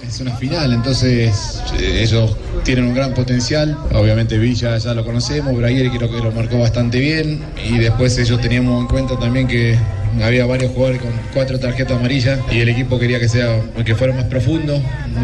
Es 0.08 0.20
una 0.20 0.36
final, 0.36 0.74
entonces 0.74 1.62
eh, 1.80 2.02
ellos 2.04 2.36
tienen 2.64 2.86
un 2.86 2.94
gran 2.94 3.14
potencial. 3.14 3.78
Obviamente 3.94 4.38
Villa 4.38 4.78
ya 4.78 4.94
lo 4.94 5.06
conocemos, 5.06 5.56
Braguer 5.56 5.90
creo 5.90 6.12
que 6.12 6.18
lo 6.18 6.32
marcó 6.32 6.60
bastante 6.60 7.00
bien. 7.00 7.42
Y 7.70 7.78
después 7.78 8.18
ellos 8.18 8.40
teníamos 8.42 8.82
en 8.82 8.88
cuenta 8.88 9.18
también 9.18 9.48
que 9.48 9.78
había 10.22 10.46
varios 10.46 10.72
jugadores 10.72 11.02
con 11.02 11.12
cuatro 11.34 11.60
tarjetas 11.60 11.98
amarillas 11.98 12.40
y 12.52 12.60
el 12.60 12.70
equipo 12.70 13.00
quería 13.00 13.20
que 13.20 13.30
sea 13.30 13.62
que 13.86 13.96
fuera 13.96 14.14
más 14.14 14.26
profundo, 14.26 14.82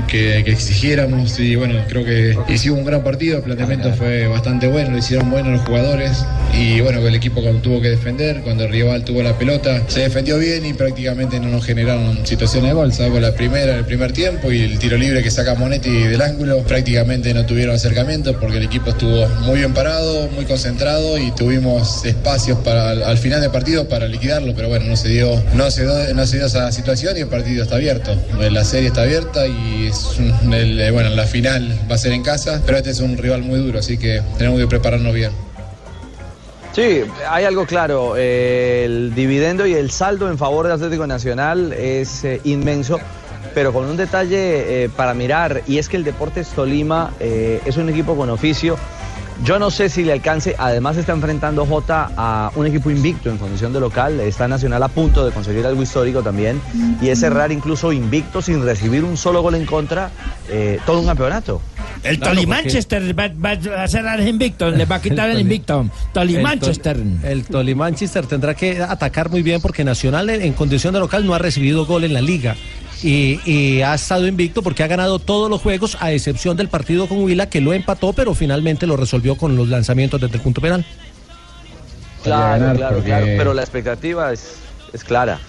que, 0.08 0.44
que 0.46 0.52
exigiéramos. 0.52 1.40
Y 1.40 1.56
bueno, 1.56 1.76
creo 1.88 2.06
que 2.06 2.38
hicimos 2.48 2.80
un 2.80 2.86
gran 2.86 3.04
partido, 3.04 3.38
el 3.38 3.44
planteamiento 3.44 3.94
fue 3.94 4.28
bastante 4.28 4.68
bueno, 4.68 4.92
lo 4.92 4.98
hicieron 4.98 5.30
buenos 5.30 5.54
los 5.54 5.62
jugadores. 5.62 6.26
Y 6.54 6.80
bueno, 6.82 7.06
el 7.06 7.16
equipo 7.16 7.42
tuvo 7.62 7.82
que 7.82 7.90
defender, 7.90 8.42
cuando 8.42 8.64
el 8.64 8.72
rival 8.72 9.04
tuvo 9.04 9.22
la 9.22 9.38
pelota, 9.38 9.84
se 9.88 10.02
defendió 10.02 10.38
bien 10.40 10.66
y 10.66 10.74
prácticamente 10.74 11.40
no 11.40 11.50
nos 11.50 11.66
generaron 11.66 12.26
situaciones 12.26 12.70
de 12.70 12.76
gol, 12.76 12.94
salvo 12.94 13.20
la 13.20 13.34
primera, 13.34 13.78
el 13.78 13.86
primer 13.86 14.12
tiempo 14.14 14.52
y 14.52 14.62
el 14.62 14.80
tiro 14.80 14.98
libre 14.98 15.22
que 15.22 15.32
saca 15.32 15.56
Monetti 15.56 15.90
del 15.90 16.22
ángulo, 16.22 16.64
prácticamente 16.64 17.27
no 17.34 17.46
tuvieron 17.46 17.76
acercamiento 17.76 18.40
porque 18.40 18.58
el 18.58 18.64
equipo 18.64 18.92
estuvo 18.92 19.28
muy 19.42 19.60
bien 19.60 19.74
parado, 19.74 20.28
muy 20.30 20.46
concentrado 20.46 21.18
y 21.18 21.32
tuvimos 21.32 22.06
espacios 22.06 22.60
para 22.60 22.92
al 22.92 23.18
final 23.18 23.42
del 23.42 23.52
partido 23.52 23.88
para 23.88 24.08
liquidarlo, 24.08 24.54
pero 24.56 24.70
bueno, 24.70 24.86
no 24.86 24.96
se 24.96 25.10
dio, 25.10 25.42
no 25.54 25.70
se 25.72 25.84
dio, 25.84 26.14
no 26.14 26.26
se 26.26 26.38
dio 26.38 26.46
esa 26.46 26.72
situación 26.72 27.18
y 27.18 27.22
el 27.22 27.28
partido 27.28 27.64
está 27.64 27.76
abierto. 27.76 28.16
La 28.40 28.64
serie 28.64 28.88
está 28.88 29.04
abierta 29.04 29.48
y 29.48 29.88
es 29.88 30.18
eh, 30.52 30.92
bueno, 30.92 31.10
la 31.10 31.26
final 31.26 31.80
va 31.90 31.96
a 31.96 31.98
ser 31.98 32.14
en 32.14 32.24
casa, 32.24 32.62
pero 32.66 32.78
este 32.78 32.92
es 32.92 33.00
un 33.00 33.18
rival 33.18 33.42
muy 33.42 33.60
duro, 33.60 33.80
así 33.80 33.98
que 33.98 34.22
tenemos 34.38 34.60
que 34.60 34.68
prepararnos 34.68 35.14
bien. 35.14 35.32
Sí, 36.74 37.02
hay 37.28 37.44
algo 37.44 37.66
claro. 37.66 38.16
eh, 38.18 38.84
el 38.86 39.16
dividendo 39.16 39.66
y 39.66 39.74
el 39.74 39.90
saldo 39.90 40.30
en 40.30 40.38
favor 40.38 40.68
de 40.68 40.74
Atlético 40.74 41.08
Nacional 41.08 41.74
es 41.74 42.24
eh, 42.24 42.40
inmenso, 42.44 43.00
pero 43.58 43.74
con 43.74 43.86
un 43.90 43.98
detalle 43.98 44.84
eh, 44.84 44.88
para 44.96 45.16
mirar, 45.16 45.64
y 45.66 45.80
es 45.80 45.90
que 45.90 45.98
el 45.98 46.04
Deportes 46.04 46.50
Tolima 46.50 47.14
eh, 47.20 47.60
es 47.66 47.76
un 47.78 47.90
equipo 47.90 48.16
con 48.16 48.30
oficio. 48.30 48.78
Yo 49.44 49.58
no 49.58 49.72
sé 49.72 49.90
si 49.90 50.04
le 50.04 50.12
alcance, 50.14 50.54
además 50.60 50.96
está 50.96 51.14
enfrentando 51.14 51.66
Jota 51.66 52.12
a 52.16 52.52
un 52.56 52.68
equipo 52.68 52.92
invicto 52.92 53.32
en 53.32 53.40
condición 53.40 53.74
de 53.74 53.80
local, 53.80 54.20
está 54.20 54.48
Nacional 54.48 54.84
a 54.84 54.90
punto 54.90 55.26
de 55.26 55.32
conseguir 55.32 55.66
algo 55.66 55.82
histórico 55.82 56.22
también, 56.22 56.62
y 57.02 57.10
es 57.10 57.20
cerrar 57.20 57.52
incluso 57.52 57.92
invicto 57.92 58.44
sin 58.44 58.64
recibir 58.64 59.04
un 59.04 59.18
solo 59.18 59.42
gol 59.42 59.56
en 59.56 59.66
contra 59.66 60.12
eh, 60.50 60.80
todo 60.86 61.00
un 61.00 61.08
campeonato. 61.08 61.60
El 62.04 62.18
Claro, 62.20 62.36
Toli 62.36 62.46
porque- 62.46 62.62
Manchester 62.62 63.20
va, 63.20 63.32
va 63.44 63.84
a 63.84 63.88
cerrar 63.88 64.20
el 64.20 64.28
invicto, 64.28 64.70
le 64.70 64.86
va 64.86 64.98
a 64.98 65.02
quitar 65.02 65.32
el, 65.32 65.40
invicto. 65.42 65.82
El 65.82 65.90
Tol- 66.14 66.42
Manchester. 66.44 66.98
El 67.24 67.44
Toli 67.46 67.74
Manchester 67.74 68.28
tendrá 68.28 68.54
que 68.54 68.84
atacar 68.84 69.32
muy 69.32 69.42
bien 69.42 69.62
porque 69.62 69.84
Nacional 69.84 70.30
en 70.30 70.54
condición 70.54 70.94
de 70.94 71.00
local 71.00 71.26
no 71.26 71.34
ha 71.34 71.40
recibido 71.40 71.88
gol 71.88 72.04
en 72.04 72.14
la 72.14 72.22
liga. 72.22 72.56
Y, 73.04 73.40
y 73.46 73.82
ha 73.84 73.94
estado 73.94 74.26
invicto 74.28 74.64
porque 74.64 74.82
ha 74.84 74.88
ganado 74.88 75.20
todos 75.20 75.50
los 75.52 75.62
juegos 75.62 75.98
a 76.00 76.12
excepción 76.12 76.58
del 76.58 76.68
partido 76.68 77.08
con 77.08 77.20
Huila 77.24 77.48
que 77.48 77.62
lo 77.62 77.74
empató 77.74 78.12
pero 78.14 78.34
finalmente 78.34 78.88
lo 78.88 78.98
resolvió 78.98 79.36
con 79.36 79.56
los 79.56 79.68
lanzamientos 79.70 80.20
desde 80.20 80.38
el 80.38 80.42
punto 80.42 80.62
penal. 80.62 80.84
Claro, 82.24 82.60
ganar 82.60 82.76
claro, 82.76 82.96
porque- 82.96 83.10
claro, 83.10 83.26
pero 83.38 83.54
la 83.54 83.62
expectativa 83.62 84.34
es, 84.34 84.56
es 84.94 85.04
clara. 85.04 85.40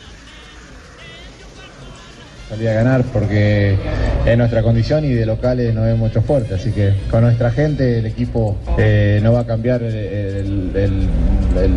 Salía 2.51 2.71
a 2.71 2.75
ganar 2.75 3.03
porque 3.13 3.77
es 4.25 4.39
nuestra 4.39 4.63
condición 4.63 5.05
y 5.05 5.09
de 5.13 5.27
locales 5.27 5.75
no 5.75 5.83
vemos 5.83 5.99
mucho 5.99 6.23
fuerte, 6.23 6.55
así 6.55 6.71
que 6.73 6.95
con 7.11 7.23
nuestra 7.23 7.51
gente 7.51 7.99
el 7.99 8.07
equipo 8.07 8.57
eh, 8.79 9.21
no 9.23 9.33
va 9.35 9.41
a 9.41 9.47
cambiar 9.47 9.83
el- 9.83 9.95
el- 9.95 10.73
el- 10.75 11.09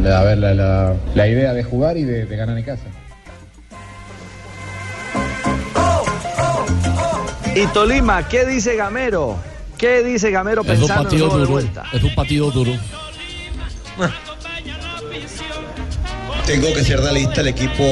el- 0.06 0.11
a 0.11 0.23
ver, 0.23 0.38
la, 0.38 0.53
la- 0.53 0.93
la 1.14 1.27
idea 1.27 1.53
de 1.53 1.64
jugar 1.64 1.98
y 1.98 2.03
de, 2.03 2.26
de 2.26 2.35
ganar 2.38 2.57
en 2.57 2.64
casa. 2.64 2.84
Y 7.56 7.68
Tolima, 7.68 8.28
¿qué 8.28 8.45
dice 8.45 8.76
Gamero? 8.76 9.38
¿Qué 9.78 10.03
dice 10.03 10.32
Gamero 10.32 10.61
Es 10.61 10.80
un 10.80 10.88
pensando 10.88 11.10
en 11.10 11.15
el 11.15 11.22
partido 11.22 11.26
de 11.28 11.40
duro. 11.40 11.52
vuelta? 11.52 11.84
Es 11.91 12.03
un 12.03 12.15
partido 12.15 12.52
duro. 12.52 12.72
Tengo 16.45 16.73
que 16.73 16.84
ser 16.84 16.99
realista, 16.99 17.41
el 17.41 17.49
equipo 17.49 17.84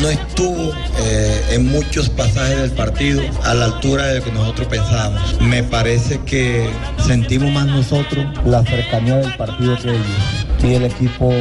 no 0.00 0.08
estuvo 0.08 0.72
eh, 0.98 1.46
en 1.50 1.66
muchos 1.66 2.08
pasajes 2.10 2.58
del 2.58 2.72
partido 2.72 3.22
a 3.44 3.54
la 3.54 3.66
altura 3.66 4.06
de 4.06 4.18
lo 4.18 4.24
que 4.24 4.32
nosotros 4.32 4.66
pensábamos. 4.68 5.40
Me 5.40 5.62
parece 5.62 6.20
que 6.24 6.68
sentimos 7.06 7.50
más 7.52 7.66
nosotros 7.66 8.26
la 8.44 8.62
cercanía 8.64 9.16
del 9.16 9.34
partido 9.36 9.76
que 9.78 9.90
ellos. 9.90 10.46
Y 10.62 10.74
el 10.74 10.84
equipo 10.84 11.32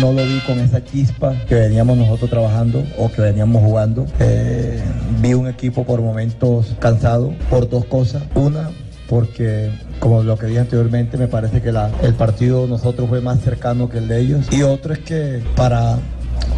no 0.00 0.12
lo 0.12 0.24
vi 0.24 0.38
con 0.46 0.58
esa 0.58 0.84
chispa 0.84 1.34
que 1.48 1.54
veníamos 1.54 1.96
nosotros 1.98 2.30
trabajando 2.30 2.82
o 2.98 3.10
que 3.10 3.22
veníamos 3.22 3.62
jugando. 3.62 4.06
Eh, 4.20 4.80
vi 5.20 5.34
un 5.34 5.48
equipo 5.48 5.84
por 5.84 6.00
momentos 6.00 6.74
cansado 6.78 7.32
por 7.50 7.68
dos 7.68 7.84
cosas. 7.86 8.22
Una, 8.34 8.70
porque 9.08 9.70
como 9.98 10.22
lo 10.22 10.36
que 10.38 10.46
dije 10.46 10.60
anteriormente, 10.60 11.16
me 11.18 11.28
parece 11.28 11.60
que 11.60 11.70
la- 11.72 11.90
el 12.02 12.14
partido 12.14 12.66
nosotros 12.66 13.08
fue 13.08 13.20
más 13.20 13.40
cercano 13.40 13.88
que 13.88 13.98
el 13.98 14.08
de 14.08 14.20
ellos. 14.20 14.46
Y 14.50 14.62
otro 14.62 14.92
es 14.94 15.00
que 15.00 15.42
para, 15.54 15.98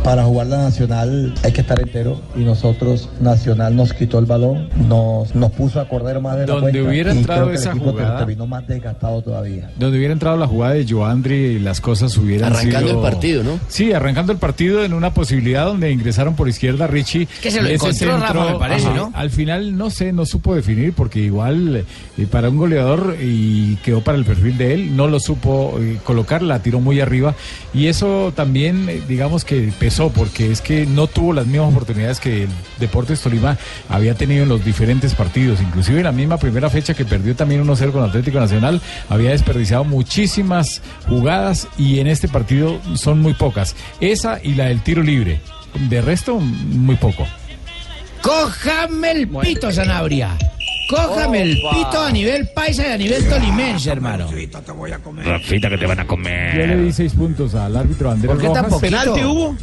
para 0.05 0.23
jugar 0.25 0.49
la 0.49 0.59
Nacional 0.59 1.35
hay 1.43 1.53
que 1.53 1.63
estar 1.63 1.81
entero 1.81 2.21
y 2.37 2.41
nosotros, 2.41 3.09
Nacional 3.21 3.75
nos 3.75 3.95
quitó 3.95 4.19
el 4.19 4.27
balón, 4.27 4.69
nos, 4.87 5.35
nos 5.35 5.51
puso 5.53 5.81
a 5.81 5.89
correr 5.89 6.21
más 6.21 6.37
de 6.37 6.47
la 6.47 6.53
Donde 6.55 6.71
cuenta 6.73 6.91
hubiera 6.91 7.11
entrado 7.11 7.51
esa 7.51 7.75
jugada- 7.75 8.19
terminó 8.19 8.47
más 8.47 8.67
desgastado 8.69 9.23
todavía. 9.23 9.71
Donde 9.79 9.97
hubiera 9.97 10.13
entrado 10.13 10.37
la 10.37 10.47
jugada 10.47 10.75
de 10.75 10.87
Joandri 10.87 11.35
y 11.35 11.59
las 11.59 11.81
cosas 11.81 12.15
hubieran 12.19 12.53
Arrancando 12.53 12.89
sido- 12.89 13.05
el 13.05 13.11
partido, 13.11 13.43
¿no? 13.45 13.59
Sí, 13.69 13.93
arrancando 13.93 14.33
el 14.33 14.39
partido 14.39 14.85
en 14.85 14.93
una 14.93 15.15
posibilidad 15.15 15.65
donde 15.65 15.91
ingresaron 15.91 16.37
por 16.37 16.51
izquierda 16.51 16.87
Richie. 16.87 17.27
Que 17.43 17.51
se 17.51 17.63
lo 17.63 17.69
Ese 17.69 17.75
encontró 18.05 18.19
Rafa, 18.19 18.53
me 18.53 18.59
parece, 18.59 18.91
¿no? 18.95 19.11
Al 19.15 19.31
final, 19.31 19.77
no 19.79 19.89
sé, 19.89 20.13
no 20.13 20.27
supo 20.27 20.55
definir 20.55 20.93
porque 20.93 21.21
igual 21.21 21.85
eh, 22.19 22.27
para 22.31 22.51
un 22.51 22.59
goleador 22.59 23.17
y 23.23 23.77
quedó 23.77 24.03
para 24.03 24.19
el 24.19 24.27
perfil 24.27 24.59
de 24.59 24.75
él, 24.75 24.97
no 24.97 25.09
lo 25.09 25.19
supo 25.19 25.79
eh, 25.81 25.97
colocar, 26.05 26.43
la 26.43 26.59
tiró 26.59 26.79
muy 26.81 27.01
arriba 27.01 27.35
y 27.73 27.87
eso 27.87 28.35
también, 28.37 28.87
eh, 28.91 29.01
digamos 29.09 29.47
que 29.47 29.73
pesó 29.79 29.94
porque 30.15 30.51
es 30.51 30.61
que 30.61 30.87
no 30.87 31.07
tuvo 31.07 31.33
las 31.33 31.47
mismas 31.47 31.71
oportunidades 31.71 32.19
que 32.19 32.43
el 32.45 32.49
Deportes 32.81 33.21
Tolima 33.21 33.57
había 33.89 34.15
tenido 34.15 34.43
en 34.43 34.49
los 34.49 34.65
diferentes 34.65 35.15
partidos, 35.15 35.61
inclusive 35.61 35.99
en 35.99 36.05
la 36.05 36.13
misma 36.13 36.37
primera 36.37 36.69
fecha 36.69 36.95
que 36.95 37.05
perdió 37.05 37.37
también 37.37 37.65
1-0 37.65 37.93
con 37.93 38.03
Atlético 38.03 38.41
Nacional, 38.41 38.81
había 39.09 39.31
desperdiciado 39.31 39.85
muchísimas 39.85 40.83
jugadas 41.09 41.69
y 41.79 42.01
en 42.01 42.09
este 42.09 42.27
partido 42.29 42.81
son 42.95 43.21
muy 43.21 43.35
pocas. 43.35 43.77
Esa 44.01 44.41
y 44.43 44.55
la 44.55 44.67
del 44.67 44.83
tiro 44.83 45.03
libre. 45.03 45.41
De 45.89 46.01
resto, 46.01 46.39
muy 46.41 46.97
poco. 46.97 47.27
Cójame 48.21 49.13
el 49.13 49.29
pito, 49.29 49.71
Sanabria. 49.71 50.37
Cójame 50.89 51.43
el 51.43 51.55
pito 51.55 52.01
a 52.01 52.11
nivel 52.11 52.49
paisa 52.55 52.89
y 52.89 52.91
a 52.93 52.99
nivel 52.99 53.27
tolimense, 53.29 53.91
hermano. 53.91 54.29
Rafita 55.25 55.71
que 55.71 55.79
te 55.79 55.87
van 55.87 56.01
a 56.01 56.03
Yo 56.03 56.07
le 56.07 56.07
comer. 56.07 56.83
di 56.85 56.93
seis 56.93 57.13
puntos 57.15 57.55
al 57.55 57.77
árbitro 57.77 58.11
Andrés 58.11 58.31
¿Por 58.33 58.41
qué 58.41 58.49
tan 58.49 58.65
Rojas. 58.65 58.71
poquito? 58.81 58.99
¿Penalti 58.99 59.25
hubo? 59.25 59.57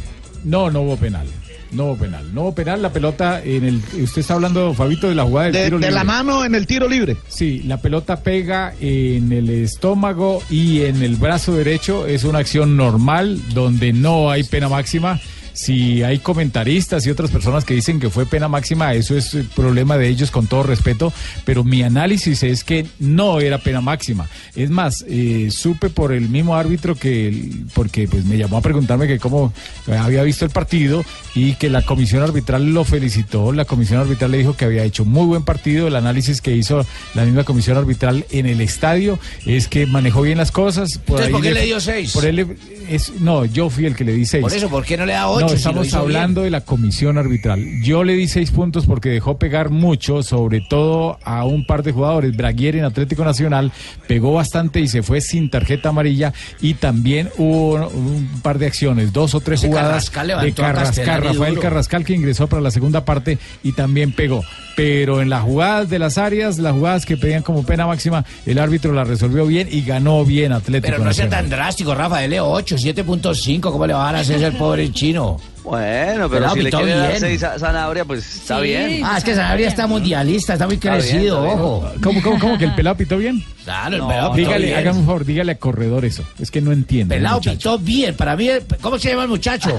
No, 0.44 0.70
no 0.70 0.82
hubo 0.82 0.96
penal. 0.96 1.26
No 1.70 1.84
hubo 1.86 1.96
penal. 1.96 2.34
No 2.34 2.42
hubo 2.42 2.54
penal. 2.54 2.82
La 2.82 2.92
pelota 2.92 3.42
en 3.42 3.64
el. 3.64 3.76
Usted 4.02 4.20
está 4.20 4.34
hablando, 4.34 4.74
Fabito, 4.74 5.08
de 5.08 5.14
la 5.14 5.24
jugada 5.24 5.46
del 5.46 5.52
De, 5.54 5.64
tiro 5.64 5.78
de 5.78 5.86
libre. 5.86 5.94
la 5.94 6.04
mano 6.04 6.44
en 6.44 6.54
el 6.54 6.66
tiro 6.66 6.88
libre. 6.88 7.16
Sí, 7.28 7.62
la 7.66 7.78
pelota 7.80 8.22
pega 8.22 8.74
en 8.80 9.32
el 9.32 9.48
estómago 9.48 10.42
y 10.50 10.82
en 10.82 11.02
el 11.02 11.16
brazo 11.16 11.54
derecho. 11.54 12.06
Es 12.06 12.24
una 12.24 12.40
acción 12.40 12.76
normal 12.76 13.40
donde 13.54 13.92
no 13.92 14.30
hay 14.30 14.44
pena 14.44 14.68
máxima. 14.68 15.18
Si 15.52 16.02
hay 16.02 16.18
comentaristas 16.18 17.06
y 17.06 17.10
otras 17.10 17.30
personas 17.30 17.64
que 17.64 17.74
dicen 17.74 18.00
que 18.00 18.10
fue 18.10 18.26
pena 18.26 18.48
máxima, 18.48 18.94
eso 18.94 19.16
es 19.16 19.34
eh, 19.34 19.44
problema 19.54 19.96
de 19.98 20.08
ellos 20.08 20.30
con 20.30 20.46
todo 20.46 20.62
respeto, 20.62 21.12
pero 21.44 21.62
mi 21.64 21.82
análisis 21.82 22.42
es 22.42 22.64
que 22.64 22.86
no 22.98 23.40
era 23.40 23.58
pena 23.58 23.80
máxima. 23.80 24.28
Es 24.54 24.70
más, 24.70 25.04
eh, 25.08 25.48
supe 25.50 25.90
por 25.90 26.12
el 26.12 26.28
mismo 26.28 26.56
árbitro 26.56 26.94
que, 26.94 27.28
el- 27.28 27.66
porque 27.74 28.08
pues 28.08 28.24
me 28.24 28.38
llamó 28.38 28.56
a 28.56 28.62
preguntarme 28.62 29.06
que 29.06 29.18
cómo 29.18 29.52
había 29.98 30.22
visto 30.22 30.44
el 30.44 30.50
partido 30.50 31.04
y 31.34 31.54
que 31.54 31.68
la 31.70 31.82
comisión 31.82 32.22
arbitral 32.22 32.72
lo 32.72 32.84
felicitó. 32.84 33.52
La 33.52 33.64
comisión 33.64 34.00
arbitral 34.00 34.30
le 34.32 34.38
dijo 34.38 34.56
que 34.56 34.64
había 34.64 34.84
hecho 34.84 35.04
muy 35.04 35.26
buen 35.26 35.42
partido. 35.44 35.86
El 35.88 35.96
análisis 35.96 36.40
que 36.40 36.56
hizo 36.56 36.86
la 37.14 37.24
misma 37.24 37.44
comisión 37.44 37.76
arbitral 37.76 38.24
en 38.30 38.46
el 38.46 38.60
estadio 38.60 39.18
es 39.46 39.68
que 39.68 39.86
manejó 39.86 40.22
bien 40.22 40.38
las 40.38 40.50
cosas. 40.50 40.98
Por 40.98 41.20
Entonces, 41.20 41.26
ahí 41.26 41.32
¿por 41.32 41.42
qué 41.42 41.50
le 41.52 41.64
dio 41.66 41.80
seis? 41.80 42.12
Por 42.12 42.24
él 42.24 42.36
le- 42.36 42.56
es, 42.88 43.20
no, 43.20 43.44
yo 43.44 43.70
fui 43.70 43.86
el 43.86 43.96
que 43.96 44.04
le 44.04 44.12
di 44.12 44.24
seis. 44.24 44.42
Por 44.42 44.52
eso, 44.52 44.68
¿por 44.68 44.84
qué 44.84 44.96
no 44.96 45.06
le 45.06 45.12
da 45.12 45.28
ocho? 45.28 45.40
No, 45.40 45.48
si 45.48 45.54
lo 45.54 45.58
estamos 45.58 45.86
bien. 45.86 45.98
hablando 45.98 46.42
de 46.42 46.50
la 46.50 46.60
comisión 46.62 47.18
arbitral. 47.18 47.82
Yo 47.82 48.04
le 48.04 48.14
di 48.14 48.28
seis 48.28 48.50
puntos 48.50 48.86
porque 48.86 49.08
dejó 49.08 49.38
pegar 49.38 49.70
mucho, 49.70 50.22
sobre 50.22 50.60
todo 50.60 51.18
a 51.24 51.44
un 51.44 51.66
par 51.66 51.82
de 51.82 51.92
jugadores. 51.92 52.36
Braguieri 52.36 52.78
en 52.78 52.84
Atlético 52.84 53.24
Nacional 53.24 53.72
pegó 54.06 54.32
bastante 54.34 54.80
y 54.80 54.88
se 54.88 55.02
fue 55.02 55.20
sin 55.20 55.50
tarjeta 55.50 55.90
amarilla. 55.90 56.32
Y 56.60 56.74
también 56.74 57.30
hubo 57.38 57.88
un 57.88 58.40
par 58.42 58.58
de 58.58 58.66
acciones, 58.66 59.12
dos 59.12 59.34
o 59.34 59.40
tres 59.40 59.60
Ese 59.60 59.68
jugadas 59.68 60.10
Carrascal 60.10 60.44
de 60.44 60.52
Carrascal, 60.52 61.22
Rafael. 61.22 61.58
Carrascal 61.58 62.04
que 62.04 62.14
ingresó 62.14 62.46
para 62.46 62.62
la 62.62 62.70
segunda 62.70 63.04
parte 63.04 63.38
y 63.62 63.72
también 63.72 64.12
pegó. 64.12 64.42
Pero 64.76 65.20
en 65.20 65.28
las 65.28 65.42
jugadas 65.42 65.90
de 65.90 65.98
las 65.98 66.18
áreas, 66.18 66.58
las 66.58 66.72
jugadas 66.72 67.04
que 67.04 67.16
pedían 67.16 67.42
como 67.42 67.64
pena 67.64 67.86
máxima, 67.86 68.24
el 68.46 68.58
árbitro 68.58 68.92
la 68.92 69.04
resolvió 69.04 69.46
bien 69.46 69.68
y 69.70 69.82
ganó 69.82 70.24
bien 70.24 70.52
Atlético 70.52 70.92
Pero 70.92 71.04
no 71.04 71.12
sea 71.12 71.28
tan 71.28 71.48
drástico, 71.48 71.94
Rafa, 71.94 72.20
dele 72.20 72.40
8, 72.74 73.02
7.5, 73.04 73.60
¿cómo 73.60 73.86
le 73.86 73.92
va 73.94 74.02
a 74.02 74.04
dar 74.06 74.16
a 74.16 74.20
hacer 74.20 74.42
el 74.42 74.52
pobre 74.54 74.90
chino? 74.92 75.38
Bueno, 75.64 76.28
pero 76.28 76.30
Pelado, 76.30 76.54
si 76.54 76.62
le 76.62 76.70
quiere 76.70 76.94
dar 76.96 77.58
Sanabria, 77.60 78.04
pues 78.04 78.36
está 78.36 78.58
bien. 78.60 79.02
Ah, 79.04 79.16
es 79.18 79.24
que 79.24 79.34
Sanabria 79.34 79.68
está 79.68 79.86
mundialista, 79.86 80.54
está 80.54 80.66
muy 80.66 80.74
Está 80.74 80.96
bien, 80.96 81.00
crecido, 81.08 81.46
está 81.46 81.54
ojo. 81.62 81.92
¿Cómo, 82.02 82.22
cómo, 82.22 82.38
cómo 82.40 82.58
que 82.58 82.64
el 82.64 82.74
pelado 82.74 82.96
pitó 82.96 83.16
bien? 83.16 83.44
Claro, 83.64 83.94
el 83.94 84.00
No, 84.00 84.08
pelado 84.08 84.32
pitó 84.32 84.48
dígale, 84.48 84.66
bien. 84.66 84.78
hágame 84.78 84.98
un 84.98 85.06
favor, 85.06 85.24
dígale 85.24 85.52
a 85.52 85.58
corredor 85.58 86.04
eso. 86.04 86.24
Es 86.40 86.50
que 86.50 86.60
no 86.60 86.72
entiende. 86.72 87.14
Pelado 87.14 87.40
pitó 87.40 87.78
bien, 87.78 88.16
para 88.16 88.36
mí, 88.36 88.48
¿cómo 88.80 88.98
se 88.98 89.10
llama 89.10 89.22
el 89.22 89.28
muchacho? 89.28 89.70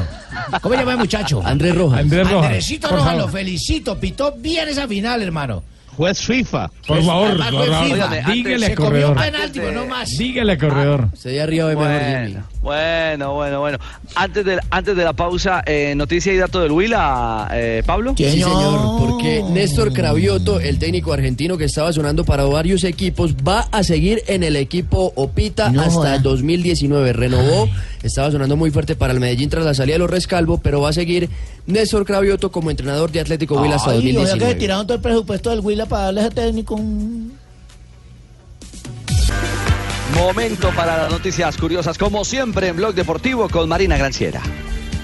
¿Cómo 0.61 0.73
se 0.73 0.79
llama 0.79 0.91
el 0.93 0.97
muchacho? 0.99 1.41
Andrés 1.45 1.75
Rojas. 1.75 1.99
Andrés 1.99 2.29
Rojas. 2.29 2.45
Andresito 2.47 2.87
Rojas, 2.87 3.05
favor. 3.05 3.21
lo 3.21 3.27
felicito, 3.27 3.99
pitó 3.99 4.33
bien 4.37 4.69
esa 4.69 4.87
final, 4.87 5.21
hermano. 5.21 5.63
Juez 5.97 6.21
FIFA. 6.21 6.71
Por 6.87 7.03
favor, 7.03 7.37
por 7.37 7.67
favor, 7.67 8.33
dígale 8.33 8.65
Se 8.65 8.71
a 8.71 8.75
comió 8.75 9.09
un 9.09 9.13
corredor. 9.13 9.17
penalti, 9.17 9.59
no 9.59 9.85
más. 9.85 10.17
Dígale 10.17 10.53
a 10.53 10.57
corredor. 10.57 11.09
Se 11.15 11.29
de 11.29 11.41
arriba 11.41 11.67
de 11.69 11.75
mejor 11.75 12.01
Jimmy. 12.01 12.37
Bueno, 12.63 13.33
bueno, 13.33 13.59
bueno. 13.59 13.77
Antes 14.15 14.45
de, 14.45 14.57
antes 14.69 14.95
de 14.95 15.03
la 15.03 15.11
pausa, 15.11 15.61
eh, 15.65 15.93
noticia 15.97 16.31
y 16.31 16.37
dato 16.37 16.61
del 16.61 16.71
Huila, 16.71 17.49
eh, 17.51 17.83
Pablo. 17.85 18.13
Sí, 18.15 18.23
señor, 18.23 18.99
porque 19.01 19.43
Néstor 19.51 19.91
Cravioto, 19.91 20.61
el 20.61 20.79
técnico 20.79 21.11
argentino 21.11 21.57
que 21.57 21.65
estaba 21.65 21.91
sonando 21.91 22.23
para 22.23 22.45
varios 22.45 22.85
equipos, 22.85 23.35
va 23.35 23.67
a 23.71 23.83
seguir 23.83 24.23
en 24.27 24.43
el 24.43 24.55
equipo 24.55 25.11
Opita 25.15 25.69
No 25.71 25.81
hasta 25.81 25.93
joda. 25.93 26.19
2019. 26.19 27.11
Renovó, 27.11 27.67
estaba 28.01 28.31
sonando 28.31 28.55
muy 28.55 28.71
fuerte 28.71 28.95
para 28.95 29.11
el 29.11 29.19
Medellín 29.19 29.49
tras 29.49 29.65
la 29.65 29.73
salida 29.73 29.95
de 29.95 29.99
los 29.99 30.09
Rescalvo, 30.09 30.59
pero 30.59 30.79
va 30.79 30.89
a 30.89 30.93
seguir 30.93 31.29
Néstor 31.67 32.05
Cravioto 32.05 32.49
como 32.49 32.71
entrenador 32.71 33.11
de 33.11 33.19
Atlético 33.19 33.61
Huila 33.61 33.75
hasta 33.75 33.91
Ay, 33.91 33.97
o 33.97 34.01
sea 34.01 34.07
que 34.07 34.13
se 34.13 34.19
2019. 34.19 34.55
tiraron 34.55 34.87
todo 34.87 34.95
el 34.95 35.01
presupuesto 35.03 35.49
del 35.49 35.59
Huila 35.59 35.85
para 35.85 36.03
darle 36.03 36.21
a 36.21 36.25
ese 36.27 36.35
técnico. 36.35 36.79
Momento 40.15 40.69
para 40.75 40.97
las 40.97 41.11
noticias 41.11 41.57
curiosas, 41.57 41.97
como 41.97 42.23
siempre 42.23 42.67
en 42.67 42.75
Blog 42.75 42.93
Deportivo 42.93 43.49
con 43.49 43.67
Marina 43.67 43.97
Granciera. 43.97 44.41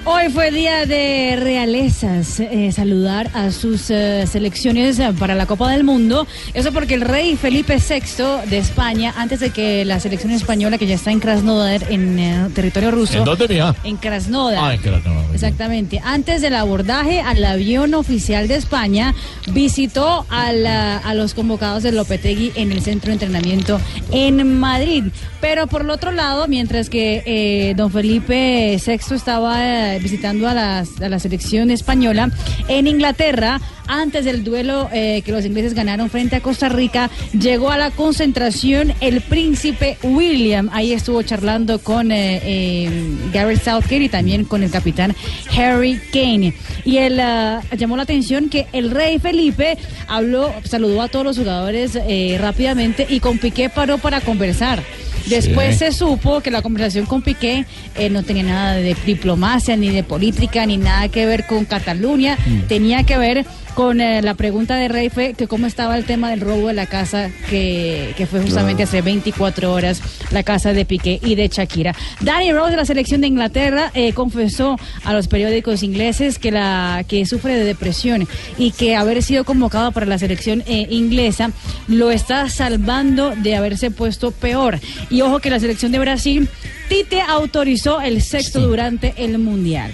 Hoy 0.05 0.30
fue 0.30 0.49
día 0.49 0.85
de 0.88 1.38
realezas, 1.39 2.39
eh, 2.39 2.71
saludar 2.71 3.30
a 3.34 3.51
sus 3.51 3.91
eh, 3.91 4.26
selecciones 4.26 4.97
eh, 4.97 5.09
para 5.19 5.35
la 5.35 5.45
Copa 5.45 5.69
del 5.71 5.84
Mundo. 5.84 6.26
Eso 6.53 6.71
porque 6.71 6.95
el 6.95 7.01
rey 7.01 7.35
Felipe 7.35 7.76
VI 7.77 8.49
de 8.49 8.57
España, 8.57 9.13
antes 9.17 9.39
de 9.41 9.51
que 9.51 9.85
la 9.85 9.99
selección 9.99 10.31
española, 10.31 10.77
que 10.80 10.88
ya 10.88 10.95
está 10.95 11.11
en 11.11 11.19
Krasnodar, 11.19 11.84
en 11.91 12.17
eh, 12.17 12.47
territorio 12.55 12.89
ruso. 12.91 13.19
¿En 13.19 13.23
dónde? 13.26 13.73
En 13.84 13.97
Krasnodar. 13.97 14.57
Ah, 14.59 14.73
en 14.73 14.81
Krasnodar. 14.81 15.26
Exactamente. 15.34 16.01
Antes 16.03 16.41
del 16.41 16.55
abordaje 16.55 17.19
al 17.19 17.43
avión 17.45 17.93
oficial 17.93 18.47
de 18.47 18.55
España, 18.55 19.13
visitó 19.51 20.26
a, 20.30 20.51
la- 20.53 20.97
a 20.97 21.13
los 21.13 21.34
convocados 21.35 21.84
de 21.84 21.91
Lopetegui 21.91 22.51
en 22.55 22.71
el 22.71 22.81
centro 22.81 23.09
de 23.09 23.13
entrenamiento 23.13 23.80
en 24.11 24.59
Madrid. 24.59 25.03
Pero 25.41 25.67
por 25.67 25.81
el 25.81 25.89
otro 25.91 26.11
lado, 26.11 26.47
mientras 26.47 26.89
que 26.89 27.73
don 27.77 27.91
Felipe 27.91 28.77
VI 28.84 29.15
estaba 29.15 29.88
visitando 29.97 30.47
a, 30.47 30.53
la 30.53 31.19
selección 31.19 31.71
española, 31.71 32.31
en 32.67 32.87
Inglaterra, 32.87 33.59
antes 33.89 34.23
del 34.23 34.43
duelo 34.43 34.87
eh, 34.93 35.23
que 35.25 35.31
los 35.31 35.43
ingleses 35.45 35.73
ganaron 35.73 36.09
frente 36.09 36.35
a 36.35 36.41
Costa 36.41 36.69
Rica, 36.69 37.09
llegó 37.33 37.71
a 37.71 37.77
la 37.77 37.91
concentración 37.91 38.93
el 39.01 39.21
príncipe 39.21 39.97
William. 40.03 40.69
Ahí 40.71 40.93
estuvo 40.93 41.21
charlando 41.23 41.79
con 41.79 42.11
eh, 42.11 42.39
eh, 42.43 42.89
Gareth 43.33 43.63
Southgate 43.63 44.03
y 44.03 44.09
también 44.09 44.45
con 44.45 44.61
el 44.63 44.69
capitán 44.69 45.15
Harry 45.57 45.99
Kane. 46.13 46.53
Y 46.85 46.97
él 46.97 47.19
ah, 47.19 47.61
llamó 47.75 47.97
la 47.97 48.03
atención 48.03 48.49
que 48.49 48.67
el 48.73 48.91
rey 48.91 49.17
Felipe 49.17 49.77
habló, 50.07 50.53
saludó 50.63 51.01
a 51.01 51.07
todos 51.07 51.25
los 51.25 51.37
jugadores 51.37 51.97
rápidamente 52.39 53.07
y 53.09 53.19
con 53.19 53.39
Piqué 53.39 53.69
paró 53.69 53.97
para 53.97 54.21
conversar. 54.21 54.83
Después 55.27 55.77
Sí. 55.77 55.85
se 55.85 55.91
supo 55.91 56.41
que 56.41 56.51
la 56.51 56.61
conversación 56.61 57.05
con 57.05 57.21
Piqué 57.21 57.65
eh, 57.95 58.09
no 58.09 58.23
tenía 58.23 58.43
nada 58.43 58.73
de 58.75 58.95
diplomacia, 59.05 59.75
ni 59.75 59.89
de 59.89 60.03
política, 60.03 60.65
ni 60.65 60.77
nada 60.77 61.09
que 61.09 61.25
ver 61.25 61.45
con 61.47 61.65
Cataluña. 61.65 62.37
Tenía 62.67 63.03
que 63.03 63.17
ver 63.17 63.45
con 63.75 64.01
eh, 64.01 64.21
la 64.21 64.33
pregunta 64.33 64.75
de 64.75 64.87
Rey 64.87 65.09
fue 65.09 65.33
que 65.33 65.47
cómo 65.47 65.67
estaba 65.67 65.97
el 65.97 66.05
tema 66.05 66.29
del 66.29 66.41
robo 66.41 66.67
de 66.67 66.73
la 66.73 66.85
casa 66.85 67.29
que, 67.49 68.13
que 68.17 68.25
fue 68.25 68.41
justamente 68.41 68.83
hace 68.83 69.01
24 69.01 69.71
horas 69.71 70.01
la 70.31 70.43
casa 70.43 70.73
de 70.73 70.85
Piqué 70.85 71.19
y 71.23 71.35
de 71.35 71.47
Shakira. 71.47 71.95
Danny 72.21 72.51
Rose 72.51 72.71
de 72.71 72.77
la 72.77 72.85
selección 72.85 73.21
de 73.21 73.27
Inglaterra 73.27 73.91
eh, 73.93 74.13
confesó 74.13 74.77
a 75.03 75.13
los 75.13 75.27
periódicos 75.27 75.83
ingleses 75.83 76.39
que 76.39 76.51
la 76.51 77.03
que 77.07 77.25
sufre 77.25 77.55
de 77.55 77.63
depresión 77.63 78.27
y 78.57 78.71
que 78.71 78.95
haber 78.95 79.23
sido 79.23 79.43
convocado 79.43 79.91
para 79.91 80.05
la 80.05 80.17
selección 80.17 80.63
eh, 80.67 80.87
inglesa 80.89 81.51
lo 81.87 82.11
está 82.11 82.49
salvando 82.49 83.35
de 83.35 83.55
haberse 83.55 83.91
puesto 83.91 84.31
peor. 84.31 84.79
Y 85.09 85.21
ojo 85.21 85.39
que 85.39 85.49
la 85.49 85.59
selección 85.59 85.91
de 85.91 85.99
Brasil 85.99 86.49
Tite 86.89 87.21
autorizó 87.21 88.01
el 88.01 88.21
sexto 88.21 88.61
durante 88.61 89.13
el 89.17 89.37
mundial. 89.37 89.91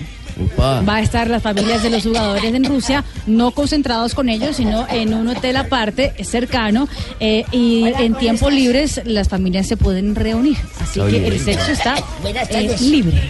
Va 0.59 0.95
a 0.95 1.01
estar 1.01 1.29
las 1.29 1.41
familias 1.41 1.83
de 1.83 1.89
los 1.89 2.03
jugadores 2.03 2.53
en 2.53 2.63
Rusia, 2.63 3.03
no 3.25 3.51
concentrados 3.51 4.13
con 4.13 4.29
ellos, 4.29 4.57
sino 4.57 4.87
en 4.89 5.13
un 5.13 5.27
hotel 5.27 5.57
aparte, 5.57 6.13
cercano, 6.23 6.87
eh, 7.19 7.45
y 7.51 7.85
en 7.85 8.15
tiempos 8.15 8.51
libres 8.51 9.01
las 9.05 9.29
familias 9.29 9.67
se 9.67 9.77
pueden 9.77 10.15
reunir. 10.15 10.57
Así 10.81 10.99
que 10.99 11.07
bien. 11.07 11.25
el 11.25 11.39
sexo 11.39 11.71
está 11.71 11.95
eh, 11.97 12.33
tardes. 12.33 12.81
libre. 12.81 13.21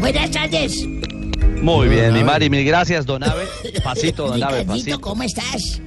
Buenas 0.00 0.30
tardes. 0.30 0.76
Muy 1.62 1.88
bien, 1.88 2.14
mi 2.14 2.22
Mari, 2.22 2.50
mil 2.50 2.64
gracias, 2.64 3.04
Don 3.04 3.24
Ave. 3.24 3.44
Pasito, 3.82 4.28
Don 4.28 4.42
Ave, 4.42 4.64
pasito. 4.64 5.00
¿cómo 5.00 5.22
estás? 5.24 5.80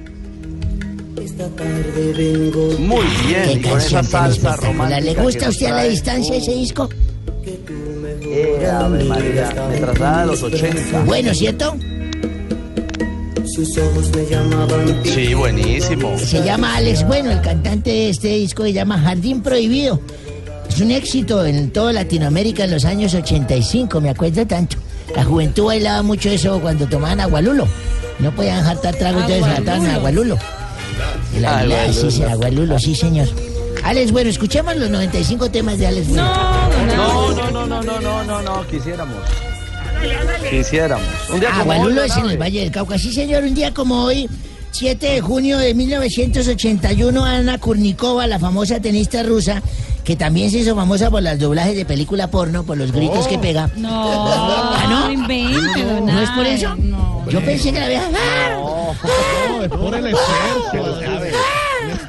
Muy 2.78 3.06
bien, 3.26 3.44
Qué 3.44 3.52
y 3.54 3.60
con 3.62 3.78
esa 3.78 4.02
salsa 4.02 4.56
romántica. 4.56 5.00
¿Le 5.00 5.14
gusta 5.14 5.46
a 5.46 5.48
usted 5.48 5.66
a 5.66 5.74
la 5.76 5.84
distancia 5.84 6.36
ese 6.36 6.52
disco? 6.52 6.88
Eh, 8.34 8.66
Ave 8.66 9.04
María, 9.04 9.52
me 9.68 9.76
traslada 9.76 10.22
a 10.22 10.26
los 10.26 10.42
80. 10.42 11.02
Bueno, 11.04 11.34
¿cierto? 11.34 11.76
Sí, 15.04 15.34
buenísimo. 15.34 16.16
Se 16.18 16.42
llama 16.42 16.76
Alex 16.76 17.06
Bueno, 17.06 17.30
el 17.30 17.42
cantante 17.42 17.90
de 17.90 18.08
este 18.08 18.28
disco 18.28 18.62
se 18.62 18.72
llama 18.72 18.98
Jardín 18.98 19.42
Prohibido. 19.42 20.00
Es 20.66 20.80
un 20.80 20.90
éxito 20.90 21.44
en 21.44 21.70
toda 21.70 21.92
Latinoamérica 21.92 22.64
en 22.64 22.70
los 22.70 22.86
años 22.86 23.12
85, 23.14 24.00
me 24.00 24.08
acuerdo 24.08 24.46
tanto. 24.46 24.78
La 25.14 25.24
juventud 25.24 25.64
bailaba 25.66 26.02
mucho 26.02 26.30
eso 26.30 26.58
cuando 26.60 26.86
tomaban 26.86 27.20
agualulo. 27.20 27.68
No 28.18 28.34
podían 28.34 28.64
jartar 28.64 28.94
trago, 28.94 29.20
entonces 29.20 29.44
jartaban 29.44 29.86
agualulo. 29.86 30.38
El 31.36 31.44
aguilar, 31.44 31.80
Agualulo. 31.80 32.10
sí, 32.10 32.16
sí, 32.16 32.22
agualulo, 32.22 32.78
sí, 32.78 32.94
señor. 32.94 33.28
Alex 33.84 34.12
Bueno, 34.12 34.30
escuchemos 34.30 34.76
los 34.76 34.90
95 34.90 35.50
temas 35.50 35.78
de 35.78 35.86
Alex 35.86 36.08
Bueno. 36.08 36.24
No, 36.96 37.32
no, 37.32 37.50
no, 37.50 37.66
no, 37.66 37.82
no, 37.82 38.00
no, 38.00 38.24
no, 38.24 38.42
no, 38.42 38.66
quisiéramos. 38.68 39.16
Quisiéramos. 40.50 41.06
Un 41.30 41.40
día 41.40 41.50
como 41.58 41.72
hoy, 41.82 41.98
es 42.04 42.16
en 42.16 42.30
el 42.30 42.38
Valle 42.40 42.60
del 42.60 42.70
Cauca. 42.70 42.98
Sí, 42.98 43.12
señor, 43.12 43.44
un 43.44 43.54
día 43.54 43.72
como 43.72 44.02
hoy, 44.04 44.28
7 44.72 45.06
de 45.06 45.20
junio 45.20 45.58
de 45.58 45.74
1981, 45.74 47.24
Ana 47.24 47.58
Kurnikova, 47.58 48.26
la 48.26 48.38
famosa 48.38 48.80
tenista 48.80 49.22
rusa, 49.22 49.62
que 50.02 50.16
también 50.16 50.50
se 50.50 50.58
hizo 50.58 50.74
famosa 50.74 51.10
por 51.10 51.22
las 51.22 51.38
doblajes 51.38 51.76
de 51.76 51.84
película 51.84 52.28
porno, 52.28 52.64
por 52.64 52.76
los 52.76 52.90
gritos 52.90 53.28
que 53.28 53.38
pega. 53.38 53.70
No, 53.76 54.32
¿Ah, 54.32 54.86
no? 54.88 55.08
no 55.12 56.12
¿No 56.12 56.20
es 56.20 56.30
por 56.30 56.46
eso? 56.46 56.74
no. 56.76 57.12
Yo 57.30 57.40
pensé 57.44 57.72
que 57.72 57.78
la 57.78 57.86
había... 57.86 58.08
No, 58.10 59.62
es 59.62 59.68
por 59.68 59.94
el 59.94 60.06
esfuerzo. 60.08 61.31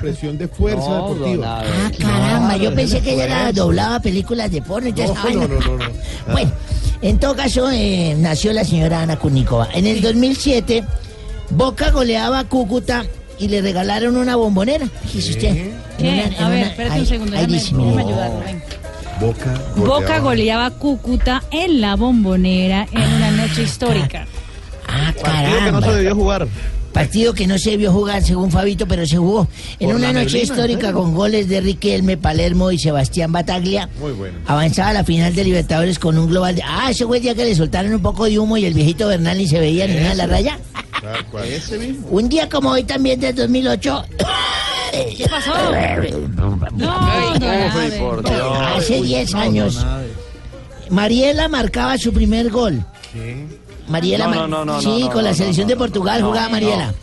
Expresión 0.04 0.38
de 0.38 0.48
fuerza 0.50 0.94
deportiva. 0.96 1.62
Ah, 1.62 1.92
caramba, 1.98 2.58
yo 2.58 2.76
pensé 2.76 3.00
que 3.02 3.14
ella 3.14 3.24
era, 3.24 3.52
doblaba 3.54 4.00
películas 4.02 4.52
de 4.52 4.62
porno 4.62 4.90
y 4.90 4.92
No, 4.92 5.08
no, 5.08 5.48
no, 5.48 5.78
no, 5.78 5.90
Bueno, 6.32 6.52
en 7.02 7.20
todo 7.20 7.36
caso, 7.36 7.72
eh, 7.72 8.14
nació 8.18 8.52
la 8.52 8.66
señora 8.66 9.02
Ana 9.02 9.18
Kurnikova. 9.18 9.70
En 9.74 9.86
el 9.88 10.02
2007, 10.02 10.84
Boca 11.52 11.92
goleaba 11.92 12.40
a 12.40 12.44
Cúcuta 12.44 13.06
y 13.40 13.48
le 13.48 13.62
regalaron 13.62 14.18
una 14.18 14.36
bombonera. 14.36 14.88
Fíjese 15.04 15.32
usted. 15.32 15.48
En 15.58 15.74
¿Qué? 15.98 16.10
una- 16.38 16.46
A 16.46 16.50
ver, 16.50 16.58
una- 16.60 16.68
espérate 16.68 17.00
un 17.00 17.06
segundo, 17.06 17.38
ahí 17.38 17.46
déjame, 17.46 17.84
déjame 17.84 18.02
ayudarlo, 18.02 18.40
ven. 18.40 18.64
Boca. 19.22 19.62
Boca 19.78 20.20
goleaba 20.20 20.66
a 20.66 20.72
Cúcuta 20.72 21.44
en 21.52 21.80
la 21.80 21.96
bombonera 21.96 22.88
en 22.92 23.14
una 23.14 23.32
noche 23.32 23.64
histórica. 23.64 24.26
Ah, 24.88 25.14
Partido 25.22 25.60
que 25.64 25.72
no 25.72 25.82
se 25.82 25.92
debió 25.94 26.16
jugar. 26.16 26.48
Partido 26.94 27.34
que 27.34 27.48
no 27.48 27.58
se 27.58 27.76
vio 27.76 27.92
jugar 27.92 28.24
según 28.24 28.52
Fabito, 28.52 28.88
pero 28.88 29.06
se 29.06 29.18
jugó. 29.18 29.48
En 29.80 29.88
Por 29.88 29.96
una 29.98 30.14
noche 30.14 30.26
neblina, 30.26 30.44
histórica 30.44 30.90
¿en 30.90 30.94
con 30.94 31.16
goles 31.16 31.50
de 31.50 31.60
Riquelme, 31.60 32.18
Palermo 32.18 32.72
y 32.72 32.78
Sebastián 32.78 33.32
Bataglia. 33.32 33.90
Muy 34.00 34.12
bueno. 34.12 34.38
Avanzaba 34.46 34.90
a 34.90 34.94
la 34.94 35.04
final 35.04 35.34
de 35.34 35.44
Libertadores 35.44 35.98
con 35.98 36.18
un 36.18 36.30
global 36.30 36.56
de... 36.56 36.62
Ah, 36.64 36.92
ese 36.92 37.06
fue 37.06 37.18
el 37.18 37.24
día 37.24 37.36
que 37.36 37.46
le 37.46 37.56
soltaron 37.56 37.94
un 37.94 38.02
poco 38.02 38.26
de 38.26 38.38
humo 38.38 38.58
y 38.58 38.66
el 38.66 38.74
viejito 38.74 39.08
Bernal 39.08 39.38
ni 39.38 39.48
se 39.48 39.60
veía 39.60 39.88
ni 39.88 39.96
nada 39.96 40.12
en 40.12 40.18
la 40.18 40.28
raya. 40.28 40.60
Ese 41.46 41.78
mismo. 41.80 42.08
Un 42.10 42.30
día 42.30 42.48
como 42.48 42.70
hoy 42.70 42.84
también 42.84 43.20
del 43.20 43.36
2008... 43.36 44.06
¿Qué 45.18 45.26
pasó? 45.28 45.52
No. 46.76 46.92
Hace 48.76 49.02
10 49.02 49.34
años. 49.34 49.84
Mariela 50.90 51.48
marcaba 51.48 51.98
su 51.98 52.14
primer 52.14 52.52
gol. 52.52 52.86
Mariela, 53.88 54.28
No, 54.28 54.48
no, 54.48 54.48
no, 54.48 54.66
no, 54.66 54.82
sí, 54.82 55.04
no, 55.04 55.12
con 55.12 55.24
la 55.24 55.34
selección 55.34 55.68
no, 55.68 55.70
de 55.72 55.78
Portugal 55.78 56.22
no, 56.22 56.28
jugaba. 56.28 56.50
Mariela. 56.50 56.94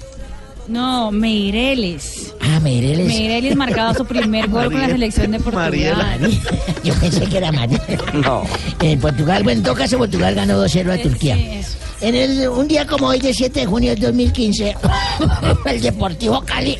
No, 0.69 1.11
Meireles. 1.11 2.33
Ah, 2.41 2.61
Meireles. 2.61 3.07
Meireles 3.07 3.57
marcaba 3.57 3.93
su 3.95 4.05
primer 4.05 4.49
gol 4.49 4.71
con 4.71 4.81
la 4.81 4.89
selección 4.89 5.33
de 5.33 5.41
Portugal. 5.41 6.31
Yo 6.85 6.95
pensé 6.95 7.27
que 7.27 7.39
era 7.39 7.51
Mariela. 7.51 7.83
No. 8.15 8.43
En 8.81 9.01
Portugal, 9.01 9.43
bueno, 9.43 9.59
en 9.59 9.65
todo 9.65 9.75
caso, 9.75 9.99
Portugal 9.99 10.35
ganó 10.35 10.65
2-0 10.65 10.93
a 10.93 11.03
Turquía. 11.03 11.37
En 12.01 12.15
el, 12.15 12.49
un 12.49 12.67
día 12.67 12.87
como 12.87 13.09
hoy, 13.09 13.19
de 13.19 13.35
7 13.35 13.61
de 13.61 13.67
junio 13.67 13.91
del 13.91 14.01
2015, 14.07 14.77
el 15.67 15.81
Deportivo 15.83 16.41
Cali 16.43 16.79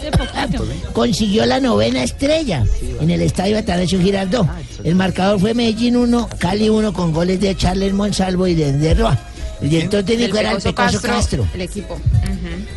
consiguió 0.93 1.45
la 1.45 1.61
novena 1.61 2.03
estrella 2.03 2.65
en 3.01 3.11
el 3.11 3.21
estadio 3.23 3.59
Atanasio 3.59 4.01
Girardot. 4.01 4.47
El 4.83 4.95
marcador 4.95 5.39
fue 5.39 5.53
Medellín 5.53 5.97
1, 5.97 6.29
Cali 6.39 6.69
1 6.71 6.93
con 6.95 7.13
goles 7.13 7.41
de 7.41 7.55
Charles 7.57 7.93
Monsalvo 7.93 8.47
y 8.47 8.55
de, 8.55 8.73
de 8.73 8.95
Roa. 8.95 9.19
El 9.63 9.69
director 9.71 10.03
técnico 10.05 10.39
era 10.39 10.53
el 10.53 10.63
Pecoso 10.63 11.01
Castro. 11.03 11.47
El 11.55 11.61
equipo. 11.61 11.99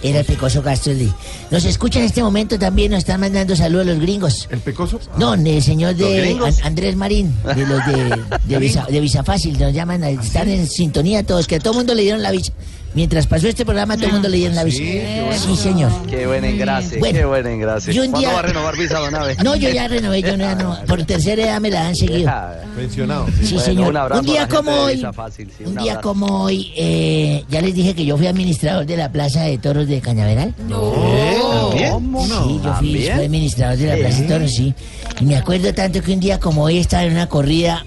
Era 0.02 0.20
el 0.20 0.26
Pecoso 0.26 0.62
Castro. 0.62 0.92
el 0.92 1.00
de- 1.00 1.10
Nos 1.50 1.64
escucha 1.66 2.00
en 2.00 2.06
este 2.06 2.22
momento 2.22 2.60
también, 2.60 2.92
nos 2.92 3.00
están 3.00 3.22
mandando 3.22 3.56
saludos 3.56 3.86
los 3.86 4.00
gringos. 4.00 4.48
¿El 4.52 4.60
Pecoso? 4.60 5.00
No, 5.18 5.34
el 5.36 5.64
señor 5.64 5.92
¿Los 5.98 6.10
de? 6.10 6.38
An- 6.46 6.54
Andrés 6.64 6.96
Marín, 6.98 7.34
de 7.56 7.66
los 7.66 7.86
de, 7.86 8.24
de, 8.46 8.58
visa, 8.60 8.86
de 8.90 9.00
Visa 9.00 9.24
Fácil, 9.24 9.58
nos 9.58 9.74
llaman, 9.74 10.04
a- 10.04 10.10
están 10.10 10.50
en 10.50 10.68
sintonía 10.68 11.24
todos, 11.24 11.48
que 11.48 11.56
a 11.56 11.60
todo 11.60 11.74
mundo 11.74 11.94
le 11.94 12.02
dieron 12.04 12.22
la 12.22 12.32
visa. 12.32 12.52
Mientras 12.96 13.26
pasó 13.26 13.48
este 13.48 13.66
programa, 13.66 13.96
todo 13.96 14.06
el 14.08 14.14
mundo 14.14 14.30
le 14.30 14.38
dieron 14.38 14.56
la 14.56 14.64
visa. 14.64 14.78
Sí, 14.78 15.56
señor. 15.58 15.92
Qué 16.08 16.28
buen 16.28 16.46
engrase, 16.46 17.00
Bueno, 17.00 17.18
qué 17.20 17.26
buen 17.26 17.48
engrase. 17.48 17.92
yo 17.92 18.04
un 18.04 18.12
¿Cuándo 18.12 18.28
día- 18.28 18.34
va 18.36 18.40
a 18.40 18.44
renovar 18.44 18.78
visa, 18.78 19.00
don 19.00 19.16
Abe? 19.16 19.36
No, 19.44 19.56
yo 19.56 19.70
ya 19.70 19.88
renové, 19.88 20.22
yo 20.22 20.38
no, 20.38 20.44
ya 20.44 20.56
no. 20.56 20.78
Por 20.86 21.04
tercera 21.06 21.42
edad 21.44 21.60
me 21.60 21.72
la 21.72 21.88
han 21.88 21.96
seguido. 21.96 22.32
Pensionado. 22.76 23.26
Sí, 23.42 23.54
Bueno, 23.56 23.60
señor. 23.62 23.88
Un, 23.90 23.98
abrazo 23.98 24.20
Un 24.22 24.26
día 24.28 24.44
a 24.44 24.46
la 24.48 24.48
gente 24.48 24.56
como 24.56 24.72
de 24.72 24.80
hoy, 24.84 24.96
Visa 24.96 25.14
Fácil, 25.14 25.52
sí, 25.58 25.64
un 25.66 25.72
día 25.76 25.94
abrazo. 25.94 26.02
como 26.08 26.44
hoy, 26.44 26.72
eh, 26.78 27.44
ya 27.50 27.62
les 27.62 27.74
dije 27.74 27.96
que 27.96 28.06
yo 28.06 28.16
fui 28.18 28.28
administrador 28.28 28.86
de 28.86 28.98
la 28.98 29.12
Plaza 29.12 29.42
de 29.44 29.58
Toros 29.58 29.88
de 29.88 30.00
Cañaveral. 30.00 30.54
¿También? 30.56 31.92
Sí, 32.26 32.30
yo 32.30 32.40
fui, 32.52 32.60
¿También? 32.62 33.16
fui 33.16 33.26
administrador 33.26 33.78
de 33.78 33.88
la 33.88 33.96
Plaza 33.96 34.22
de 34.22 34.28
Toros, 34.28 34.52
sí. 34.52 34.74
Y 35.20 35.26
me 35.26 35.36
acuerdo 35.36 35.74
tanto 35.74 36.02
que 36.02 36.14
un 36.14 36.20
día 36.20 36.40
como 36.40 36.64
hoy 36.64 36.78
estaba 36.78 37.04
en 37.04 37.14
una 37.14 37.28
corrida, 37.28 37.86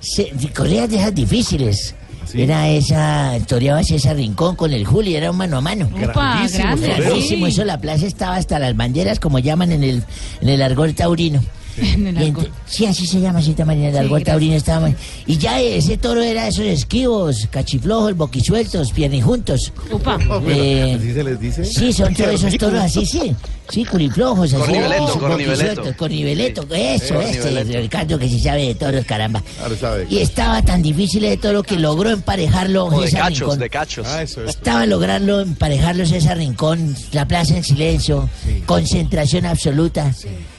se- 0.00 0.30
corridas 0.54 0.90
de 0.90 0.96
esas 0.98 1.14
difíciles. 1.14 1.94
Era 2.34 2.68
esa, 2.68 3.38
toreaba 3.46 3.82
César 3.84 4.16
Rincón 4.16 4.56
con 4.56 4.72
el 4.72 4.84
Juli, 4.84 5.14
era 5.14 5.30
un 5.30 5.36
mano 5.36 5.58
a 5.58 5.60
mano. 5.60 5.88
Opa, 5.94 6.46
Grandísimo, 6.52 7.46
sí. 7.46 7.52
eso 7.52 7.64
la 7.64 7.78
plaza 7.78 8.06
estaba 8.06 8.36
hasta 8.36 8.58
las 8.58 8.76
banderas, 8.76 9.20
como 9.20 9.38
llaman 9.38 9.72
en 9.72 9.84
el, 9.84 10.02
en 10.40 10.48
el 10.48 10.62
argor 10.62 10.92
taurino. 10.92 11.40
En 11.94 12.06
el 12.16 12.34
sí, 12.66 12.86
así 12.86 13.06
se 13.06 13.20
llama, 13.20 13.42
Cita 13.42 13.64
Marina, 13.64 13.88
el 13.88 13.96
argor 13.98 14.22
taurino 14.22 14.54
estaba. 14.54 14.90
Y 15.26 15.38
ya 15.38 15.60
ese 15.60 15.96
toro 15.96 16.22
era 16.22 16.46
esos 16.48 16.64
esquivos, 16.64 17.48
cachiflojos, 17.50 18.16
boquisueltos, 18.16 18.92
piernijuntos. 18.92 19.72
Upa. 19.90 20.18
Eh, 20.48 20.96
¿Así 20.98 21.12
se 21.12 21.24
les 21.24 21.40
dice? 21.40 21.64
Sí, 21.64 21.92
son 21.92 22.14
todos 22.16 22.30
esos 22.34 22.56
toros 22.58 22.80
así, 22.82 23.04
sí. 23.06 23.34
Sí, 23.70 23.84
curiflojos, 23.84 24.52
así. 24.52 24.60
Corniveleto, 24.62 25.12
Sí, 25.12 25.18
corniveleto. 25.18 25.96
Corniveleto, 25.96 26.62
eso, 26.70 26.74
Eh, 26.74 27.30
este, 27.30 27.38
corniveleto. 27.40 27.80
Ricardo 27.80 28.18
que 28.18 28.28
sí 28.28 28.38
sabe 28.40 28.66
de 28.66 28.74
toros, 28.74 29.04
caramba. 29.06 29.42
Ahora 29.62 29.76
sabe. 29.76 30.06
Y 30.10 30.18
estaba 30.18 30.60
tan 30.62 30.82
difícil 30.82 31.22
de 31.22 31.36
toro 31.38 31.62
que 31.62 31.78
logró 31.78 32.10
emparejarlo 32.10 32.84
O 32.86 33.00
de 33.00 33.10
cachos, 33.10 33.38
Rincón. 33.40 33.58
de 33.58 33.70
cachos. 33.70 34.06
Ah, 34.06 34.22
eso 34.22 34.42
es. 34.44 34.50
Estaba 34.50 34.84
logrando 34.86 35.40
emparejarlos 35.40 36.10
César 36.10 36.36
Rincón, 36.36 36.94
la 37.12 37.26
plaza 37.26 37.56
en 37.56 37.64
silencio, 37.64 38.28
concentración 38.66 39.46
absoluta. 39.46 40.14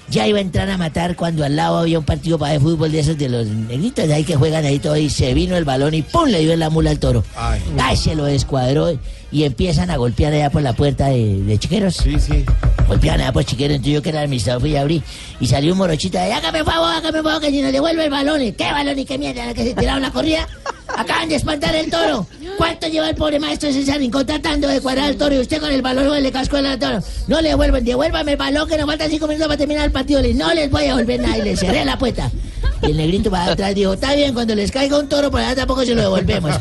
Ya 0.09 0.27
iba 0.27 0.37
a 0.37 0.41
entrar 0.41 0.69
a 0.69 0.77
matar 0.77 1.15
cuando 1.15 1.43
al 1.43 1.55
lado 1.55 1.79
había 1.79 1.97
un 1.97 2.05
partido 2.05 2.37
para 2.37 2.53
de 2.53 2.59
fútbol 2.59 2.91
de 2.91 2.99
esos 2.99 3.17
de 3.17 3.27
los 3.27 3.47
negritos 3.47 4.07
de 4.07 4.13
ahí 4.13 4.23
que 4.23 4.35
juegan 4.35 4.63
ahí 4.63 4.79
todo 4.79 4.95
y 4.97 5.09
se 5.09 5.33
vino 5.33 5.57
el 5.57 5.65
balón 5.65 5.93
y 5.93 6.03
¡pum! 6.03 6.27
le 6.27 6.39
dio 6.41 6.53
en 6.53 6.59
la 6.59 6.69
mula 6.69 6.91
al 6.91 6.99
toro. 6.99 7.23
Ay. 7.35 7.59
¡Ay! 7.79 7.97
Se 7.97 8.15
lo 8.15 8.25
descuadró 8.25 8.97
y 9.35 9.43
empiezan 9.43 9.91
a 9.91 9.97
golpear 9.97 10.31
allá 10.31 10.49
por 10.49 10.61
la 10.61 10.71
puerta 10.71 11.07
de, 11.09 11.41
de 11.43 11.57
chiqueros. 11.57 11.95
Sí, 11.97 12.17
sí. 12.21 12.45
Golpeaban 12.87 13.19
allá 13.19 13.33
por 13.33 13.43
chiqueros, 13.43 13.75
entonces 13.75 13.95
yo 13.95 14.01
que 14.01 14.07
era 14.07 14.19
el 14.19 14.25
administrador 14.27 14.61
fui 14.61 14.77
a 14.77 14.81
abrir 14.81 15.03
y 15.41 15.47
salió 15.47 15.73
un 15.73 15.77
morochito 15.77 16.17
de 16.17 16.31
hágame 16.31 16.63
favor, 16.63 16.89
hágame 16.93 17.21
favor 17.21 17.41
que 17.41 17.49
si 17.51 17.61
nos 17.61 17.73
devuelve 17.73 18.05
el 18.05 18.09
balón. 18.09 18.41
¿Y 18.41 18.53
¿Qué 18.53 18.71
balón 18.71 18.97
y 18.97 19.03
qué 19.03 19.17
mierda? 19.17 19.53
que 19.53 19.65
se 19.65 19.73
tiraron 19.73 20.01
la 20.01 20.11
corrida? 20.11 20.47
Acaban 20.95 21.27
de 21.27 21.35
espantar 21.35 21.75
el 21.75 21.91
toro. 21.91 22.25
¿Cuánto 22.57 22.87
lleva 22.87 23.09
el 23.09 23.15
pobre 23.17 23.37
maestro 23.37 23.73
César 23.73 23.97
Rincón 23.99 24.25
tratando 24.25 24.69
de 24.69 24.79
cuadrar 24.79 25.07
al 25.07 25.17
toro 25.17 25.35
y 25.35 25.39
usted 25.39 25.59
con 25.59 25.69
el 25.69 25.81
balón 25.81 26.23
le 26.23 26.31
cascó 26.31 26.55
al 26.55 26.79
toro? 26.79 26.99
No 27.27 27.41
le 27.41 27.49
devuelven, 27.49 27.83
devuélvame 27.83 28.31
el 28.31 28.37
balón 28.37 28.69
que 28.69 28.77
nos 28.77 28.85
faltan 28.85 29.09
cinco 29.09 29.27
minutos 29.27 29.47
para 29.47 29.57
terminar 29.57 29.83
el 29.83 29.91
partido. 29.91 30.21
No 30.33 30.53
les 30.53 30.71
voy 30.71 30.83
a 30.83 30.95
devolver 30.95 31.19
nada 31.19 31.37
y 31.39 31.41
le 31.41 31.57
cerré 31.57 31.83
la 31.83 31.97
puerta. 31.97 32.31
Y 32.81 32.91
el 32.91 32.97
negrito 32.97 33.31
para 33.31 33.51
atrás 33.53 33.73
dijo, 33.75 33.93
está 33.93 34.13
bien, 34.13 34.33
cuando 34.33 34.53
les 34.55 34.71
caiga 34.71 34.99
un 34.99 35.07
toro 35.09 35.31
por 35.31 35.39
allá 35.41 35.55
tampoco 35.55 35.85
se 35.85 35.95
lo 35.95 36.01
devolvemos. 36.01 36.51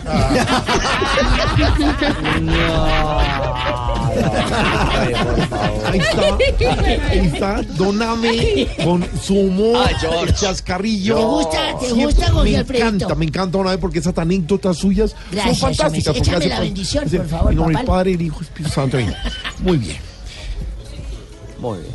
Ahí 5.86 5.99
está, 5.99 7.11
ahí 7.11 7.19
está, 7.32 7.62
Doname 7.77 8.69
con 8.82 9.07
su 9.23 9.35
humor, 9.39 9.89
el 10.27 10.35
chascarrillo. 10.35 11.16
¿Te 11.16 11.23
gusta? 11.24 11.78
¿Te 11.81 11.86
Siempre- 11.86 12.07
gusta, 12.07 12.32
Jorge 12.32 12.51
Me 12.53 12.57
Alfredito? 12.59 12.86
encanta, 12.86 13.15
me 13.15 13.24
encanta 13.27 13.59
Doname 13.59 13.78
porque 13.78 13.99
esas 13.99 14.16
anécdotas 14.19 14.77
suyas 14.77 15.15
Gracias, 15.31 15.59
son 15.59 15.74
fantásticas. 15.74 16.09
hombre. 16.16 16.23
porque 16.24 16.31
Échame 16.31 16.49
la 16.49 16.61
bendición, 16.61 17.05
por 17.11 17.28
favor, 17.28 17.51
En 17.53 17.57
nombre 17.59 17.77
del 17.77 17.86
Padre, 17.86 18.12
el 18.12 18.23
Hijo 18.23 18.36
y 18.36 18.39
el 18.41 18.45
Espíritu 18.45 18.74
Santo. 18.74 18.97
Amén. 18.97 19.15
Muy 19.61 19.77
bien. 19.78 19.97
Muy 21.59 21.78
bien. 21.78 21.95